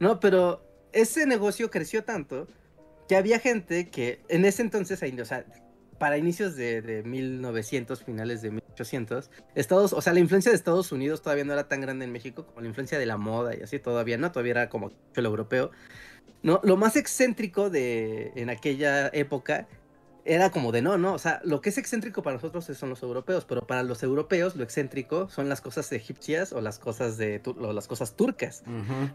No, 0.00 0.18
pero 0.18 0.64
ese 0.92 1.26
negocio 1.26 1.70
creció 1.70 2.02
tanto 2.02 2.48
que 3.08 3.16
había 3.16 3.38
gente 3.38 3.88
que 3.88 4.20
en 4.28 4.44
ese 4.44 4.62
entonces, 4.62 5.00
o 5.02 5.24
sea, 5.24 5.44
para 6.02 6.18
inicios 6.18 6.56
de, 6.56 6.82
de 6.82 7.04
1900, 7.04 8.02
finales 8.02 8.42
de 8.42 8.50
1800, 8.50 9.30
Estados, 9.54 9.92
o 9.92 10.00
sea, 10.00 10.12
la 10.12 10.18
influencia 10.18 10.50
de 10.50 10.56
Estados 10.56 10.90
Unidos 10.90 11.22
todavía 11.22 11.44
no 11.44 11.52
era 11.52 11.68
tan 11.68 11.80
grande 11.80 12.04
en 12.04 12.10
México 12.10 12.44
como 12.44 12.60
la 12.60 12.66
influencia 12.66 12.98
de 12.98 13.06
la 13.06 13.18
moda 13.18 13.54
y 13.56 13.62
así 13.62 13.78
todavía, 13.78 14.18
¿no? 14.18 14.32
Todavía 14.32 14.50
era 14.50 14.68
como 14.68 14.90
el 15.14 15.24
europeo. 15.24 15.70
No, 16.42 16.58
lo 16.64 16.76
más 16.76 16.96
excéntrico 16.96 17.70
de 17.70 18.32
en 18.34 18.50
aquella 18.50 19.10
época 19.12 19.68
era 20.24 20.50
como 20.50 20.72
de 20.72 20.82
no, 20.82 20.98
no, 20.98 21.14
o 21.14 21.18
sea, 21.20 21.40
lo 21.44 21.60
que 21.60 21.68
es 21.68 21.78
excéntrico 21.78 22.20
para 22.24 22.34
nosotros 22.34 22.64
son 22.64 22.90
los 22.90 23.00
europeos, 23.04 23.44
pero 23.44 23.64
para 23.64 23.84
los 23.84 24.02
europeos 24.02 24.56
lo 24.56 24.64
excéntrico 24.64 25.28
son 25.28 25.48
las 25.48 25.60
cosas 25.60 25.92
egipcias 25.92 26.52
o 26.52 26.60
las 26.60 26.80
cosas 26.80 27.16
de 27.16 27.40
o 27.44 27.72
las 27.72 27.86
cosas 27.86 28.16
turcas, 28.16 28.64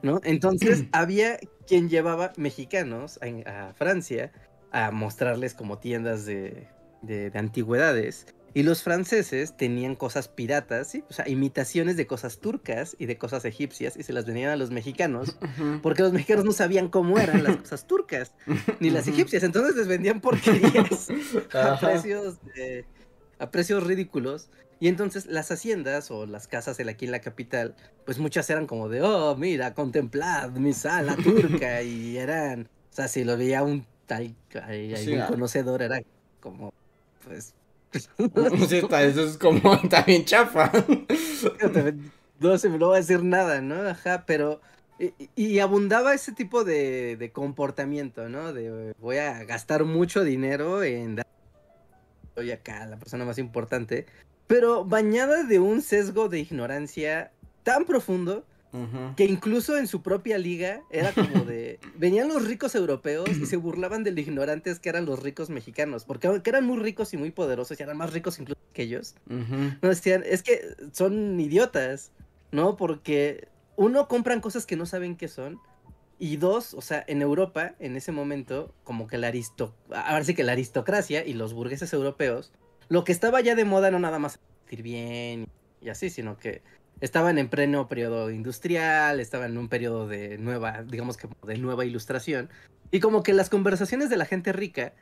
¿no? 0.03 0.21
Entonces 0.23 0.85
había 0.93 1.37
quien 1.67 1.89
llevaba 1.89 2.31
mexicanos 2.37 3.19
a, 3.45 3.73
Francia 3.73 4.31
a 4.71 4.91
mostrarles 4.91 5.53
como 5.53 5.79
tiendas 5.79 6.25
de, 6.25 6.69
de, 7.01 7.29
de 7.29 7.39
antigüedades 7.39 8.25
y 8.57 8.63
los 8.63 8.81
franceses 8.81 9.55
tenían 9.55 9.95
cosas 9.95 10.27
piratas, 10.27 10.87
¿sí? 10.87 11.03
o 11.11 11.13
sea, 11.13 11.29
imitaciones 11.29 11.95
de 11.95 12.07
cosas 12.07 12.39
turcas 12.39 12.95
y 12.97 13.05
de 13.05 13.15
cosas 13.15 13.45
egipcias 13.45 13.95
y 13.95 14.01
se 14.01 14.13
las 14.13 14.25
venían 14.25 14.49
a 14.49 14.55
los 14.55 14.71
mexicanos 14.71 15.37
porque 15.83 16.01
los 16.01 16.11
mexicanos 16.11 16.43
no 16.43 16.51
sabían 16.53 16.89
cómo 16.89 17.19
eran 17.19 17.43
las 17.43 17.57
cosas 17.57 17.85
turcas 17.85 18.31
ni 18.79 18.89
las 18.89 19.07
egipcias, 19.07 19.43
entonces 19.43 19.75
les 19.75 19.87
vendían 19.87 20.21
porquerías 20.21 21.09
a 21.53 21.79
precios, 21.79 22.39
a 23.37 23.51
precios 23.51 23.83
ridículos. 23.83 24.49
Y 24.79 24.87
entonces 24.87 25.27
las 25.27 25.51
haciendas 25.51 26.09
o 26.09 26.25
las 26.25 26.47
casas 26.47 26.79
aquí 26.79 27.05
en 27.05 27.11
la 27.11 27.19
capital, 27.19 27.75
pues 28.05 28.17
muchas 28.17 28.49
eran 28.49 28.65
como 28.65 28.89
de, 28.89 29.03
oh, 29.03 29.35
mira, 29.35 29.75
contemplad 29.75 30.51
mi 30.51 30.73
sala 30.73 31.15
turca. 31.15 31.83
y 31.83 32.17
eran, 32.17 32.69
o 32.91 32.95
sea, 32.95 33.07
si 33.07 33.23
lo 33.23 33.37
veía 33.37 33.61
un 33.61 33.85
tal, 34.07 34.35
algún 34.53 35.21
ah. 35.21 35.27
conocedor, 35.27 35.81
era 35.81 36.01
como, 36.39 36.73
pues, 37.27 37.53
eso 39.01 39.23
es 39.23 39.37
como 39.37 39.79
también 39.89 40.25
chafa. 40.25 40.71
No 42.39 42.57
se 42.57 42.69
me 42.69 42.77
lo 42.77 42.89
va 42.89 42.95
a 42.95 42.99
decir 42.99 43.23
nada, 43.23 43.61
¿no? 43.61 43.87
Ajá, 43.87 44.23
pero. 44.25 44.61
Y, 45.35 45.59
abundaba 45.59 46.15
ese 46.15 46.31
tipo 46.31 46.63
de, 46.63 47.31
comportamiento, 47.31 48.29
¿no? 48.29 48.51
De 48.51 48.93
voy 48.99 49.17
a 49.17 49.43
gastar 49.43 49.83
mucho 49.83 50.23
dinero 50.23 50.81
en 50.83 51.17
dar. 51.17 51.27
Soy 52.33 52.51
acá 52.51 52.85
la 52.87 52.97
persona 52.97 53.23
más 53.23 53.37
importante. 53.37 54.07
Pero 54.47 54.85
bañada 54.85 55.43
de 55.43 55.59
un 55.59 55.81
sesgo 55.81 56.29
de 56.29 56.39
ignorancia 56.39 57.31
tan 57.63 57.85
profundo 57.85 58.43
que 59.15 59.25
incluso 59.25 59.77
en 59.77 59.87
su 59.87 60.01
propia 60.01 60.37
liga 60.37 60.81
era 60.89 61.13
como 61.13 61.45
de... 61.45 61.79
Venían 61.97 62.27
los 62.27 62.45
ricos 62.45 62.75
europeos 62.75 63.29
y 63.29 63.45
se 63.45 63.57
burlaban 63.57 64.03
de 64.03 64.11
los 64.11 64.19
ignorantes 64.19 64.79
que 64.79 64.89
eran 64.89 65.05
los 65.05 65.23
ricos 65.23 65.49
mexicanos, 65.49 66.05
porque 66.05 66.41
eran 66.45 66.65
muy 66.65 66.77
ricos 66.77 67.13
y 67.13 67.17
muy 67.17 67.31
poderosos 67.31 67.79
y 67.79 67.83
eran 67.83 67.97
más 67.97 68.13
ricos 68.13 68.39
incluso 68.39 68.61
que 68.73 68.83
ellos. 68.83 69.15
No 69.27 69.89
decían, 69.89 70.23
es 70.25 70.43
que 70.43 70.75
son 70.91 71.39
idiotas, 71.39 72.11
¿no? 72.51 72.75
Porque 72.75 73.47
uno, 73.75 74.07
compran 74.07 74.41
cosas 74.41 74.65
que 74.65 74.75
no 74.75 74.85
saben 74.85 75.15
qué 75.15 75.27
son. 75.27 75.59
Y 76.19 76.37
dos, 76.37 76.73
o 76.73 76.81
sea, 76.81 77.03
en 77.07 77.21
Europa, 77.21 77.75
en 77.79 77.95
ese 77.95 78.11
momento, 78.11 78.73
como 78.83 79.05
que 79.05 79.19
la 79.19 79.27
aristo... 79.27 79.75
Ahora 79.91 80.23
sí 80.23 80.33
que 80.33 80.43
la 80.43 80.53
aristocracia 80.53 81.23
y 81.23 81.33
los 81.33 81.53
burgueses 81.53 81.93
europeos, 81.93 82.51
lo 82.89 83.03
que 83.03 83.11
estaba 83.11 83.39
ya 83.41 83.53
de 83.53 83.65
moda 83.65 83.91
no 83.91 83.99
nada 83.99 84.17
más 84.17 84.39
vestir 84.61 84.81
bien 84.81 85.47
y 85.79 85.89
así, 85.89 86.09
sino 86.09 86.37
que 86.37 86.61
estaban 87.01 87.37
en 87.37 87.49
pleno 87.49 87.87
periodo 87.87 88.31
industrial, 88.31 89.19
estaban 89.19 89.51
en 89.51 89.57
un 89.57 89.69
periodo 89.69 90.07
de 90.07 90.37
nueva, 90.37 90.83
digamos 90.83 91.17
que 91.17 91.27
de 91.45 91.57
nueva 91.57 91.85
ilustración. 91.85 92.49
Y 92.91 92.99
como 92.99 93.23
que 93.23 93.33
las 93.33 93.49
conversaciones 93.49 94.09
de 94.09 94.17
la 94.17 94.25
gente 94.25 94.53
rica 94.53 94.93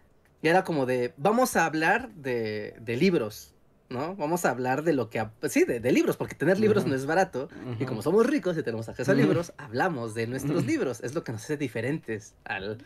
era 0.41 0.63
como 0.63 0.85
de, 0.85 1.13
vamos 1.17 1.55
a 1.55 1.65
hablar 1.65 2.13
de, 2.13 2.75
de 2.79 2.97
libros, 2.97 3.55
¿no? 3.89 4.15
Vamos 4.15 4.45
a 4.45 4.49
hablar 4.49 4.83
de 4.83 4.93
lo 4.93 5.09
que... 5.09 5.25
Sí, 5.49 5.63
de, 5.63 5.91
libros, 5.91 6.17
porque 6.17 6.35
tener 6.35 6.59
libros 6.59 6.85
no 6.85 6.95
es 6.95 7.05
barato. 7.05 7.49
Y 7.79 7.85
como 7.85 8.01
somos 8.01 8.25
ricos 8.25 8.57
y 8.57 8.63
tenemos 8.63 8.89
acceso 8.89 9.11
a 9.11 9.15
libros, 9.15 9.53
hablamos 9.57 10.13
de 10.13 10.27
nuestros 10.27 10.65
libros. 10.65 11.01
Es 11.01 11.13
lo 11.13 11.23
que 11.23 11.31
nos 11.31 11.43
hace 11.43 11.57
diferentes 11.57 12.35
al, 12.45 12.79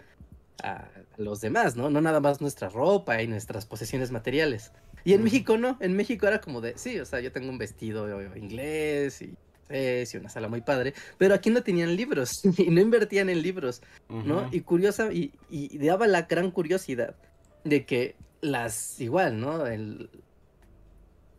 a 0.64 0.88
los 1.18 1.42
demás, 1.42 1.76
¿no? 1.76 1.90
No 1.90 2.02
nada 2.02 2.20
más 2.20 2.42
nuestra 2.42 2.70
ropa 2.70 3.22
y 3.22 3.28
nuestras 3.28 3.66
posesiones 3.66 4.12
materiales. 4.12 4.72
Y 5.04 5.14
en 5.14 5.24
México 5.24 5.58
no, 5.58 5.78
en 5.80 5.96
México 5.96 6.28
era 6.28 6.42
como 6.42 6.62
de, 6.62 6.78
sí, 6.78 7.00
o 7.00 7.06
sea, 7.06 7.20
yo 7.20 7.32
tengo 7.32 7.50
un 7.50 7.58
vestido 7.58 8.08
inglés 8.36 9.22
y, 9.22 9.36
y 9.70 10.18
una 10.18 10.30
sala 10.30 10.48
muy 10.48 10.62
padre, 10.62 10.94
pero 11.18 11.34
aquí 11.34 11.50
no 11.50 11.64
tenían 11.64 11.96
libros 11.96 12.42
y 12.58 12.70
no 12.70 12.82
invertían 12.82 13.30
en 13.30 13.42
libros, 13.42 13.82
¿no? 14.10 14.50
Y 14.52 14.62
curiosa, 14.62 15.12
y, 15.12 15.32
y, 15.50 15.78
daba 15.78 16.08
la 16.08 16.24
gran 16.24 16.52
curiosidad 16.52 17.16
de 17.64 17.86
que 17.86 18.16
las, 18.42 19.00
igual, 19.00 19.40
¿no? 19.40 19.68
El, 19.68 20.10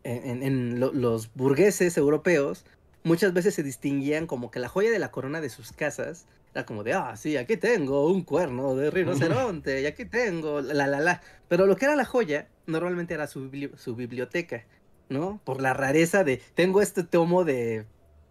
en, 0.03 0.43
en 0.43 0.79
los 0.79 1.33
burgueses 1.33 1.97
europeos 1.97 2.65
muchas 3.03 3.33
veces 3.33 3.55
se 3.55 3.63
distinguían 3.63 4.27
como 4.27 4.51
que 4.51 4.59
la 4.59 4.67
joya 4.67 4.91
de 4.91 4.99
la 4.99 5.11
corona 5.11 5.41
de 5.41 5.49
sus 5.49 5.71
casas 5.71 6.25
era 6.53 6.65
como 6.65 6.83
de, 6.83 6.93
ah, 6.93 7.15
sí, 7.15 7.37
aquí 7.37 7.57
tengo 7.57 8.07
un 8.07 8.23
cuerno 8.23 8.75
de 8.75 8.91
rinoceronte 8.91 9.81
y 9.81 9.85
aquí 9.85 10.05
tengo 10.05 10.61
la, 10.61 10.87
la, 10.87 10.99
la. 10.99 11.21
Pero 11.47 11.65
lo 11.65 11.75
que 11.77 11.85
era 11.85 11.95
la 11.95 12.05
joya 12.05 12.47
normalmente 12.65 13.13
era 13.13 13.27
su, 13.27 13.49
su 13.77 13.95
biblioteca, 13.95 14.65
¿no? 15.09 15.39
Por 15.45 15.61
la 15.61 15.73
rareza 15.73 16.23
de, 16.23 16.41
tengo 16.53 16.81
este 16.81 17.03
tomo 17.03 17.45
de 17.45 17.85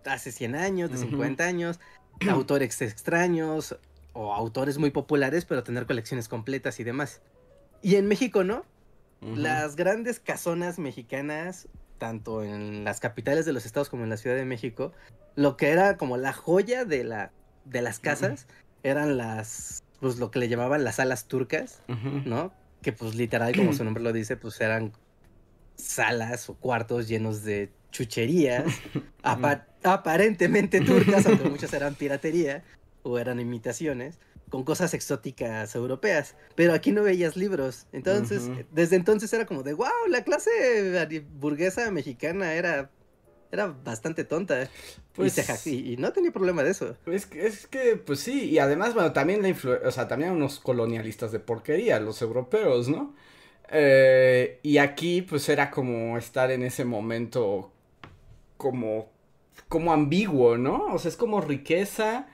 hace 0.04 0.32
100 0.32 0.54
años, 0.54 0.90
de 0.90 0.98
50 0.98 1.44
años, 1.44 1.80
autores 2.28 2.82
extraños 2.82 3.78
o 4.12 4.34
autores 4.34 4.76
muy 4.76 4.90
populares, 4.90 5.46
pero 5.46 5.62
tener 5.62 5.86
colecciones 5.86 6.28
completas 6.28 6.78
y 6.80 6.84
demás. 6.84 7.22
Y 7.82 7.96
en 7.96 8.06
México, 8.06 8.44
¿no? 8.44 8.64
Las 9.22 9.76
grandes 9.76 10.18
casonas 10.18 10.78
mexicanas, 10.78 11.68
tanto 11.98 12.42
en 12.42 12.84
las 12.84 13.00
capitales 13.00 13.44
de 13.44 13.52
los 13.52 13.66
estados 13.66 13.90
como 13.90 14.04
en 14.04 14.10
la 14.10 14.16
Ciudad 14.16 14.36
de 14.36 14.46
México, 14.46 14.92
lo 15.36 15.58
que 15.58 15.68
era 15.68 15.98
como 15.98 16.16
la 16.16 16.32
joya 16.32 16.86
de 16.86 17.04
la 17.04 17.30
de 17.70 17.82
las 17.82 17.98
casas 17.98 18.46
eran 18.82 19.16
las, 19.16 19.82
pues 20.00 20.18
lo 20.18 20.30
que 20.30 20.38
le 20.38 20.48
llamaban 20.48 20.84
las 20.84 20.96
salas 20.96 21.26
turcas, 21.26 21.80
¿no? 22.24 22.52
Que 22.82 22.92
pues 22.92 23.14
literal, 23.14 23.54
como 23.54 23.72
su 23.72 23.84
nombre 23.84 24.02
lo 24.02 24.12
dice, 24.12 24.36
pues 24.36 24.60
eran 24.60 24.92
salas 25.76 26.48
o 26.50 26.54
cuartos 26.54 27.08
llenos 27.08 27.42
de 27.44 27.70
chucherías, 27.90 28.64
aparentemente 29.22 30.80
turcas, 30.80 31.26
aunque 31.26 31.48
muchas 31.50 31.72
eran 31.72 31.94
piratería 31.94 32.62
o 33.02 33.18
eran 33.18 33.40
imitaciones, 33.40 34.18
con 34.48 34.64
cosas 34.64 34.94
exóticas 34.94 35.74
europeas. 35.74 36.34
Pero 36.54 36.74
aquí 36.74 36.92
no 36.92 37.02
veías 37.02 37.36
libros. 37.36 37.86
Entonces, 37.92 38.50
desde 38.72 38.96
entonces 38.96 39.32
era 39.32 39.46
como 39.46 39.62
de, 39.62 39.74
wow, 39.74 39.88
la 40.08 40.22
clase 40.22 40.50
burguesa 41.38 41.90
mexicana 41.90 42.52
era 42.54 42.90
era 43.52 43.66
bastante 43.66 44.24
tonta. 44.24 44.68
Pues, 45.14 45.66
y, 45.66 45.96
no 45.96 46.12
tenía 46.12 46.30
problema 46.30 46.62
de 46.62 46.70
eso. 46.70 46.96
Es 47.06 47.26
que, 47.26 47.46
es 47.46 47.66
que, 47.66 47.96
pues 47.96 48.20
sí, 48.20 48.50
y 48.50 48.58
además, 48.58 48.94
bueno, 48.94 49.12
también 49.12 49.42
la 49.42 49.54
o 49.86 49.90
sea, 49.90 50.08
también 50.08 50.30
unos 50.30 50.60
colonialistas 50.60 51.32
de 51.32 51.40
porquería, 51.40 52.00
los 52.00 52.22
europeos, 52.22 52.88
¿no? 52.88 53.14
Eh, 53.70 54.58
y 54.62 54.78
aquí, 54.78 55.22
pues 55.22 55.48
era 55.48 55.70
como 55.70 56.18
estar 56.18 56.50
en 56.50 56.62
ese 56.62 56.84
momento 56.84 57.72
como, 58.56 59.10
como 59.68 59.92
ambiguo, 59.92 60.56
¿no? 60.56 60.94
O 60.94 60.98
sea, 60.98 61.08
es 61.08 61.16
como 61.16 61.40
riqueza, 61.40 62.28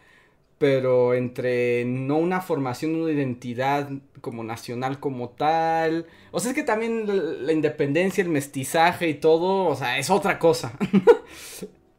pero 0.59 1.15
entre 1.15 1.85
no 1.85 2.17
una 2.17 2.41
formación, 2.41 2.95
una 2.95 3.13
identidad 3.13 3.91
como 4.21 4.43
nacional 4.43 5.01
como 5.01 5.31
tal. 5.31 6.07
O 6.31 6.41
sea, 6.41 6.51
es 6.51 6.55
que 6.55 6.63
también 6.63 7.47
la, 7.47 7.53
independencia, 7.53 8.23
el 8.23 8.31
mestizaje 8.31 9.09
y 9.09 9.15
todo, 9.15 9.67
o 9.67 9.77
sea, 9.77 9.99
es 9.99 10.09
otra 10.09 10.39
cosa. 10.39 10.73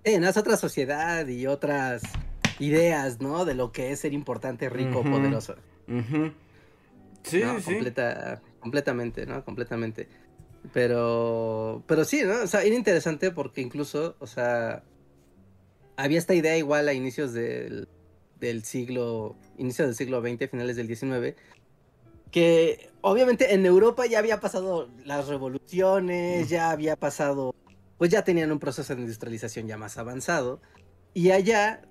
sí, 0.04 0.18
no 0.20 0.28
es 0.28 0.38
otra 0.38 0.58
sociedad 0.58 1.28
y 1.28 1.46
otras 1.46 2.02
ideas, 2.60 3.22
¿no? 3.22 3.46
De 3.46 3.54
lo 3.54 3.72
que 3.72 3.92
es 3.92 4.00
ser 4.00 4.14
importante, 4.14 4.70
rico, 4.70 5.04
poderoso. 5.04 5.56
Sí, 7.24 7.42
sí. 7.42 7.64
Completa, 7.64 8.42
completamente, 8.60 9.26
¿no? 9.28 9.46
Completamente. 9.46 10.08
Pero, 10.74 11.84
pero 11.86 12.04
sí, 12.06 12.24
¿no? 12.26 12.42
O 12.44 12.48
sea, 12.48 12.64
era 12.64 12.76
interesante 12.76 13.30
porque 13.30 13.62
incluso, 13.62 14.16
o 14.20 14.26
sea, 14.26 14.84
había 15.96 16.18
esta 16.18 16.34
idea 16.34 16.58
igual 16.58 16.88
a 16.88 16.94
inicios 16.94 17.34
del 17.34 17.88
del 18.40 18.64
siglo, 18.64 19.36
inicio 19.58 19.86
del 19.86 19.96
siglo 19.96 20.22
XX, 20.22 20.50
finales 20.50 20.76
del 20.76 20.88
XIX, 20.88 21.36
que 22.32 22.90
obviamente 23.02 23.54
en 23.54 23.66
Europa 23.66 24.06
ya 24.06 24.20
había 24.20 24.40
pasado 24.40 24.90
las 25.06 25.28
revoluciones, 25.28 26.50
ya 26.50 26.72
había 26.72 26.96
pasado, 26.96 27.56
pues 27.98 28.12
ya 28.12 28.24
tenían 28.24 28.52
un 28.52 28.60
proceso 28.60 28.96
de 28.96 29.02
industrialización 29.02 29.68
ya 29.68 29.78
más 29.78 29.98
avanzado, 29.98 30.62
y 31.14 31.32
allá 31.32 31.82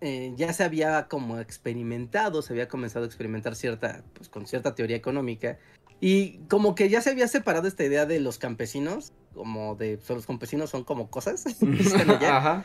eh, 0.00 0.32
ya 0.36 0.52
se 0.52 0.64
había 0.64 1.08
como 1.08 1.38
experimentado, 1.38 2.42
se 2.42 2.52
había 2.52 2.68
comenzado 2.68 3.04
a 3.04 3.08
experimentar 3.08 3.54
cierta, 3.54 4.02
pues 4.14 4.28
con 4.28 4.46
cierta 4.46 4.74
teoría 4.74 4.96
económica, 4.96 5.58
y 6.00 6.38
como 6.48 6.74
que 6.74 6.88
ya 6.88 7.02
se 7.02 7.10
había 7.10 7.28
separado 7.28 7.68
esta 7.68 7.84
idea 7.84 8.06
de 8.06 8.20
los 8.20 8.38
campesinos, 8.38 9.12
como 9.34 9.76
de, 9.76 9.98
los 10.08 10.26
campesinos 10.26 10.70
son 10.70 10.84
como 10.84 11.10
cosas, 11.10 11.44
Ajá 12.22 12.64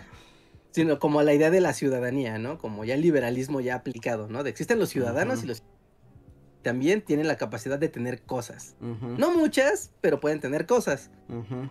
sino 0.76 1.00
como 1.00 1.24
la 1.24 1.34
idea 1.34 1.50
de 1.52 1.62
la 1.62 1.74
ciudadanía, 1.74 2.38
¿no? 2.38 2.58
Como 2.58 2.84
ya 2.84 2.96
el 2.96 3.02
liberalismo 3.02 3.62
ya 3.62 3.76
aplicado, 3.76 4.28
¿no? 4.28 4.44
De 4.44 4.50
existen 4.50 4.78
los 4.78 4.90
ciudadanos 4.90 5.42
y 5.42 5.48
los... 5.48 5.64
también 6.66 7.04
tienen 7.04 7.28
la 7.28 7.38
capacidad 7.38 7.78
de 7.78 7.90
tener 7.90 8.24
cosas. 8.24 8.76
No 8.80 9.32
muchas, 9.32 9.92
pero 10.02 10.20
pueden 10.20 10.40
tener 10.40 10.66
cosas. 10.66 11.12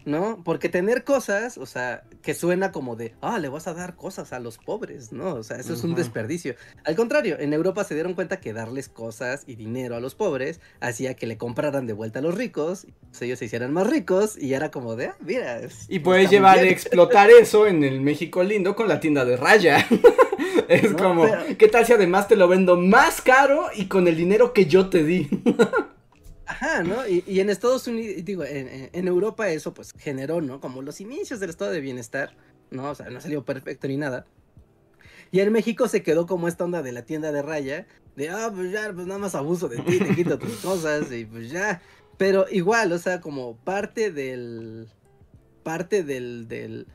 ¿No? 0.04 0.40
Porque 0.44 0.68
tener 0.68 1.02
cosas, 1.02 1.58
o 1.58 1.66
sea, 1.66 2.04
que 2.22 2.32
suena 2.32 2.70
como 2.70 2.94
de, 2.94 3.12
ah, 3.20 3.40
le 3.40 3.48
vas 3.48 3.66
a 3.66 3.74
dar 3.74 3.96
cosas 3.96 4.32
a 4.32 4.38
los 4.38 4.58
pobres, 4.58 5.12
¿no? 5.12 5.34
O 5.34 5.42
sea, 5.42 5.56
eso 5.56 5.74
es 5.74 5.82
un 5.82 5.96
desperdicio. 5.96 6.54
Al 6.84 6.94
contrario, 6.94 7.36
en 7.40 7.52
Europa 7.52 7.82
se 7.82 7.94
dieron 7.94 8.14
cuenta 8.14 8.38
que 8.38 8.52
darles 8.52 8.88
cosas 8.88 9.42
y 9.48 9.56
dinero 9.56 9.96
a 9.96 10.00
los 10.00 10.14
pobres 10.14 10.60
hacía 10.78 11.14
que 11.14 11.26
le 11.26 11.38
compraran 11.38 11.88
de 11.88 11.92
vuelta 11.92 12.20
a 12.20 12.22
los 12.22 12.36
ricos, 12.36 12.86
pues 13.10 13.22
ellos 13.22 13.40
se 13.40 13.46
hicieran 13.46 13.72
más 13.72 13.88
ricos 13.88 14.40
y 14.40 14.54
era 14.54 14.70
como 14.70 14.94
de, 14.94 15.06
ah, 15.06 15.16
mira. 15.18 15.60
y 15.88 15.98
puedes 15.98 16.30
llevar 16.30 16.58
a 16.58 16.62
explotar 16.62 17.30
eso 17.30 17.66
en 17.66 17.82
el 17.82 18.00
México 18.00 18.44
lindo 18.44 18.76
con 18.76 18.86
la 18.86 19.00
tienda 19.00 19.24
de 19.24 19.36
raya. 19.36 19.84
es 20.68 20.92
como, 20.94 21.26
¿qué 21.58 21.68
tal 21.68 21.86
si 21.86 21.92
además 21.92 22.28
te 22.28 22.36
lo 22.36 22.48
vendo 22.48 22.76
más 22.76 23.20
caro 23.20 23.66
y 23.74 23.86
con 23.86 24.08
el 24.08 24.16
dinero 24.16 24.52
que 24.52 24.66
yo 24.66 24.88
te 24.88 25.04
di? 25.04 25.28
Ajá, 26.46 26.82
¿no? 26.82 27.06
Y, 27.08 27.40
en 27.40 27.48
Estados 27.48 27.86
Unidos, 27.86 28.24
digo, 28.24 28.44
en, 28.44 29.08
Europa 29.08 29.48
eso 29.48 29.72
pues 29.72 29.92
generó, 29.96 30.42
¿no? 30.42 30.60
Como 30.60 30.82
los 30.82 31.00
inicios 31.00 31.40
del 31.40 31.50
estado 31.50 31.70
de 31.70 31.80
bienestar, 31.80 32.36
¿no? 32.70 32.90
O 32.90 32.94
sea, 32.94 33.08
no 33.08 33.20
salió 33.20 33.44
perfecto 33.44 33.88
ni 33.88 33.96
nada. 33.96 34.26
Y 35.32 35.40
en 35.40 35.52
México 35.52 35.88
se 35.88 36.02
quedó 36.02 36.26
como 36.26 36.46
esta 36.46 36.64
onda 36.64 36.82
de 36.82 36.92
la 36.92 37.02
tienda 37.02 37.32
de 37.32 37.42
raya, 37.42 37.86
de, 38.14 38.28
ah, 38.28 38.52
pues 38.54 38.70
ya, 38.70 38.92
pues 38.92 39.06
nada 39.06 39.18
más 39.18 39.34
abuso 39.34 39.68
de 39.68 39.78
ti, 39.78 39.98
te 39.98 40.14
quito 40.14 40.38
tus 40.38 40.58
cosas 40.58 41.10
y 41.10 41.24
pues 41.24 41.50
ya. 41.50 41.80
Pero 42.18 42.46
igual, 42.50 42.92
o 42.92 42.98
sea, 42.98 43.20
como 43.20 43.56
parte 43.56 44.12
del, 44.12 44.88
parte 45.62 46.04
del, 46.04 46.46
del, 46.46 46.86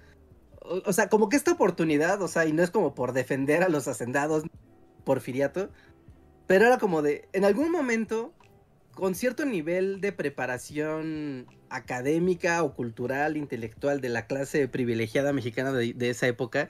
o, 0.70 0.94
sea, 0.94 1.10
como 1.10 1.30
que 1.30 1.38
esta 1.38 1.52
oportunidad, 1.52 2.22
o 2.22 2.28
sea, 2.28 2.46
y 2.46 2.54
no 2.54 2.62
es 2.64 2.70
como 2.70 2.94
por 2.94 3.14
defender 3.14 3.64
a 3.64 3.70
los 3.70 3.88
hacendados 3.88 4.44
porfiriato, 5.04 5.70
pero 6.48 6.68
era 6.68 6.78
como 6.78 7.02
de, 7.02 7.28
en 7.34 7.46
algún 7.46 7.72
momento 7.72 8.34
con 8.94 9.16
cierto 9.16 9.46
nivel 9.46 10.02
de 10.02 10.12
preparación 10.12 11.48
académica 11.70 12.64
o 12.64 12.74
cultural, 12.74 13.38
intelectual 13.38 14.02
de 14.02 14.10
la 14.10 14.28
clase 14.28 14.68
privilegiada 14.68 15.34
mexicana 15.34 15.72
de, 15.72 16.10
esa 16.10 16.28
época, 16.28 16.70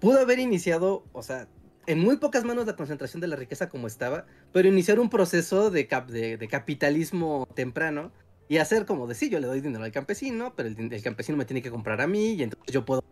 pudo 0.00 0.20
haber 0.20 0.38
iniciado, 0.38 1.04
o 1.12 1.22
sea, 1.22 1.48
en 1.86 1.98
muy 2.00 2.16
pocas 2.18 2.44
manos 2.44 2.66
la 2.66 2.76
concentración 2.76 3.20
de 3.20 3.28
la 3.28 3.36
riqueza 3.36 3.68
como 3.68 3.86
estaba, 3.86 4.26
pero 4.52 4.68
iniciar 4.68 5.00
un 5.00 5.10
proceso 5.10 5.70
de, 5.70 5.86
capitalismo 5.86 7.48
temprano 7.54 8.12
y 8.48 8.58
hacer 8.58 8.86
como 8.86 9.06
de 9.06 9.14
sí, 9.14 9.28
yo 9.28 9.40
le 9.40 9.46
doy 9.46 9.60
dinero 9.60 9.84
al 9.84 9.92
campesino, 9.92 10.54
pero 10.56 10.68
el, 10.68 10.92
el, 10.92 11.02
campesino 11.02 11.36
me 11.36 11.44
tiene 11.44 11.62
que 11.62 11.70
comprar 11.70 12.00
a 12.00 12.06
mí 12.06 12.34
y 12.34 12.42
entonces 12.44 12.72
yo 12.72 12.84
puedo 12.84 13.02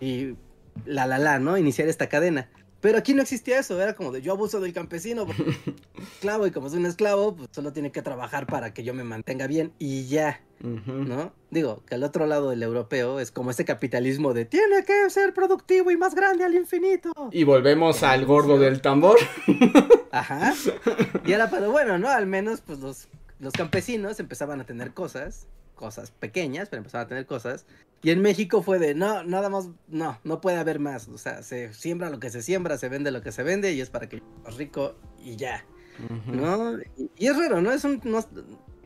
y 0.00 0.34
la 0.86 1.06
la 1.06 1.18
la, 1.18 1.38
¿no? 1.38 1.58
Iniciar 1.58 1.88
esta 1.88 2.08
cadena. 2.08 2.48
Pero 2.80 2.96
aquí 2.96 3.12
no 3.12 3.22
existía 3.22 3.58
eso, 3.58 3.80
era 3.82 3.94
como 3.94 4.12
de 4.12 4.22
yo 4.22 4.32
abuso 4.32 4.60
del 4.60 4.72
campesino, 4.72 5.26
esclavo, 6.00 6.46
y 6.46 6.52
como 6.52 6.68
es 6.68 6.74
un 6.74 6.86
esclavo, 6.86 7.34
pues 7.34 7.48
solo 7.50 7.72
tiene 7.72 7.90
que 7.90 8.02
trabajar 8.02 8.46
para 8.46 8.72
que 8.72 8.84
yo 8.84 8.94
me 8.94 9.02
mantenga 9.02 9.48
bien 9.48 9.72
y 9.80 10.06
ya, 10.06 10.40
¿no? 10.60 11.32
Digo, 11.50 11.82
que 11.86 11.96
al 11.96 12.04
otro 12.04 12.26
lado 12.26 12.50
del 12.50 12.62
europeo 12.62 13.18
es 13.18 13.32
como 13.32 13.50
ese 13.50 13.64
capitalismo 13.64 14.32
de 14.32 14.44
tiene 14.44 14.84
que 14.84 15.10
ser 15.10 15.34
productivo 15.34 15.90
y 15.90 15.96
más 15.96 16.14
grande 16.14 16.44
al 16.44 16.54
infinito. 16.54 17.12
Y 17.32 17.42
volvemos 17.42 18.04
al 18.04 18.24
gordo 18.26 18.58
del 18.58 18.80
tambor. 18.80 19.18
Ajá. 20.12 20.54
Y 21.24 21.32
era, 21.32 21.50
pero 21.50 21.72
bueno, 21.72 21.98
¿no? 21.98 22.08
Al 22.08 22.26
menos, 22.26 22.60
pues 22.60 22.78
los, 22.78 23.08
los 23.40 23.54
campesinos 23.54 24.20
empezaban 24.20 24.60
a 24.60 24.64
tener 24.64 24.94
cosas, 24.94 25.48
cosas 25.78 26.10
pequeñas, 26.10 26.68
pero 26.68 26.80
empezaban 26.80 27.06
a 27.06 27.08
tener 27.08 27.24
cosas, 27.24 27.64
y 28.02 28.10
en 28.10 28.22
México 28.22 28.62
fue 28.62 28.78
de, 28.78 28.94
no, 28.94 29.24
nada 29.24 29.48
más, 29.48 29.70
no, 29.88 30.18
no 30.22 30.40
puede 30.40 30.58
haber 30.58 30.78
más. 30.78 31.08
O 31.08 31.18
sea, 31.18 31.42
se 31.42 31.72
siembra 31.74 32.10
lo 32.10 32.20
que 32.20 32.30
se 32.30 32.42
siembra, 32.42 32.78
se 32.78 32.88
vende 32.88 33.10
lo 33.10 33.22
que 33.22 33.32
se 33.32 33.42
vende 33.42 33.72
y 33.72 33.80
es 33.80 33.90
para 33.90 34.08
que 34.08 34.18
yo 34.18 34.56
rico 34.56 34.94
y 35.18 35.36
ya. 35.36 35.64
¿No? 36.26 36.78
Y, 36.96 37.26
es 37.26 37.36
raro, 37.36 37.60
¿no? 37.60 37.72
Es 37.72 37.82
un, 37.82 38.00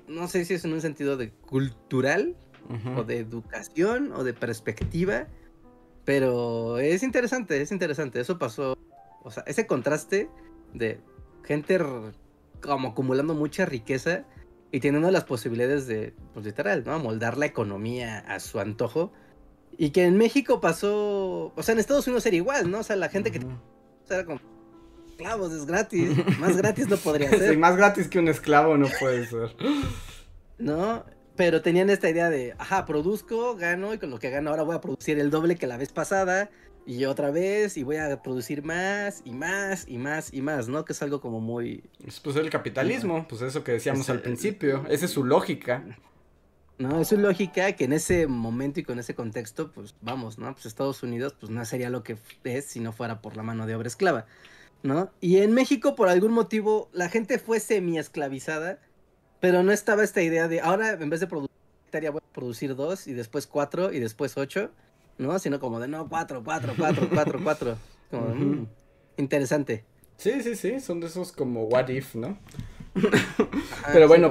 no, 0.09 0.29
sé 0.29 0.45
si 0.47 0.55
es 0.55 0.65
en 0.65 0.73
un 0.73 0.81
sentido 0.81 1.19
de 1.19 1.31
cultural 1.31 2.37
o 2.97 3.05
de 3.05 3.19
educación 3.19 4.13
o 4.13 4.25
de 4.25 4.33
perspectiva, 4.33 5.27
pero 6.07 6.79
es 6.79 7.03
interesante, 7.03 7.61
es 7.61 7.71
interesante. 7.71 8.19
Eso 8.19 8.39
pasó, 8.39 8.79
o 9.23 9.31
sea, 9.31 9.43
ese 9.47 9.67
contraste 9.67 10.31
de 10.73 11.01
gente 11.45 11.79
como 12.63 12.89
acumulando 12.89 13.35
mucha 13.35 13.67
riqueza 13.67 14.25
y 14.73 14.81
teniendo 14.81 15.11
las 15.11 15.25
posibilidades 15.25 15.87
de, 15.87 16.15
pues 16.33 16.47
literal, 16.47 16.83
¿no? 16.85 16.99
Moldar 16.99 17.37
la 17.37 17.45
economía 17.45 18.21
a 18.21 18.41
su 18.41 18.59
antojo. 18.59 19.13
Y 19.77 19.91
que 19.91 20.05
en 20.05 20.17
México 20.17 20.61
pasó, 20.61 21.53
o 21.55 21.63
sea, 21.63 21.75
en 21.75 21.79
Estados 21.79 22.07
Unidos 22.07 22.25
era 22.25 22.37
igual, 22.37 22.71
¿no? 22.71 22.81
O 22.81 22.83
sea, 22.83 22.97
la 22.97 23.11
gente 23.11 23.31
que... 23.31 23.39
O 23.39 24.07
sea, 24.07 24.17
era 24.19 24.25
como, 24.25 24.41
esclavos, 25.09 25.53
es 25.53 25.67
gratis. 25.67 26.11
Más 26.39 26.57
gratis 26.57 26.89
no 26.89 26.97
podría 26.97 27.29
ser. 27.39 27.51
Sí, 27.51 27.57
más 27.59 27.77
gratis 27.77 28.09
que 28.09 28.19
un 28.19 28.29
esclavo 28.29 28.79
no 28.79 28.89
puede 28.99 29.27
ser. 29.27 29.55
¿No? 30.59 31.05
Pero 31.37 31.61
tenían 31.61 31.91
esta 31.91 32.09
idea 32.09 32.31
de, 32.31 32.55
ajá, 32.59 32.87
produzco, 32.87 33.57
gano, 33.57 33.93
y 33.93 33.99
con 33.99 34.11
lo 34.11 34.19
que 34.19 34.31
gano 34.31 34.51
ahora 34.51 34.63
voy 34.63 34.77
a 34.77 34.81
producir 34.81 35.19
el 35.19 35.31
doble 35.31 35.57
que 35.57 35.67
la 35.67 35.77
vez 35.77 35.93
pasada 35.93 36.51
y 36.87 37.05
otra 37.05 37.31
vez 37.31 37.77
y 37.77 37.83
voy 37.83 37.97
a 37.97 38.23
producir 38.23 38.63
más 38.63 39.23
y 39.25 39.33
más 39.33 39.85
y 39.89 39.99
más 39.99 40.33
y 40.33 40.43
más, 40.43 40.69
¿no? 40.69 40.85
Que 40.85 40.93
es 40.93 41.03
algo 41.03 41.21
como 41.21 41.41
muy... 41.41 41.85
Pues 42.23 42.37
el 42.37 42.51
capitalismo, 42.51 43.27
pues 43.29 43.43
eso 43.43 43.63
que 43.65 43.73
decíamos 43.73 44.09
al 44.11 44.21
principio, 44.21 44.85
esa 44.89 45.05
es 45.05 45.11
su 45.11 45.25
lógica. 45.25 45.85
No, 46.79 47.01
es 47.01 47.09
su 47.09 47.17
lógica 47.17 47.73
que 47.73 47.85
en 47.85 47.93
ese 47.93 48.27
momento 48.27 48.81
y 48.81 48.83
con 48.83 48.99
ese 48.99 49.15
contexto, 49.15 49.71
pues 49.73 49.95
vamos, 50.01 50.39
¿no? 50.39 50.53
Pues 50.53 50.67
Estados 50.67 51.03
Unidos 51.03 51.37
pues 51.39 51.51
no 51.51 51.65
sería 51.65 51.91
lo 51.91 52.03
que 52.03 52.17
es 52.45 52.65
si 52.65 52.81
no 52.81 52.93
fuera 52.93 53.21
por 53.21 53.37
la 53.37 53.43
mano 53.43 53.67
de 53.67 53.77
obra 53.77 53.89
esclava, 53.89 54.27
¿no? 54.83 55.11
Y 55.21 55.39
en 55.39 55.53
México 55.53 55.95
por 55.95 56.09
algún 56.09 56.33
motivo 56.33 56.89
la 56.93 57.09
gente 57.09 57.39
fue 57.39 57.61
semi 57.61 57.99
esclavizada, 57.99 58.81
pero 59.41 59.63
no 59.63 59.73
estaba 59.73 60.03
esta 60.03 60.23
idea 60.23 60.49
de 60.49 60.61
ahora 60.61 60.93
en 60.93 61.11
vez 61.11 61.21
de 61.21 61.27
producir 61.27 61.53
voy 61.93 62.07
a 62.07 62.33
producir 62.33 62.75
dos 62.75 63.07
y 63.07 63.13
después 63.13 63.47
cuatro 63.47 63.93
y 63.93 64.01
después 64.01 64.37
ocho 64.37 64.71
¿no? 65.19 65.39
Sino 65.39 65.61
como 65.61 65.81
de 65.81 65.89
no, 65.89 66.09
cuatro, 66.09 66.43
cuatro, 66.45 66.75
cuatro, 66.77 67.09
cuatro, 67.13 67.41
cuatro. 67.43 67.77
Como, 68.11 68.35
mm, 68.35 68.67
interesante. 69.17 69.85
Sí, 70.19 70.43
sí, 70.43 70.55
sí, 70.55 70.81
son 70.81 71.01
de 71.01 71.07
esos 71.07 71.33
como 71.33 71.65
what 71.65 71.89
if, 71.89 72.15
¿no? 72.15 72.39
Pero 73.93 74.07
bueno, 74.07 74.29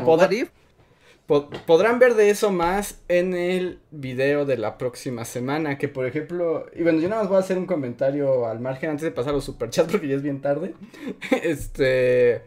podrán 1.65 1.99
ver 1.99 2.13
de 2.15 2.29
eso 2.29 2.51
más 2.51 3.01
en 3.07 3.33
el 3.33 3.79
video 3.91 4.45
de 4.45 4.57
la 4.57 4.77
próxima 4.77 5.25
semana, 5.25 5.77
que 5.77 5.87
por 5.87 6.05
ejemplo, 6.05 6.65
y 6.75 6.83
bueno, 6.83 6.99
yo 6.99 7.09
nada 7.09 7.23
más 7.23 7.29
voy 7.29 7.37
a 7.37 7.41
hacer 7.41 7.57
un 7.57 7.65
comentario 7.65 8.47
al 8.47 8.59
margen 8.59 8.91
antes 8.91 9.03
de 9.03 9.11
pasar 9.11 9.31
a 9.31 9.35
los 9.35 9.45
superchats 9.45 9.89
porque 9.91 10.07
ya 10.07 10.15
es 10.15 10.21
bien 10.21 10.41
tarde. 10.41 10.75
este 11.43 12.43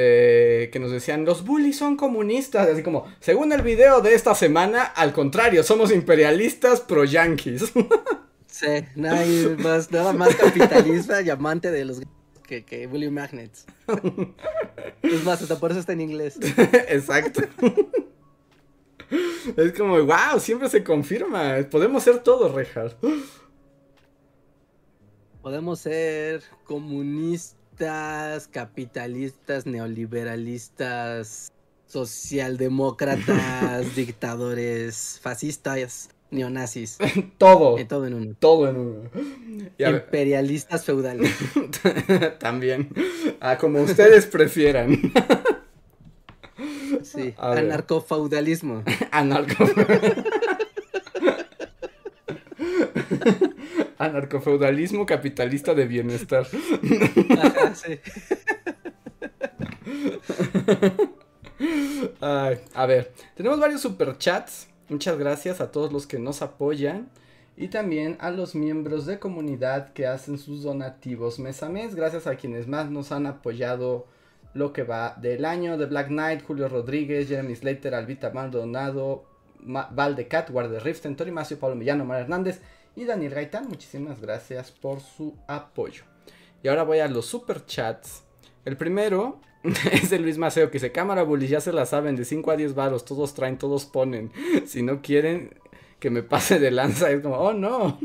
eh, 0.00 0.70
que 0.72 0.78
nos 0.78 0.92
decían, 0.92 1.24
los 1.24 1.44
bullies 1.44 1.76
son 1.76 1.96
comunistas, 1.96 2.68
así 2.68 2.84
como, 2.84 3.06
según 3.18 3.52
el 3.52 3.62
video 3.62 4.00
de 4.00 4.14
esta 4.14 4.32
semana, 4.36 4.84
al 4.84 5.12
contrario, 5.12 5.64
somos 5.64 5.90
imperialistas 5.90 6.80
pro 6.80 7.04
yankees. 7.04 7.72
Sí, 8.50 8.66
hay 8.66 9.56
más, 9.58 9.92
nada 9.92 10.12
más 10.14 10.34
capitalista 10.34 11.20
y 11.20 11.28
amante 11.28 11.70
de 11.70 11.84
los 11.84 12.00
que, 12.44 12.64
que 12.64 12.86
bully 12.86 13.10
magnets. 13.10 13.66
Es 15.02 15.22
más, 15.22 15.42
hasta 15.42 15.60
por 15.60 15.70
eso 15.70 15.80
está 15.80 15.92
en 15.92 16.00
inglés. 16.00 16.38
Exacto. 16.88 17.42
Es 19.54 19.72
como, 19.76 20.02
wow, 20.02 20.40
siempre 20.40 20.68
se 20.70 20.82
confirma. 20.82 21.56
Podemos 21.70 22.02
ser 22.02 22.20
todos, 22.20 22.52
Reinhardt. 22.52 22.96
Podemos 25.42 25.78
ser 25.78 26.42
comunistas 26.64 27.57
capitalistas, 28.50 29.66
neoliberalistas, 29.66 31.52
socialdemócratas, 31.86 33.94
dictadores, 33.96 35.18
fascistas, 35.22 36.10
neonazis. 36.30 36.98
todo. 37.38 37.78
Eh, 37.78 37.84
todo 37.84 38.06
en 38.06 38.14
uno. 38.14 38.34
Todo 38.38 38.68
en 38.68 38.76
uno. 38.76 39.10
Imperialistas 39.78 40.84
feudales. 40.84 41.34
También. 42.38 42.90
Ah, 43.40 43.58
como 43.58 43.82
ustedes 43.82 44.26
prefieran. 44.26 45.12
sí. 47.02 47.34
Anarcofeudalismo. 47.38 48.84
Anarcofeudalismo. 49.10 50.24
Anarcofeudalismo 53.98 55.04
capitalista 55.06 55.74
de 55.74 55.86
bienestar. 55.86 56.46
a 62.20 62.86
ver, 62.86 63.12
tenemos 63.34 63.58
varios 63.58 63.80
superchats. 63.80 64.68
Muchas 64.88 65.18
gracias 65.18 65.60
a 65.60 65.72
todos 65.72 65.92
los 65.92 66.06
que 66.06 66.18
nos 66.18 66.42
apoyan. 66.42 67.08
Y 67.56 67.68
también 67.68 68.16
a 68.20 68.30
los 68.30 68.54
miembros 68.54 69.04
de 69.04 69.18
comunidad 69.18 69.92
que 69.92 70.06
hacen 70.06 70.38
sus 70.38 70.62
donativos 70.62 71.40
mes 71.40 71.64
a 71.64 71.68
mes. 71.68 71.96
Gracias 71.96 72.28
a 72.28 72.36
quienes 72.36 72.68
más 72.68 72.88
nos 72.90 73.10
han 73.10 73.26
apoyado 73.26 74.06
lo 74.54 74.72
que 74.72 74.84
va 74.84 75.16
del 75.20 75.44
año. 75.44 75.76
De 75.76 75.86
Black 75.86 76.06
Knight, 76.06 76.44
Julio 76.46 76.68
Rodríguez, 76.68 77.26
Jeremy 77.28 77.56
Slater, 77.56 77.96
Albita 77.96 78.30
Maldonado, 78.30 79.24
Valdecat, 79.60 80.50
Guardia 80.50 80.78
Riften, 80.78 81.16
Torimacio, 81.16 81.58
Pablo 81.58 81.74
Millano, 81.74 82.04
Mar 82.04 82.20
Hernández 82.20 82.60
y 82.98 83.04
Daniel 83.04 83.32
Gaitán, 83.32 83.68
muchísimas 83.68 84.20
gracias 84.20 84.72
por 84.72 85.00
su 85.00 85.36
apoyo. 85.46 86.02
Y 86.64 86.68
ahora 86.68 86.82
voy 86.82 86.98
a 86.98 87.06
los 87.06 87.26
super 87.26 87.64
chats. 87.64 88.24
El 88.64 88.76
primero 88.76 89.40
es 89.92 90.10
de 90.10 90.18
Luis 90.18 90.36
Maceo 90.36 90.68
que 90.68 90.74
dice, 90.74 90.90
cámara 90.90 91.22
bully, 91.22 91.46
ya 91.46 91.60
se 91.60 91.72
la 91.72 91.86
saben, 91.86 92.16
de 92.16 92.24
5 92.24 92.50
a 92.50 92.56
10 92.56 92.74
varos, 92.74 93.04
todos 93.04 93.34
traen, 93.34 93.56
todos 93.56 93.86
ponen. 93.86 94.32
Si 94.66 94.82
no 94.82 95.00
quieren 95.00 95.54
que 96.00 96.10
me 96.10 96.24
pase 96.24 96.58
de 96.58 96.72
lanza, 96.72 97.08
es 97.10 97.20
como, 97.20 97.36
oh 97.36 97.52
no. 97.52 98.00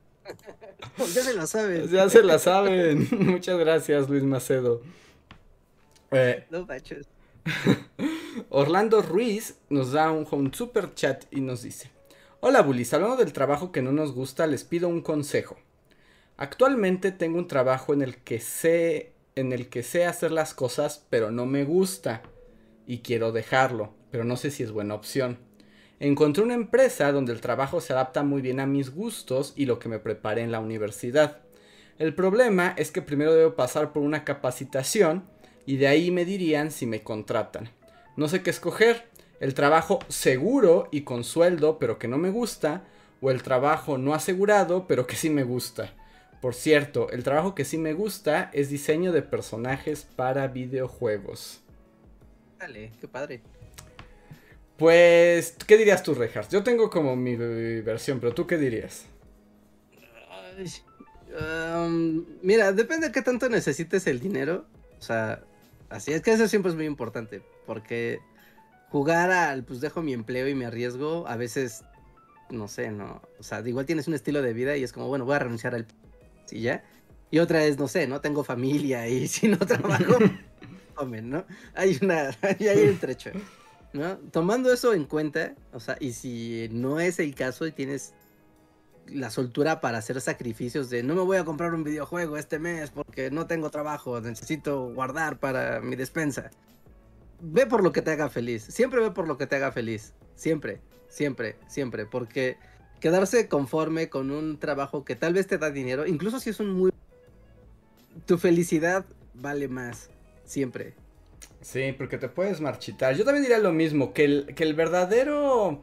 ya 0.98 1.22
se 1.22 1.32
la 1.32 1.46
saben. 1.46 1.88
Ya 1.88 2.10
se 2.10 2.22
la 2.22 2.38
saben. 2.38 3.08
Muchas 3.12 3.58
gracias, 3.58 4.10
Luis 4.10 4.22
Macedo. 4.22 4.82
Eh, 6.10 6.44
Orlando 8.50 9.00
Ruiz 9.00 9.56
nos 9.70 9.92
da 9.92 10.10
un, 10.10 10.26
un 10.30 10.52
super 10.52 10.94
chat 10.94 11.24
y 11.30 11.40
nos 11.40 11.62
dice: 11.62 11.90
Hola 12.40 12.60
Bullies, 12.60 12.92
hablando 12.92 13.16
del 13.16 13.32
trabajo 13.32 13.72
que 13.72 13.80
no 13.80 13.92
nos 13.92 14.12
gusta, 14.12 14.46
les 14.46 14.62
pido 14.62 14.88
un 14.88 15.00
consejo. 15.00 15.56
Actualmente 16.36 17.10
tengo 17.10 17.38
un 17.38 17.48
trabajo 17.48 17.94
en 17.94 18.02
el 18.02 18.18
que 18.18 18.40
sé 18.40 19.14
en 19.36 19.54
el 19.54 19.70
que 19.70 19.82
sé 19.82 20.04
hacer 20.04 20.32
las 20.32 20.52
cosas, 20.52 21.06
pero 21.08 21.30
no 21.30 21.46
me 21.46 21.64
gusta 21.64 22.22
y 22.86 22.98
quiero 22.98 23.32
dejarlo, 23.32 23.94
pero 24.10 24.24
no 24.24 24.36
sé 24.36 24.50
si 24.50 24.62
es 24.62 24.70
buena 24.70 24.94
opción. 24.94 25.38
Encontré 25.98 26.42
una 26.42 26.52
empresa 26.52 27.10
donde 27.10 27.32
el 27.32 27.40
trabajo 27.40 27.80
se 27.80 27.94
adapta 27.94 28.22
muy 28.22 28.42
bien 28.42 28.60
a 28.60 28.66
mis 28.66 28.90
gustos 28.90 29.54
y 29.56 29.64
lo 29.64 29.78
que 29.78 29.88
me 29.88 29.98
preparé 29.98 30.42
en 30.42 30.52
la 30.52 30.60
universidad. 30.60 31.38
El 31.98 32.14
problema 32.14 32.74
es 32.76 32.90
que 32.90 33.00
primero 33.00 33.32
debo 33.32 33.56
pasar 33.56 33.94
por 33.94 34.02
una 34.02 34.24
capacitación 34.24 35.24
y 35.64 35.78
de 35.78 35.88
ahí 35.88 36.10
me 36.10 36.26
dirían 36.26 36.70
si 36.70 36.84
me 36.84 37.02
contratan. 37.02 37.70
No 38.14 38.28
sé 38.28 38.42
qué 38.42 38.50
escoger, 38.50 39.06
el 39.40 39.54
trabajo 39.54 39.98
seguro 40.08 40.88
y 40.90 41.02
con 41.02 41.24
sueldo 41.24 41.78
pero 41.78 41.98
que 41.98 42.08
no 42.08 42.18
me 42.18 42.30
gusta, 42.30 42.84
o 43.20 43.30
el 43.30 43.42
trabajo 43.42 43.98
no 43.98 44.14
asegurado 44.14 44.86
pero 44.86 45.06
que 45.06 45.16
sí 45.16 45.30
me 45.30 45.44
gusta. 45.44 45.94
Por 46.40 46.54
cierto, 46.54 47.10
el 47.10 47.24
trabajo 47.24 47.54
que 47.54 47.64
sí 47.64 47.78
me 47.78 47.94
gusta 47.94 48.50
es 48.52 48.68
diseño 48.68 49.12
de 49.12 49.22
personajes 49.22 50.04
para 50.04 50.46
videojuegos. 50.48 51.62
Dale, 52.58 52.92
qué 53.00 53.08
padre. 53.08 53.42
Pues, 54.76 55.56
¿qué 55.66 55.78
dirías 55.78 56.02
tú, 56.02 56.14
Rejas? 56.14 56.50
Yo 56.50 56.62
tengo 56.62 56.90
como 56.90 57.16
mi 57.16 57.34
versión, 57.36 58.20
pero 58.20 58.34
¿tú 58.34 58.46
qué 58.46 58.58
dirías? 58.58 59.06
Um, 61.38 62.24
mira, 62.42 62.72
depende 62.72 63.08
de 63.08 63.12
qué 63.12 63.22
tanto 63.22 63.48
necesites 63.48 64.06
el 64.06 64.20
dinero. 64.20 64.66
O 64.98 65.02
sea, 65.02 65.42
así 65.88 66.12
es 66.12 66.22
que 66.22 66.32
eso 66.32 66.46
siempre 66.48 66.70
es 66.70 66.76
muy 66.76 66.86
importante. 66.86 67.42
Porque 67.66 68.20
jugar 68.96 69.30
al, 69.30 69.62
pues 69.62 69.82
dejo 69.82 70.00
mi 70.00 70.14
empleo 70.14 70.48
y 70.48 70.54
me 70.54 70.64
arriesgo, 70.64 71.28
a 71.28 71.36
veces, 71.36 71.84
no 72.48 72.66
sé, 72.66 72.90
no. 72.90 73.20
O 73.38 73.42
sea, 73.42 73.60
igual 73.60 73.84
tienes 73.84 74.08
un 74.08 74.14
estilo 74.14 74.40
de 74.40 74.54
vida 74.54 74.74
y 74.74 74.84
es 74.84 74.92
como, 74.94 75.06
bueno, 75.06 75.26
voy 75.26 75.36
a 75.36 75.40
renunciar 75.40 75.74
al. 75.74 75.86
¿Sí 76.46 76.62
ya? 76.62 76.82
Y 77.30 77.40
otra 77.40 77.62
es, 77.62 77.78
no 77.78 77.88
sé, 77.88 78.06
no 78.06 78.22
tengo 78.22 78.42
familia 78.42 79.06
y 79.06 79.28
si 79.34 79.48
no 79.48 79.58
trabajo, 79.58 80.16
comen, 80.94 81.28
¿no? 81.28 81.44
Hay 81.74 81.98
una, 82.00 82.30
hay 82.42 82.88
un 82.88 82.96
trecho. 82.96 83.32
¿no? 83.92 84.16
Tomando 84.30 84.72
eso 84.72 84.94
en 84.94 85.04
cuenta, 85.04 85.54
o 85.74 85.80
sea, 85.80 85.98
y 86.00 86.12
si 86.14 86.68
no 86.72 86.98
es 86.98 87.18
el 87.18 87.34
caso 87.34 87.66
y 87.66 87.72
tienes 87.72 88.14
la 89.08 89.28
soltura 89.28 89.82
para 89.82 89.98
hacer 89.98 90.22
sacrificios 90.22 90.88
de 90.88 91.02
no 91.02 91.14
me 91.14 91.20
voy 91.20 91.36
a 91.36 91.44
comprar 91.44 91.74
un 91.74 91.84
videojuego 91.84 92.38
este 92.38 92.58
mes 92.58 92.90
porque 92.90 93.30
no 93.30 93.46
tengo 93.46 93.68
trabajo, 93.68 94.22
necesito 94.22 94.88
guardar 94.94 95.38
para 95.38 95.80
mi 95.80 95.96
despensa. 95.96 96.50
Ve 97.40 97.66
por 97.66 97.82
lo 97.82 97.92
que 97.92 98.02
te 98.02 98.10
haga 98.10 98.28
feliz, 98.28 98.62
siempre 98.62 99.00
ve 99.00 99.10
por 99.10 99.28
lo 99.28 99.36
que 99.36 99.46
te 99.46 99.56
haga 99.56 99.72
feliz, 99.72 100.14
siempre, 100.34 100.80
siempre, 101.08 101.56
siempre, 101.68 102.06
porque 102.06 102.56
quedarse 103.00 103.48
conforme 103.48 104.08
con 104.08 104.30
un 104.30 104.58
trabajo 104.58 105.04
que 105.04 105.16
tal 105.16 105.34
vez 105.34 105.46
te 105.46 105.58
da 105.58 105.70
dinero, 105.70 106.06
incluso 106.06 106.40
si 106.40 106.50
es 106.50 106.60
un 106.60 106.70
muy... 106.70 106.92
Tu 108.24 108.38
felicidad 108.38 109.04
vale 109.34 109.68
más, 109.68 110.08
siempre, 110.44 110.94
Sí, 111.66 111.92
porque 111.98 112.16
te 112.16 112.28
puedes 112.28 112.60
marchitar. 112.60 113.16
Yo 113.16 113.24
también 113.24 113.42
diría 113.42 113.58
lo 113.58 113.72
mismo, 113.72 114.12
que 114.12 114.24
el, 114.24 114.54
que 114.54 114.62
el 114.62 114.74
verdadero 114.74 115.82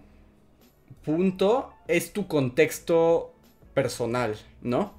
punto 1.03 1.73
es 1.89 2.13
tu 2.13 2.27
contexto 2.27 3.35
personal, 3.73 4.37
¿no? 4.61 4.93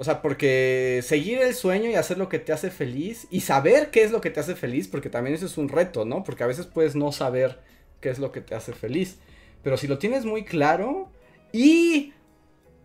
O 0.00 0.04
sea, 0.04 0.22
porque 0.22 1.02
seguir 1.04 1.40
el 1.40 1.54
sueño 1.54 1.90
y 1.90 1.94
hacer 1.94 2.16
lo 2.16 2.30
que 2.30 2.38
te 2.38 2.54
hace 2.54 2.70
feliz 2.70 3.26
y 3.30 3.40
saber 3.42 3.90
qué 3.90 4.02
es 4.02 4.10
lo 4.10 4.22
que 4.22 4.30
te 4.30 4.40
hace 4.40 4.54
feliz, 4.54 4.88
porque 4.88 5.10
también 5.10 5.36
eso 5.36 5.44
es 5.44 5.58
un 5.58 5.68
reto, 5.68 6.06
¿no? 6.06 6.24
Porque 6.24 6.42
a 6.42 6.46
veces 6.46 6.64
puedes 6.64 6.96
no 6.96 7.12
saber 7.12 7.58
qué 8.00 8.08
es 8.08 8.18
lo 8.18 8.32
que 8.32 8.40
te 8.40 8.54
hace 8.54 8.72
feliz. 8.72 9.18
Pero 9.62 9.76
si 9.76 9.86
lo 9.88 9.98
tienes 9.98 10.24
muy 10.24 10.44
claro 10.44 11.10
y 11.52 12.14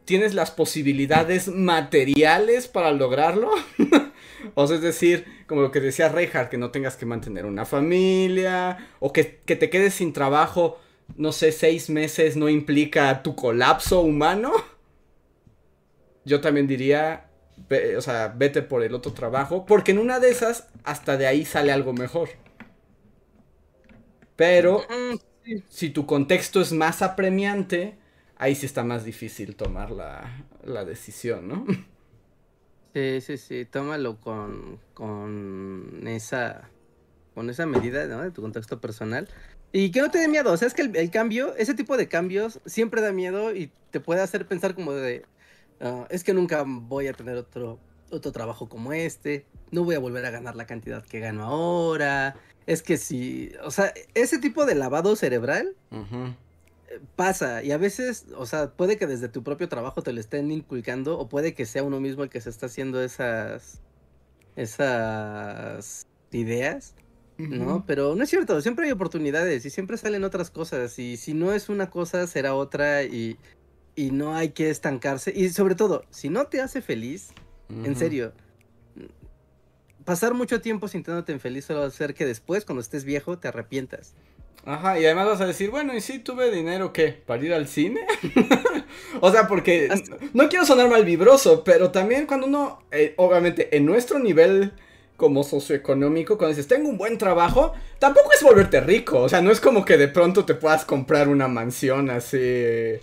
tienes 0.03 0.33
las 0.33 0.51
posibilidades 0.51 1.47
materiales 1.47 2.67
para 2.67 2.91
lograrlo, 2.91 3.49
o 4.55 4.67
sea, 4.67 4.75
es 4.75 4.81
decir, 4.81 5.23
como 5.47 5.61
lo 5.61 5.71
que 5.71 5.79
decía 5.79 6.09
Reinhardt, 6.09 6.49
que 6.49 6.57
no 6.57 6.71
tengas 6.71 6.97
que 6.97 7.05
mantener 7.05 7.45
una 7.45 7.63
familia, 7.63 8.89
o 8.99 9.13
que, 9.13 9.23
te 9.23 9.69
quedes 9.69 9.93
sin 9.93 10.11
trabajo, 10.11 10.81
no 11.15 11.31
sé, 11.31 11.53
seis 11.53 11.89
meses 11.89 12.35
no 12.35 12.49
implica 12.49 13.23
tu 13.23 13.37
colapso 13.37 14.01
humano. 14.01 14.51
Yo 16.25 16.41
también 16.41 16.67
diría, 16.67 17.27
o 17.97 18.01
sea, 18.01 18.33
vete 18.35 18.61
por 18.61 18.83
el 18.83 18.93
otro 18.93 19.13
trabajo, 19.13 19.65
porque 19.65 19.91
en 19.91 19.99
una 19.99 20.19
de 20.19 20.29
esas, 20.29 20.67
hasta 20.83 21.17
de 21.17 21.27
ahí 21.27 21.45
sale 21.45 21.71
algo 21.71 21.93
mejor. 21.93 22.29
Pero, 24.35 24.79
mm, 24.89 25.15
si 25.69 25.91
tu 25.91 26.05
contexto 26.05 26.61
es 26.61 26.73
más 26.73 27.01
apremiante, 27.01 27.97
ahí 28.37 28.55
sí 28.55 28.65
está 28.65 28.83
más 28.83 29.05
difícil 29.05 29.55
tomar 29.55 29.91
la, 29.91 30.45
la 30.63 30.83
decisión, 30.83 31.47
¿no? 31.47 31.65
Sí, 32.93 33.21
sí, 33.21 33.37
sí, 33.37 33.65
tómalo 33.65 34.19
con, 34.21 34.79
con 34.93 36.07
esa 36.07 36.69
con 37.35 37.49
esa 37.49 37.65
medida, 37.65 38.07
¿no? 38.07 38.23
De 38.23 38.31
tu 38.31 38.41
contexto 38.41 38.79
personal. 38.79 39.27
Y 39.71 39.91
que 39.91 39.99
no 39.99 40.09
te 40.09 40.19
dé 40.19 40.29
miedo, 40.29 40.53
o 40.53 40.57
sea, 40.57 40.69
es 40.69 40.73
que 40.73 40.83
el, 40.83 41.11
cambio, 41.11 41.53
ese 41.57 41.73
tipo 41.73 41.97
de 41.97 42.07
cambios 42.07 42.61
siempre 42.65 43.01
da 43.01 43.11
miedo 43.11 43.53
y 43.53 43.71
te 43.91 43.99
puede 43.99 44.21
hacer 44.21 44.47
pensar 44.47 44.73
como 44.73 44.93
de, 44.93 45.25
ah, 45.81 46.07
es 46.09 46.23
que 46.23 46.33
nunca 46.33 46.63
voy 46.65 47.07
a 47.07 47.13
tener 47.13 47.37
otro, 47.37 47.79
otro 48.11 48.31
trabajo 48.31 48.69
como 48.69 48.93
este, 48.93 49.45
no 49.71 49.83
voy 49.83 49.95
a 49.95 49.99
volver 49.99 50.25
a 50.25 50.31
ganar 50.31 50.55
la 50.55 50.65
cantidad 50.65 51.03
que 51.03 51.19
gano 51.19 51.43
ahora, 51.43 52.35
es 52.65 52.81
que 52.81 52.97
si, 52.97 53.51
o 53.63 53.71
sea, 53.71 53.93
ese 54.13 54.39
tipo 54.39 54.65
de 54.65 54.75
lavado 54.75 55.15
cerebral 55.15 55.75
pasa 57.15 57.63
y 57.63 57.71
a 57.71 57.77
veces, 57.77 58.25
o 58.37 58.45
sea, 58.45 58.71
puede 58.71 58.97
que 58.97 59.07
desde 59.07 59.29
tu 59.29 59.43
propio 59.43 59.69
trabajo 59.69 60.01
te 60.01 60.13
lo 60.13 60.19
estén 60.19 60.51
inculcando 60.51 61.19
o 61.19 61.27
puede 61.27 61.53
que 61.53 61.65
sea 61.65 61.83
uno 61.83 61.99
mismo 61.99 62.23
el 62.23 62.29
que 62.29 62.41
se 62.41 62.49
está 62.49 62.67
haciendo 62.67 63.01
esas 63.01 63.81
esas 64.55 66.07
ideas, 66.31 66.95
¿no? 67.37 67.83
Pero 67.85 68.15
no 68.15 68.23
es 68.23 68.29
cierto, 68.29 68.61
siempre 68.61 68.85
hay 68.85 68.91
oportunidades 68.91 69.65
y 69.65 69.69
siempre 69.69 69.97
salen 69.97 70.23
otras 70.23 70.49
cosas 70.49 70.97
y 70.97 71.17
si 71.17 71.33
no 71.33 71.53
es 71.53 71.69
una 71.69 71.89
cosa 71.89 72.25
será 72.27 72.55
otra 72.55 73.03
y, 73.03 73.37
y 73.95 74.11
no 74.11 74.35
hay 74.35 74.49
que 74.49 74.69
estancarse 74.69 75.31
y 75.35 75.49
sobre 75.49 75.75
todo, 75.75 76.03
si 76.09 76.29
no 76.29 76.45
te 76.47 76.61
hace 76.61 76.81
feliz, 76.81 77.29
en 77.69 77.95
serio, 77.95 78.33
pasar 80.03 80.33
mucho 80.33 80.61
tiempo 80.61 80.87
sintiéndote 80.87 81.31
infeliz 81.31 81.65
solo 81.65 81.79
va 81.79 81.85
a 81.85 81.89
hacer 81.89 82.13
que 82.13 82.25
después 82.25 82.65
cuando 82.65 82.81
estés 82.81 83.03
viejo 83.05 83.39
te 83.39 83.47
arrepientas. 83.47 84.13
Ajá, 84.65 84.99
y 84.99 85.05
además 85.05 85.27
vas 85.27 85.41
a 85.41 85.45
decir, 85.45 85.69
bueno, 85.69 85.95
¿y 85.95 86.01
si 86.01 86.17
tuve 86.19 86.49
dinero 86.51 86.91
qué? 86.91 87.09
¿Para 87.09 87.43
ir 87.43 87.53
al 87.53 87.67
cine? 87.67 88.01
o 89.21 89.31
sea, 89.31 89.47
porque 89.47 89.89
no 90.33 90.49
quiero 90.49 90.65
sonar 90.65 90.89
mal 90.89 91.05
vibroso, 91.05 91.63
pero 91.63 91.91
también 91.91 92.25
cuando 92.25 92.47
uno, 92.47 92.79
eh, 92.91 93.13
obviamente, 93.17 93.75
en 93.77 93.85
nuestro 93.85 94.17
nivel 94.17 94.73
como 95.17 95.43
socioeconómico, 95.43 96.37
cuando 96.37 96.55
dices, 96.55 96.67
tengo 96.67 96.89
un 96.89 96.97
buen 96.97 97.19
trabajo, 97.19 97.73
tampoco 97.99 98.31
es 98.33 98.41
volverte 98.43 98.81
rico. 98.81 99.21
O 99.21 99.29
sea, 99.29 99.41
no 99.41 99.51
es 99.51 99.61
como 99.61 99.85
que 99.85 99.97
de 99.97 100.07
pronto 100.07 100.45
te 100.45 100.55
puedas 100.55 100.83
comprar 100.83 101.27
una 101.27 101.47
mansión 101.47 102.09
así 102.09 102.99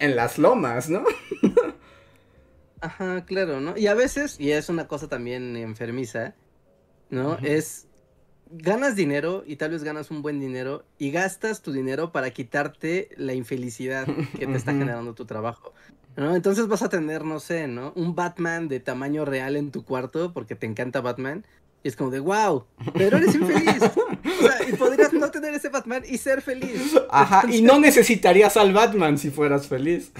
en 0.00 0.16
las 0.16 0.38
lomas, 0.38 0.90
¿no? 0.90 1.04
Ajá, 2.80 3.24
claro, 3.24 3.60
¿no? 3.60 3.76
Y 3.76 3.86
a 3.86 3.94
veces, 3.94 4.40
y 4.40 4.52
es 4.52 4.68
una 4.68 4.88
cosa 4.88 5.08
también 5.08 5.56
enfermiza, 5.56 6.34
¿no? 7.10 7.38
Es 7.42 7.86
ganas 8.50 8.96
dinero 8.96 9.44
y 9.46 9.56
tal 9.56 9.70
vez 9.70 9.84
ganas 9.84 10.10
un 10.10 10.22
buen 10.22 10.40
dinero 10.40 10.84
y 10.98 11.10
gastas 11.10 11.62
tu 11.62 11.72
dinero 11.72 12.10
para 12.10 12.30
quitarte 12.30 13.10
la 13.16 13.34
infelicidad 13.34 14.06
que 14.38 14.46
te 14.46 14.56
está 14.56 14.72
generando 14.72 15.14
tu 15.14 15.24
trabajo. 15.24 15.72
¿no? 16.16 16.34
Entonces 16.34 16.66
vas 16.66 16.82
a 16.82 16.88
tener, 16.88 17.24
no 17.24 17.38
sé, 17.38 17.68
¿no? 17.68 17.92
Un 17.94 18.14
Batman 18.14 18.68
de 18.68 18.80
tamaño 18.80 19.24
real 19.24 19.56
en 19.56 19.70
tu 19.70 19.84
cuarto 19.84 20.32
porque 20.32 20.56
te 20.56 20.66
encanta 20.66 21.00
Batman. 21.00 21.44
Y 21.82 21.88
es 21.88 21.96
como 21.96 22.10
de, 22.10 22.20
wow, 22.20 22.66
pero 22.94 23.16
eres 23.16 23.34
infeliz. 23.34 23.82
o 23.82 24.42
sea, 24.42 24.68
y 24.68 24.72
podrías 24.72 25.12
no 25.12 25.30
tener 25.30 25.54
ese 25.54 25.68
Batman 25.68 26.02
y 26.06 26.18
ser 26.18 26.42
feliz. 26.42 26.98
Ajá, 27.10 27.42
y 27.50 27.62
no 27.62 27.78
necesitarías 27.78 28.56
al 28.56 28.72
Batman 28.72 29.18
si 29.18 29.30
fueras 29.30 29.66
feliz. 29.66 30.12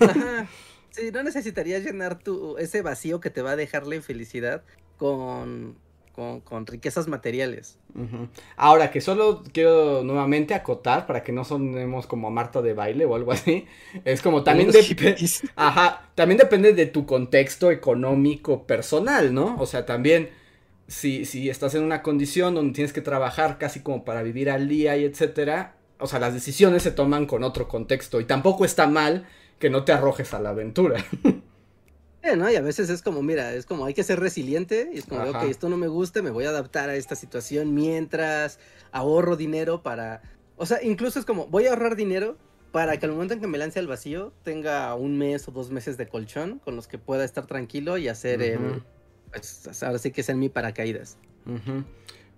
Ajá. 0.00 0.46
Sí, 0.90 1.10
no 1.12 1.22
necesitarías 1.22 1.84
llenar 1.84 2.18
tu, 2.18 2.56
ese 2.58 2.82
vacío 2.82 3.20
que 3.20 3.30
te 3.30 3.42
va 3.42 3.52
a 3.52 3.56
dejar 3.56 3.86
la 3.86 3.94
infelicidad 3.94 4.64
con 4.96 5.76
con, 6.44 6.66
riquezas 6.66 7.06
materiales. 7.06 7.78
Ahora, 8.56 8.90
que 8.90 9.00
solo 9.00 9.44
quiero 9.52 10.02
nuevamente 10.02 10.52
acotar 10.54 11.06
para 11.06 11.22
que 11.22 11.30
no 11.30 11.44
sonemos 11.44 12.08
como 12.08 12.28
Marta 12.30 12.60
de 12.60 12.74
baile 12.74 13.04
o 13.04 13.14
algo 13.14 13.30
así. 13.32 13.66
Es 14.04 14.20
como 14.20 14.42
también, 14.42 14.70
Ajá, 15.54 16.10
también 16.16 16.38
depende 16.38 16.72
de 16.72 16.86
tu 16.86 17.06
contexto 17.06 17.70
económico 17.70 18.66
personal, 18.66 19.32
¿no? 19.32 19.56
O 19.60 19.66
sea, 19.66 19.86
también 19.86 20.30
si, 20.88 21.26
si 21.26 21.50
estás 21.50 21.74
en 21.74 21.84
una 21.84 22.02
condición 22.02 22.54
donde 22.54 22.72
tienes 22.72 22.92
que 22.92 23.02
trabajar 23.02 23.58
casi 23.58 23.80
como 23.80 24.04
para 24.04 24.22
vivir 24.22 24.50
al 24.50 24.68
día 24.68 24.96
y 24.96 25.04
etcétera, 25.04 25.76
o 25.98 26.06
sea, 26.06 26.18
las 26.18 26.32
decisiones 26.32 26.82
se 26.82 26.90
toman 26.90 27.26
con 27.26 27.44
otro 27.44 27.68
contexto 27.68 28.20
y 28.20 28.24
tampoco 28.24 28.64
está 28.64 28.86
mal 28.86 29.26
que 29.58 29.70
no 29.70 29.84
te 29.84 29.92
arrojes 29.92 30.34
a 30.34 30.40
la 30.40 30.50
aventura. 30.50 31.04
Sí, 32.20 32.36
¿no? 32.36 32.50
Y 32.50 32.56
a 32.56 32.60
veces 32.60 32.90
es 32.90 33.00
como, 33.00 33.22
mira, 33.22 33.54
es 33.54 33.64
como 33.64 33.84
hay 33.84 33.94
que 33.94 34.02
ser 34.02 34.18
resiliente 34.18 34.90
y 34.92 34.98
es 34.98 35.06
como, 35.06 35.22
ok, 35.22 35.44
esto 35.44 35.68
no 35.68 35.76
me 35.76 35.86
gusta, 35.86 36.20
me 36.20 36.30
voy 36.30 36.46
a 36.46 36.48
adaptar 36.48 36.88
a 36.90 36.96
esta 36.96 37.14
situación 37.14 37.74
mientras 37.74 38.58
ahorro 38.90 39.36
dinero 39.36 39.84
para... 39.84 40.20
O 40.56 40.66
sea, 40.66 40.82
incluso 40.82 41.20
es 41.20 41.24
como, 41.24 41.46
voy 41.46 41.66
a 41.66 41.70
ahorrar 41.70 41.94
dinero 41.94 42.36
para 42.72 42.96
que 42.96 43.06
al 43.06 43.12
momento 43.12 43.34
en 43.34 43.40
que 43.40 43.46
me 43.46 43.56
lance 43.56 43.78
al 43.78 43.86
vacío 43.86 44.32
tenga 44.42 44.92
un 44.96 45.16
mes 45.16 45.46
o 45.46 45.52
dos 45.52 45.70
meses 45.70 45.96
de 45.96 46.08
colchón 46.08 46.58
con 46.58 46.74
los 46.74 46.88
que 46.88 46.98
pueda 46.98 47.24
estar 47.24 47.46
tranquilo 47.46 47.98
y 47.98 48.08
hacer. 48.08 48.58
Pues 49.30 49.82
ahora 49.82 49.98
sí 49.98 50.10
que 50.10 50.22
es 50.22 50.28
en 50.28 50.38
mi 50.38 50.48
paracaídas. 50.48 51.16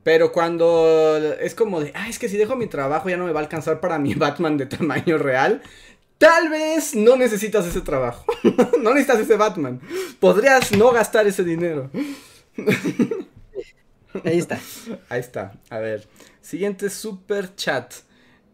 Pero 0.02 0.32
cuando 0.32 1.16
es 1.40 1.54
como 1.54 1.80
de, 1.80 1.92
ah, 1.94 2.08
es 2.08 2.18
que 2.18 2.28
si 2.28 2.36
dejo 2.36 2.56
mi 2.56 2.66
trabajo 2.66 3.08
ya 3.08 3.16
no 3.16 3.26
me 3.26 3.32
va 3.32 3.40
a 3.40 3.42
alcanzar 3.42 3.80
para 3.80 3.98
mi 3.98 4.14
Batman 4.16 4.56
de 4.56 4.66
tamaño 4.66 5.18
real. 5.18 5.62
Tal 6.18 6.50
vez 6.50 6.94
no 6.94 7.16
necesitas 7.16 7.66
ese 7.66 7.80
trabajo. 7.80 8.26
no 8.82 8.94
necesitas 8.94 9.20
ese 9.20 9.36
Batman. 9.36 9.80
Podrías 10.18 10.72
no 10.72 10.90
gastar 10.92 11.26
ese 11.26 11.44
dinero. 11.44 11.90
Ahí 14.24 14.38
está. 14.38 14.58
Ahí 15.08 15.20
está. 15.20 15.52
A 15.70 15.78
ver. 15.78 16.06
Siguiente 16.42 16.90
super 16.90 17.54
chat. 17.54 17.94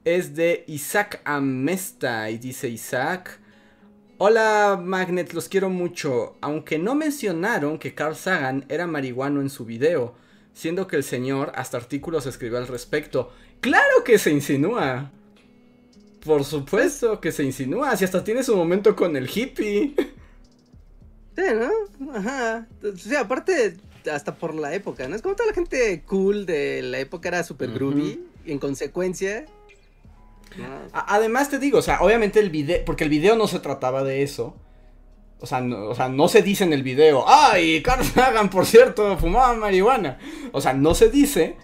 Es 0.05 0.37
de 0.37 0.65
Isaac 0.69 1.21
Amesta. 1.25 2.31
Y 2.31 2.39
dice 2.39 2.69
Isaac. 2.69 3.41
Hola 4.19 4.81
Magnet, 4.83 5.35
los 5.35 5.51
quiero 5.51 5.69
mucho. 5.69 6.37
Aunque 6.41 6.79
no 6.79 6.95
mencionaron 6.95 7.79
que 7.79 7.95
Carl 7.95 8.17
Sagan 8.17 8.65
era 8.71 8.87
marihuano 8.87 9.43
en 9.43 9.51
su 9.51 9.67
video. 9.67 10.15
Siendo 10.55 10.87
que 10.87 10.97
el 10.97 11.05
señor 11.05 11.53
hasta 11.55 11.77
artículos 11.77 12.25
escribió 12.25 12.57
al 12.57 12.67
respecto. 12.67 13.31
¡Claro 13.61 14.05
que 14.07 14.19
se 14.19 14.31
insinúa! 14.31 15.13
Por 16.25 16.45
supuesto 16.45 17.21
que 17.21 17.31
se 17.31 17.45
insinúa, 17.45 17.95
si 17.95 18.07
hasta 18.07 18.25
tiene 18.25 18.43
su 18.43 18.57
momento 18.57 18.97
con 18.97 19.17
el 19.17 19.29
hippie. 19.29 19.95
Sí, 21.37 21.43
¿no? 21.55 22.15
Ajá. 22.15 22.67
O 22.83 22.97
sea, 22.97 23.21
aparte, 23.21 23.77
hasta 24.11 24.35
por 24.35 24.55
la 24.55 24.75
época, 24.75 25.07
¿no? 25.09 25.15
Es 25.15 25.21
como 25.21 25.37
toda 25.37 25.51
la 25.51 25.55
gente 25.55 26.03
cool 26.07 26.47
de 26.47 26.81
la 26.81 27.01
época 27.01 27.29
era 27.29 27.45
super 27.45 27.71
groovy. 27.71 28.25
Y 28.47 28.53
en 28.53 28.59
consecuencia. 28.59 29.45
Además, 30.93 31.51
te 31.51 31.59
digo, 31.59 31.79
o 31.79 31.83
sea, 31.83 32.01
obviamente 32.01 32.41
el 32.41 32.51
video. 32.51 32.85
Porque 32.85 33.05
el 33.05 33.11
video 33.11 33.37
no 33.37 33.47
se 33.49 33.61
trataba 33.61 34.03
de 34.03 34.23
eso. 34.23 34.57
O 35.41 35.47
sea, 35.47 35.61
no, 35.61 35.89
o 35.89 35.95
sea, 35.95 36.09
no 36.09 36.29
se 36.29 36.43
dice 36.43 36.65
en 36.65 36.73
el 36.73 36.83
video. 36.83 37.25
¡Ay! 37.29 37.83
Carl 37.83 38.05
Sagan, 38.05 38.49
por 38.51 38.67
cierto, 38.67 39.17
fumaba 39.19 39.55
marihuana. 39.55 40.19
O 40.53 40.61
sea, 40.61 40.73
no 40.73 40.95
se 40.95 41.11
dice. 41.11 41.57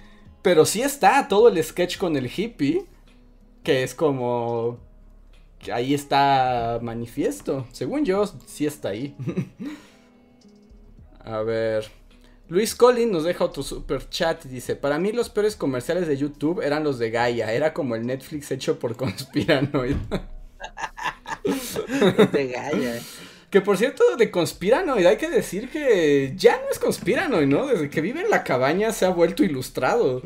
Pero 0.43 0.67
sí 0.67 0.83
está 0.83 1.29
todo 1.29 1.49
el 1.49 1.63
sketch 1.63 1.99
con 1.99 2.17
el 2.17 2.27
hippie 2.27 2.87
que 3.63 3.83
es 3.83 3.95
como... 3.95 4.79
Ahí 5.73 5.95
está 5.95 6.81
manifiesto. 6.83 7.67
Según 7.71 8.05
yo, 8.05 8.27
sí 8.47 8.67
está 8.67 8.89
ahí. 8.89 9.15
A 11.25 11.43
ver. 11.43 11.89
Luis 12.49 12.75
Collin 12.75 13.11
nos 13.11 13.25
deja 13.25 13.45
otro 13.45 13.63
super 13.63 14.09
chat 14.11 14.45
y 14.45 14.49
dice, 14.49 14.77
para 14.77 14.99
mí 14.99 15.13
los 15.13 15.31
peores 15.31 15.57
comerciales 15.57 16.07
de 16.07 16.17
YouTube 16.17 16.61
eran 16.61 16.85
los 16.85 16.99
de 16.99 17.11
Gaia, 17.11 17.53
era 17.53 17.73
como 17.73 17.95
el 17.95 18.07
Netflix 18.07 18.51
hecho 18.51 18.79
por 18.79 18.97
Conspiranoid. 18.97 19.97
de 22.33 22.47
Gaia. 22.49 23.01
Que 23.51 23.61
por 23.61 23.77
cierto, 23.77 24.17
de 24.17 24.31
Conspiranoid 24.31 25.05
hay 25.05 25.17
que 25.19 25.29
decir 25.29 25.69
que 25.69 26.33
ya 26.37 26.57
no 26.57 26.71
es 26.71 26.79
Conspiranoid, 26.79 27.47
¿no? 27.47 27.67
Desde 27.67 27.91
que 27.91 28.01
vive 28.01 28.23
en 28.23 28.31
la 28.31 28.45
cabaña 28.45 28.93
se 28.93 29.05
ha 29.05 29.11
vuelto 29.11 29.45
ilustrado. 29.45 30.23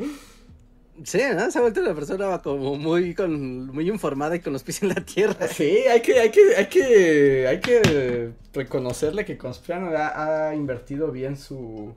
Sí, 1.03 1.19
¿no? 1.35 1.51
Se 1.51 1.59
ha 1.59 1.61
vuelto 1.61 1.81
una 1.81 1.93
persona 1.93 2.41
como 2.41 2.75
muy 2.75 3.13
con 3.13 3.67
muy 3.67 3.87
informada 3.87 4.35
y 4.35 4.39
con 4.39 4.53
los 4.53 4.63
pies 4.63 4.81
en 4.81 4.89
la 4.89 4.95
tierra. 4.95 5.47
Sí, 5.47 5.83
hay 5.89 6.01
que, 6.01 6.19
hay 6.19 6.31
que, 6.31 6.55
hay 6.55 6.65
que, 6.67 7.47
hay 7.47 7.59
que 7.59 8.33
reconocerle 8.53 9.23
que 9.23 9.37
Conspirano 9.37 9.91
ha, 9.95 10.55
invertido 10.55 11.11
bien 11.11 11.37
su 11.37 11.93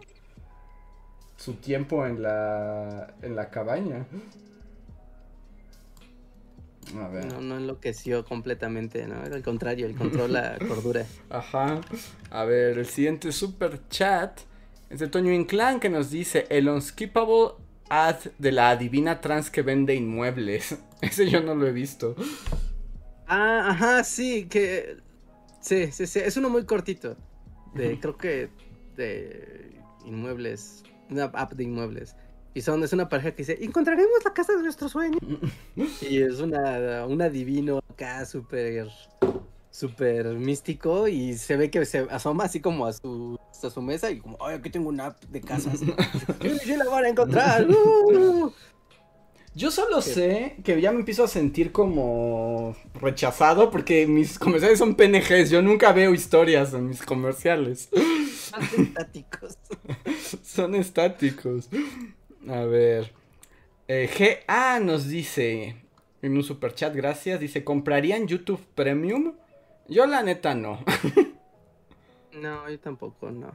su 1.37 1.55
tiempo 1.55 2.05
en 2.05 2.23
la 2.23 3.15
en 3.23 3.37
la 3.37 3.49
cabaña. 3.49 4.07
A 6.99 7.09
ver. 7.09 7.27
No, 7.27 7.41
no 7.41 7.57
enloqueció 7.57 8.25
completamente, 8.25 9.07
¿no? 9.07 9.23
Al 9.23 9.43
contrario, 9.43 9.87
el 9.87 9.95
control 9.95 10.33
la 10.33 10.59
cordura. 10.69 11.07
Ajá. 11.31 11.81
A 12.31 12.45
ver, 12.45 12.79
el 12.79 12.87
siguiente 12.87 13.33
super 13.33 13.81
chat 13.89 14.41
es 14.91 14.99
de 14.99 15.07
Toño 15.07 15.33
Inclán 15.33 15.81
que 15.81 15.89
nos 15.89 16.11
dice 16.11 16.47
el 16.51 16.69
unskippable 16.69 17.53
ad 17.91 18.17
de 18.39 18.53
la 18.53 18.71
adivina 18.71 19.21
trans 19.21 19.51
que 19.51 19.63
vende 19.63 19.95
inmuebles. 19.95 20.79
Ese 21.03 21.29
yo 21.29 21.43
no 21.43 21.55
lo 21.55 21.67
he 21.67 21.73
visto. 21.73 22.17
Ah, 23.27 23.71
ajá, 23.71 24.05
sí, 24.05 24.47
que. 24.47 24.97
Sí, 25.61 25.93
sí, 25.93 26.07
sí. 26.07 26.21
Es 26.21 26.37
uno 26.37 26.49
muy 26.49 26.65
cortito. 26.65 27.17
De, 27.75 28.01
creo 28.01 28.17
que. 28.17 28.49
De 28.97 29.79
inmuebles. 30.07 30.85
Una 31.11 31.25
app 31.25 31.53
de 31.53 31.65
inmuebles. 31.65 32.17
Y 32.55 32.63
son, 32.63 32.83
es 32.83 32.93
una 32.93 33.09
pareja 33.09 33.31
que 33.31 33.39
dice, 33.39 33.59
encontraremos 33.61 34.25
la 34.25 34.33
casa 34.33 34.55
de 34.57 34.63
nuestro 34.63 34.89
sueño. 34.89 35.19
y 36.01 36.23
es 36.23 36.41
una, 36.41 37.07
un 37.07 37.23
adivino 37.23 37.81
acá 37.91 38.25
súper 38.25 38.89
súper 39.71 40.27
místico 40.35 41.09
y 41.09 41.35
se 41.35 41.57
ve 41.57 41.71
que 41.71 41.85
se 41.85 42.07
asoma 42.11 42.45
así 42.45 42.61
como 42.61 42.87
a 42.87 42.93
su, 42.93 43.39
a 43.63 43.71
su 43.71 43.83
mesa 43.83 44.11
y 44.11 44.19
como, 44.19 44.37
ay, 44.45 44.57
aquí 44.57 44.71
tengo 44.71 44.89
una 44.89 45.07
app 45.07 45.23
de 45.25 45.41
casas. 45.41 45.81
sí 46.63 46.77
la 46.77 46.89
van 46.89 47.05
a 47.05 47.09
encontrar. 47.09 47.69
Uh. 47.69 48.53
Yo 49.53 49.73
solo 49.73 50.01
sé 50.01 50.57
que 50.63 50.81
ya 50.81 50.93
me 50.93 51.01
empiezo 51.01 51.25
a 51.25 51.29
sentir 51.29 51.73
como 51.73 52.77
rechazado 52.95 53.71
porque 53.71 54.07
mis 54.07 54.39
comerciales 54.39 54.79
son 54.79 54.95
PNGs. 54.95 55.51
Yo 55.51 55.61
nunca 55.61 55.93
veo 55.93 56.15
historias 56.15 56.73
en 56.73 56.89
mis 56.89 57.03
comerciales. 57.03 57.89
Son 57.93 58.85
estáticos. 58.85 59.59
son 60.45 60.75
estáticos. 60.77 61.69
A 62.49 62.61
ver. 62.61 63.13
Eh, 63.89 64.09
GA 64.47 64.79
nos 64.79 65.09
dice 65.09 65.77
en 66.23 66.37
un 66.37 66.45
super 66.45 66.73
chat, 66.73 66.95
gracias. 66.95 67.41
Dice: 67.41 67.65
¿Comprarían 67.65 68.29
YouTube 68.29 68.65
Premium? 68.77 69.33
Yo 69.91 70.07
la 70.07 70.23
neta 70.23 70.55
no. 70.55 70.85
no, 72.33 72.71
yo 72.71 72.79
tampoco, 72.79 73.31
no. 73.31 73.55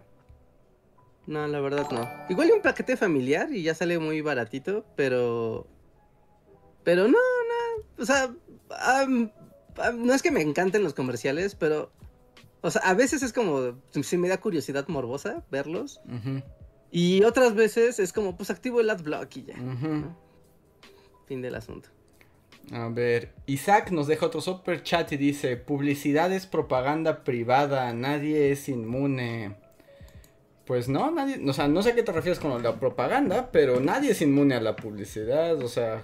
No, 1.28 1.48
la 1.48 1.60
verdad 1.62 1.90
no. 1.92 2.08
Igual 2.30 2.52
un 2.52 2.62
paquete 2.62 2.98
familiar 2.98 3.52
y 3.52 3.64
ya 3.64 3.74
sale 3.74 3.98
muy 3.98 4.22
baratito, 4.22 4.86
pero... 4.96 5.66
Pero 6.84 7.08
no, 7.08 7.14
no. 7.18 8.04
O 8.04 8.06
sea, 8.06 8.32
no 9.96 10.14
es 10.14 10.22
que 10.22 10.32
me 10.32 10.42
encanten 10.42 10.84
los 10.84 10.94
comerciales, 10.94 11.56
pero... 11.56 11.92
O 12.62 12.70
sea, 12.70 12.82
a 12.82 12.94
veces 12.94 13.24
es 13.24 13.32
como... 13.32 13.80
Si 13.92 14.18
me 14.18 14.28
da 14.28 14.40
curiosidad 14.40 14.88
morbosa 14.90 15.46
verlos. 15.50 16.02
Y 16.92 17.24
otras 17.24 17.56
veces 17.56 17.98
es 18.00 18.12
como, 18.12 18.36
pues 18.36 18.50
activo 18.50 18.82
el 18.82 18.90
adblock 18.90 19.38
y 19.38 19.46
ya. 19.46 19.56
Fin 21.28 21.42
del 21.42 21.56
asunto. 21.56 21.90
A 22.72 22.90
ver, 22.90 23.34
Isaac 23.46 23.92
nos 23.92 24.08
deja 24.08 24.26
otro 24.26 24.42
super 24.42 24.82
chat 24.82 25.12
y 25.12 25.18
dice, 25.18 25.56
publicidad 25.58 26.32
es 26.32 26.46
propaganda 26.46 27.24
privada, 27.24 27.94
nadie 27.94 28.52
es 28.52 28.70
inmune. 28.70 29.56
Pues 30.66 30.90
no, 30.90 31.12
nadie, 31.12 31.48
o 31.48 31.54
sea, 31.54 31.68
no 31.68 31.84
sé 31.84 31.92
a 31.92 31.96
qué 31.96 32.02
te 32.02 32.12
refieres 32.12 32.40
con 32.40 32.62
la 32.64 32.80
propaganda, 32.80 33.52
pero 33.52 33.80
nadie 33.80 34.12
es 34.12 34.22
inmune 34.22 34.56
a 34.56 34.62
la 34.62 34.76
publicidad, 34.76 35.62
o 35.64 35.68
sea, 35.68 36.04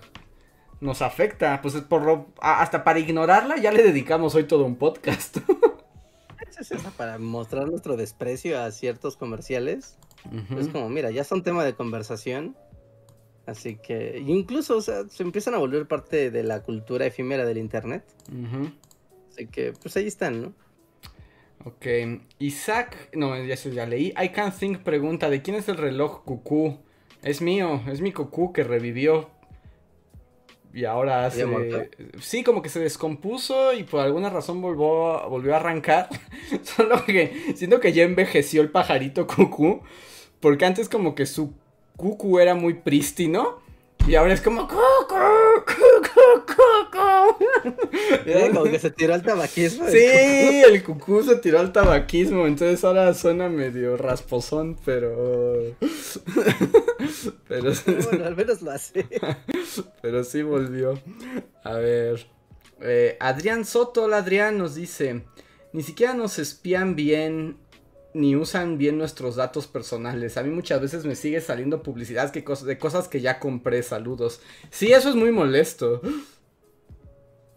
nos 0.79 1.01
afecta, 1.01 1.61
pues 1.61 1.75
por 1.75 2.27
hasta 2.41 2.83
para 2.83 2.99
ignorarla 2.99 3.57
ya 3.57 3.71
le 3.71 3.81
dedicamos 3.81 4.35
hoy 4.35 4.43
todo 4.43 4.65
un 4.65 4.75
podcast. 4.75 5.37
es 6.59 6.83
para 6.95 7.17
mostrar 7.17 7.67
nuestro 7.67 7.97
desprecio 7.97 8.61
a 8.61 8.69
ciertos 8.71 9.17
comerciales. 9.17 9.97
Es 10.55 10.67
como, 10.67 10.89
mira, 10.89 11.09
ya 11.09 11.23
son 11.23 11.41
tema 11.41 11.63
de 11.63 11.73
conversación 11.73 12.55
Así 13.45 13.75
que 13.77 14.21
incluso, 14.25 14.77
o 14.77 14.81
sea, 14.81 15.07
se 15.09 15.23
empiezan 15.23 15.55
a 15.55 15.57
volver 15.57 15.87
parte 15.87 16.29
de 16.29 16.43
la 16.43 16.61
cultura 16.61 17.05
efímera 17.05 17.45
del 17.45 17.57
internet. 17.57 18.03
Así 19.31 19.47
que, 19.47 19.73
pues 19.73 19.97
ahí 19.97 20.07
están, 20.07 20.41
¿no? 20.41 20.53
Ok, 21.65 21.85
Isaac, 22.39 23.09
no, 23.13 23.41
ya 23.43 23.55
se 23.55 23.71
ya 23.71 23.85
leí. 23.85 24.13
I 24.21 24.29
Can't 24.29 24.55
Think 24.57 24.79
pregunta, 24.79 25.29
¿de 25.29 25.41
quién 25.41 25.55
es 25.55 25.67
el 25.69 25.77
reloj 25.77 26.23
cucú? 26.23 26.79
Es 27.23 27.41
mío, 27.41 27.81
es 27.87 28.01
mi 28.01 28.11
cucú 28.11 28.51
que 28.51 28.63
revivió. 28.63 29.29
Y 30.73 30.85
ahora 30.85 31.25
hace... 31.25 31.45
Sí, 32.19 32.43
como 32.43 32.61
que 32.61 32.69
se 32.69 32.79
descompuso 32.79 33.73
y 33.73 33.83
por 33.83 33.99
alguna 33.99 34.29
razón 34.29 34.61
volvió, 34.61 35.29
volvió 35.29 35.53
a 35.53 35.57
arrancar. 35.57 36.07
Solo 36.63 37.03
que 37.05 37.53
siento 37.55 37.79
que 37.79 37.93
ya 37.93 38.03
envejeció 38.03 38.61
el 38.61 38.71
pajarito 38.71 39.27
cucú. 39.27 39.81
Porque 40.39 40.65
antes 40.65 40.89
como 40.89 41.13
que 41.13 41.25
su 41.25 41.53
Cucu 42.01 42.39
era 42.39 42.55
muy 42.55 42.73
prístino. 42.73 43.59
Y 44.07 44.15
ahora 44.15 44.33
es 44.33 44.41
como. 44.41 44.67
Como 48.53 48.63
que 48.63 48.79
se 48.79 48.89
tiró 48.89 49.13
al 49.13 49.21
tabaquismo. 49.21 49.87
Sí, 49.87 49.97
el 49.97 50.83
cucú 50.83 51.23
se 51.23 51.35
tiró 51.37 51.59
al 51.59 51.71
tabaquismo, 51.71 52.47
entonces 52.47 52.83
ahora 52.83 53.13
suena 53.13 53.49
medio 53.49 53.97
rasposón, 53.97 54.77
pero... 54.83 55.75
pero... 57.47 57.71
Bueno, 58.09 58.25
al 58.25 58.35
menos 58.35 58.61
lo 58.61 58.71
hace. 58.71 59.07
pero 60.01 60.23
sí 60.23 60.41
volvió. 60.41 60.99
A 61.63 61.73
ver... 61.75 62.27
Eh, 62.81 63.15
Adrián 63.19 63.63
Soto, 63.65 64.03
hola 64.03 64.17
Adrián, 64.17 64.57
nos 64.57 64.75
dice... 64.75 65.23
Ni 65.73 65.83
siquiera 65.83 66.13
nos 66.13 66.37
espían 66.37 66.95
bien 66.95 67.57
ni 68.13 68.35
usan 68.35 68.77
bien 68.77 68.97
nuestros 68.97 69.35
datos 69.35 69.67
personales. 69.67 70.37
A 70.37 70.43
mí 70.43 70.49
muchas 70.49 70.81
veces 70.81 71.05
me 71.05 71.15
sigue 71.15 71.41
saliendo 71.41 71.83
publicidad 71.83 72.31
que 72.31 72.41
de 72.41 72.77
cosas 72.77 73.07
que 73.07 73.21
ya 73.21 73.39
compré. 73.39 73.83
Saludos. 73.83 74.41
Sí, 74.69 74.91
eso 74.91 75.09
es 75.09 75.15
muy 75.15 75.31
molesto. 75.31 76.01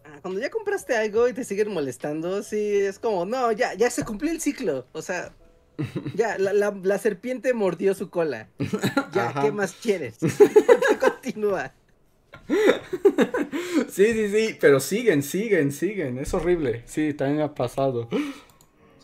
Ah, 0.06 0.18
cuando 0.20 0.39
ya 0.39 0.51
compraste 0.51 0.94
algo 0.94 1.26
y 1.28 1.32
te 1.32 1.44
siguen 1.44 1.72
molestando, 1.72 2.43
sí, 2.43 2.76
es 2.76 2.98
como, 2.98 3.24
no, 3.24 3.51
ya, 3.52 3.72
ya 3.72 3.90
se 3.90 4.05
cumplió 4.05 4.31
el 4.31 4.40
ciclo. 4.40 4.86
O 4.93 5.01
sea, 5.01 5.32
ya, 6.14 6.36
la, 6.39 6.98
serpiente 6.98 7.52
mordió 7.52 7.94
su 7.94 8.10
cola. 8.10 8.48
Ya, 9.12 9.35
¿qué 9.40 9.51
más 9.51 9.72
quieres? 9.72 10.18
continúa? 11.01 11.72
Sí, 13.90 14.12
sí, 14.12 14.28
sí, 14.28 14.56
pero 14.60 14.81
siguen, 14.81 15.22
siguen, 15.22 15.72
siguen. 15.72 16.18
Es 16.18 16.35
horrible. 16.35 16.82
Sí, 16.86 17.14
también 17.14 17.40
ha 17.43 17.55
pasado. 17.55 18.09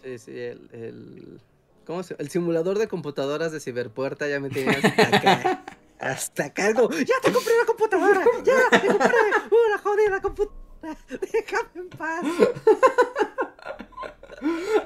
Sí, 0.03 0.19
sí, 0.19 0.39
el, 0.39 0.69
el, 0.73 1.41
¿cómo 1.87 2.03
se, 2.03 2.17
el 2.19 2.31
simulador 2.31 2.79
de 2.79 2.89
computadoras 2.89 3.53
de 3.53 3.61
Ciberpuerta 3.61 4.29
ya 4.29 4.41
me 4.41 4.49
tenía 4.49 4.73
hasta 4.73 5.17
acá. 5.17 5.65
hasta 5.99 6.45
acá, 6.47 6.69
ya 6.69 7.15
te 7.23 7.33
compré 7.33 7.55
una 7.55 7.67
computadora, 7.67 8.25
ya 8.43 8.81
te 8.81 8.87
compré 8.87 9.17
una 9.51 9.79
jodida 9.83 10.23
computadora, 10.23 10.97
déjame 11.33 11.69
en 11.75 11.89
paz. 11.91 12.25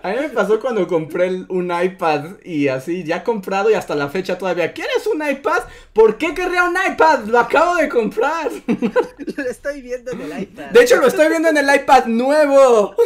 A 0.03 0.11
mí 0.11 0.17
me 0.17 0.29
pasó 0.31 0.59
cuando 0.59 0.87
compré 0.87 1.45
un 1.49 1.73
iPad 1.73 2.41
y 2.45 2.69
así, 2.69 3.05
ya 3.05 3.23
comprado 3.23 3.71
y 3.71 3.75
hasta 3.75 3.95
la 3.95 4.09
fecha 4.09 4.37
todavía. 4.37 4.73
¿Quieres 4.73 5.07
un 5.07 5.27
iPad? 5.27 5.63
¿Por 5.93 6.19
qué 6.19 6.35
querría 6.35 6.65
un 6.65 6.77
iPad? 6.77 7.21
Lo 7.27 7.39
acabo 7.39 7.77
de 7.77 7.89
comprar. 7.89 8.51
Lo 8.67 9.45
estoy 9.45 9.81
viendo 9.81 10.11
en 10.13 10.21
el 10.23 10.43
iPad. 10.43 10.71
De 10.71 10.83
hecho, 10.83 10.97
lo 10.97 11.07
estoy 11.07 11.29
viendo 11.29 11.49
en 11.49 11.57
el 11.57 11.75
iPad 11.75 12.07
nuevo. 12.07 12.97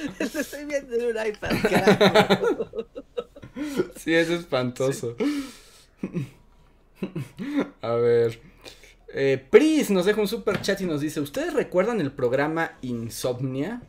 Lo 0.18 0.40
estoy 0.40 0.64
viendo 0.64 0.94
en 0.94 1.16
un 1.16 1.26
iPad, 1.26 1.50
carajo. 1.68 2.86
Sí, 3.96 4.14
es 4.14 4.30
espantoso. 4.30 5.16
A 7.82 7.92
ver. 7.94 8.40
Eh, 9.12 9.44
Pris 9.50 9.90
nos 9.90 10.06
deja 10.06 10.20
un 10.20 10.28
super 10.28 10.60
chat 10.60 10.80
y 10.80 10.86
nos 10.86 11.00
dice: 11.00 11.20
¿Ustedes 11.20 11.52
recuerdan 11.52 12.00
el 12.00 12.12
programa 12.12 12.78
Insomnia? 12.80 13.82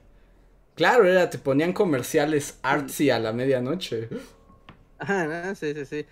Claro, 0.76 1.06
era, 1.06 1.30
te 1.30 1.38
ponían 1.38 1.74
comerciales 1.74 2.58
artsy 2.64 3.12
a 3.12 3.20
la 3.20 3.34
medianoche. 3.34 4.10
Ajá, 4.98 5.54
sí, 5.56 5.74
sí, 5.74 5.86
sí. 5.86 6.06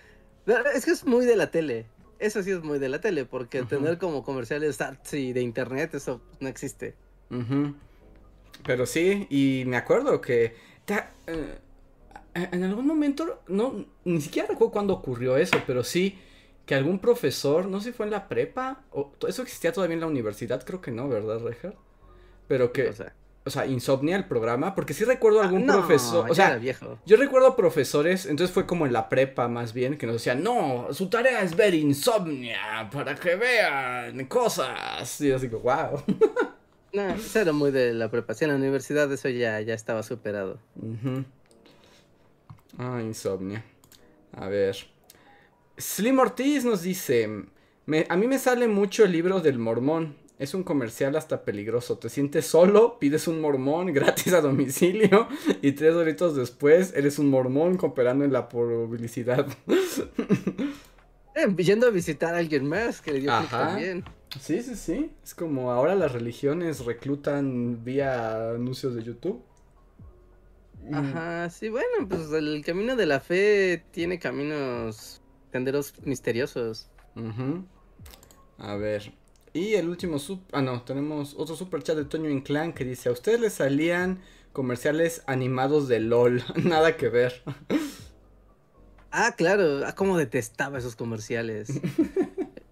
Es 0.75 0.85
que 0.85 0.91
es 0.91 1.05
muy 1.05 1.25
de 1.25 1.35
la 1.35 1.49
tele. 1.51 1.85
Eso 2.19 2.43
sí 2.43 2.51
es 2.51 2.61
muy 2.61 2.79
de 2.79 2.89
la 2.89 3.01
tele, 3.01 3.25
porque 3.25 3.63
tener 3.63 3.97
como 3.97 4.23
comerciales 4.23 4.79
artsy 4.81 5.33
de 5.33 5.41
internet, 5.41 5.93
eso 5.95 6.21
no 6.39 6.49
existe. 6.49 6.95
Ajá. 7.31 7.73
Pero 8.63 8.85
sí, 8.85 9.27
y 9.29 9.63
me 9.65 9.77
acuerdo 9.77 10.21
que 10.21 10.55
eh, 10.87 12.47
en 12.51 12.63
algún 12.63 12.87
momento, 12.87 13.41
no, 13.47 13.85
ni 14.05 14.21
siquiera 14.21 14.47
recuerdo 14.47 14.71
cuándo 14.71 14.93
ocurrió 14.93 15.37
eso, 15.37 15.57
pero 15.65 15.83
sí 15.83 16.19
que 16.65 16.75
algún 16.75 16.99
profesor, 16.99 17.65
no 17.65 17.79
sé 17.79 17.89
si 17.89 17.97
fue 17.97 18.05
en 18.05 18.11
la 18.11 18.27
prepa, 18.27 18.83
o 18.91 19.11
eso 19.27 19.41
existía 19.41 19.73
todavía 19.73 19.95
en 19.95 20.01
la 20.01 20.07
universidad, 20.07 20.63
creo 20.63 20.81
que 20.81 20.91
no, 20.91 21.09
¿verdad, 21.09 21.39
Rejar? 21.39 21.75
Pero 22.47 22.71
que, 22.71 22.93
o 23.43 23.49
sea, 23.49 23.65
insomnia 23.65 24.15
el 24.15 24.25
programa, 24.25 24.75
porque 24.75 24.93
sí 24.93 25.03
recuerdo 25.03 25.41
ah, 25.41 25.45
algún 25.45 25.65
profesor, 25.65 26.29
o 26.29 26.35
sea, 26.35 26.57
viejo. 26.57 26.99
yo 27.07 27.17
recuerdo 27.17 27.55
profesores, 27.55 28.27
entonces 28.27 28.53
fue 28.53 28.67
como 28.67 28.85
en 28.85 28.93
la 28.93 29.09
prepa 29.09 29.47
más 29.47 29.73
bien, 29.73 29.97
que 29.97 30.05
nos 30.05 30.17
decían, 30.17 30.43
no, 30.43 30.87
su 30.91 31.09
tarea 31.09 31.41
es 31.41 31.55
ver 31.55 31.73
insomnia 31.73 32.87
para 32.91 33.15
que 33.15 33.35
vean 33.35 34.25
cosas, 34.25 35.19
y 35.21 35.31
así 35.31 35.49
que, 35.49 35.55
wow. 35.55 36.03
No, 36.93 37.09
eso 37.09 37.39
era 37.39 37.51
muy 37.51 37.71
de 37.71 37.93
la 37.93 38.09
preparación. 38.09 38.49
En 38.49 38.55
la 38.55 38.59
universidad 38.61 39.11
eso 39.11 39.29
ya, 39.29 39.59
ya 39.61 39.73
estaba 39.73 40.03
superado. 40.03 40.59
Ah, 42.77 43.01
insomnia. 43.03 43.63
A 44.33 44.47
ver. 44.47 44.75
Slim 45.77 46.19
Ortiz 46.19 46.65
nos 46.65 46.81
dice: 46.81 47.29
A 48.09 48.15
mí 48.15 48.27
me 48.27 48.39
sale 48.39 48.67
mucho 48.67 49.03
el 49.03 49.11
libro 49.11 49.39
del 49.39 49.59
mormón. 49.59 50.17
Es 50.39 50.53
un 50.53 50.63
comercial 50.63 51.17
hasta 51.17 51.43
peligroso. 51.43 51.97
Te 51.97 52.07
sientes 52.07 52.45
solo, 52.45 52.97
pides 52.97 53.27
un 53.27 53.41
mormón 53.41 53.87
gratis 53.93 54.33
a 54.33 54.41
domicilio 54.41 55.27
y 55.61 55.73
tres 55.73 55.93
horitos 55.93 56.35
después 56.35 56.93
eres 56.95 57.19
un 57.19 57.29
mormón 57.29 57.75
cooperando 57.75 58.23
en 58.23 58.33
la 58.33 58.49
publicidad. 58.49 59.45
Eh, 61.35 61.63
yendo 61.63 61.87
a 61.87 61.89
visitar 61.91 62.33
a 62.33 62.39
alguien 62.39 62.67
más 62.67 62.99
que 62.99 63.13
le 63.13 63.19
dio 63.21 63.31
también. 63.49 64.03
Sí, 64.39 64.61
sí, 64.61 64.75
sí. 64.75 65.11
Es 65.23 65.33
como 65.33 65.71
ahora 65.71 65.95
las 65.95 66.11
religiones 66.11 66.85
reclutan 66.85 67.83
vía 67.83 68.51
anuncios 68.51 68.95
de 68.95 69.03
YouTube. 69.03 69.43
Ajá, 70.91 71.49
sí, 71.49 71.69
bueno, 71.69 72.07
pues 72.07 72.31
el 72.31 72.63
camino 72.65 72.95
de 72.95 73.05
la 73.05 73.19
fe 73.19 73.83
tiene 73.91 74.19
caminos, 74.19 75.21
senderos 75.51 75.93
misteriosos. 76.03 76.89
A 78.57 78.75
ver. 78.75 79.13
Y 79.53 79.73
el 79.73 79.89
último 79.89 80.19
sub... 80.19 80.41
Ah, 80.51 80.61
no, 80.61 80.83
tenemos 80.83 81.35
otro 81.37 81.55
super 81.55 81.81
chat 81.81 81.97
de 81.97 82.05
Toño 82.05 82.29
Inclán 82.29 82.73
que 82.73 82.85
dice, 82.85 83.09
a 83.09 83.11
ustedes 83.11 83.39
les 83.39 83.53
salían 83.53 84.19
comerciales 84.53 85.23
animados 85.25 85.87
de 85.87 85.99
LOL. 85.99 86.43
Nada 86.63 86.95
que 86.97 87.09
ver. 87.09 87.43
ah, 89.11 89.33
claro, 89.35 89.85
ah, 89.85 89.95
cómo 89.95 90.17
detestaba 90.17 90.77
esos 90.77 90.95
comerciales. 90.95 91.69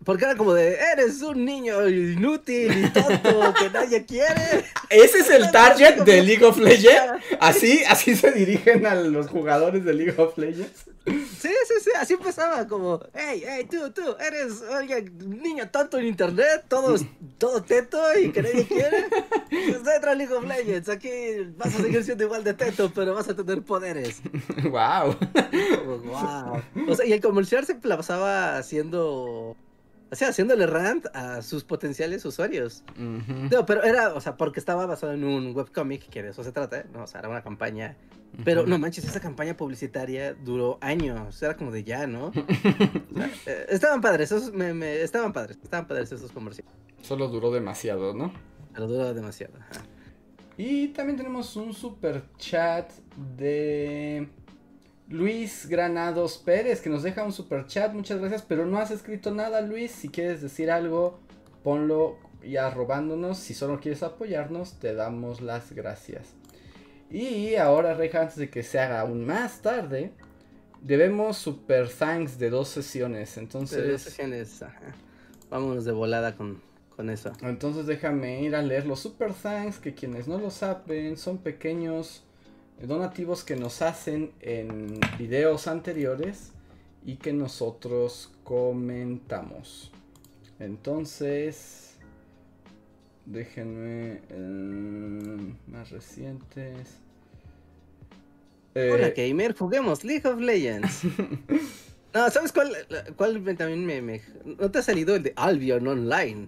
Porque 0.07 0.23
era 0.23 0.37
como 0.37 0.53
de, 0.53 0.77
eres 0.93 1.21
un 1.21 1.43
niño 1.43 1.85
inútil 1.85 2.85
y 2.85 2.89
tonto 2.91 3.53
que 3.59 3.69
nadie 3.69 4.05
quiere. 4.05 4.63
Ese 4.89 5.19
es 5.19 5.29
el 5.29 5.51
target 5.51 6.03
de 6.03 6.23
League 6.23 6.45
of 6.45 6.57
Legends. 6.57 7.21
Así, 7.41 7.83
así 7.83 8.15
se 8.15 8.31
dirigen 8.31 8.85
a 8.85 8.95
los 8.95 9.27
jugadores 9.27 9.83
de 9.83 9.93
League 9.93 10.15
of 10.17 10.37
Legends. 10.37 10.85
Sí, 11.05 11.49
sí, 11.49 11.73
sí, 11.83 11.91
así 11.99 12.13
empezaba 12.13 12.65
como, 12.67 13.01
hey, 13.13 13.43
hey, 13.45 13.67
tú, 13.69 13.91
tú, 13.91 14.15
eres 14.19 14.61
un 14.61 15.41
niño 15.41 15.69
tonto 15.69 15.97
en 15.97 16.07
internet, 16.07 16.65
todo, 16.69 16.95
todo 17.37 17.61
teto 17.63 17.99
y 18.17 18.31
que 18.31 18.41
nadie 18.41 18.65
quiere. 18.65 19.07
Pues 19.49 19.95
entra 19.95 20.15
League 20.15 20.33
of 20.33 20.45
Legends, 20.45 20.87
aquí 20.87 21.09
vas 21.57 21.75
a 21.75 21.81
seguir 21.81 22.03
siendo 22.03 22.23
igual 22.23 22.45
de 22.45 22.53
teto, 22.53 22.91
pero 22.95 23.13
vas 23.13 23.27
a 23.27 23.35
tener 23.35 23.61
poderes. 23.61 24.21
Wow. 24.63 25.17
wow. 26.05 26.61
O 26.87 26.95
sea, 26.95 27.05
y 27.05 27.11
el 27.11 27.21
comercial 27.21 27.65
se 27.65 27.75
pasaba 27.75 28.57
haciendo 28.57 29.55
o 30.09 30.15
sea, 30.15 30.29
haciéndole 30.29 30.65
rant 30.67 31.05
a 31.13 31.41
sus 31.41 31.63
potenciales 31.63 32.23
usuarios. 32.25 32.83
No, 32.97 33.65
pero 33.65 33.83
era, 33.83 34.13
o 34.13 34.21
sea, 34.21 34.37
porque 34.37 34.59
estaba 34.59 34.85
basado 34.85 35.13
en 35.13 35.23
un 35.23 35.55
webcomic, 35.55 36.07
que 36.09 36.23
de 36.23 36.29
eso 36.29 36.43
se 36.43 36.51
trata, 36.51 36.85
¿no? 36.93 37.03
O 37.03 37.07
sea, 37.07 37.19
era 37.19 37.29
una 37.29 37.43
campaña. 37.43 37.97
Pero 38.43 38.65
no 38.65 38.77
manches, 38.77 39.05
esa 39.05 39.19
campaña 39.19 39.57
publicitaria 39.57 40.33
duró 40.33 40.77
años. 40.81 41.41
Era 41.41 41.57
como 41.57 41.71
de 41.71 41.83
ya, 41.83 42.07
¿no? 42.07 42.31
Eh, 43.47 43.65
estaban 43.69 44.01
padres, 44.01 44.31
esos 44.31 44.53
me, 44.53 45.01
estaban 45.01 45.33
padres, 45.33 45.57
estaban 45.63 45.87
padres 45.87 46.11
esos 46.11 46.31
comerciales. 46.31 46.71
Solo 47.01 47.27
duró 47.29 47.51
demasiado, 47.51 48.13
¿no? 48.13 48.31
Pero 48.73 48.87
duró 48.87 49.13
demasiado. 49.13 49.53
Y 50.57 50.89
también 50.89 51.17
tenemos 51.17 51.55
un 51.55 51.73
super 51.73 52.23
chat 52.37 52.91
de 53.37 54.27
Luis 55.09 55.67
Granados 55.69 56.37
Pérez, 56.37 56.81
que 56.81 56.89
nos 56.89 57.03
deja 57.03 57.23
un 57.23 57.31
super 57.31 57.65
chat, 57.65 57.93
muchas 57.93 58.19
gracias, 58.19 58.41
pero 58.41 58.65
no 58.65 58.77
has 58.77 58.91
escrito 58.91 59.33
nada, 59.33 59.61
Luis. 59.61 59.91
Si 59.91 60.09
quieres 60.09 60.41
decir 60.41 60.69
algo, 60.69 61.19
ponlo 61.63 62.17
ya 62.45 62.69
robándonos. 62.69 63.37
Si 63.37 63.53
solo 63.53 63.79
quieres 63.79 64.03
apoyarnos, 64.03 64.79
te 64.79 64.93
damos 64.93 65.41
las 65.41 65.71
gracias. 65.71 66.33
Y 67.09 67.55
ahora, 67.55 67.93
Reja, 67.93 68.21
antes 68.21 68.35
de 68.35 68.49
que 68.49 68.63
se 68.63 68.79
haga 68.79 68.99
aún 68.99 69.25
más 69.25 69.61
tarde, 69.61 70.11
debemos 70.81 71.37
super 71.37 71.87
thanks 71.87 72.37
de 72.37 72.49
dos 72.49 72.67
sesiones. 72.67 73.37
Entonces. 73.37 73.83
De 73.83 73.91
dos 73.93 74.01
sesiones, 74.01 74.63
Vámonos 75.49 75.85
de 75.85 75.93
volada 75.93 76.35
con, 76.35 76.61
con 76.97 77.09
eso. 77.09 77.31
Entonces 77.41 77.85
déjame 77.85 78.41
ir 78.41 78.57
a 78.57 78.61
leer 78.61 78.85
los 78.85 78.99
super 78.99 79.33
thanks, 79.33 79.79
que 79.79 79.93
quienes 79.93 80.27
no 80.27 80.37
lo 80.37 80.51
saben 80.51 81.15
son 81.15 81.37
pequeños 81.37 82.26
donativos 82.81 83.43
que 83.43 83.55
nos 83.55 83.81
hacen 83.81 84.31
en 84.41 84.99
videos 85.17 85.67
anteriores 85.67 86.51
y 87.05 87.15
que 87.15 87.33
nosotros 87.33 88.31
comentamos. 88.43 89.91
Entonces, 90.59 91.95
déjenme 93.25 94.21
eh, 94.29 95.53
más 95.67 95.89
recientes. 95.89 96.97
Hola 98.75 99.07
eh, 99.07 99.13
gamer, 99.15 99.55
juguemos 99.55 100.03
League 100.03 100.27
of 100.27 100.39
Legends. 100.39 101.01
no, 102.13 102.29
¿sabes 102.29 102.51
cuál, 102.51 102.75
cuál 103.15 103.43
también 103.57 103.85
me, 103.85 104.21
¿No 104.45 104.69
te 104.69 104.79
ha 104.79 104.83
salido 104.83 105.15
el 105.15 105.23
de 105.23 105.33
Albion 105.35 105.87
Online? 105.87 106.45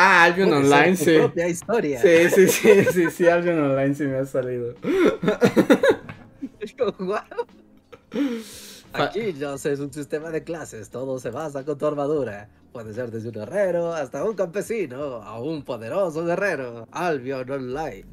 Ah, 0.00 0.22
Albion 0.22 0.52
Online, 0.52 0.94
sí. 0.94 1.16
propia 1.18 1.48
historia. 1.48 2.00
Sí, 2.00 2.30
sí, 2.30 2.46
sí, 2.46 2.84
sí, 2.84 3.10
sí, 3.10 3.26
Albion 3.26 3.58
Online 3.58 3.96
sí 3.96 4.04
me 4.04 4.18
ha 4.18 4.26
salido. 4.26 4.76
Aquí 8.92 9.32
no 9.32 9.58
sé, 9.58 9.72
es 9.72 9.80
un 9.80 9.92
sistema 9.92 10.30
de 10.30 10.44
clases, 10.44 10.90
todo 10.90 11.18
se 11.18 11.30
basa 11.30 11.64
con 11.64 11.78
tu 11.78 11.84
armadura. 11.84 12.48
Puede 12.72 12.94
ser 12.94 13.10
desde 13.10 13.30
un 13.30 13.38
herrero 13.38 13.92
hasta 13.92 14.22
un 14.22 14.36
campesino, 14.36 15.16
a 15.16 15.40
un 15.40 15.64
poderoso 15.64 16.24
guerrero. 16.24 16.86
Albion 16.92 17.50
Online. 17.50 18.04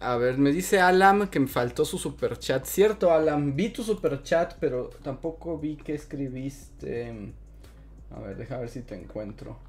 A 0.00 0.18
ver, 0.18 0.36
me 0.36 0.52
dice 0.52 0.80
Alam 0.80 1.28
que 1.28 1.40
me 1.40 1.48
faltó 1.48 1.86
su 1.86 1.96
super 1.96 2.38
chat. 2.38 2.66
Cierto, 2.66 3.10
Alam, 3.10 3.56
vi 3.56 3.70
tu 3.70 3.82
super 3.82 4.22
chat, 4.22 4.52
pero 4.60 4.90
tampoco 5.02 5.58
vi 5.58 5.76
que 5.76 5.94
escribiste. 5.94 7.32
A 8.14 8.20
ver, 8.20 8.36
deja 8.36 8.58
ver 8.58 8.68
si 8.68 8.82
te 8.82 8.96
encuentro. 8.96 9.64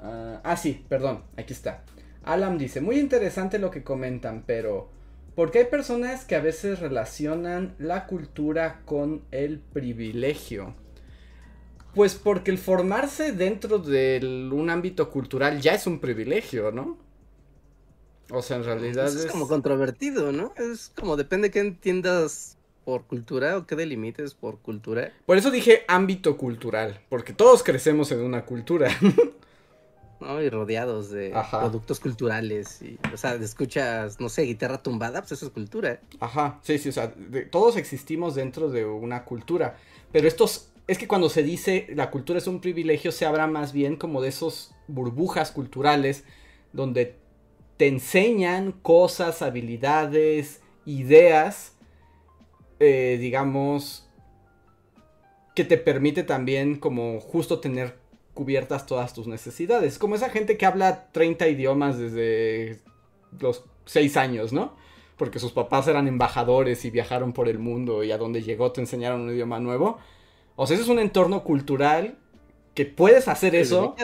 Ah, 0.00 0.40
ah, 0.44 0.56
sí, 0.56 0.84
perdón, 0.88 1.24
aquí 1.36 1.52
está. 1.52 1.84
Alam 2.22 2.58
dice, 2.58 2.80
muy 2.80 2.98
interesante 2.98 3.58
lo 3.58 3.70
que 3.70 3.82
comentan, 3.82 4.44
pero 4.46 4.88
porque 5.34 5.60
hay 5.60 5.64
personas 5.66 6.24
que 6.24 6.36
a 6.36 6.40
veces 6.40 6.78
relacionan 6.78 7.74
la 7.78 8.06
cultura 8.06 8.82
con 8.84 9.22
el 9.30 9.58
privilegio. 9.58 10.74
Pues 11.94 12.14
porque 12.14 12.50
el 12.50 12.58
formarse 12.58 13.32
dentro 13.32 13.78
de 13.78 14.48
un 14.52 14.70
ámbito 14.70 15.10
cultural 15.10 15.60
ya 15.60 15.74
es 15.74 15.86
un 15.86 16.00
privilegio, 16.00 16.72
¿no? 16.72 16.98
O 18.30 18.42
sea, 18.42 18.56
en 18.56 18.64
realidad 18.64 19.06
es, 19.06 19.26
como 19.26 19.46
controvertido, 19.46 20.32
¿no? 20.32 20.54
Es 20.56 20.90
como 20.96 21.16
depende 21.16 21.50
qué 21.50 21.60
entiendas 21.60 22.56
por 22.84 23.04
cultura 23.04 23.56
o 23.56 23.66
qué 23.66 23.76
delimites 23.76 24.34
por 24.34 24.58
cultura. 24.58 25.12
Por 25.26 25.36
eso 25.36 25.50
dije 25.50 25.84
ámbito 25.88 26.36
cultural, 26.36 27.00
porque 27.08 27.32
todos 27.32 27.62
crecemos 27.62 28.12
en 28.12 28.20
una 28.20 28.44
cultura. 28.44 28.90
¿no? 30.20 30.40
Y 30.42 30.48
rodeados 30.48 31.10
de 31.10 31.34
productos 31.50 32.00
culturales. 32.00 32.82
Y, 32.82 32.98
o 33.12 33.16
sea, 33.16 33.34
escuchas, 33.34 34.20
no 34.20 34.28
sé, 34.28 34.42
guitarra 34.42 34.82
tumbada, 34.82 35.20
pues 35.20 35.32
eso 35.32 35.46
es 35.46 35.52
cultura. 35.52 36.00
Ajá, 36.20 36.60
sí, 36.62 36.78
sí, 36.78 36.88
o 36.88 36.92
sea, 36.92 37.12
todos 37.50 37.76
existimos 37.76 38.34
dentro 38.34 38.70
de 38.70 38.84
una 38.84 39.24
cultura. 39.24 39.76
Pero 40.12 40.28
estos, 40.28 40.70
es 40.86 40.98
que 40.98 41.08
cuando 41.08 41.28
se 41.28 41.42
dice 41.42 41.86
la 41.94 42.10
cultura 42.10 42.38
es 42.38 42.46
un 42.46 42.60
privilegio, 42.60 43.12
se 43.12 43.26
habla 43.26 43.46
más 43.46 43.72
bien 43.72 43.96
como 43.96 44.20
de 44.20 44.28
esos 44.28 44.74
burbujas 44.86 45.50
culturales 45.50 46.24
donde 46.72 47.16
te 47.76 47.88
enseñan 47.88 48.72
cosas, 48.72 49.42
habilidades, 49.42 50.60
ideas, 50.86 51.72
eh, 52.80 53.16
digamos, 53.20 54.08
que 55.54 55.64
te 55.64 55.78
permite 55.78 56.24
también 56.24 56.76
como 56.76 57.20
justo 57.20 57.60
tener 57.60 57.96
cubiertas 58.34 58.86
todas 58.86 59.14
tus 59.14 59.26
necesidades. 59.26 59.98
Como 59.98 60.16
esa 60.16 60.28
gente 60.28 60.56
que 60.56 60.66
habla 60.66 61.08
30 61.12 61.48
idiomas 61.48 61.98
desde 61.98 62.80
los 63.40 63.64
6 63.86 64.16
años, 64.16 64.52
¿no? 64.52 64.76
Porque 65.16 65.38
sus 65.38 65.52
papás 65.52 65.86
eran 65.88 66.08
embajadores 66.08 66.84
y 66.84 66.90
viajaron 66.90 67.32
por 67.32 67.48
el 67.48 67.58
mundo 67.58 68.02
y 68.02 68.10
a 68.10 68.18
donde 68.18 68.42
llegó 68.42 68.72
te 68.72 68.80
enseñaron 68.80 69.22
un 69.22 69.30
idioma 69.32 69.60
nuevo. 69.60 69.98
O 70.56 70.66
sea, 70.66 70.74
ese 70.74 70.84
es 70.84 70.90
un 70.90 70.98
entorno 70.98 71.44
cultural 71.44 72.18
que 72.74 72.84
puedes 72.84 73.28
hacer 73.28 73.54
eso 73.54 73.94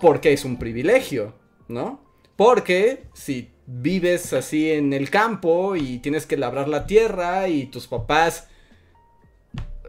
porque 0.00 0.32
es 0.32 0.44
un 0.44 0.58
privilegio, 0.58 1.34
¿no? 1.68 2.00
Porque 2.36 3.04
si 3.14 3.50
vives 3.66 4.32
así 4.32 4.70
en 4.70 4.92
el 4.92 5.10
campo 5.10 5.74
y 5.74 5.98
tienes 5.98 6.26
que 6.26 6.36
labrar 6.36 6.68
la 6.68 6.86
tierra 6.86 7.48
y 7.48 7.66
tus 7.66 7.88
papás 7.88 8.48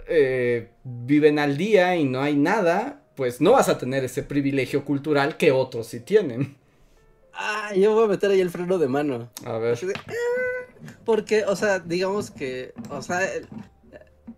eh, 0.08 0.70
viven 0.84 1.38
al 1.38 1.58
día 1.58 1.96
y 1.96 2.06
no 2.06 2.22
hay 2.22 2.36
nada, 2.36 3.04
pues 3.18 3.42
no 3.42 3.54
vas 3.54 3.68
a 3.68 3.80
tener 3.80 4.06
ese 4.06 4.22
privilegio 4.22 4.86
cultural 4.86 5.36
que 5.38 5.52
otros 5.52 5.88
sí 5.88 6.00
tienen. 6.00 6.56
Ah, 7.34 7.74
yo 7.76 7.94
voy 7.94 8.06
a 8.06 8.08
meter 8.08 8.30
ahí 8.32 8.40
el 8.40 8.52
freno 8.52 8.78
de 8.78 8.88
mano. 8.88 9.30
A 9.44 9.58
ver. 9.58 9.78
Ah", 10.08 10.12
porque, 11.04 11.44
o 11.44 11.56
sea, 11.56 11.80
digamos 11.80 12.30
que, 12.30 12.74
o 12.92 13.02
sea, 13.02 13.28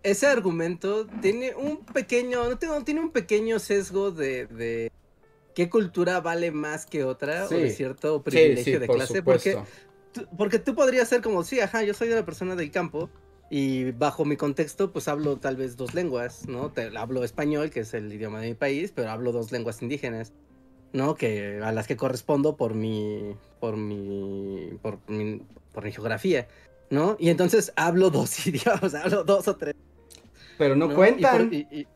ese 0.02 0.26
argumento 0.26 1.06
tiene 1.20 1.54
un 1.54 1.84
pequeño, 1.84 2.48
no 2.48 2.58
tiene, 2.58 2.82
tiene 2.82 3.00
un 3.00 3.10
pequeño 3.10 3.58
sesgo 3.58 4.10
de, 4.10 4.90
qué 5.54 5.68
cultura 5.68 6.20
vale 6.20 6.50
más 6.50 6.86
que 6.86 7.04
otra 7.04 7.46
o 7.46 7.50
de 7.50 7.70
cierto 7.70 8.22
privilegio 8.22 8.80
de 8.80 8.88
clase. 8.88 9.22
Porque, 9.22 9.58
porque 10.38 10.58
tú 10.58 10.74
podrías 10.74 11.06
ser 11.06 11.20
como, 11.20 11.44
sí, 11.44 11.60
ajá, 11.60 11.82
yo 11.82 11.92
soy 11.92 12.08
de 12.08 12.14
la 12.14 12.24
persona 12.24 12.56
del 12.56 12.70
campo, 12.70 13.10
y 13.50 13.90
bajo 13.90 14.24
mi 14.24 14.36
contexto, 14.36 14.92
pues 14.92 15.08
hablo 15.08 15.36
tal 15.38 15.56
vez 15.56 15.76
dos 15.76 15.92
lenguas, 15.92 16.46
¿no? 16.48 16.70
Te, 16.70 16.96
hablo 16.96 17.24
español, 17.24 17.70
que 17.70 17.80
es 17.80 17.92
el 17.94 18.12
idioma 18.12 18.40
de 18.40 18.48
mi 18.48 18.54
país, 18.54 18.92
pero 18.94 19.10
hablo 19.10 19.32
dos 19.32 19.50
lenguas 19.50 19.82
indígenas, 19.82 20.32
¿no? 20.92 21.16
Que 21.16 21.60
a 21.60 21.72
las 21.72 21.88
que 21.88 21.96
correspondo 21.96 22.56
por 22.56 22.74
mi, 22.74 23.34
por 23.58 23.76
mi, 23.76 24.78
por 24.80 25.00
mi, 25.08 25.42
por 25.72 25.84
mi 25.84 25.90
geografía, 25.90 26.46
¿no? 26.90 27.16
Y 27.18 27.28
entonces 27.28 27.72
hablo 27.74 28.10
dos 28.10 28.46
idiomas, 28.46 28.94
hablo 28.94 29.24
dos 29.24 29.48
o 29.48 29.56
tres. 29.56 29.74
Pero 30.56 30.76
no, 30.76 30.94
cuentan. 30.94 31.52
Y, 31.52 31.86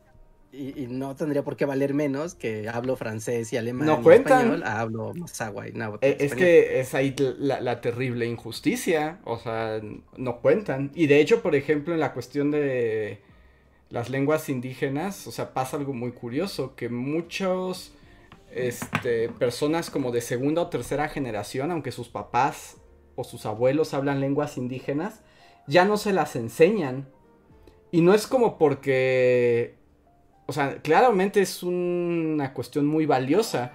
no 0.89 1.15
tendría 1.15 1.43
por 1.43 1.55
qué 1.57 1.65
valer 1.65 1.93
menos 1.93 2.35
que 2.35 2.69
hablo 2.69 2.95
francés 2.95 3.51
y 3.53 3.57
alemán 3.57 3.87
no 3.87 4.01
cuentan. 4.01 4.39
español, 4.39 4.63
hablo 4.63 5.13
masagua 5.13 5.67
y 5.67 5.73
eh, 6.01 6.17
Es 6.19 6.35
que 6.35 6.79
es 6.79 6.93
ahí 6.93 7.15
la, 7.17 7.81
terrible 7.81 8.25
injusticia, 8.25 9.19
o 9.23 9.37
sea, 9.37 9.81
no 10.17 10.39
cuentan. 10.41 10.91
Y 10.95 11.07
de 11.07 11.19
hecho, 11.19 11.41
por 11.41 11.55
ejemplo, 11.55 11.93
en 11.93 11.99
la 11.99 12.13
cuestión 12.13 12.51
de 12.51 13.21
las 13.89 14.09
lenguas 14.09 14.49
indígenas, 14.49 15.27
o 15.27 15.31
sea, 15.31 15.53
pasa 15.53 15.77
algo 15.77 15.93
muy 15.93 16.11
curioso, 16.11 16.75
que 16.75 16.89
muchos 16.89 17.93
este, 18.51 19.29
personas 19.29 19.89
como 19.89 20.11
de 20.11 20.21
segunda 20.21 20.61
o 20.61 20.67
tercera 20.69 21.09
generación, 21.09 21.71
aunque 21.71 21.91
sus 21.91 22.09
papás 22.09 22.77
o 23.15 23.23
sus 23.23 23.45
abuelos 23.45 23.93
hablan 23.93 24.21
lenguas 24.21 24.57
indígenas, 24.57 25.21
ya 25.67 25.85
no 25.85 25.97
se 25.97 26.13
las 26.13 26.35
enseñan. 26.35 27.07
Y 27.91 28.01
no 28.01 28.13
es 28.13 28.27
como 28.27 28.57
porque 28.57 29.75
o 30.47 30.53
sea, 30.53 30.77
claramente 30.81 31.41
es 31.41 31.63
una 31.63 32.53
cuestión 32.53 32.85
muy 32.85 33.05
valiosa, 33.05 33.71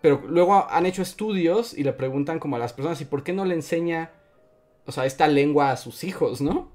pero 0.00 0.22
luego 0.28 0.66
han 0.70 0.86
hecho 0.86 1.02
estudios 1.02 1.76
y 1.76 1.84
le 1.84 1.92
preguntan 1.92 2.38
como 2.38 2.56
a 2.56 2.58
las 2.58 2.72
personas, 2.72 3.00
¿y 3.00 3.04
por 3.04 3.22
qué 3.22 3.32
no 3.32 3.44
le 3.44 3.54
enseña, 3.54 4.10
o 4.86 4.92
sea, 4.92 5.06
esta 5.06 5.28
lengua 5.28 5.70
a 5.70 5.76
sus 5.76 6.04
hijos, 6.04 6.40
no? 6.40 6.70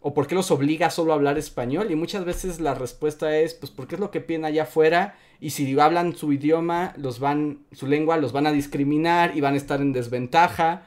¿O 0.00 0.14
por 0.14 0.26
qué 0.26 0.34
los 0.34 0.50
obliga 0.50 0.90
solo 0.90 1.12
a 1.12 1.14
hablar 1.14 1.38
español? 1.38 1.90
Y 1.90 1.96
muchas 1.96 2.24
veces 2.24 2.60
la 2.60 2.74
respuesta 2.74 3.36
es, 3.38 3.54
pues 3.54 3.70
porque 3.70 3.94
es 3.94 4.00
lo 4.00 4.10
que 4.10 4.20
piden 4.20 4.44
allá 4.44 4.64
afuera 4.64 5.16
y 5.38 5.50
si 5.50 5.78
hablan 5.78 6.16
su 6.16 6.32
idioma, 6.32 6.92
los 6.96 7.20
van, 7.20 7.66
su 7.72 7.86
lengua, 7.86 8.16
los 8.16 8.32
van 8.32 8.46
a 8.46 8.52
discriminar 8.52 9.36
y 9.36 9.40
van 9.40 9.54
a 9.54 9.56
estar 9.56 9.80
en 9.80 9.92
desventaja. 9.92 10.84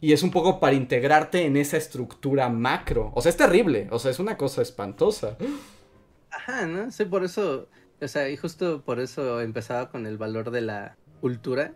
Y 0.00 0.12
es 0.12 0.22
un 0.22 0.30
poco 0.30 0.60
para 0.60 0.76
integrarte 0.76 1.44
en 1.44 1.56
esa 1.56 1.76
estructura 1.76 2.48
macro. 2.48 3.10
O 3.14 3.22
sea, 3.22 3.30
es 3.30 3.36
terrible. 3.36 3.88
O 3.90 3.98
sea, 3.98 4.10
es 4.12 4.20
una 4.20 4.36
cosa 4.36 4.62
espantosa. 4.62 5.36
Ajá, 6.48 6.66
¿no? 6.66 6.90
Sí, 6.90 7.04
por 7.04 7.24
eso, 7.24 7.68
o 8.00 8.08
sea, 8.08 8.30
y 8.30 8.36
justo 8.38 8.82
por 8.82 9.00
eso 9.00 9.42
empezaba 9.42 9.90
con 9.90 10.06
el 10.06 10.16
valor 10.16 10.50
de 10.50 10.62
la 10.62 10.96
cultura, 11.20 11.74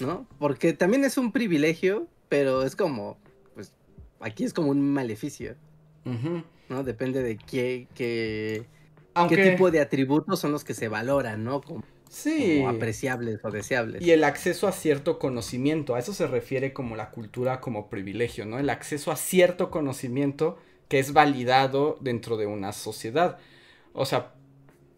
¿no? 0.00 0.26
Porque 0.40 0.72
también 0.72 1.04
es 1.04 1.18
un 1.18 1.30
privilegio, 1.30 2.08
pero 2.28 2.64
es 2.64 2.74
como, 2.74 3.16
pues, 3.54 3.72
aquí 4.18 4.42
es 4.42 4.52
como 4.52 4.70
un 4.70 4.92
maleficio, 4.92 5.54
¿no? 6.68 6.82
Depende 6.82 7.22
de 7.22 7.36
qué, 7.36 7.86
qué, 7.94 8.66
qué 9.28 9.50
tipo 9.50 9.70
de 9.70 9.80
atributos 9.80 10.40
son 10.40 10.50
los 10.50 10.64
que 10.64 10.74
se 10.74 10.88
valoran, 10.88 11.44
¿no? 11.44 11.60
Como, 11.60 11.84
sí. 12.10 12.60
apreciables 12.64 13.38
o 13.44 13.52
deseables. 13.52 14.02
Y 14.02 14.10
el 14.10 14.24
acceso 14.24 14.66
a 14.66 14.72
cierto 14.72 15.20
conocimiento, 15.20 15.94
a 15.94 16.00
eso 16.00 16.12
se 16.12 16.26
refiere 16.26 16.72
como 16.72 16.96
la 16.96 17.12
cultura 17.12 17.60
como 17.60 17.88
privilegio, 17.88 18.46
¿no? 18.46 18.58
El 18.58 18.68
acceso 18.68 19.12
a 19.12 19.16
cierto 19.16 19.70
conocimiento 19.70 20.58
que 20.88 20.98
es 20.98 21.12
validado 21.12 21.98
dentro 22.00 22.36
de 22.36 22.46
una 22.46 22.72
sociedad. 22.72 23.38
O 23.94 24.04
sea, 24.04 24.32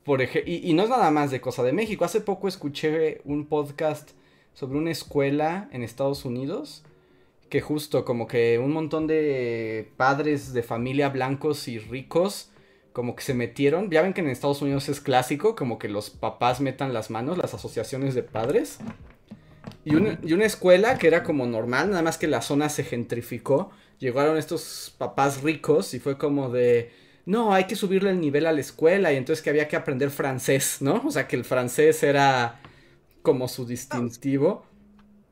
por 0.05 0.21
ejemplo, 0.21 0.53
y, 0.53 0.73
no 0.75 0.83
es 0.83 0.91
nada 0.91 1.11
más 1.11 1.31
de 1.31 1.41
cosa 1.41 1.63
de 1.63 1.73
México. 1.73 2.05
Hace 2.05 2.21
poco 2.21 2.47
escuché 2.47 3.21
un 3.25 3.47
podcast 3.47 4.11
sobre 4.53 4.79
una 4.79 4.91
escuela 4.91 5.69
en 5.73 5.83
Estados 5.83 6.25
Unidos 6.25 6.85
que 7.49 7.61
justo 7.61 8.05
como 8.05 8.27
que 8.27 8.59
un 8.59 8.73
montón 8.73 9.07
de 9.07 9.93
padres 9.97 10.53
de 10.53 10.63
familia 10.63 11.09
blancos 11.09 11.69
y 11.69 11.79
ricos 11.79 12.51
como 12.93 13.17
que 13.17 13.23
se 13.23 13.35
metieron. 13.35 13.91
Ya 13.91 14.03
ven 14.03 14.13
que 14.13 14.21
en 14.21 14.29
Estados 14.29 14.63
Unidos 14.63 14.89
es 14.89 15.01
clásico, 15.01 15.57
como 15.57 15.79
que 15.79 15.89
los 15.89 16.11
papás 16.11 16.61
metan 16.61 16.93
las 16.93 17.11
manos, 17.11 17.39
las 17.39 17.55
asociaciones 17.55 18.15
de 18.15 18.23
padres. 18.23 18.79
Y 19.85 19.95
una, 19.95 20.19
y 20.23 20.33
una 20.33 20.45
escuela 20.47 20.99
que 20.99 21.07
era 21.07 21.23
como 21.23 21.47
normal, 21.47 21.91
nada 21.91 22.03
más 22.03 22.19
que 22.19 22.27
la 22.27 22.43
zona 22.43 22.69
se 22.69 22.85
gentrificó. 22.85 23.71
Llegaron 23.99 24.37
estos 24.37 24.95
papás 24.99 25.43
ricos 25.43 25.95
y 25.95 25.99
fue 25.99 26.19
como 26.19 26.51
de 26.51 26.93
no, 27.27 27.55
hay 27.55 27.65
que 27.65 27.77
subirle 27.77 28.11
el 28.11 28.21
nivel 28.21 28.47
a 28.47 28.53
la 28.53 28.61
escuela 28.61 29.13
y 29.13 29.17
entonces 29.17 29.43
que 29.43 29.51
había 29.51 29.69
que 29.69 29.77
aprender 29.77 30.11
francés, 30.11 30.79
¿no? 30.81 31.03
O 31.07 31.11
sea, 31.11 31.27
que 31.27 31.37
el 31.37 31.45
francés 31.45 32.03
era 32.03 32.61
como 33.23 33.49
su 33.49 33.67
distintivo. 33.67 34.67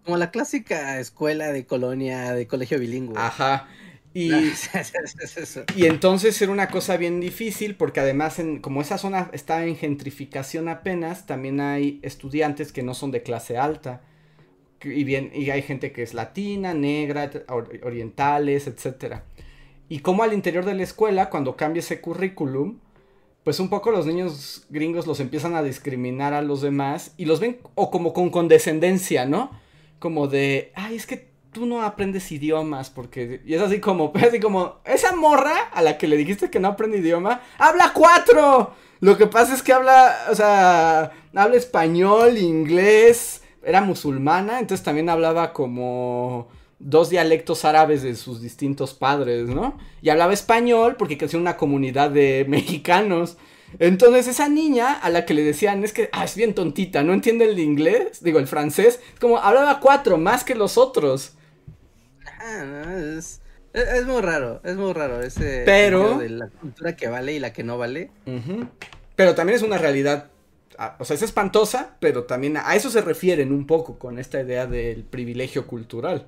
Como 0.04 0.16
la 0.16 0.30
clásica 0.30 0.98
escuela 0.98 1.52
de 1.52 1.66
colonia, 1.66 2.32
de 2.32 2.46
colegio 2.46 2.78
bilingüe. 2.78 3.18
Ajá. 3.18 3.68
Y, 4.14 4.30
y 5.76 5.86
entonces 5.86 6.40
era 6.42 6.52
una 6.52 6.68
cosa 6.68 6.96
bien 6.96 7.20
difícil 7.20 7.76
porque 7.76 8.00
además 8.00 8.38
en, 8.38 8.60
como 8.60 8.82
esa 8.82 8.98
zona 8.98 9.30
está 9.32 9.64
en 9.64 9.76
gentrificación 9.76 10.68
apenas, 10.68 11.26
también 11.26 11.60
hay 11.60 12.00
estudiantes 12.02 12.72
que 12.72 12.82
no 12.82 12.94
son 12.94 13.10
de 13.10 13.22
clase 13.22 13.56
alta. 13.56 14.02
Y, 14.82 15.04
bien, 15.04 15.30
y 15.32 15.50
hay 15.50 15.62
gente 15.62 15.92
que 15.92 16.02
es 16.02 16.12
latina, 16.12 16.74
negra, 16.74 17.30
orientales, 17.82 18.66
etc. 18.66 19.20
Y 19.92 19.98
como 19.98 20.22
al 20.22 20.32
interior 20.32 20.64
de 20.64 20.72
la 20.72 20.84
escuela, 20.84 21.28
cuando 21.28 21.54
cambia 21.54 21.80
ese 21.80 22.00
currículum, 22.00 22.78
pues 23.44 23.60
un 23.60 23.68
poco 23.68 23.90
los 23.90 24.06
niños 24.06 24.64
gringos 24.70 25.06
los 25.06 25.20
empiezan 25.20 25.54
a 25.54 25.62
discriminar 25.62 26.32
a 26.32 26.40
los 26.40 26.62
demás 26.62 27.12
y 27.18 27.26
los 27.26 27.40
ven 27.40 27.58
o 27.74 27.90
como 27.90 28.14
con 28.14 28.30
condescendencia, 28.30 29.26
¿no? 29.26 29.50
Como 29.98 30.28
de, 30.28 30.72
ay, 30.76 30.96
es 30.96 31.04
que 31.04 31.28
tú 31.52 31.66
no 31.66 31.82
aprendes 31.82 32.32
idiomas 32.32 32.88
porque 32.88 33.42
y 33.44 33.52
es 33.52 33.60
así 33.60 33.80
como 33.80 34.14
así 34.26 34.40
como 34.40 34.76
esa 34.86 35.14
morra 35.14 35.68
a 35.74 35.82
la 35.82 35.98
que 35.98 36.08
le 36.08 36.16
dijiste 36.16 36.48
que 36.48 36.58
no 36.58 36.68
aprende 36.68 36.96
idioma 36.96 37.42
habla 37.58 37.92
cuatro 37.92 38.72
lo 39.00 39.18
que 39.18 39.26
pasa 39.26 39.54
es 39.54 39.62
que 39.62 39.74
habla 39.74 40.16
o 40.30 40.34
sea 40.34 41.12
habla 41.34 41.56
español 41.56 42.38
inglés 42.38 43.42
era 43.62 43.82
musulmana 43.82 44.58
entonces 44.58 44.82
también 44.82 45.10
hablaba 45.10 45.52
como 45.52 46.48
dos 46.82 47.10
dialectos 47.10 47.64
árabes 47.64 48.02
de 48.02 48.16
sus 48.16 48.40
distintos 48.40 48.92
padres 48.94 49.48
no 49.48 49.78
y 50.02 50.10
hablaba 50.10 50.32
español 50.32 50.96
porque 50.98 51.16
creció 51.16 51.38
en 51.38 51.42
una 51.42 51.56
comunidad 51.56 52.10
de 52.10 52.44
mexicanos 52.48 53.36
entonces 53.78 54.28
esa 54.28 54.48
niña 54.48 54.92
a 54.92 55.10
la 55.10 55.24
que 55.24 55.34
le 55.34 55.42
decían 55.42 55.84
es 55.84 55.92
que 55.92 56.08
ah, 56.12 56.24
es 56.24 56.36
bien 56.36 56.54
tontita, 56.54 57.02
no 57.02 57.12
entiende 57.12 57.46
el 57.46 57.58
inglés, 57.58 58.22
digo 58.22 58.38
el 58.38 58.46
francés, 58.46 59.00
como 59.20 59.38
hablaba 59.38 59.80
cuatro 59.80 60.18
más 60.18 60.44
que 60.44 60.54
los 60.54 60.76
otros. 60.76 61.34
Ah, 62.40 62.96
es, 62.98 63.40
es, 63.72 64.06
muy 64.06 64.20
raro, 64.20 64.60
es 64.64 64.76
muy 64.76 64.92
raro 64.92 65.22
ese 65.22 65.62
pero 65.64 66.18
de 66.18 66.28
la 66.28 66.48
cultura 66.48 66.96
que 66.96 67.08
vale 67.08 67.32
y 67.32 67.38
la 67.38 67.52
que 67.52 67.64
no 67.64 67.78
vale. 67.78 68.10
Pero 69.16 69.34
también 69.34 69.56
es 69.56 69.62
una 69.62 69.78
realidad, 69.78 70.30
ah, 70.78 70.96
o 70.98 71.04
sea, 71.04 71.14
es 71.14 71.22
espantosa, 71.22 71.96
pero 72.00 72.24
también 72.24 72.56
a 72.56 72.74
eso 72.74 72.90
se 72.90 73.00
refieren 73.00 73.52
un 73.52 73.66
poco 73.66 73.98
con 73.98 74.18
esta 74.18 74.40
idea 74.40 74.66
del 74.66 75.04
privilegio 75.04 75.66
cultural. 75.66 76.26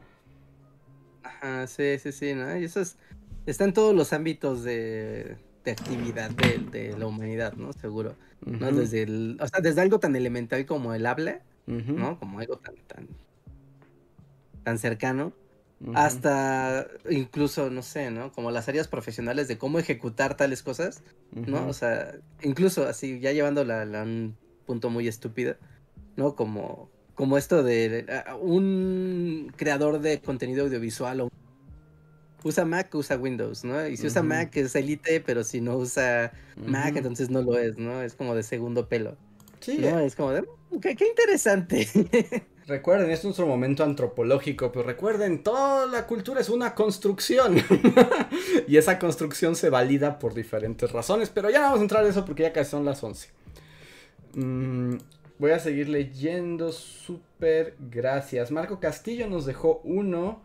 Ajá, 1.45 1.67
sí, 1.67 1.99
sí, 1.99 2.13
sí, 2.13 2.35
¿no? 2.35 2.57
Y 2.57 2.65
eso 2.65 2.81
es, 2.81 2.97
está 3.45 3.65
en 3.65 3.75
todos 3.75 3.95
los 3.95 4.13
ámbitos 4.13 4.65
de, 4.65 5.37
de 5.65 5.71
actividad 5.71 6.31
de, 6.31 6.59
de, 6.71 6.99
la 6.99 7.07
humanidad, 7.07 7.53
¿no? 7.55 7.73
Seguro. 7.73 8.17
¿no? 8.47 8.73
Desde 8.73 9.03
el, 9.03 9.39
o 9.41 9.47
sea, 9.47 9.61
desde 9.61 9.81
algo 9.81 9.99
tan 9.99 10.17
elemental 10.17 10.65
como 10.67 10.95
el 10.95 11.07
habla, 11.07 11.43
¿no? 11.67 12.19
Como 12.19 12.41
algo 12.41 12.57
tan, 12.57 12.77
tan, 12.87 13.09
tan 14.63 14.79
cercano 14.79 15.33
hasta 15.95 16.87
incluso, 17.11 17.69
no 17.69 17.83
sé, 17.83 18.11
¿no? 18.11 18.33
Como 18.33 18.51
las 18.51 18.69
áreas 18.69 18.89
profesionales 18.89 19.49
de 19.49 19.59
cómo 19.59 19.79
ejecutar 19.79 20.37
tales 20.37 20.63
cosas, 20.63 21.03
¿no? 21.33 21.67
O 21.69 21.73
sea, 21.73 22.15
incluso 22.43 22.87
así, 22.87 23.21
ya 23.21 23.33
llevándola 23.33 23.83
a 23.83 24.03
un 24.03 24.37
punto 24.65 24.89
muy 24.89 25.09
estúpido, 25.09 25.57
¿no? 26.17 26.35
Como, 26.37 26.89
como 27.15 27.39
esto 27.39 27.63
de 27.63 28.07
un 28.41 29.53
creador 29.57 30.01
de 30.01 30.21
contenido 30.21 30.65
audiovisual 30.65 31.21
o 31.23 31.29
usa 32.45 32.65
Mac 32.65 32.95
usa 32.95 33.17
Windows, 33.17 33.65
¿no? 33.65 33.87
Y 33.87 33.97
si 33.97 34.07
usa 34.07 34.23
Mac 34.23 34.55
es 34.57 34.75
elite, 34.77 35.21
pero 35.21 35.43
si 35.45 35.61
no 35.61 35.77
usa 35.77 36.33
Mac, 36.57 36.95
entonces 36.97 37.31
no 37.31 37.43
lo 37.43 37.59
es, 37.59 37.79
¿no? 37.79 38.03
Es 38.03 38.15
como 38.15 38.35
de 38.35 38.43
segundo 38.43 38.89
pelo. 38.89 39.17
Sí. 39.61 39.79
¿no? 39.79 39.99
Es 39.99 40.15
como 40.15 40.31
de, 40.33 40.43
mm, 40.43 40.79
qué, 40.81 40.95
qué 40.95 41.09
interesante. 41.09 41.89
Recuerden, 42.67 43.11
es 43.11 43.25
nuestro 43.25 43.47
momento 43.47 43.85
antropológico, 43.85 44.73
pero 44.73 44.87
recuerden, 44.87 45.43
toda 45.43 45.87
la 45.87 46.07
cultura 46.07 46.41
es 46.41 46.49
una 46.49 46.75
construcción. 46.75 47.57
y 48.67 48.79
esa 48.79 48.99
construcción 48.99 49.55
se 49.55 49.69
valida 49.69 50.19
por 50.19 50.33
diferentes 50.33 50.91
razones, 50.91 51.29
pero 51.29 51.51
ya 51.51 51.61
vamos 51.61 51.81
a 51.81 51.83
entrar 51.83 52.05
en 52.05 52.11
eso 52.11 52.25
porque 52.25 52.45
ya 52.45 52.55
casi 52.55 52.71
son 52.71 52.87
las 52.87 53.03
11. 53.03 53.29
Mm, 54.35 54.97
voy 55.39 55.51
a 55.51 55.59
seguir 55.59 55.89
leyendo, 55.89 56.73
súper 56.73 57.77
gracias. 57.79 58.51
Marco 58.51 58.81
Castillo 58.81 59.29
nos 59.29 59.47
dejó 59.47 59.81
uno 59.85 60.43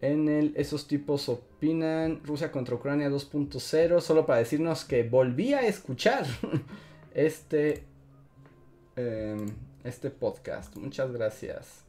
en 0.00 0.28
el 0.28 0.52
Esos 0.56 0.86
tipos 0.86 1.28
opinan 1.28 2.20
Rusia 2.24 2.52
contra 2.52 2.74
Ucrania 2.74 3.08
2.0, 3.08 4.00
solo 4.00 4.26
para 4.26 4.40
decirnos 4.40 4.84
que 4.84 5.02
volví 5.02 5.54
a 5.54 5.66
escuchar 5.66 6.26
este... 7.14 7.84
Em, 8.96 9.46
este 9.86 10.10
podcast. 10.10 10.76
Muchas 10.76 11.12
gracias. 11.12 11.84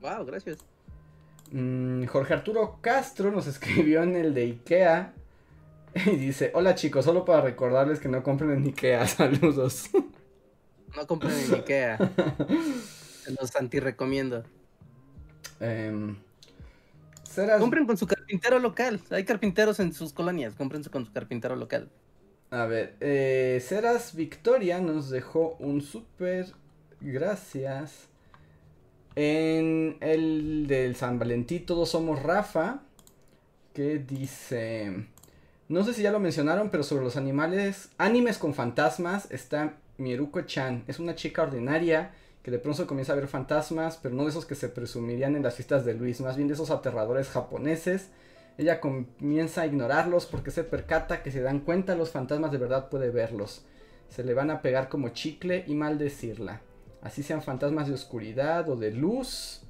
Wow, 0.00 0.24
gracias. 0.24 0.58
Mm, 1.50 2.04
Jorge 2.06 2.34
Arturo 2.34 2.78
Castro 2.80 3.30
nos 3.30 3.46
escribió 3.46 4.02
en 4.02 4.16
el 4.16 4.34
de 4.34 4.42
Ikea 4.42 5.14
y 5.94 6.16
dice, 6.16 6.50
hola 6.54 6.74
chicos, 6.74 7.04
solo 7.04 7.24
para 7.24 7.42
recordarles 7.42 8.00
que 8.00 8.08
no 8.08 8.22
compren 8.22 8.50
en 8.52 8.64
Ikea, 8.64 9.06
saludos. 9.06 9.90
No 10.96 11.06
compren 11.06 11.32
en 11.32 11.54
Ikea. 11.54 11.98
Se 13.24 13.32
los 13.32 13.54
anti-recomiendo. 13.56 14.44
Em, 15.60 16.16
compren 17.58 17.86
con 17.86 17.96
su 17.96 18.06
carpintero 18.06 18.58
local. 18.58 19.00
Hay 19.10 19.24
carpinteros 19.24 19.80
en 19.80 19.92
sus 19.92 20.12
colonias. 20.12 20.54
Compren 20.54 20.82
con 20.84 21.04
su 21.04 21.12
carpintero 21.12 21.56
local. 21.56 21.90
A 22.50 22.64
ver, 22.64 22.96
eh, 23.00 23.62
Ceras 23.66 24.14
Victoria 24.14 24.80
nos 24.80 25.10
dejó 25.10 25.56
un 25.58 25.82
súper 25.82 26.46
gracias. 27.00 28.08
En 29.14 29.96
el 30.00 30.66
del 30.66 30.96
San 30.96 31.18
Valentín, 31.18 31.66
todos 31.66 31.90
somos 31.90 32.22
Rafa. 32.22 32.80
Que 33.74 33.98
dice. 33.98 35.06
No 35.68 35.84
sé 35.84 35.92
si 35.92 36.02
ya 36.02 36.10
lo 36.10 36.20
mencionaron, 36.20 36.70
pero 36.70 36.82
sobre 36.82 37.04
los 37.04 37.16
animales. 37.16 37.90
Animes 37.98 38.38
con 38.38 38.54
fantasmas 38.54 39.30
está 39.30 39.74
Mieruko-chan. 39.98 40.84
Es 40.86 40.98
una 40.98 41.14
chica 41.14 41.42
ordinaria 41.42 42.12
que 42.42 42.50
de 42.50 42.58
pronto 42.58 42.86
comienza 42.86 43.12
a 43.12 43.16
ver 43.16 43.28
fantasmas, 43.28 43.98
pero 44.02 44.14
no 44.14 44.24
de 44.24 44.30
esos 44.30 44.46
que 44.46 44.54
se 44.54 44.68
presumirían 44.68 45.36
en 45.36 45.42
las 45.42 45.56
fiestas 45.56 45.84
de 45.84 45.94
Luis, 45.94 46.20
más 46.20 46.36
bien 46.36 46.48
de 46.48 46.54
esos 46.54 46.70
aterradores 46.70 47.28
japoneses. 47.28 48.08
Ella 48.56 48.80
comienza 48.80 49.62
a 49.62 49.66
ignorarlos 49.66 50.26
porque 50.26 50.50
se 50.50 50.64
percata 50.64 51.22
que 51.22 51.30
se 51.30 51.42
dan 51.42 51.60
cuenta 51.60 51.94
los 51.94 52.10
fantasmas 52.10 52.50
de 52.50 52.58
verdad 52.58 52.88
puede 52.88 53.10
verlos. 53.10 53.64
Se 54.08 54.24
le 54.24 54.34
van 54.34 54.50
a 54.50 54.62
pegar 54.62 54.88
como 54.88 55.10
chicle 55.10 55.64
y 55.66 55.74
maldecirla 55.74 56.62
así 57.02 57.22
sean 57.22 57.42
fantasmas 57.42 57.88
de 57.88 57.94
oscuridad 57.94 58.68
o 58.68 58.76
de 58.76 58.90
luz. 58.90 59.62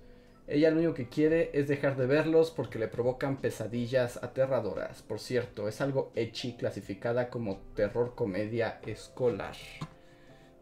Ella 0.47 0.71
lo 0.71 0.79
único 0.79 0.95
que 0.95 1.09
quiere 1.09 1.51
es 1.53 1.69
dejar 1.69 1.97
de 1.97 2.07
verlos 2.07 2.51
porque 2.51 2.79
le 2.79 2.89
provocan 2.89 3.37
pesadillas 3.37 4.23
aterradoras. 4.23 5.03
Por 5.03 5.21
cierto, 5.21 5.69
es 5.69 5.81
algo 5.81 6.11
echi 6.15 6.57
clasificada 6.57 7.29
como 7.29 7.59
terror 7.75 8.15
comedia 8.15 8.81
escolar. 8.87 9.57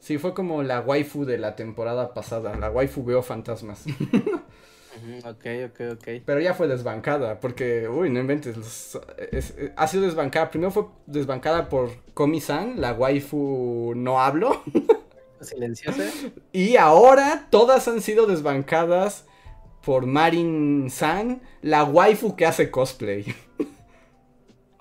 Sí, 0.06 0.18
fue 0.18 0.34
como 0.34 0.62
la 0.62 0.82
waifu 0.82 1.24
de 1.24 1.36
la 1.36 1.56
temporada 1.56 2.14
pasada. 2.14 2.54
La 2.54 2.70
waifu 2.70 3.04
veo 3.04 3.24
fantasmas. 3.24 3.86
ok, 5.24 5.46
ok, 5.66 5.80
ok. 5.94 6.08
Pero 6.24 6.38
ya 6.38 6.54
fue 6.54 6.68
desbancada 6.68 7.40
porque, 7.40 7.88
uy, 7.88 8.08
no 8.08 8.20
inventes. 8.20 8.96
ha 9.74 9.88
sido 9.88 10.04
desbancada. 10.04 10.48
Primero 10.48 10.70
fue 10.70 10.84
desbancada 11.06 11.68
por 11.68 11.90
Komi-san, 12.14 12.80
la 12.80 12.92
waifu 12.92 13.94
no 13.96 14.20
hablo. 14.20 14.62
silenciosa. 15.40 16.04
Y 16.52 16.76
ahora 16.76 17.48
todas 17.50 17.88
han 17.88 18.00
sido 18.00 18.26
desbancadas 18.26 19.26
por 19.82 20.06
Marin 20.06 20.88
San, 20.88 21.42
la 21.62 21.82
waifu 21.82 22.36
que 22.36 22.46
hace 22.46 22.70
cosplay. 22.70 23.24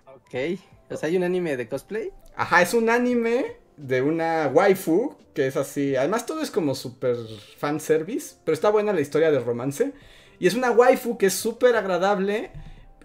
Ok. 0.05 0.59
O 0.89 0.97
sea, 0.97 1.07
hay 1.09 1.17
un 1.17 1.23
anime 1.23 1.55
de 1.57 1.67
cosplay. 1.67 2.11
Ajá, 2.35 2.61
es 2.61 2.73
un 2.73 2.89
anime 2.89 3.64
de 3.77 4.01
una 4.01 4.47
waifu 4.53 5.15
que 5.33 5.47
es 5.47 5.57
así. 5.57 5.95
Además, 5.95 6.25
todo 6.25 6.41
es 6.41 6.51
como 6.51 6.75
súper 6.75 7.17
fanservice. 7.57 8.35
Pero 8.43 8.53
está 8.53 8.69
buena 8.69 8.93
la 8.93 9.01
historia 9.01 9.31
del 9.31 9.43
romance. 9.43 9.93
Y 10.39 10.47
es 10.47 10.55
una 10.55 10.71
waifu 10.71 11.17
que 11.17 11.27
es 11.27 11.33
súper 11.33 11.75
agradable. 11.75 12.51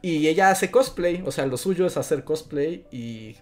Y 0.03 0.29
ella 0.29 0.51
hace 0.51 0.71
cosplay. 0.71 1.23
O 1.27 1.33
sea, 1.33 1.47
lo 1.47 1.57
suyo 1.57 1.87
es 1.87 1.97
hacer 1.97 2.25
cosplay. 2.25 2.87
Y 2.91 3.37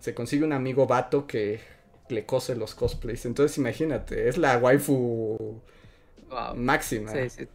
se 0.00 0.14
consigue 0.14 0.44
un 0.44 0.52
amigo 0.52 0.86
vato 0.86 1.26
que 1.26 1.60
le 2.08 2.26
cose 2.26 2.56
los 2.56 2.74
cosplays. 2.74 3.26
Entonces 3.26 3.56
imagínate, 3.58 4.28
es 4.28 4.38
la 4.38 4.58
waifu 4.58 5.60
máxima. 6.56 7.12
Sí, 7.12 7.30
sí. 7.30 7.48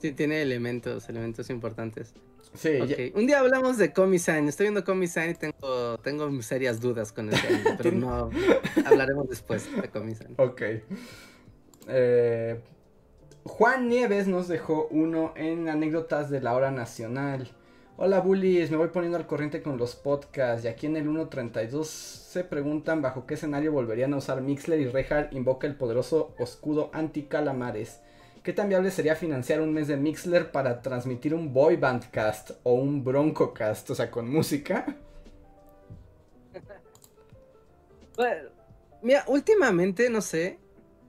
Sí, 0.00 0.12
tiene 0.12 0.42
elementos, 0.42 1.08
elementos 1.08 1.48
importantes. 1.48 2.12
Sí. 2.54 3.12
Un 3.14 3.26
día 3.26 3.40
hablamos 3.40 3.78
de 3.78 3.92
Comisan. 3.92 4.48
Estoy 4.48 4.66
viendo 4.66 4.84
Comisan 4.84 5.30
y 5.30 5.34
tengo, 5.34 5.98
tengo 5.98 6.42
serias 6.42 6.80
dudas 6.80 7.12
con 7.12 7.30
eso. 7.30 7.46
pero 7.76 7.92
no 7.92 8.30
hablaremos 8.86 9.28
después 9.28 9.68
de 9.80 9.88
Comisan. 9.88 10.34
Ok. 10.38 10.62
Eh, 11.88 12.60
Juan 13.44 13.88
Nieves 13.88 14.26
nos 14.26 14.48
dejó 14.48 14.88
uno 14.90 15.34
en 15.36 15.68
anécdotas 15.68 16.30
de 16.30 16.40
la 16.40 16.54
hora 16.54 16.70
nacional. 16.70 17.50
Hola 17.96 18.20
bullies, 18.20 18.70
me 18.72 18.76
voy 18.76 18.88
poniendo 18.88 19.18
al 19.18 19.26
corriente 19.26 19.62
con 19.62 19.76
los 19.76 19.94
podcasts 19.94 20.64
y 20.64 20.68
aquí 20.68 20.86
en 20.86 20.96
el 20.96 21.06
1.32 21.08 21.84
se 21.84 22.42
preguntan 22.42 23.02
bajo 23.02 23.24
qué 23.26 23.34
escenario 23.34 23.70
volverían 23.70 24.14
a 24.14 24.16
usar 24.16 24.40
Mixler 24.40 24.80
y 24.80 24.88
Rehard 24.88 25.32
invoca 25.32 25.68
el 25.68 25.76
poderoso 25.76 26.34
escudo 26.38 26.90
anti-calamares. 26.92 28.00
¿Qué 28.44 28.52
tan 28.52 28.68
viable 28.68 28.90
sería 28.90 29.16
financiar 29.16 29.62
un 29.62 29.72
mes 29.72 29.88
de 29.88 29.96
Mixler 29.96 30.52
para 30.52 30.82
transmitir 30.82 31.32
un 31.32 31.54
boy 31.54 31.76
band 31.76 32.10
cast 32.10 32.50
o 32.62 32.74
un 32.74 33.02
bronco 33.02 33.54
cast, 33.54 33.88
o 33.88 33.94
sea, 33.94 34.10
con 34.10 34.30
música? 34.30 34.86
Bueno, 38.16 38.48
mira, 39.02 39.24
últimamente 39.26 40.08
no 40.08 40.20
sé, 40.20 40.60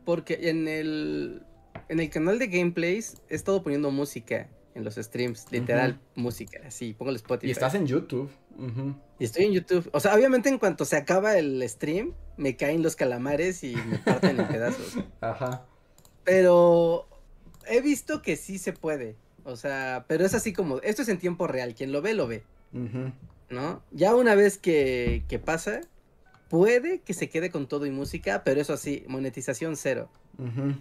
porque 0.05 0.49
en 0.49 0.67
el 0.67 1.43
en 1.87 1.99
el 1.99 2.09
canal 2.09 2.39
de 2.39 2.47
gameplays 2.47 3.21
he 3.29 3.35
estado 3.35 3.61
poniendo 3.61 3.91
música 3.91 4.49
en 4.73 4.83
los 4.83 4.95
streams, 4.95 5.51
literal 5.51 5.99
música, 6.15 6.61
así, 6.65 6.95
pongo 6.95 7.11
el 7.11 7.17
Spotify. 7.17 7.47
Y 7.47 7.51
estás 7.51 7.75
en 7.75 7.85
YouTube. 7.85 8.31
Y 9.19 9.25
estoy 9.25 9.45
en 9.45 9.53
YouTube. 9.53 9.87
O 9.93 9.99
sea, 9.99 10.15
obviamente 10.15 10.49
en 10.49 10.57
cuanto 10.57 10.83
se 10.83 10.97
acaba 10.97 11.37
el 11.37 11.61
stream, 11.69 12.15
me 12.37 12.55
caen 12.55 12.81
los 12.81 12.95
calamares 12.95 13.63
y 13.63 13.75
me 13.75 13.99
parten 13.99 14.39
en 14.39 14.47
pedazos. 14.47 14.97
Ajá. 15.21 15.67
Pero 16.23 17.07
he 17.67 17.81
visto 17.81 18.21
que 18.21 18.35
sí 18.35 18.57
se 18.57 18.73
puede. 18.73 19.15
O 19.43 19.55
sea, 19.55 20.05
pero 20.07 20.25
es 20.25 20.33
así 20.33 20.53
como, 20.53 20.79
esto 20.81 21.03
es 21.03 21.09
en 21.09 21.19
tiempo 21.19 21.47
real, 21.47 21.75
quien 21.75 21.91
lo 21.91 22.01
ve, 22.01 22.13
lo 22.13 22.27
ve. 22.27 22.43
¿No? 23.49 23.83
Ya 23.91 24.15
una 24.15 24.35
vez 24.35 24.57
que, 24.57 25.23
que 25.27 25.39
pasa, 25.39 25.81
puede 26.49 26.99
que 26.99 27.13
se 27.13 27.29
quede 27.29 27.51
con 27.51 27.67
todo 27.67 27.85
y 27.85 27.91
música, 27.91 28.43
pero 28.43 28.61
eso 28.61 28.75
sí, 28.77 29.03
monetización 29.07 29.77
cero. 29.77 30.09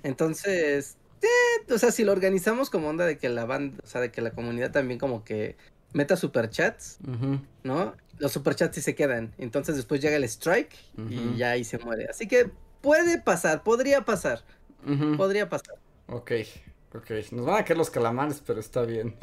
Entonces, 0.03 0.97
eh, 1.23 1.73
o 1.73 1.79
sea, 1.79 1.91
si 1.91 2.05
lo 2.05 2.13
organizamos 2.13 2.71
como 2.71 2.89
onda 2.89 3.07
de 3.07 3.19
que 3.19 3.29
la 3.29 3.45
banda, 3.45 3.79
o 3.83 3.87
sea, 3.87 4.01
de 4.01 4.11
que 4.11 4.21
la 4.21 4.33
comunidad 4.33 4.73
también 4.73 4.99
como 4.99 5.25
que 5.25 5.57
meta 5.93 6.17
superchats, 6.17 6.99
¿no? 7.63 7.95
Los 8.19 8.33
superchats 8.33 8.75
sí 8.75 8.83
se 8.83 8.95
quedan. 8.95 9.33
Entonces 9.39 9.77
después 9.77 10.01
llega 10.01 10.17
el 10.17 10.25
strike 10.25 10.75
y 11.09 11.37
ya 11.37 11.51
ahí 11.51 11.65
se 11.65 11.79
muere. 11.79 12.07
Así 12.11 12.27
que 12.27 12.51
puede 12.81 13.21
pasar, 13.21 13.63
podría 13.63 14.05
pasar. 14.05 14.43
Podría 15.17 15.49
pasar. 15.49 15.77
Ok, 16.09 16.33
ok. 16.95 17.33
Nos 17.33 17.47
van 17.47 17.61
a 17.61 17.65
caer 17.65 17.79
los 17.79 17.91
calamares, 17.91 18.43
pero 18.45 18.61
está 18.61 18.83
bien. 18.83 19.17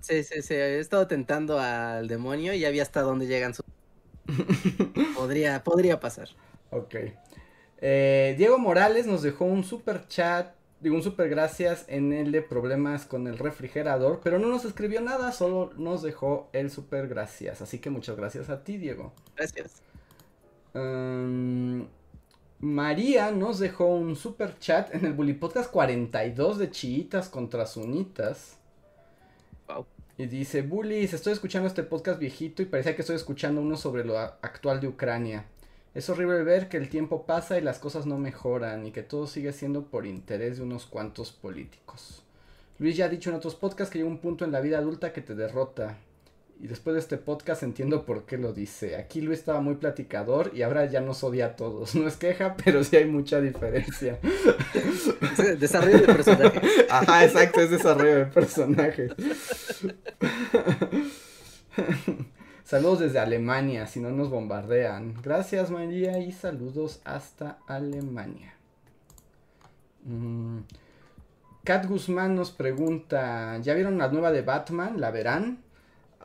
Sí, 0.00 0.22
sí, 0.22 0.42
sí. 0.42 0.54
He 0.54 0.78
estado 0.80 1.06
tentando 1.06 1.58
al 1.58 2.08
demonio 2.08 2.52
y 2.52 2.60
ya 2.60 2.70
vi 2.70 2.80
hasta 2.80 3.02
dónde 3.02 3.26
llegan 3.26 3.54
sus. 3.54 3.64
podría, 5.16 5.62
podría 5.62 6.00
pasar. 6.00 6.28
Ok. 6.70 6.94
Eh, 7.78 8.34
Diego 8.38 8.58
Morales 8.58 9.06
nos 9.06 9.22
dejó 9.22 9.44
un 9.44 9.64
super 9.64 10.06
chat, 10.08 10.54
digo 10.80 10.96
un 10.96 11.02
super 11.02 11.28
gracias 11.28 11.84
en 11.88 12.12
el 12.12 12.32
de 12.32 12.42
problemas 12.42 13.04
con 13.04 13.26
el 13.26 13.38
refrigerador, 13.38 14.20
pero 14.22 14.38
no 14.38 14.48
nos 14.48 14.64
escribió 14.64 15.00
nada, 15.00 15.32
solo 15.32 15.72
nos 15.76 16.02
dejó 16.02 16.48
el 16.52 16.70
super 16.70 17.08
gracias. 17.08 17.62
Así 17.62 17.78
que 17.78 17.90
muchas 17.90 18.16
gracias 18.16 18.50
a 18.50 18.64
ti, 18.64 18.78
Diego. 18.78 19.12
Gracias. 19.36 19.82
María 22.60 23.30
nos 23.30 23.58
dejó 23.58 23.86
un 23.86 24.16
super 24.16 24.58
chat 24.58 24.94
en 24.94 25.04
el 25.04 25.12
Bully 25.12 25.34
Podcast 25.34 25.70
42 25.70 26.58
de 26.58 26.70
chiitas 26.70 27.28
contra 27.28 27.66
sunitas. 27.66 28.58
Y 30.16 30.26
dice, 30.26 30.62
Bullies, 30.62 31.12
estoy 31.12 31.32
escuchando 31.32 31.66
este 31.66 31.82
podcast 31.82 32.20
viejito 32.20 32.62
y 32.62 32.66
parece 32.66 32.94
que 32.94 33.02
estoy 33.02 33.16
escuchando 33.16 33.60
uno 33.60 33.76
sobre 33.76 34.04
lo 34.04 34.16
actual 34.18 34.80
de 34.80 34.86
Ucrania. 34.86 35.44
Es 35.94 36.08
horrible 36.08 36.42
ver 36.44 36.68
que 36.68 36.76
el 36.76 36.88
tiempo 36.88 37.26
pasa 37.26 37.58
y 37.58 37.62
las 37.62 37.78
cosas 37.78 38.06
no 38.06 38.18
mejoran 38.18 38.86
y 38.86 38.92
que 38.92 39.02
todo 39.02 39.26
sigue 39.26 39.52
siendo 39.52 39.82
por 39.82 40.06
interés 40.06 40.58
de 40.58 40.62
unos 40.62 40.86
cuantos 40.86 41.32
políticos. 41.32 42.22
Luis 42.78 42.96
ya 42.96 43.06
ha 43.06 43.08
dicho 43.08 43.30
en 43.30 43.36
otros 43.36 43.54
podcasts 43.54 43.92
que 43.92 43.98
llega 43.98 44.10
un 44.10 44.18
punto 44.18 44.44
en 44.44 44.52
la 44.52 44.60
vida 44.60 44.78
adulta 44.78 45.12
que 45.12 45.20
te 45.20 45.34
derrota. 45.34 45.98
Y 46.60 46.66
después 46.66 46.94
de 46.94 47.00
este 47.00 47.18
podcast 47.18 47.62
entiendo 47.62 48.06
por 48.06 48.24
qué 48.24 48.38
lo 48.38 48.52
dice. 48.52 48.96
Aquí 48.96 49.20
Luis 49.20 49.40
estaba 49.40 49.60
muy 49.60 49.74
platicador 49.74 50.50
y 50.54 50.62
ahora 50.62 50.86
ya 50.86 51.00
nos 51.00 51.22
odia 51.24 51.46
a 51.46 51.56
todos. 51.56 51.94
No 51.94 52.06
es 52.06 52.16
queja, 52.16 52.56
pero 52.64 52.82
sí 52.84 52.96
hay 52.96 53.06
mucha 53.06 53.40
diferencia. 53.40 54.18
desarrollo 55.58 55.98
de 55.98 56.06
personaje. 56.06 56.60
Ajá, 56.88 57.24
exacto, 57.24 57.60
es 57.60 57.70
desarrollo 57.70 58.16
de 58.16 58.26
personaje. 58.26 59.08
Saludos 62.64 63.00
desde 63.00 63.18
Alemania, 63.18 63.86
si 63.86 64.00
no 64.00 64.10
nos 64.10 64.30
bombardean. 64.30 65.14
Gracias 65.22 65.70
María 65.70 66.18
y 66.18 66.32
saludos 66.32 67.00
hasta 67.04 67.58
Alemania. 67.66 68.54
Mm. 70.04 70.60
Kat 71.64 71.86
Guzmán 71.86 72.34
nos 72.34 72.50
pregunta, 72.50 73.58
¿ya 73.58 73.74
vieron 73.74 73.98
la 73.98 74.08
nueva 74.08 74.30
de 74.32 74.42
Batman? 74.42 75.00
¿La 75.00 75.10
verán? 75.10 75.63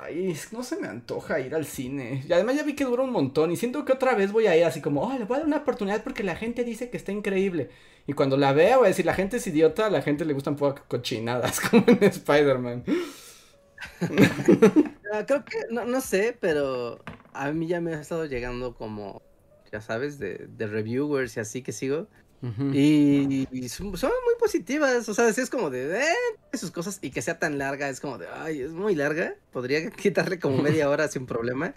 Ay, 0.01 0.33
no 0.53 0.63
se 0.63 0.77
me 0.77 0.87
antoja 0.87 1.41
ir 1.41 1.53
al 1.53 1.65
cine. 1.65 2.23
Y 2.25 2.31
además 2.31 2.55
ya 2.55 2.63
vi 2.63 2.73
que 2.73 2.85
dura 2.85 3.03
un 3.03 3.11
montón 3.11 3.51
y 3.51 3.57
siento 3.57 3.83
que 3.83 3.91
otra 3.91 4.15
vez 4.15 4.31
voy 4.31 4.47
a 4.47 4.55
ir 4.55 4.63
así 4.63 4.79
como, 4.79 5.01
oh, 5.01 5.17
le 5.17 5.25
voy 5.25 5.35
a 5.35 5.39
dar 5.39 5.47
una 5.47 5.57
oportunidad 5.57 6.03
porque 6.03 6.23
la 6.23 6.37
gente 6.37 6.63
dice 6.63 6.89
que 6.89 6.95
está 6.95 7.11
increíble. 7.11 7.69
Y 8.07 8.13
cuando 8.13 8.37
la 8.37 8.53
vea 8.53 8.77
voy 8.77 8.85
a 8.85 8.89
decir, 8.89 9.05
la 9.05 9.13
gente 9.13 9.37
es 9.37 9.47
idiota, 9.47 9.87
a 9.87 9.89
la 9.89 10.01
gente 10.01 10.23
le 10.23 10.33
gustan 10.33 10.55
poco 10.55 10.83
cochinadas, 10.87 11.59
como 11.69 11.83
en 11.85 12.01
Spider-Man. 12.01 12.85
creo 15.27 15.45
que, 15.45 15.57
no, 15.69 15.83
no 15.83 15.99
sé, 15.99 16.37
pero 16.39 17.03
a 17.33 17.51
mí 17.51 17.67
ya 17.67 17.81
me 17.81 17.93
ha 17.93 17.99
estado 17.99 18.25
llegando 18.25 18.75
como, 18.75 19.21
ya 19.69 19.81
sabes, 19.81 20.17
de, 20.17 20.47
de 20.47 20.67
reviewers 20.67 21.35
y 21.35 21.41
así 21.41 21.61
que 21.61 21.73
sigo 21.73 22.07
y, 22.41 23.67
son, 23.67 23.87
muy 23.87 24.35
positivas, 24.39 25.09
o 25.09 25.13
sea, 25.13 25.27
es 25.27 25.49
como 25.49 25.69
de, 25.69 26.01
eh, 26.01 26.57
sus 26.57 26.71
cosas 26.71 26.99
y 27.01 27.11
que 27.11 27.21
sea 27.21 27.37
tan 27.37 27.57
larga, 27.57 27.89
es 27.89 27.99
como 27.99 28.17
de, 28.17 28.27
ay, 28.27 28.61
es 28.61 28.71
muy 28.71 28.95
larga, 28.95 29.35
podría 29.51 29.89
quitarle 29.91 30.39
como 30.39 30.61
media 30.61 30.89
hora 30.89 31.07
sin 31.07 31.25
problema. 31.25 31.73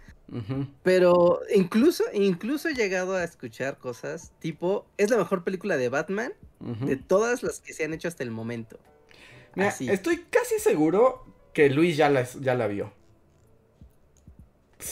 Pero 0.82 1.40
incluso, 1.54 2.04
incluso 2.14 2.68
he 2.68 2.74
llegado 2.74 3.14
a 3.16 3.22
escuchar 3.22 3.76
cosas 3.76 4.32
tipo, 4.38 4.86
es 4.96 5.10
la 5.10 5.18
mejor 5.18 5.44
película 5.44 5.76
de 5.76 5.90
Batman 5.90 6.32
de 6.58 6.96
todas 6.96 7.42
las 7.42 7.60
que 7.60 7.74
se 7.74 7.84
han 7.84 7.92
hecho 7.92 8.08
hasta 8.08 8.22
el 8.22 8.30
momento. 8.30 8.78
estoy 9.56 10.24
casi 10.30 10.58
seguro 10.58 11.26
que 11.52 11.68
Luis 11.68 11.98
ya 11.98 12.08
la, 12.08 12.22
ya 12.40 12.54
la 12.54 12.66
vio. 12.66 12.92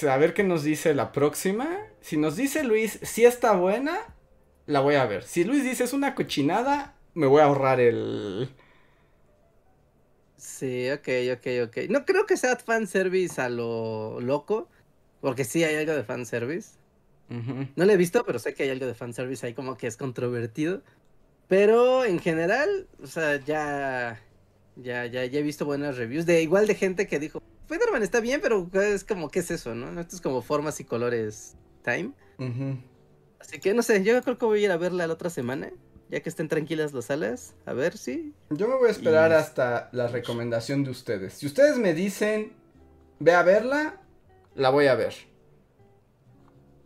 A 0.09 0.17
ver 0.19 0.35
qué 0.35 0.45
nos 0.45 0.63
dice 0.63 0.95
la 0.95 1.11
próxima. 1.13 1.79
Si 2.01 2.17
nos 2.17 2.37
dice 2.37 2.63
Luis 2.63 2.99
si 3.03 3.25
está 3.25 3.53
buena, 3.53 3.99
la 4.71 4.81
voy 4.81 4.95
a 4.95 5.07
ver. 5.07 5.25
Si 5.25 5.45
Luis 5.45 5.65
dice 5.65 5.85
es 5.85 5.93
una 5.93 6.15
cochinada, 6.15 6.95
me 7.15 7.27
voy 7.27 7.41
a 7.41 7.45
ahorrar 7.45 7.81
el. 7.81 8.49
Sí, 10.37 10.91
ok, 10.91 11.09
ok, 11.35 11.47
ok. 11.69 11.77
No 11.91 12.05
creo 12.05 12.25
que 12.27 12.37
sea 12.37 12.57
fanservice 12.57 13.41
a 13.41 13.49
lo 13.49 14.21
loco. 14.21 14.69
Porque 15.21 15.45
sí 15.45 15.63
hay 15.65 15.77
algo 15.77 15.93
de 15.93 16.05
fanservice. 16.05 16.79
No 17.29 17.85
lo 17.85 17.93
he 17.93 17.97
visto, 17.97 18.25
pero 18.25 18.39
sé 18.39 18.55
que 18.55 18.65
hay 18.65 18.71
algo 18.71 18.87
de 18.87 18.95
fanservice 18.95 19.47
ahí 19.47 19.55
como 19.55 19.77
que 19.77 19.87
es 19.87 19.97
controvertido. 19.97 20.83
Pero 21.47 22.05
en 22.05 22.19
general, 22.21 22.89
o 23.03 23.07
sea, 23.07 23.37
ya. 23.37 24.21
Ya, 24.77 25.05
ya, 25.07 25.27
ya 25.27 25.39
he 25.41 25.43
visto 25.43 25.67
buenas 25.67 25.99
reviews. 25.99 26.25
De 26.25 26.43
igual 26.43 26.67
de 26.67 26.75
gente 26.75 27.07
que 27.07 27.19
dijo. 27.19 27.43
Spider-Man 27.69 28.03
está 28.03 28.21
bien, 28.21 28.41
pero 28.41 28.69
es 28.73 29.05
como, 29.05 29.31
¿qué 29.31 29.41
es 29.41 29.51
eso, 29.51 29.75
no? 29.75 30.01
Esto 30.01 30.17
es 30.17 30.23
como 30.23 30.43
formas 30.43 30.81
y 30.81 30.85
colores 30.85 31.55
time. 31.85 32.13
Así 33.41 33.59
que 33.59 33.75
no 33.75 33.83
sé, 33.83 34.05
yo 34.05 34.23
creo 34.23 34.39
que 34.39 34.45
voy 34.45 34.61
a 34.61 34.65
ir 34.67 34.71
a 34.71 34.77
verla 34.77 35.07
la 35.07 35.15
otra 35.15 35.31
semana, 35.31 35.71
ya 36.11 36.21
que 36.21 36.29
estén 36.29 36.49
tranquilas 36.49 36.93
las 36.93 37.07
salas, 37.07 37.55
a 37.65 37.73
ver 37.73 37.97
si. 37.97 38.35
Yo 38.51 38.69
me 38.69 38.77
voy 38.77 38.89
a 38.89 38.93
esperar 38.93 39.33
hasta 39.33 39.89
la 39.93 40.09
recomendación 40.09 40.85
de 40.85 40.91
ustedes. 40.91 41.35
Si 41.35 41.47
ustedes 41.47 41.79
me 41.79 41.95
dicen, 41.95 42.53
ve 43.19 43.33
a 43.33 43.43
verla, 43.43 44.01
la 44.55 44.71
voy 44.71 44.87
a 44.87 44.95
ver. 44.95 45.15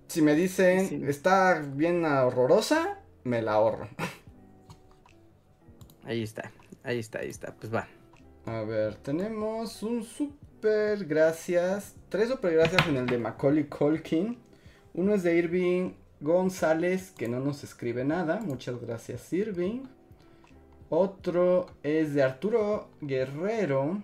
Si 0.07 0.23
me 0.23 0.35
dicen, 0.35 1.09
está 1.09 1.61
bien 1.61 2.05
horrorosa, 2.05 3.01
me 3.25 3.43
la 3.43 3.55
ahorro. 3.55 3.89
Ahí 6.05 6.23
está, 6.23 6.53
ahí 6.83 6.99
está, 6.99 7.21
ahí 7.21 7.31
está, 7.31 7.55
pues 7.55 7.75
va. 7.75 7.89
A 8.45 8.61
ver, 8.61 8.97
tenemos 8.97 9.83
un 9.83 10.05
super 10.05 11.03
gracias, 11.07 11.95
tres 12.11 12.29
super 12.29 12.53
gracias 12.53 12.87
en 12.87 12.99
el 12.99 13.07
de 13.07 13.17
Macaulay 13.17 13.65
Colkin. 13.65 14.39
Uno 14.93 15.15
es 15.15 15.23
de 15.23 15.35
Irving 15.35 15.95
González, 16.25 17.11
que 17.11 17.29
no 17.29 17.39
nos 17.39 17.63
escribe 17.65 18.03
nada. 18.03 18.41
Muchas 18.41 18.81
gracias, 18.81 19.31
Irving. 19.33 19.83
Otro 20.89 21.67
es 21.83 22.15
de 22.15 22.23
Arturo 22.23 22.89
Guerrero, 23.03 24.03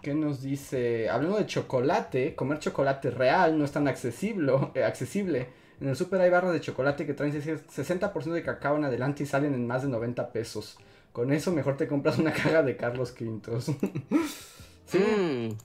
que 0.00 0.14
nos 0.14 0.42
dice, 0.42 1.10
hablando 1.10 1.36
de 1.36 1.46
chocolate, 1.46 2.36
comer 2.36 2.60
chocolate 2.60 3.10
real 3.10 3.58
no 3.58 3.64
es 3.64 3.72
tan 3.72 3.88
accesible. 3.88 4.52
Eh, 4.74 4.84
accesible. 4.84 5.48
En 5.80 5.88
el 5.88 5.96
super 5.96 6.20
hay 6.20 6.30
barras 6.30 6.52
de 6.52 6.60
chocolate 6.60 7.04
que 7.04 7.14
traen 7.14 7.32
60% 7.32 8.30
de 8.30 8.42
cacao 8.44 8.76
en 8.76 8.84
adelante 8.84 9.24
y 9.24 9.26
salen 9.26 9.54
en 9.54 9.66
más 9.66 9.82
de 9.82 9.88
90 9.88 10.30
pesos. 10.30 10.78
Con 11.12 11.32
eso 11.32 11.50
mejor 11.52 11.76
te 11.76 11.88
compras 11.88 12.18
una 12.18 12.32
caja 12.32 12.62
de 12.62 12.76
Carlos 12.76 13.10
Quintos. 13.10 13.64
sí. 14.86 14.98
Mm. 14.98 15.56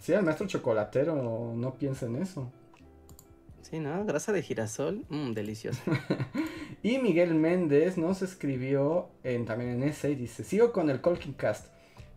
Sí, 0.00 0.14
el 0.14 0.22
maestro 0.22 0.46
chocolatero 0.46 1.52
no 1.54 1.74
piensa 1.74 2.06
en 2.06 2.16
eso. 2.16 2.50
Sí, 3.72 3.80
¿no? 3.80 4.04
Grasa 4.04 4.32
de 4.32 4.42
girasol, 4.42 5.06
mmm, 5.08 5.32
delicioso. 5.32 5.80
y 6.82 6.98
Miguel 6.98 7.34
Méndez 7.34 7.96
nos 7.96 8.20
escribió 8.20 9.08
en, 9.24 9.46
también 9.46 9.70
en 9.70 9.82
ese 9.84 10.10
y 10.10 10.14
dice, 10.14 10.44
sigo 10.44 10.72
con 10.72 10.90
el 10.90 11.00
Colkin 11.00 11.32
Cast. 11.32 11.68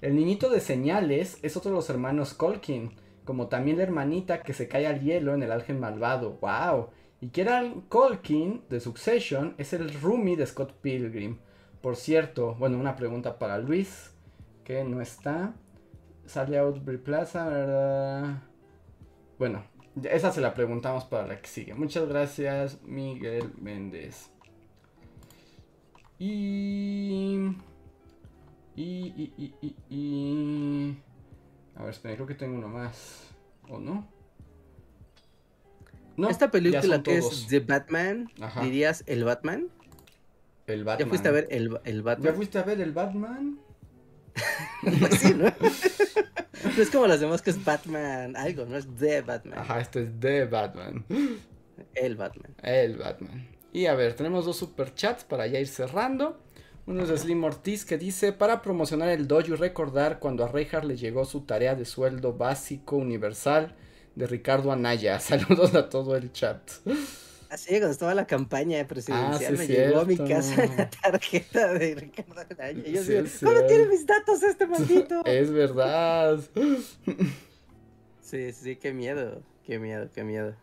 El 0.01 0.17
niñito 0.17 0.49
de 0.49 0.59
señales 0.59 1.39
es 1.43 1.55
otro 1.55 1.71
de 1.71 1.77
los 1.77 1.89
hermanos 1.89 2.33
Colkin, 2.33 2.91
como 3.23 3.47
también 3.47 3.77
la 3.77 3.83
hermanita 3.83 4.41
que 4.43 4.51
se 4.51 4.67
cae 4.67 4.85
al 4.85 4.99
hielo 4.99 5.33
en 5.33 5.43
el 5.43 5.51
Algen 5.53 5.79
Malvado. 5.79 6.37
¡Wow! 6.41 6.89
Y 7.21 7.29
Kieran 7.29 7.83
Colkin 7.87 8.63
de 8.69 8.81
Succession 8.81 9.55
es 9.57 9.71
el 9.71 9.93
roomie 9.93 10.35
de 10.35 10.47
Scott 10.47 10.73
Pilgrim. 10.81 11.37
Por 11.79 11.95
cierto, 11.95 12.55
bueno, 12.55 12.77
una 12.77 12.97
pregunta 12.97 13.39
para 13.39 13.59
Luis, 13.59 14.11
que 14.65 14.83
no 14.83 14.99
está. 14.99 15.53
Sale 16.25 16.57
Outbreak 16.57 17.01
Plaza, 17.03 17.47
¿verdad? 17.47 18.43
Bueno, 19.39 19.63
esa 20.03 20.31
se 20.31 20.41
la 20.41 20.53
preguntamos 20.53 21.05
para 21.05 21.27
la 21.27 21.41
que 21.41 21.47
sigue. 21.47 21.73
Muchas 21.73 22.07
gracias, 22.07 22.81
Miguel 22.83 23.51
Méndez. 23.57 24.29
Y... 26.19 27.55
Y, 28.75 28.83
y, 28.83 29.33
y, 29.37 29.53
y, 29.61 29.75
y... 29.89 30.97
A 31.75 31.83
ver, 31.83 31.91
espera, 31.91 32.15
creo 32.15 32.27
que 32.27 32.35
tengo 32.35 32.57
uno 32.57 32.67
más. 32.67 33.29
¿O 33.69 33.79
no? 33.79 34.07
No, 36.17 36.29
Esta 36.29 36.49
película 36.49 37.03
que 37.03 37.17
es 37.17 37.47
The 37.47 37.59
Batman, 37.59 38.31
dirías 38.61 39.03
el 39.05 39.25
Batman. 39.25 39.67
El 40.65 40.83
Batman. 40.83 41.05
¿Ya 41.05 41.09
fuiste 41.09 41.27
a 41.27 41.31
ver 41.31 41.47
el, 41.51 41.77
el 41.83 42.03
Batman? 42.03 42.31
¿Ya 42.31 42.33
fuiste 42.33 42.57
a 42.57 42.63
ver 42.63 42.79
el 42.79 42.93
Batman? 42.93 43.59
pues 44.99 45.15
sí, 45.19 45.33
¿no? 45.33 45.51
No 46.75 46.83
es 46.83 46.89
como 46.89 47.07
las 47.07 47.19
demás 47.19 47.41
que 47.41 47.51
es 47.51 47.63
Batman, 47.63 48.35
algo, 48.35 48.65
no 48.65 48.77
es 48.77 48.87
The 48.99 49.21
Batman. 49.21 49.59
Ajá, 49.59 49.79
esto 49.79 49.99
es 49.99 50.09
The 50.19 50.45
Batman. 50.45 51.05
El 51.93 52.15
Batman. 52.15 52.55
El 52.61 52.97
Batman. 52.97 53.49
Y 53.73 53.87
a 53.87 53.95
ver, 53.95 54.13
tenemos 54.13 54.45
dos 54.45 54.57
superchats 54.57 55.23
para 55.23 55.47
ya 55.47 55.59
ir 55.59 55.67
cerrando. 55.67 56.39
Uno 56.87 57.03
es 57.03 57.09
de 57.09 57.17
Slim 57.17 57.43
Ortiz 57.43 57.83
que 57.83 57.97
dice, 57.97 58.31
para 58.31 58.61
promocionar 58.61 59.09
el 59.09 59.27
dojo 59.27 59.53
y 59.53 59.55
recordar 59.55 60.19
cuando 60.19 60.45
a 60.45 60.47
Reinhardt 60.47 60.85
le 60.85 60.95
llegó 60.95 61.25
su 61.25 61.41
tarea 61.41 61.75
de 61.75 61.83
sueldo 61.83 62.33
básico 62.33 62.95
universal 62.95 63.75
de 64.15 64.27
Ricardo 64.27 64.71
Anaya. 64.71 65.19
Saludos 65.19 65.73
a 65.73 65.89
todo 65.89 66.15
el 66.15 66.31
chat. 66.31 66.61
Así 67.55 67.69
cuando 67.69 67.91
estaba 67.91 68.13
la 68.13 68.27
campaña 68.27 68.85
presidencial, 68.85 69.55
ah, 69.55 69.57
me 69.57 69.65
llegó 69.65 70.01
a 70.01 70.03
mi 70.03 70.17
casa 70.17 70.65
la 70.77 70.89
tarjeta 70.89 71.71
de 71.71 71.95
Ricardo 71.95 72.41
Anaya. 72.49 72.83
Y 72.85 72.91
yo 72.91 73.01
digo, 73.01 73.23
¿cómo 73.41 73.65
tiene 73.65 73.85
mis 73.85 74.05
datos 74.05 74.43
este 74.43 74.67
maldito? 74.67 75.23
es 75.23 75.51
verdad. 75.51 76.37
sí, 78.21 78.51
sí, 78.51 78.75
qué 78.75 78.91
miedo, 78.91 79.41
qué 79.65 79.79
miedo, 79.79 80.09
qué 80.13 80.25
miedo. 80.25 80.53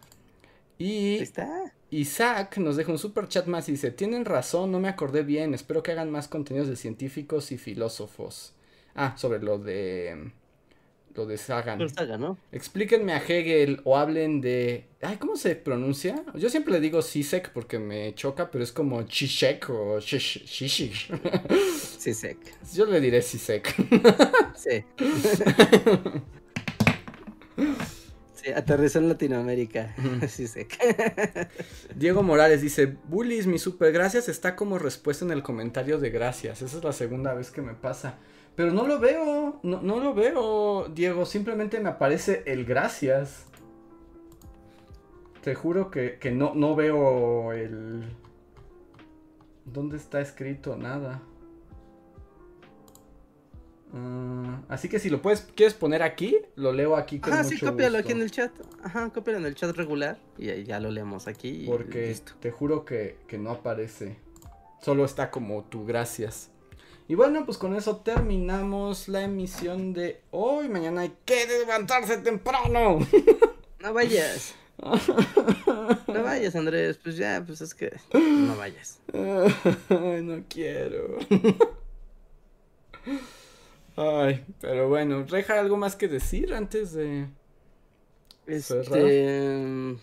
Y 0.77 1.16
está. 1.20 1.73
Isaac 1.89 2.59
nos 2.59 2.77
deja 2.77 2.93
un 2.93 2.98
super 2.98 3.27
chat 3.27 3.47
más 3.47 3.70
y 3.70 3.73
dice, 3.73 3.90
tienen 3.90 4.27
razón, 4.27 4.70
no 4.70 4.78
me 4.78 4.89
acordé 4.89 5.23
bien, 5.23 5.55
espero 5.55 5.82
que 5.82 5.93
hagan 5.93 6.10
más 6.10 6.28
contenidos 6.28 6.69
de 6.69 6.77
científicos 6.77 7.52
y 7.52 7.56
filósofos. 7.56 8.52
Ah, 8.94 9.16
sobre 9.16 9.39
lo 9.39 9.59
de 9.59 10.31
lo 11.14 11.26
de 11.26 11.36
Sagan. 11.36 11.78
¿no? 12.18 12.39
Explíquenme 12.52 13.12
a 13.12 13.18
Hegel 13.18 13.80
o 13.84 13.97
hablen 13.97 14.40
de. 14.40 14.86
Ay, 15.01 15.16
¿cómo 15.16 15.36
se 15.36 15.56
pronuncia? 15.56 16.22
Yo 16.34 16.48
siempre 16.48 16.72
le 16.72 16.80
digo 16.80 17.02
Sisek 17.02 17.51
porque 17.51 17.78
me 17.78 18.14
choca, 18.14 18.51
pero 18.51 18.64
es 18.64 18.72
como 18.72 19.02
Chishek 19.02 19.68
o 19.70 20.01
Shishik. 20.01 20.94
Sisek. 21.98 22.39
Yo 22.74 22.86
le 22.86 23.01
diré 23.01 23.22
Sisek. 23.22 23.74
Sí. 24.55 24.84
sí, 28.34 28.51
aterrizó 28.55 29.01
en 29.01 29.09
Latinoamérica. 29.09 29.94
Sisek. 30.28 30.78
Diego 31.97 32.22
Morales 32.22 32.62
dice: 32.62 32.97
Bullies, 33.09 33.47
mi 33.47 33.59
super 33.59 33.93
gracias 33.93 34.28
está 34.28 34.56
como 34.56 34.78
respuesta 34.78 35.24
en 35.24 35.32
el 35.32 35.43
comentario 35.43 35.98
de 35.98 36.10
gracias. 36.10 36.62
Esa 36.62 36.78
es 36.78 36.84
la 36.84 36.93
segunda 36.93 37.34
vez 37.34 37.51
que 37.51 37.62
me 37.62 37.74
pasa. 37.74 38.18
Pero 38.55 38.73
no 38.73 38.87
lo 38.87 38.99
veo, 38.99 39.61
no, 39.62 39.81
no 39.81 39.99
lo 40.01 40.15
veo, 40.15 40.89
Diego. 40.89 41.24
Simplemente 41.24 41.81
me 41.81 41.89
aparece 41.89 42.43
el 42.47 42.65
gracias. 42.65 43.47
Te 45.43 45.55
juro 45.55 45.91
que, 45.91 46.19
no, 46.33 46.55
no 46.55 46.77
veo 46.77 47.53
el... 47.53 48.05
¿Dónde 49.65 49.97
está 49.97 50.20
escrito? 50.20 50.77
Nada. 50.77 51.23
Ah, 53.95 54.62
así 54.69 54.89
que 54.89 54.99
si 54.99 55.11
lo 55.11 55.20
puedes, 55.20 55.43
quieres 55.43 55.74
poner 55.74 56.03
aquí, 56.03 56.39
lo 56.55 56.73
leo 56.73 56.97
aquí 56.97 57.19
con 57.19 57.33
Ajá, 57.33 57.45
sí, 57.45 57.59
cópialo 57.59 57.99
aquí 57.99 58.12
en 58.12 58.23
el 58.23 58.31
chat. 58.31 58.53
Ajá, 58.83 59.11
cópialo 59.11 59.39
en 59.39 59.47
el 59.47 59.55
chat 59.55 59.74
regular 59.77 60.19
y 60.39 60.62
ya 60.62 60.79
lo 60.79 60.91
leemos 60.91 61.27
aquí. 61.27 61.65
Porque 61.66 62.16
te 62.41 62.51
juro 62.51 62.85
que, 62.85 63.19
que 63.27 63.37
no 63.37 63.51
aparece. 63.51 64.16
Solo 64.81 65.05
está 65.05 65.31
como 65.31 65.65
tu 65.65 65.85
gracias. 65.85 66.52
Y 67.12 67.14
bueno, 67.14 67.44
pues 67.44 67.59
con 67.59 67.76
eso 67.76 67.98
terminamos 67.98 69.06
la 69.06 69.24
emisión 69.24 69.93
de 69.93 70.22
hoy. 70.30 70.70
Mañana 70.70 71.02
hay 71.02 71.12
que 71.26 71.47
levantarse 71.47 72.16
temprano. 72.16 73.01
No 73.80 73.93
vayas. 73.93 74.55
No 76.06 76.22
vayas, 76.22 76.56
Andrés. 76.56 76.98
Pues 77.02 77.18
ya, 77.18 77.44
pues 77.47 77.60
es 77.60 77.74
que 77.74 77.94
no 78.14 78.56
vayas. 78.56 78.98
Ay, 79.12 80.22
no 80.22 80.43
quiero. 80.48 81.18
Ay, 83.97 84.47
pero 84.62 84.89
bueno, 84.89 85.26
Reja, 85.28 85.60
¿algo 85.60 85.76
más 85.76 85.97
que 85.97 86.09
decir 86.09 86.55
antes 86.55 86.94
de 86.94 87.26
este, 88.47 89.98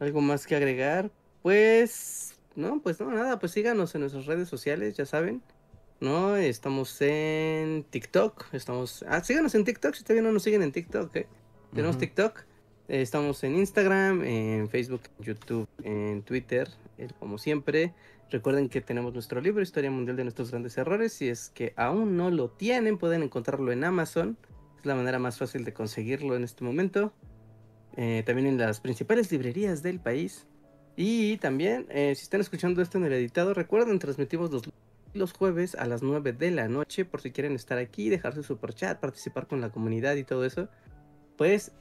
algo 0.00 0.20
más 0.20 0.44
que 0.44 0.56
agregar? 0.56 1.12
Pues 1.42 2.34
no, 2.56 2.80
pues 2.82 2.98
no, 2.98 3.12
nada, 3.12 3.38
pues 3.38 3.52
síganos 3.52 3.94
en 3.94 4.00
nuestras 4.00 4.26
redes 4.26 4.48
sociales, 4.48 4.96
ya 4.96 5.06
saben. 5.06 5.40
¿No? 6.00 6.36
Estamos 6.36 7.00
en 7.00 7.84
TikTok, 7.84 8.52
estamos... 8.52 9.04
Ah, 9.08 9.22
síganos 9.22 9.54
en 9.54 9.64
TikTok, 9.64 9.94
si 9.94 10.02
todavía 10.02 10.22
no 10.22 10.32
nos 10.32 10.42
siguen 10.42 10.62
en 10.62 10.72
TikTok, 10.72 11.14
¿eh? 11.16 11.26
Tenemos 11.74 11.98
TikTok, 11.98 12.40
eh, 12.88 13.02
estamos 13.02 13.42
en 13.44 13.56
Instagram, 13.56 14.22
en 14.22 14.68
Facebook, 14.68 15.02
YouTube, 15.18 15.68
en 15.82 16.22
Twitter, 16.22 16.68
como 17.18 17.38
siempre. 17.38 17.94
Recuerden 18.30 18.68
que 18.68 18.80
tenemos 18.80 19.12
nuestro 19.12 19.40
libro, 19.40 19.62
Historia 19.62 19.90
Mundial 19.90 20.16
de 20.16 20.24
Nuestros 20.24 20.50
Grandes 20.50 20.76
Errores. 20.78 21.12
Si 21.12 21.28
es 21.28 21.50
que 21.50 21.72
aún 21.76 22.16
no 22.16 22.30
lo 22.30 22.50
tienen, 22.50 22.98
pueden 22.98 23.22
encontrarlo 23.22 23.70
en 23.72 23.84
Amazon. 23.84 24.36
Es 24.78 24.86
la 24.86 24.94
manera 24.94 25.18
más 25.18 25.38
fácil 25.38 25.64
de 25.64 25.72
conseguirlo 25.72 26.36
en 26.36 26.44
este 26.44 26.64
momento. 26.64 27.12
Eh, 27.96 28.22
también 28.26 28.48
en 28.48 28.58
las 28.58 28.80
principales 28.80 29.30
librerías 29.30 29.82
del 29.82 30.00
país. 30.00 30.46
Y 30.96 31.36
también, 31.38 31.86
eh, 31.90 32.14
si 32.14 32.22
están 32.22 32.40
escuchando 32.40 32.82
esto 32.82 32.98
en 32.98 33.04
el 33.04 33.12
editado, 33.12 33.54
recuerden, 33.54 33.98
transmitimos 33.98 34.50
los 34.50 34.62
los 35.14 35.32
jueves 35.32 35.74
a 35.74 35.86
las 35.86 36.02
9 36.02 36.32
de 36.32 36.50
la 36.50 36.68
noche, 36.68 37.04
por 37.04 37.20
si 37.20 37.30
quieren 37.30 37.54
estar 37.54 37.78
aquí, 37.78 38.08
dejar 38.08 38.34
su 38.34 38.42
super 38.42 38.74
chat, 38.74 39.00
participar 39.00 39.46
con 39.46 39.60
la 39.60 39.70
comunidad 39.70 40.16
y 40.16 40.24
todo 40.24 40.44
eso, 40.44 40.68
pues 41.36 41.72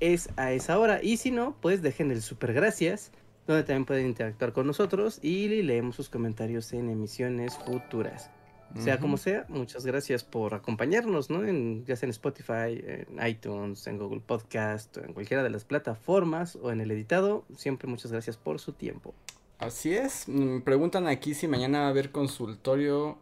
es 0.00 0.30
a 0.36 0.52
esa 0.52 0.78
hora. 0.78 1.02
Y 1.02 1.18
si 1.18 1.30
no, 1.30 1.56
pues 1.60 1.82
dejen 1.82 2.10
el 2.10 2.22
super 2.22 2.52
gracias, 2.52 3.12
donde 3.46 3.64
también 3.64 3.84
pueden 3.84 4.06
interactuar 4.06 4.52
con 4.52 4.66
nosotros 4.66 5.18
y 5.22 5.48
leemos 5.62 5.96
sus 5.96 6.08
comentarios 6.08 6.72
en 6.72 6.90
emisiones 6.90 7.56
futuras. 7.58 8.30
Sea 8.78 9.00
como 9.00 9.16
sea, 9.16 9.46
muchas 9.48 9.84
gracias 9.84 10.22
por 10.22 10.54
acompañarnos, 10.54 11.28
¿no? 11.28 11.44
En, 11.44 11.84
ya 11.86 11.96
sea 11.96 12.06
en 12.06 12.10
Spotify, 12.10 12.80
en 12.80 13.26
iTunes, 13.26 13.84
en 13.88 13.98
Google 13.98 14.20
Podcast, 14.20 14.96
en 14.98 15.12
cualquiera 15.12 15.42
de 15.42 15.50
las 15.50 15.64
plataformas 15.64 16.54
o 16.54 16.70
en 16.70 16.80
el 16.80 16.92
editado. 16.92 17.44
Siempre 17.56 17.88
muchas 17.88 18.12
gracias 18.12 18.36
por 18.36 18.60
su 18.60 18.72
tiempo. 18.72 19.12
Así 19.60 19.94
es. 19.94 20.26
Me 20.26 20.56
mm, 20.56 20.62
preguntan 20.62 21.06
aquí 21.06 21.34
si 21.34 21.46
mañana 21.46 21.80
va 21.80 21.86
a 21.86 21.90
haber 21.90 22.10
consultorio 22.10 23.18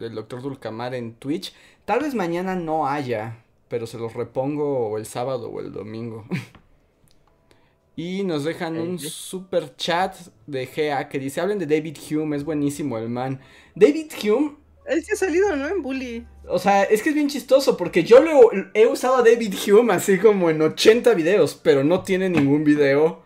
del 0.00 0.16
doctor 0.16 0.42
Dulcamar 0.42 0.92
en 0.94 1.14
Twitch. 1.14 1.54
Tal 1.84 2.00
vez 2.00 2.14
mañana 2.14 2.56
no 2.56 2.88
haya, 2.88 3.44
pero 3.68 3.86
se 3.86 3.96
los 3.96 4.12
repongo 4.14 4.98
el 4.98 5.06
sábado 5.06 5.48
o 5.50 5.60
el 5.60 5.72
domingo. 5.72 6.26
y 7.96 8.24
nos 8.24 8.42
dejan 8.42 8.76
un 8.76 8.98
super 8.98 9.76
chat 9.76 10.16
de 10.48 10.66
GA 10.66 11.08
que 11.08 11.20
dice, 11.20 11.40
hablen 11.40 11.60
de 11.60 11.66
David 11.66 11.96
Hume, 12.10 12.36
es 12.36 12.44
buenísimo 12.44 12.98
el 12.98 13.08
man. 13.08 13.40
David 13.76 14.10
Hume... 14.24 14.56
Él 14.84 15.04
sí 15.04 15.12
ha 15.12 15.16
salido, 15.16 15.54
¿no? 15.54 15.68
En 15.68 15.80
Bully. 15.80 16.26
O 16.48 16.58
sea, 16.58 16.82
es 16.82 17.04
que 17.04 17.10
es 17.10 17.14
bien 17.14 17.28
chistoso 17.28 17.76
porque 17.76 18.02
yo 18.02 18.20
lo, 18.20 18.50
he 18.74 18.84
usado 18.88 19.14
a 19.14 19.22
David 19.22 19.54
Hume 19.68 19.94
así 19.94 20.18
como 20.18 20.50
en 20.50 20.60
80 20.60 21.14
videos, 21.14 21.54
pero 21.54 21.84
no 21.84 22.02
tiene 22.02 22.28
ningún 22.28 22.64
video 22.64 23.22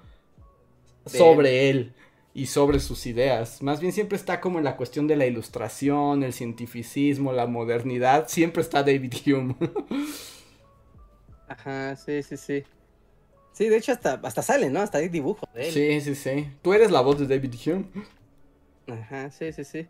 sobre 1.07 1.71
él 1.71 1.96
y 2.37 2.47
sobre 2.47 2.81
sus 2.81 3.07
ideas. 3.07 3.63
Más 3.63 3.81
bien 3.81 3.95
siempre 3.95 4.17
está 4.17 4.43
como 4.43 4.59
en 4.59 4.65
la 4.65 4.77
cuestión 4.77 5.07
de 5.07 5.17
la 5.17 5.25
ilustración, 5.25 6.23
el 6.23 6.35
cientificismo, 6.35 7.33
la 7.33 7.47
modernidad. 7.47 8.29
Siempre 8.29 8.61
está 8.61 8.83
David 8.83 9.15
Hume. 9.27 9.57
Ajá, 11.49 11.97
sí, 11.97 12.23
sí, 12.23 12.37
sí. 12.37 12.63
Sí, 13.53 13.71
de 13.71 13.79
hecho 13.79 13.93
hasta, 13.93 14.21
hasta 14.23 14.43
sale, 14.43 14.69
¿no? 14.69 14.81
Hasta 14.81 14.99
hay 14.99 15.09
dibujos 15.09 15.49
de 15.55 15.69
él. 15.69 15.73
Sí, 15.73 16.01
sí, 16.03 16.15
sí. 16.15 16.51
Tú 16.61 16.75
eres 16.75 16.91
la 16.91 17.01
voz 17.01 17.19
de 17.19 17.27
David 17.27 17.55
Hume. 17.65 17.87
Ajá, 18.87 19.31
sí, 19.31 19.51
sí, 19.55 19.65
sí. 19.65 19.87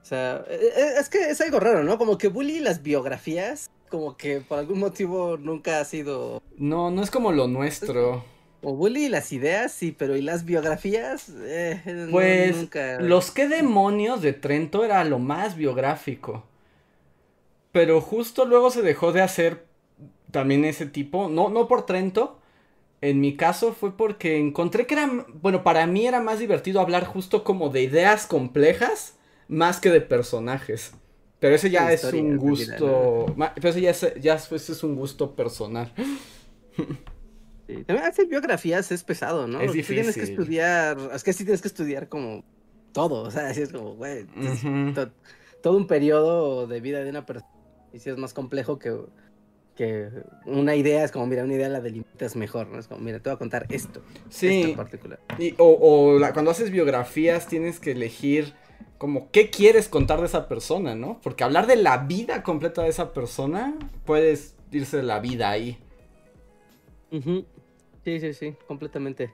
O 0.00 0.04
sea, 0.04 0.44
e, 0.48 0.54
e, 0.54 1.00
es 1.00 1.08
que 1.08 1.30
es 1.30 1.40
algo 1.40 1.58
raro, 1.58 1.82
¿no? 1.82 1.98
Como 1.98 2.16
que 2.16 2.28
Bully 2.28 2.60
las 2.60 2.80
biografías, 2.84 3.72
como 3.90 4.16
que 4.16 4.40
por 4.40 4.60
algún 4.60 4.78
motivo 4.78 5.36
nunca 5.36 5.80
ha 5.80 5.84
sido... 5.84 6.44
No, 6.58 6.92
no 6.92 7.02
es 7.02 7.10
como 7.10 7.32
lo 7.32 7.48
nuestro. 7.48 8.24
O 8.62 8.74
Bully 8.74 9.08
las 9.08 9.32
ideas, 9.32 9.72
sí, 9.72 9.92
pero 9.92 10.16
¿y 10.16 10.22
las 10.22 10.44
biografías? 10.44 11.30
Eh, 11.42 11.80
pues 12.10 12.68
Los 12.98 13.30
que 13.30 13.48
demonios 13.48 14.20
de 14.22 14.32
Trento 14.32 14.84
era 14.84 15.04
lo 15.04 15.18
más 15.20 15.56
biográfico. 15.56 16.44
Pero 17.72 18.00
justo 18.00 18.44
luego 18.46 18.70
se 18.70 18.82
dejó 18.82 19.12
de 19.12 19.20
hacer 19.22 19.66
también 20.30 20.64
ese 20.64 20.86
tipo. 20.86 21.28
No, 21.28 21.48
no 21.50 21.68
por 21.68 21.86
Trento. 21.86 22.38
En 23.02 23.20
mi 23.20 23.36
caso 23.36 23.74
fue 23.74 23.96
porque 23.96 24.38
encontré 24.38 24.86
que 24.86 24.94
era, 24.94 25.26
bueno, 25.34 25.64
para 25.64 25.86
mí 25.86 26.06
era 26.06 26.20
más 26.20 26.40
divertido 26.40 26.80
hablar 26.80 27.04
justo 27.06 27.44
como 27.44 27.70
de 27.70 27.82
ideas 27.82 28.26
complejas 28.26 29.16
más 29.48 29.80
que 29.80 29.90
de 29.90 30.00
personajes. 30.02 30.92
Pero 31.40 31.56
ese 31.56 31.70
ya 31.70 31.92
es 31.92 32.12
un 32.12 32.36
gusto. 32.38 33.34
Pero 33.56 33.68
ese 33.70 33.80
ya 33.82 33.90
es, 33.90 34.14
ya 34.20 34.34
es- 34.36 34.52
es 34.52 34.82
un 34.84 34.96
gusto 34.96 35.36
personal. 35.36 35.92
Sí, 37.68 37.84
También 37.84 38.08
hacer 38.08 38.26
biografías 38.26 38.90
es 38.90 39.04
pesado, 39.04 39.46
¿no? 39.46 39.60
Es 39.60 39.72
sí 39.72 39.82
Tienes 39.82 40.14
que 40.14 40.22
difícil. 40.22 40.38
estudiar, 40.40 40.98
es 41.14 41.22
que 41.22 41.32
sí 41.34 41.44
tienes 41.44 41.60
que 41.62 41.68
estudiar 41.68 42.08
como 42.08 42.42
todo, 42.92 43.22
o 43.24 43.30
sea, 43.30 43.48
así 43.50 43.60
es 43.60 43.70
como, 43.70 43.94
güey, 43.94 44.24
to- 44.94 45.10
todo 45.62 45.76
un 45.76 45.86
periodo 45.86 46.66
de 46.66 46.80
vida 46.80 47.04
de 47.04 47.10
una 47.10 47.26
persona. 47.26 47.50
Y 47.92 47.98
si 48.00 48.08
es 48.10 48.16
más 48.16 48.32
complejo 48.32 48.78
que, 48.78 48.96
que 49.76 50.08
una 50.46 50.74
idea, 50.76 51.04
es 51.04 51.12
como, 51.12 51.26
mira, 51.26 51.44
una 51.44 51.52
idea 51.54 51.68
la 51.68 51.80
delimitas 51.82 52.36
mejor, 52.36 52.68
¿no? 52.68 52.78
Es 52.78 52.88
como, 52.88 53.00
mira, 53.02 53.18
te 53.20 53.28
voy 53.28 53.34
a 53.36 53.38
contar 53.38 53.66
esto, 53.68 54.00
esto 54.14 54.24
Sí. 54.30 54.62
en 54.62 54.74
particular. 54.76 55.20
Y- 55.38 55.54
o 55.58 55.66
o 55.68 56.18
la- 56.18 56.32
cuando 56.32 56.50
haces 56.50 56.70
biografías 56.70 57.46
tienes 57.48 57.78
que 57.80 57.90
elegir 57.92 58.54
como 58.96 59.30
qué 59.30 59.50
quieres 59.50 59.88
contar 59.88 60.20
de 60.20 60.26
esa 60.26 60.48
persona, 60.48 60.94
¿no? 60.94 61.20
Porque 61.22 61.44
hablar 61.44 61.66
de 61.66 61.76
la 61.76 61.98
vida 61.98 62.42
completa 62.42 62.82
de 62.82 62.88
esa 62.88 63.12
persona, 63.12 63.74
puedes 64.06 64.54
irse 64.72 65.02
la 65.02 65.20
vida 65.20 65.50
ahí. 65.50 65.78
Ujú. 67.12 67.44
Sí, 68.08 68.20
sí, 68.20 68.32
sí, 68.32 68.54
completamente, 68.66 69.30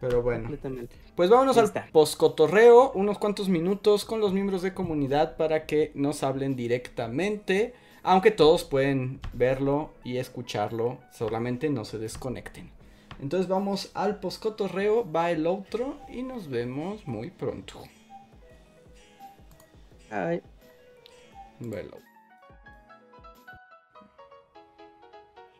Pero 0.00 0.22
bueno. 0.22 0.44
completamente. 0.44 0.96
Pues 1.14 1.28
vámonos 1.28 1.58
al 1.58 1.70
poscotorreo, 1.92 2.92
unos 2.92 3.18
cuantos 3.18 3.50
minutos 3.50 4.06
con 4.06 4.20
los 4.20 4.32
miembros 4.32 4.62
de 4.62 4.72
comunidad 4.72 5.36
para 5.36 5.66
que 5.66 5.92
nos 5.94 6.22
hablen 6.22 6.56
directamente, 6.56 7.74
aunque 8.02 8.30
todos 8.30 8.64
pueden 8.64 9.20
verlo 9.34 9.90
y 10.02 10.16
escucharlo, 10.16 10.96
solamente 11.12 11.68
no 11.68 11.84
se 11.84 11.98
desconecten. 11.98 12.70
Entonces 13.20 13.48
vamos 13.48 13.90
al 13.92 14.18
poscotorreo, 14.18 15.12
va 15.12 15.30
el 15.30 15.46
otro 15.46 15.98
y 16.08 16.22
nos 16.22 16.48
vemos 16.48 17.06
muy 17.06 17.28
pronto. 17.28 17.82
Ay. 20.10 20.40
Velo. 21.58 21.98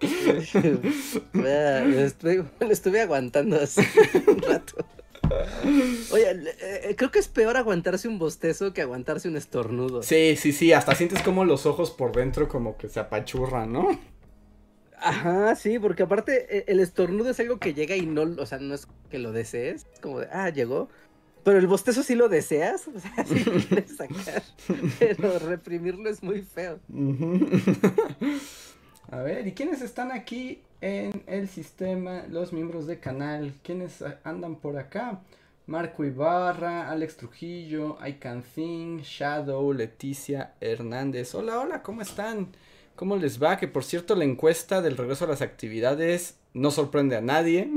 Lo 0.00 2.00
estuve, 2.00 2.44
lo 2.60 2.70
estuve 2.70 3.00
aguantando 3.00 3.60
así 3.60 3.82
un 4.26 4.42
rato. 4.42 4.84
Oye, 6.12 6.54
eh, 6.60 6.94
creo 6.96 7.10
que 7.10 7.18
es 7.18 7.28
peor 7.28 7.56
aguantarse 7.56 8.06
un 8.06 8.18
bostezo 8.18 8.72
que 8.72 8.82
aguantarse 8.82 9.28
un 9.28 9.36
estornudo. 9.36 10.02
Sí, 10.02 10.36
sí, 10.36 10.52
sí, 10.52 10.72
hasta 10.72 10.94
sientes 10.94 11.22
como 11.22 11.44
los 11.44 11.66
ojos 11.66 11.90
por 11.90 12.14
dentro 12.14 12.48
como 12.48 12.76
que 12.76 12.88
se 12.88 13.00
apachurran, 13.00 13.72
¿no? 13.72 13.98
Ajá, 14.98 15.54
sí, 15.56 15.78
porque 15.78 16.04
aparte 16.04 16.58
eh, 16.58 16.64
el 16.68 16.80
estornudo 16.80 17.30
es 17.30 17.40
algo 17.40 17.58
que 17.58 17.74
llega 17.74 17.96
y 17.96 18.06
no, 18.06 18.22
o 18.22 18.46
sea, 18.46 18.58
no 18.58 18.74
es 18.74 18.86
que 19.10 19.18
lo 19.18 19.32
desees, 19.32 19.86
es 19.92 20.00
como 20.00 20.20
de, 20.20 20.28
ah, 20.30 20.50
llegó. 20.50 20.88
Pero 21.44 21.58
el 21.58 21.66
bostezo 21.68 22.02
sí 22.02 22.16
lo 22.16 22.28
deseas, 22.28 22.88
o 22.88 22.98
sea, 22.98 23.24
sí 23.24 23.44
lo 23.44 23.52
quieres 23.52 23.96
sacar. 23.96 24.42
Pero 24.98 25.38
reprimirlo 25.38 26.08
es 26.08 26.22
muy 26.22 26.42
feo. 26.42 26.80
Ujú. 26.88 27.48
A 29.08 29.22
ver, 29.22 29.46
¿y 29.46 29.52
quiénes 29.52 29.82
están 29.82 30.10
aquí 30.10 30.62
en 30.80 31.22
el 31.28 31.48
sistema? 31.48 32.24
Los 32.28 32.52
miembros 32.52 32.88
de 32.88 32.98
canal. 32.98 33.54
¿Quiénes 33.62 34.02
andan 34.24 34.56
por 34.56 34.76
acá? 34.78 35.20
Marco 35.66 36.04
Ibarra, 36.04 36.90
Alex 36.90 37.16
Trujillo, 37.16 37.98
I 38.04 38.14
Can 38.14 38.42
Think, 38.42 39.02
Shadow, 39.02 39.72
Leticia 39.72 40.54
Hernández. 40.60 41.36
Hola, 41.36 41.60
hola, 41.60 41.82
¿cómo 41.84 42.02
están? 42.02 42.48
¿Cómo 42.96 43.16
les 43.16 43.40
va? 43.40 43.56
Que 43.58 43.68
por 43.68 43.84
cierto, 43.84 44.16
la 44.16 44.24
encuesta 44.24 44.82
del 44.82 44.96
regreso 44.96 45.24
a 45.24 45.28
las 45.28 45.42
actividades 45.42 46.38
no 46.52 46.72
sorprende 46.72 47.16
a 47.16 47.20
nadie. 47.20 47.70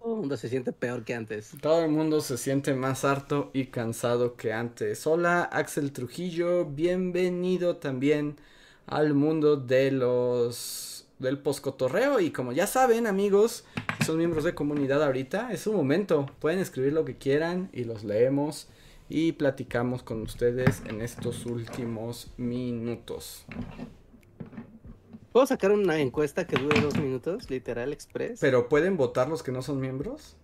Todo 0.00 0.14
el 0.14 0.20
mundo 0.20 0.36
se 0.36 0.48
siente 0.48 0.72
peor 0.72 1.04
que 1.04 1.14
antes. 1.14 1.52
Todo 1.60 1.84
el 1.84 1.90
mundo 1.90 2.20
se 2.20 2.38
siente 2.38 2.74
más 2.74 3.04
harto 3.04 3.50
y 3.52 3.66
cansado 3.66 4.36
que 4.36 4.52
antes. 4.52 5.04
Hola, 5.04 5.42
Axel 5.42 5.92
Trujillo, 5.92 6.64
bienvenido 6.64 7.76
también 7.76 8.36
al 8.92 9.14
mundo 9.14 9.56
de 9.56 9.90
los 9.90 11.06
del 11.18 11.38
poscotorreo 11.38 12.20
y 12.20 12.30
como 12.30 12.52
ya 12.52 12.66
saben, 12.66 13.06
amigos, 13.06 13.64
si 13.98 14.06
son 14.06 14.18
miembros 14.18 14.44
de 14.44 14.54
comunidad 14.54 15.02
ahorita, 15.02 15.52
es 15.52 15.60
su 15.60 15.72
momento. 15.72 16.26
Pueden 16.40 16.58
escribir 16.58 16.92
lo 16.92 17.04
que 17.04 17.16
quieran 17.16 17.70
y 17.72 17.84
los 17.84 18.04
leemos 18.04 18.68
y 19.08 19.32
platicamos 19.32 20.02
con 20.02 20.20
ustedes 20.20 20.82
en 20.86 21.00
estos 21.00 21.46
últimos 21.46 22.32
minutos. 22.36 23.46
¿Puedo 25.32 25.46
sacar 25.46 25.70
una 25.70 25.98
encuesta 25.98 26.46
que 26.46 26.60
dure 26.60 26.80
dos 26.82 26.98
minutos, 26.98 27.48
literal, 27.48 27.94
express? 27.94 28.40
Pero 28.40 28.68
pueden 28.68 28.98
votar 28.98 29.28
los 29.28 29.42
que 29.42 29.52
no 29.52 29.62
son 29.62 29.80
miembros? 29.80 30.36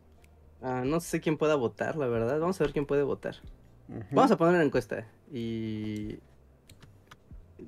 Ah, 0.62 0.84
no 0.86 1.00
sé 1.00 1.20
quién 1.20 1.36
pueda 1.36 1.56
votar, 1.56 1.96
la 1.96 2.06
verdad. 2.06 2.40
Vamos 2.40 2.58
a 2.60 2.64
ver 2.64 2.72
quién 2.72 2.86
puede 2.86 3.02
votar. 3.02 3.36
Vamos 4.10 4.30
a 4.30 4.38
poner 4.38 4.54
una 4.54 4.64
encuesta 4.64 5.06
y 5.32 6.18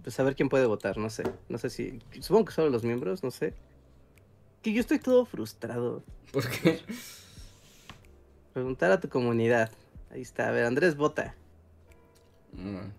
pues 0.03 0.19
a 0.21 0.23
ver 0.23 0.37
quién 0.37 0.49
puede 0.49 0.67
votar, 0.67 0.99
no 0.99 1.11
sé, 1.11 1.25
no 1.49 1.59
sé 1.59 1.71
si, 1.71 2.01
supongo 2.21 2.47
que 2.47 2.53
solo 2.53 2.71
los 2.71 2.85
miembros, 2.85 3.23
no 3.23 3.31
sé. 3.31 3.55
Que 4.63 4.73
yo 4.73 4.81
estoy 4.81 4.99
todo 4.99 5.25
frustrado. 5.25 6.03
Porque 6.33 6.81
Preguntar 8.53 8.91
a 8.91 9.01
tu 9.01 9.09
comunidad. 9.09 9.71
Ahí 10.11 10.23
está, 10.23 10.49
a 10.49 10.51
ver, 10.51 10.65
Andrés 10.65 10.97
vota. 10.97 11.35
Mm. 12.53 12.91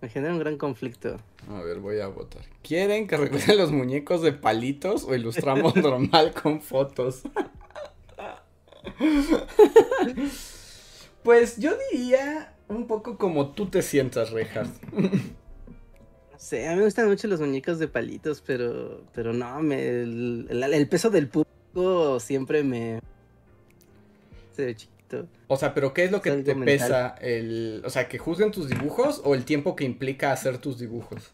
Me 0.00 0.08
genera 0.08 0.32
un 0.32 0.38
gran 0.38 0.56
conflicto. 0.56 1.18
A 1.50 1.60
ver, 1.60 1.80
voy 1.80 2.00
a 2.00 2.06
votar. 2.06 2.42
¿Quieren 2.62 3.06
que 3.06 3.16
regresen 3.16 3.58
los 3.58 3.72
muñecos 3.72 4.22
de 4.22 4.32
palitos 4.32 5.04
o 5.04 5.14
ilustramos 5.14 5.76
normal 5.76 6.32
con 6.32 6.62
fotos? 6.62 7.22
pues 11.22 11.58
yo 11.58 11.72
diría 11.92 12.54
un 12.68 12.86
poco 12.86 13.18
como 13.18 13.50
tú 13.50 13.66
te 13.66 13.82
sientas, 13.82 14.30
Reinhardt. 14.30 14.72
Sé, 16.38 16.68
a 16.68 16.70
mí 16.72 16.78
me 16.78 16.84
gustan 16.84 17.08
mucho 17.08 17.26
los 17.26 17.40
muñecos 17.40 17.78
de 17.80 17.88
palitos, 17.88 18.40
pero, 18.46 19.02
pero 19.12 19.32
no, 19.32 19.60
me, 19.60 19.88
el, 20.02 20.46
el- 20.48 20.62
el 20.72 20.88
peso 20.88 21.10
del 21.10 21.28
público 21.28 22.20
siempre 22.20 22.62
me... 22.62 23.00
Se 24.54 24.64
ve 24.66 24.76
chiquito. 24.76 25.26
O 25.48 25.56
sea, 25.56 25.74
pero 25.74 25.92
¿qué 25.92 26.04
es 26.04 26.12
lo 26.12 26.20
que 26.22 26.30
Es 26.30 26.44
te 26.44 26.54
mental. 26.54 26.66
pesa? 26.88 27.08
El, 27.20 27.82
o 27.84 27.90
sea, 27.90 28.08
que 28.08 28.18
juzguen 28.18 28.52
tus 28.52 28.68
dibujos 28.68 29.20
o 29.24 29.34
el 29.34 29.44
tiempo 29.44 29.74
que 29.74 29.84
implica 29.84 30.30
hacer 30.32 30.58
tus 30.58 30.78
dibujos. 30.78 31.32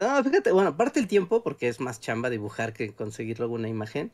No, 0.00 0.22
fíjate, 0.22 0.52
bueno, 0.52 0.70
aparte 0.70 1.00
el 1.00 1.06
tiempo, 1.08 1.42
porque 1.42 1.68
es 1.68 1.80
más 1.80 2.00
chamba 2.00 2.28
dibujar 2.28 2.72
que 2.74 2.92
conseguir 2.92 3.38
luego 3.38 3.54
una 3.54 3.68
imagen. 3.68 4.10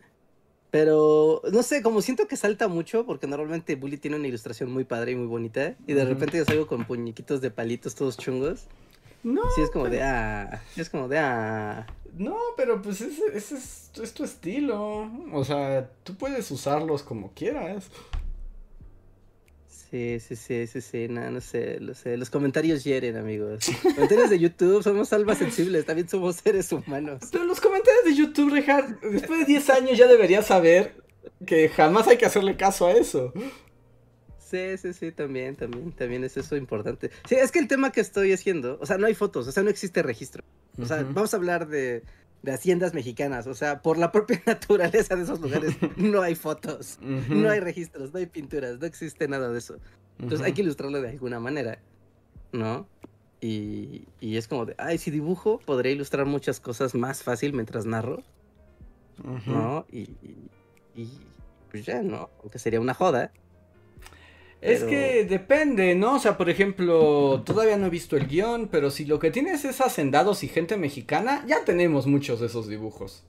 Pero, 0.71 1.43
no 1.51 1.65
sé, 1.65 1.83
como 1.83 2.01
siento 2.01 2.29
que 2.29 2.37
salta 2.37 2.69
mucho, 2.69 3.05
porque 3.07 3.27
normalmente 3.27 3.75
Bully 3.75 3.97
tiene 3.97 4.19
una 4.19 4.29
ilustración 4.29 4.71
muy 4.71 4.85
padre 4.85 5.13
y 5.13 5.17
muy 5.17 5.27
bonita. 5.27 5.75
Y 5.89 5.95
de 5.95 6.05
repente 6.05 6.39
yo 6.39 6.45
salgo 6.45 6.69
con 6.69 6.85
puñiquitos 6.85 7.41
de 7.41 7.51
palitos 7.51 7.97
todos 7.97 8.17
chungos. 8.17 8.67
No, 9.23 9.43
Sí, 9.55 9.63
es 9.63 9.71
como 9.71 9.89
de 9.89 10.03
ah. 10.03 10.63
es 10.77 10.89
como 10.89 11.09
de 11.09 11.19
ah. 11.19 11.87
no, 12.15 12.37
pero 12.57 12.81
pues 12.81 13.01
ese, 13.01 13.23
ese 13.35 13.57
es, 13.57 13.91
es 14.03 14.15
tu 14.15 14.25
estilo. 14.25 15.11
O 15.33 15.45
sea, 15.45 15.91
tú 16.05 16.15
puedes 16.17 16.51
usarlos 16.51 17.03
como 17.03 17.33
quieras. 17.35 17.91
Sí, 19.91 20.21
sí, 20.21 20.37
sí, 20.37 20.69
sí, 20.69 20.81
sí, 20.81 21.09
no, 21.09 21.29
no 21.33 21.41
sé, 21.41 21.81
lo 21.81 21.95
sé. 21.95 22.17
Los 22.17 22.31
comentarios 22.31 22.85
hieren, 22.85 23.17
amigos. 23.17 23.65
Comentarios 23.83 24.31
de 24.31 24.39
YouTube, 24.39 24.85
somos 24.85 25.13
almas 25.13 25.39
sensibles, 25.39 25.85
también 25.85 26.09
somos 26.09 26.37
seres 26.37 26.71
humanos. 26.71 27.23
Pero 27.33 27.43
los 27.43 27.61
comentarios 27.61 28.05
de 28.05 28.15
YouTube, 28.15 28.53
Richard, 28.53 29.01
después 29.01 29.41
de 29.41 29.47
10 29.47 29.71
años 29.71 29.99
ya 29.99 30.07
deberías 30.07 30.47
saber 30.47 30.95
que 31.45 31.69
jamás 31.69 32.07
hay 32.07 32.19
que 32.19 32.27
hacerle 32.27 32.57
caso 32.57 32.87
a 32.87 32.93
eso. 32.93 33.33
Sí, 34.51 34.77
sí, 34.79 34.93
sí, 34.93 35.13
también, 35.13 35.55
también, 35.55 35.93
también 35.93 36.25
es 36.25 36.37
eso 36.37 36.57
importante. 36.57 37.11
Sí, 37.29 37.37
es 37.37 37.53
que 37.53 37.61
el 37.61 37.69
tema 37.69 37.93
que 37.93 38.01
estoy 38.01 38.33
haciendo, 38.33 38.79
o 38.81 38.87
sea, 38.87 38.99
no 38.99 39.07
hay 39.07 39.15
fotos, 39.15 39.47
o 39.47 39.53
sea, 39.53 39.63
no 39.63 39.71
existe 39.71 40.03
registro. 40.03 40.43
O 40.81 40.87
sea, 40.87 41.03
vamos 41.03 41.33
a 41.35 41.37
hablar 41.37 41.69
de, 41.69 42.03
de 42.43 42.53
haciendas 42.53 42.93
mexicanas, 42.93 43.47
o 43.47 43.55
sea, 43.55 43.81
por 43.81 43.97
la 43.97 44.11
propia 44.11 44.43
naturaleza 44.47 45.15
de 45.15 45.23
esos 45.23 45.41
lugares 45.41 45.77
no 45.97 46.23
hay 46.23 46.35
fotos, 46.35 46.99
no 47.01 47.49
hay 47.49 47.61
registros, 47.61 48.13
no 48.13 48.19
hay 48.19 48.27
pinturas, 48.27 48.81
no 48.81 48.87
existe 48.87 49.29
nada 49.29 49.51
de 49.51 49.59
eso. 49.59 49.79
Entonces 50.19 50.45
hay 50.47 50.53
que 50.53 50.63
ilustrarlo 50.63 51.01
de 51.01 51.11
alguna 51.11 51.39
manera, 51.39 51.79
¿no? 52.53 52.87
Y, 53.41 54.05
y 54.21 54.37
es 54.37 54.49
como 54.49 54.67
de, 54.67 54.75
ay, 54.77 54.99
si 54.99 55.11
dibujo, 55.11 55.61
podré 55.65 55.93
ilustrar 55.93 56.27
muchas 56.27 56.61
cosas 56.61 56.95
más 56.95 57.23
fácil 57.23 57.53
mientras 57.55 57.87
narro. 57.87 58.23
¿no? 59.47 59.87
Y, 59.91 60.01
y, 60.01 60.51
y, 60.95 61.09
pues 61.71 61.85
ya, 61.87 62.03
¿no? 62.03 62.31
Aunque 62.43 62.59
sería 62.59 62.81
una 62.81 62.95
joda. 62.95 63.33
Es 64.61 64.85
que 64.85 65.25
depende, 65.25 65.95
¿no? 65.95 66.17
O 66.17 66.19
sea, 66.19 66.37
por 66.37 66.51
ejemplo, 66.51 67.43
todavía 67.47 67.77
no 67.79 67.87
he 67.87 67.91
visto 67.91 68.17
el 68.17 68.27
guion, 68.29 68.69
pero 68.69 68.91
si 68.91 69.07
lo 69.07 69.19
que 69.19 69.31
tienes 69.31 69.65
es 69.65 69.81
hacendados 69.81 70.43
y 70.45 70.49
gente 70.49 70.77
mexicana, 70.77 71.45
ya 71.47 71.65
tenemos 71.65 72.07
muchos 72.07 72.41
de 72.41 72.47
esos 72.47 72.69
dibujos. 72.69 73.25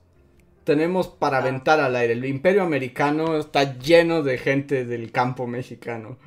Tenemos 0.64 1.08
para 1.08 1.38
Ah. 1.38 1.40
aventar 1.40 1.80
al 1.80 1.96
aire. 1.96 2.14
El 2.14 2.24
imperio 2.24 2.62
americano 2.62 3.38
está 3.38 3.78
lleno 3.78 4.22
de 4.22 4.38
gente 4.38 4.84
del 4.84 5.12
campo 5.12 5.46
mexicano. 5.46 6.18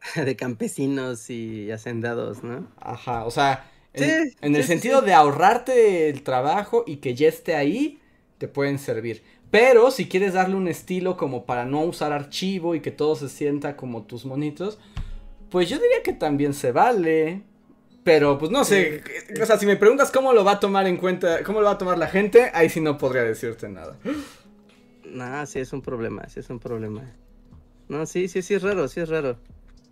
de 0.16 0.36
campesinos 0.36 1.30
y 1.30 1.70
hacendados, 1.70 2.42
¿no? 2.42 2.68
Ajá, 2.76 3.24
o 3.24 3.30
sea, 3.30 3.70
en, 3.92 4.04
Sí, 4.04 4.36
en 4.40 4.54
el 4.56 4.64
sí, 4.64 4.64
sentido 4.64 5.00
sí. 5.00 5.06
de 5.06 5.14
ahorrarte 5.14 6.08
el 6.10 6.22
trabajo 6.22 6.84
y 6.86 6.96
que 6.96 7.14
ya 7.14 7.28
esté 7.28 7.54
ahí, 7.54 8.00
te 8.38 8.48
pueden 8.48 8.78
servir. 8.78 9.22
Pero 9.54 9.92
si 9.92 10.08
quieres 10.08 10.32
darle 10.32 10.56
un 10.56 10.66
estilo 10.66 11.16
como 11.16 11.46
para 11.46 11.64
no 11.64 11.82
usar 11.82 12.12
archivo 12.12 12.74
y 12.74 12.80
que 12.80 12.90
todo 12.90 13.14
se 13.14 13.28
sienta 13.28 13.76
como 13.76 14.02
tus 14.02 14.24
monitos, 14.24 14.80
pues 15.48 15.68
yo 15.68 15.78
diría 15.78 16.02
que 16.02 16.12
también 16.12 16.54
se 16.54 16.72
vale. 16.72 17.42
Pero 18.02 18.36
pues 18.36 18.50
no 18.50 18.64
sé, 18.64 19.04
o 19.40 19.46
sea, 19.46 19.56
si 19.56 19.64
me 19.64 19.76
preguntas 19.76 20.10
cómo 20.10 20.32
lo 20.32 20.42
va 20.42 20.54
a 20.54 20.60
tomar 20.60 20.88
en 20.88 20.96
cuenta, 20.96 21.44
cómo 21.44 21.60
lo 21.60 21.66
va 21.66 21.74
a 21.74 21.78
tomar 21.78 21.98
la 21.98 22.08
gente, 22.08 22.50
ahí 22.52 22.68
sí 22.68 22.80
no 22.80 22.98
podría 22.98 23.22
decirte 23.22 23.68
nada. 23.68 23.96
No, 25.04 25.46
sí 25.46 25.60
es 25.60 25.72
un 25.72 25.82
problema, 25.82 26.28
sí 26.28 26.40
es 26.40 26.50
un 26.50 26.58
problema. 26.58 27.02
No, 27.88 28.04
sí, 28.06 28.26
sí, 28.26 28.42
sí 28.42 28.54
es 28.54 28.62
raro, 28.62 28.88
sí 28.88 28.98
es 28.98 29.08
raro. 29.08 29.36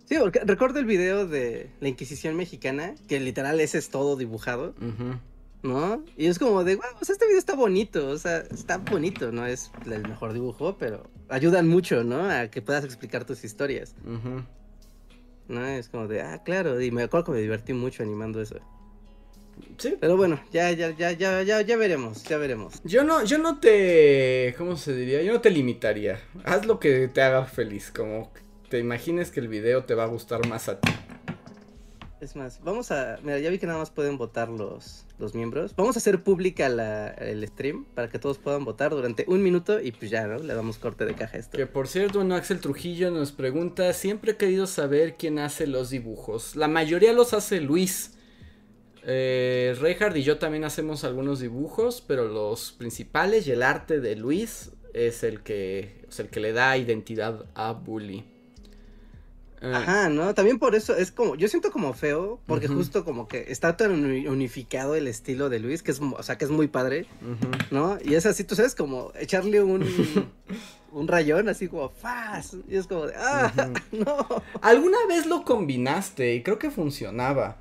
Sí, 0.03 0.17
porque 0.19 0.41
recuerdo 0.43 0.79
el 0.79 0.85
video 0.85 1.25
de 1.25 1.69
la 1.79 1.87
Inquisición 1.87 2.35
mexicana, 2.35 2.95
que 3.07 3.21
literal 3.21 3.61
ese 3.61 3.77
es 3.77 3.89
todo 3.89 4.17
dibujado, 4.17 4.73
Ujú. 4.81 5.19
¿No? 5.63 6.03
Y 6.17 6.27
es 6.27 6.37
como 6.37 6.63
de, 6.63 6.75
wow, 6.75 6.85
o 7.01 7.05
sea, 7.05 7.13
este 7.13 7.25
video 7.25 7.39
está 7.39 7.55
bonito, 7.55 8.09
o 8.09 8.17
sea, 8.17 8.39
está 8.39 8.77
bonito, 8.77 9.31
no 9.31 9.45
es 9.45 9.71
el 9.85 10.07
mejor 10.07 10.33
dibujo, 10.33 10.77
pero 10.77 11.09
ayudan 11.29 11.67
mucho, 11.67 12.03
¿no? 12.03 12.29
A 12.29 12.49
que 12.49 12.61
puedas 12.61 12.83
explicar 12.83 13.25
tus 13.25 13.43
historias. 13.43 13.95
¿no? 15.47 15.65
Es 15.65 15.89
como 15.89 16.07
de, 16.07 16.21
ah, 16.21 16.41
claro, 16.43 16.79
y 16.81 16.91
me 16.91 17.03
acuerdo 17.03 17.25
que 17.25 17.31
me 17.31 17.39
divertí 17.39 17.73
mucho 17.73 18.03
animando 18.03 18.41
eso. 18.41 18.59
Sí, 19.77 19.95
Pero 19.99 20.17
bueno, 20.17 20.41
ya, 20.51 20.71
ya, 20.71 20.89
ya, 20.91 21.11
ya, 21.11 21.43
ya, 21.43 21.61
ya 21.61 21.77
veremos, 21.77 22.23
ya 22.23 22.37
veremos. 22.37 22.81
Yo 22.83 23.03
no, 23.03 23.23
yo 23.23 23.37
no 23.37 23.59
te, 23.59 24.55
¿cómo 24.57 24.75
se 24.77 24.95
diría? 24.95 25.21
Yo 25.21 25.31
no 25.33 25.41
te 25.41 25.51
limitaría. 25.51 26.19
Haz 26.43 26.65
lo 26.65 26.79
que 26.79 27.07
te 27.07 27.21
haga 27.21 27.45
feliz, 27.45 27.91
como 27.95 28.31
te 28.69 28.79
imagines 28.79 29.29
que 29.29 29.39
el 29.39 29.47
video 29.47 29.83
te 29.83 29.93
va 29.93 30.03
a 30.03 30.07
gustar 30.07 30.47
más 30.47 30.69
a 30.69 30.79
ti. 30.79 30.91
Es 32.23 32.37
más, 32.37 32.61
vamos 32.63 32.89
a. 32.89 33.19
Mira, 33.21 33.37
ya 33.39 33.49
vi 33.49 33.59
que 33.59 33.65
nada 33.65 33.79
más 33.79 33.89
pueden 33.89 34.17
votar 34.17 34.47
los, 34.47 35.05
los 35.19 35.35
miembros. 35.35 35.75
Vamos 35.75 35.97
a 35.97 35.99
hacer 35.99 36.23
pública 36.23 36.69
la, 36.69 37.09
el 37.09 37.45
stream 37.45 37.83
para 37.83 38.09
que 38.09 38.17
todos 38.17 38.37
puedan 38.37 38.63
votar 38.63 38.91
durante 38.91 39.25
un 39.27 39.43
minuto 39.43 39.81
y 39.81 39.91
pues 39.91 40.09
ya, 40.09 40.25
¿no? 40.25 40.37
Le 40.37 40.53
damos 40.53 40.77
corte 40.77 41.03
de 41.03 41.15
caja 41.15 41.35
a 41.35 41.39
esto. 41.41 41.57
Que 41.57 41.67
por 41.67 41.89
cierto, 41.89 42.19
bueno, 42.19 42.35
Axel 42.35 42.61
Trujillo 42.61 43.11
nos 43.11 43.33
pregunta, 43.33 43.91
siempre 43.91 44.31
he 44.31 44.37
querido 44.37 44.67
saber 44.67 45.17
quién 45.17 45.37
hace 45.37 45.67
los 45.67 45.89
dibujos. 45.89 46.55
La 46.55 46.69
mayoría 46.69 47.11
los 47.11 47.33
hace 47.33 47.59
Luis. 47.59 48.13
Eh, 49.05 49.75
y 50.15 50.23
yo 50.23 50.37
también 50.37 50.63
hacemos 50.63 51.03
algunos 51.03 51.41
dibujos, 51.41 52.01
pero 52.07 52.29
los 52.29 52.71
principales 52.71 53.45
y 53.47 53.51
el 53.51 53.63
arte 53.63 53.99
de 53.99 54.15
Luis 54.15 54.71
es 54.93 55.23
el 55.23 55.41
que, 55.41 56.05
es 56.07 56.21
el 56.21 56.29
que 56.29 56.39
le 56.39 56.53
da 56.53 56.77
identidad 56.77 57.47
a 57.53 57.73
Bully. 57.73 58.32
Eh, 59.63 59.71
Ajá, 59.73 60.09
¿no? 60.09 60.33
También 60.33 60.59
por 60.59 60.75
eso 60.75 60.93
es 60.95 61.11
como. 61.11 61.35
Yo 61.35 61.47
siento 61.47 61.71
como 61.71 61.93
feo, 61.93 62.39
porque 62.45 62.67
justo 62.67 63.05
como 63.05 63.27
que 63.29 63.45
está 63.47 63.77
tan 63.77 63.91
uni- 63.91 64.27
unificado 64.27 64.93
el 64.95 65.07
estilo 65.07 65.47
de 65.49 65.59
Luis, 65.59 65.81
que 65.81 65.91
es, 65.91 66.01
o 66.01 66.21
sea, 66.21 66.37
que 66.37 66.43
es 66.45 66.51
muy 66.51 66.67
padre. 66.67 67.05
¿no? 67.71 67.97
Y 68.03 68.15
es 68.15 68.25
así, 68.25 68.43
tú 68.43 68.55
sabes, 68.55 68.75
como 68.75 69.11
echarle 69.17 69.61
un. 69.63 69.83
un 70.91 71.07
rayón 71.07 71.49
así 71.49 71.69
como 71.69 71.89
¡faz! 71.89 72.55
Y 72.69 72.75
es 72.75 72.85
como 72.85 73.07
de 73.07 73.15
¡ah! 73.17 73.51
¡No! 73.93 74.27
Alguna 74.61 74.97
vez 75.07 75.25
lo 75.25 75.43
combinaste 75.43 76.35
y 76.35 76.43
creo 76.43 76.59
que 76.59 76.69
funcionaba. 76.69 77.57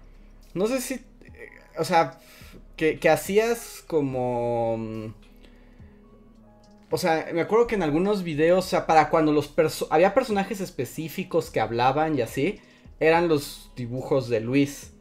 No 0.55 0.67
sé 0.67 0.81
si. 0.81 0.95
eh, 0.95 1.03
O 1.79 1.85
sea, 1.85 2.19
que, 2.77 2.99
que 2.99 3.09
hacías 3.11 3.85
como. 3.87 5.15
O 6.93 6.99
sea, 6.99 7.31
me 7.33 7.41
acuerdo 7.41 7.67
que 7.67 7.75
en 7.75 7.83
algunos 7.83 8.23
videos, 8.23 8.67
o 8.67 8.69
sea, 8.69 8.87
para 8.87 9.09
cuando 9.09 9.33
los 9.33 9.49
perso 9.49 9.89
había 9.91 10.13
personajes 10.13 10.61
específicos 10.61 11.51
que 11.51 11.59
hablaban 11.59 12.19
y 12.19 12.21
así, 12.21 12.61
eran 13.01 13.29
los 13.29 13.71
dibujos 13.75 14.29
de 14.29 14.41
Luis. 14.41 14.93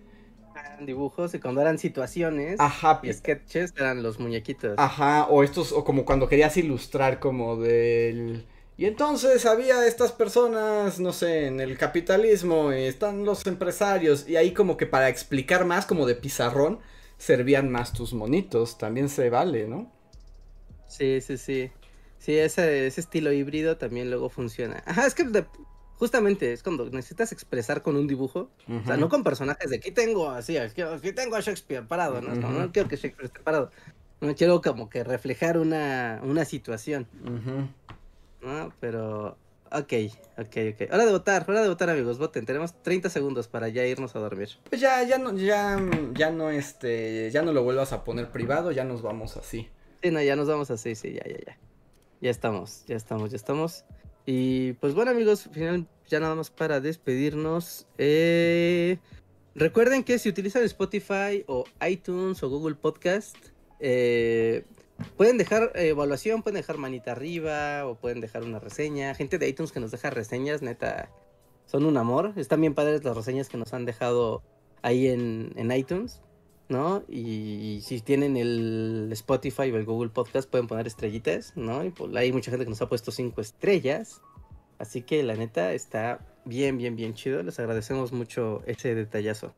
Eran 0.56 0.86
dibujos 0.86 1.34
y 1.34 1.40
cuando 1.40 1.60
eran 1.62 1.78
situaciones 1.78 2.58
Ajá, 2.60 3.00
y 3.04 3.12
sketches 3.12 3.74
eran 3.76 4.04
los 4.04 4.20
muñequitos. 4.20 4.78
Ajá, 4.78 5.26
o 5.28 5.44
estos, 5.44 5.74
o 5.74 5.84
como 5.84 6.06
cuando 6.06 6.30
querías 6.30 6.56
ilustrar 6.58 7.20
como 7.20 7.58
del... 7.58 8.46
Y 8.78 8.86
entonces 8.86 9.46
había 9.46 9.86
estas 9.86 10.14
personas, 10.14 11.00
no 11.00 11.14
sé, 11.14 11.48
en 11.48 11.60
el 11.60 11.78
capitalismo, 11.78 12.74
y 12.74 12.86
están 12.86 13.26
los 13.26 13.46
empresarios, 13.46 14.28
y 14.28 14.38
ahí 14.38 14.54
como 14.54 14.78
que 14.78 14.88
para 14.88 15.10
explicar 15.10 15.66
más, 15.66 15.86
como 15.86 16.08
de 16.08 16.16
pizarrón, 16.16 16.80
servían 17.18 17.70
más 17.70 17.94
tus 17.94 18.14
monitos, 18.14 18.78
también 18.78 19.10
se 19.10 19.30
vale, 19.30 19.68
¿no? 19.68 19.92
Sí, 20.88 21.22
sí, 21.22 21.38
sí. 21.38 21.72
Sí, 22.22 22.38
ese, 22.38 22.86
ese 22.86 23.02
estilo 23.02 23.32
híbrido 23.34 23.78
también 23.78 24.10
luego 24.12 24.30
funciona. 24.30 24.84
Ajá, 24.86 25.08
es 25.08 25.16
que 25.16 25.24
de- 25.24 25.46
justamente 25.96 26.54
es 26.54 26.62
cuando 26.62 26.86
necesitas 26.92 27.32
expresar 27.32 27.82
con 27.82 27.96
un 27.96 28.06
dibujo. 28.06 28.52
O 28.70 28.86
sea, 28.86 28.96
no 28.98 29.10
con 29.10 29.24
personajes 29.24 29.72
de 29.72 29.78
aquí 29.78 29.90
tengo 29.92 30.30
así, 30.30 30.56
aquí, 30.58 30.84
aquí 30.84 31.14
tengo 31.14 31.36
a 31.36 31.40
Shakespeare 31.42 31.84
parado, 31.88 32.22
¿no? 32.22 32.36
No, 32.36 32.50
no 32.52 32.72
quiero 32.72 32.88
que 32.88 32.96
Shakespeare 32.98 33.26
esté 33.26 33.40
parado. 33.40 33.72
No 34.20 34.36
quiero 34.36 34.62
como 34.62 34.88
que 34.88 35.04
reflejar 35.04 35.58
una, 35.58 36.22
una 36.24 36.46
situación. 36.46 37.08
¿no? 38.42 38.72
Pero, 38.80 39.38
ok, 39.72 39.94
ok, 40.38 40.58
ok. 40.74 40.94
Hora 40.94 41.06
de 41.06 41.12
votar, 41.12 41.46
hora 41.48 41.64
de 41.64 41.70
votar, 41.70 41.90
amigos, 41.90 42.20
voten. 42.20 42.46
Tenemos 42.46 42.74
30 42.84 43.10
segundos 43.10 43.48
para 43.48 43.68
ya 43.70 43.84
irnos 43.86 44.16
a 44.16 44.20
dormir. 44.20 44.50
Pues 44.70 44.80
ya, 44.80 45.02
ya 45.04 45.18
no, 45.18 45.36
ya, 45.36 45.80
ya 46.14 46.30
no, 46.30 46.52
este, 46.52 47.32
ya 47.32 47.42
no 47.42 47.52
lo 47.52 47.64
vuelvas 47.64 47.94
a 47.94 48.04
poner 48.04 48.30
privado, 48.30 48.72
ya 48.72 48.84
nos 48.84 49.02
vamos 49.02 49.38
así. 49.38 49.70
Sí, 50.04 50.12
no, 50.12 50.22
ya 50.22 50.36
nos 50.36 50.48
vamos 50.48 50.70
así, 50.70 50.94
sí, 50.96 51.14
ya, 51.14 51.24
ya, 51.28 51.38
ya. 51.46 51.58
Ya 52.22 52.30
estamos, 52.30 52.86
ya 52.88 52.96
estamos, 52.96 53.32
ya 53.32 53.36
estamos. 53.36 53.84
Y 54.28 54.74
pues 54.74 54.94
bueno, 54.94 55.10
amigos, 55.12 55.50
final, 55.52 55.88
ya 56.08 56.20
nada 56.20 56.36
más 56.36 56.52
para 56.52 56.80
despedirnos. 56.80 57.88
eh, 57.98 59.00
recuerden 59.56 60.04
que 60.04 60.20
si 60.20 60.30
utilizan 60.30 60.64
Spotify 60.64 61.44
o 61.48 61.66
iTunes 61.88 62.44
o 62.44 62.50
Google 62.50 62.76
Podcast, 62.76 63.36
eh, 63.80 64.66
pueden 65.18 65.40
dejar 65.40 65.72
eh, 65.74 65.90
evaluación, 65.90 66.44
pueden 66.44 66.58
dejar 66.58 66.78
manita 66.78 67.14
arriba 67.14 67.88
o 67.88 67.96
pueden 67.96 68.22
dejar 68.22 68.44
una 68.44 68.60
reseña. 68.60 69.16
Gente 69.16 69.40
de 69.40 69.50
iTunes 69.50 69.72
que 69.72 69.80
nos 69.80 69.90
deja 69.90 70.12
reseñas, 70.12 70.62
neta, 70.62 71.10
son 71.66 71.86
un 71.86 71.98
amor. 71.98 72.34
Están 72.36 72.62
bien 72.62 72.76
padres 72.76 73.04
las 73.04 73.18
reseñas 73.18 73.50
que 73.50 73.58
nos 73.58 73.74
han 73.74 73.86
dejado 73.86 74.44
ahí 74.84 75.08
en, 75.08 75.54
en 75.56 75.72
iTunes. 75.72 76.22
¿No? 76.72 77.04
Y, 77.08 77.82
si 77.84 78.02
tienen 78.02 78.38
el 78.38 79.10
Spotify 79.12 79.72
o 79.72 79.78
el 79.78 79.86
Google 79.86 80.10
Podcast 80.10 80.50
pueden 80.50 80.68
poner 80.68 80.88
estrellitas, 80.88 81.54
¿no? 81.56 81.84
Y 81.84 81.92
pues 81.92 82.16
hay 82.16 82.32
mucha 82.32 82.50
gente 82.50 82.66
que 82.66 82.70
nos 82.70 82.82
ha 82.82 82.90
puesto 82.90 83.12
cinco 83.12 83.42
estrellas. 83.42 84.22
Así 84.80 85.04
que 85.04 85.22
la 85.22 85.36
neta 85.36 85.74
está 85.74 86.26
bien, 86.46 86.78
bien, 86.78 86.96
bien 86.96 87.14
chido. 87.14 87.44
Les 87.44 87.60
agradecemos 87.60 88.12
mucho 88.14 88.64
ese 88.66 88.96
detallazo. 88.96 89.54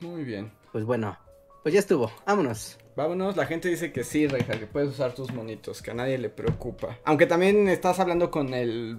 Muy 0.00 0.24
bien. 0.24 0.50
Pues 0.72 0.84
bueno, 0.84 1.18
pues 1.62 1.74
ya 1.74 1.80
estuvo. 1.80 2.10
Vámonos. 2.26 2.78
Vámonos, 2.96 3.36
la 3.36 3.46
gente 3.46 3.68
dice 3.68 3.92
que 3.92 4.04
sí, 4.04 4.26
Reja, 4.26 4.58
que 4.58 4.66
puedes 4.66 4.90
usar 4.90 5.14
tus 5.14 5.32
monitos, 5.32 5.82
que 5.82 5.90
a 5.90 5.94
nadie 5.94 6.18
le 6.18 6.28
preocupa. 6.28 6.98
Aunque 7.04 7.26
también 7.26 7.68
estás 7.68 7.98
hablando 7.98 8.30
con 8.30 8.54
el 8.54 8.98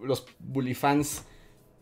los 0.00 0.26
bully 0.38 0.74
fans 0.74 1.24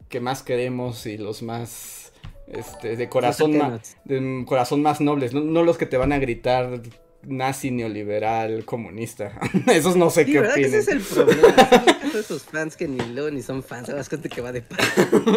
que 0.08 0.20
más 0.20 0.42
queremos 0.42 1.06
y 1.06 1.18
los 1.18 1.42
más 1.42 2.07
este 2.52 2.96
de 2.96 3.08
corazón 3.08 3.56
más 3.58 3.96
de 4.04 4.44
corazón 4.46 4.82
más 4.82 5.00
nobles, 5.00 5.34
no, 5.34 5.40
no 5.40 5.62
los 5.62 5.78
que 5.78 5.86
te 5.86 5.96
van 5.96 6.12
a 6.12 6.18
gritar 6.18 6.80
nazi, 7.22 7.70
neoliberal, 7.70 8.64
comunista. 8.64 9.38
Esos 9.66 9.96
no 9.96 10.08
sé 10.10 10.24
Sí, 10.24 10.32
qué 10.32 10.40
¿verdad 10.40 10.54
que 10.54 10.62
ese 10.62 10.78
opinen. 10.80 10.98
es 11.00 11.10
el 11.10 11.14
problema? 11.24 11.54
Son 12.12 12.20
esos 12.20 12.42
fans 12.44 12.76
que 12.76 12.88
ni 12.88 12.98
luego 13.12 13.30
ni 13.30 13.42
son 13.42 13.62
fans. 13.62 13.88
Sabes 13.88 14.08
gente 14.08 14.28
que 14.30 14.40
va 14.40 14.50
de 14.52 14.62
paz. 14.62 14.78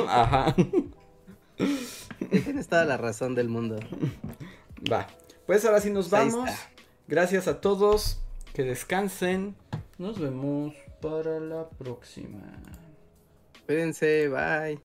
Ajá. 0.08 0.56
Tienes 2.30 2.68
toda 2.68 2.86
la 2.86 2.98
razón 2.98 3.36
del 3.36 3.50
mundo. 3.50 3.78
Va. 4.92 5.08
Pues 5.46 5.66
ahora 5.66 5.82
sí 5.82 5.90
nos 5.90 6.10
vamos. 6.10 6.50
Gracias 7.08 7.48
a 7.50 7.60
todos. 7.60 8.22
Que 8.54 8.64
descansen. 8.64 9.56
Nos 9.98 10.18
vemos 10.20 10.74
para 11.02 11.40
la 11.40 11.68
próxima. 11.70 12.40
Cuídense, 13.66 14.30
bye. 14.30 14.80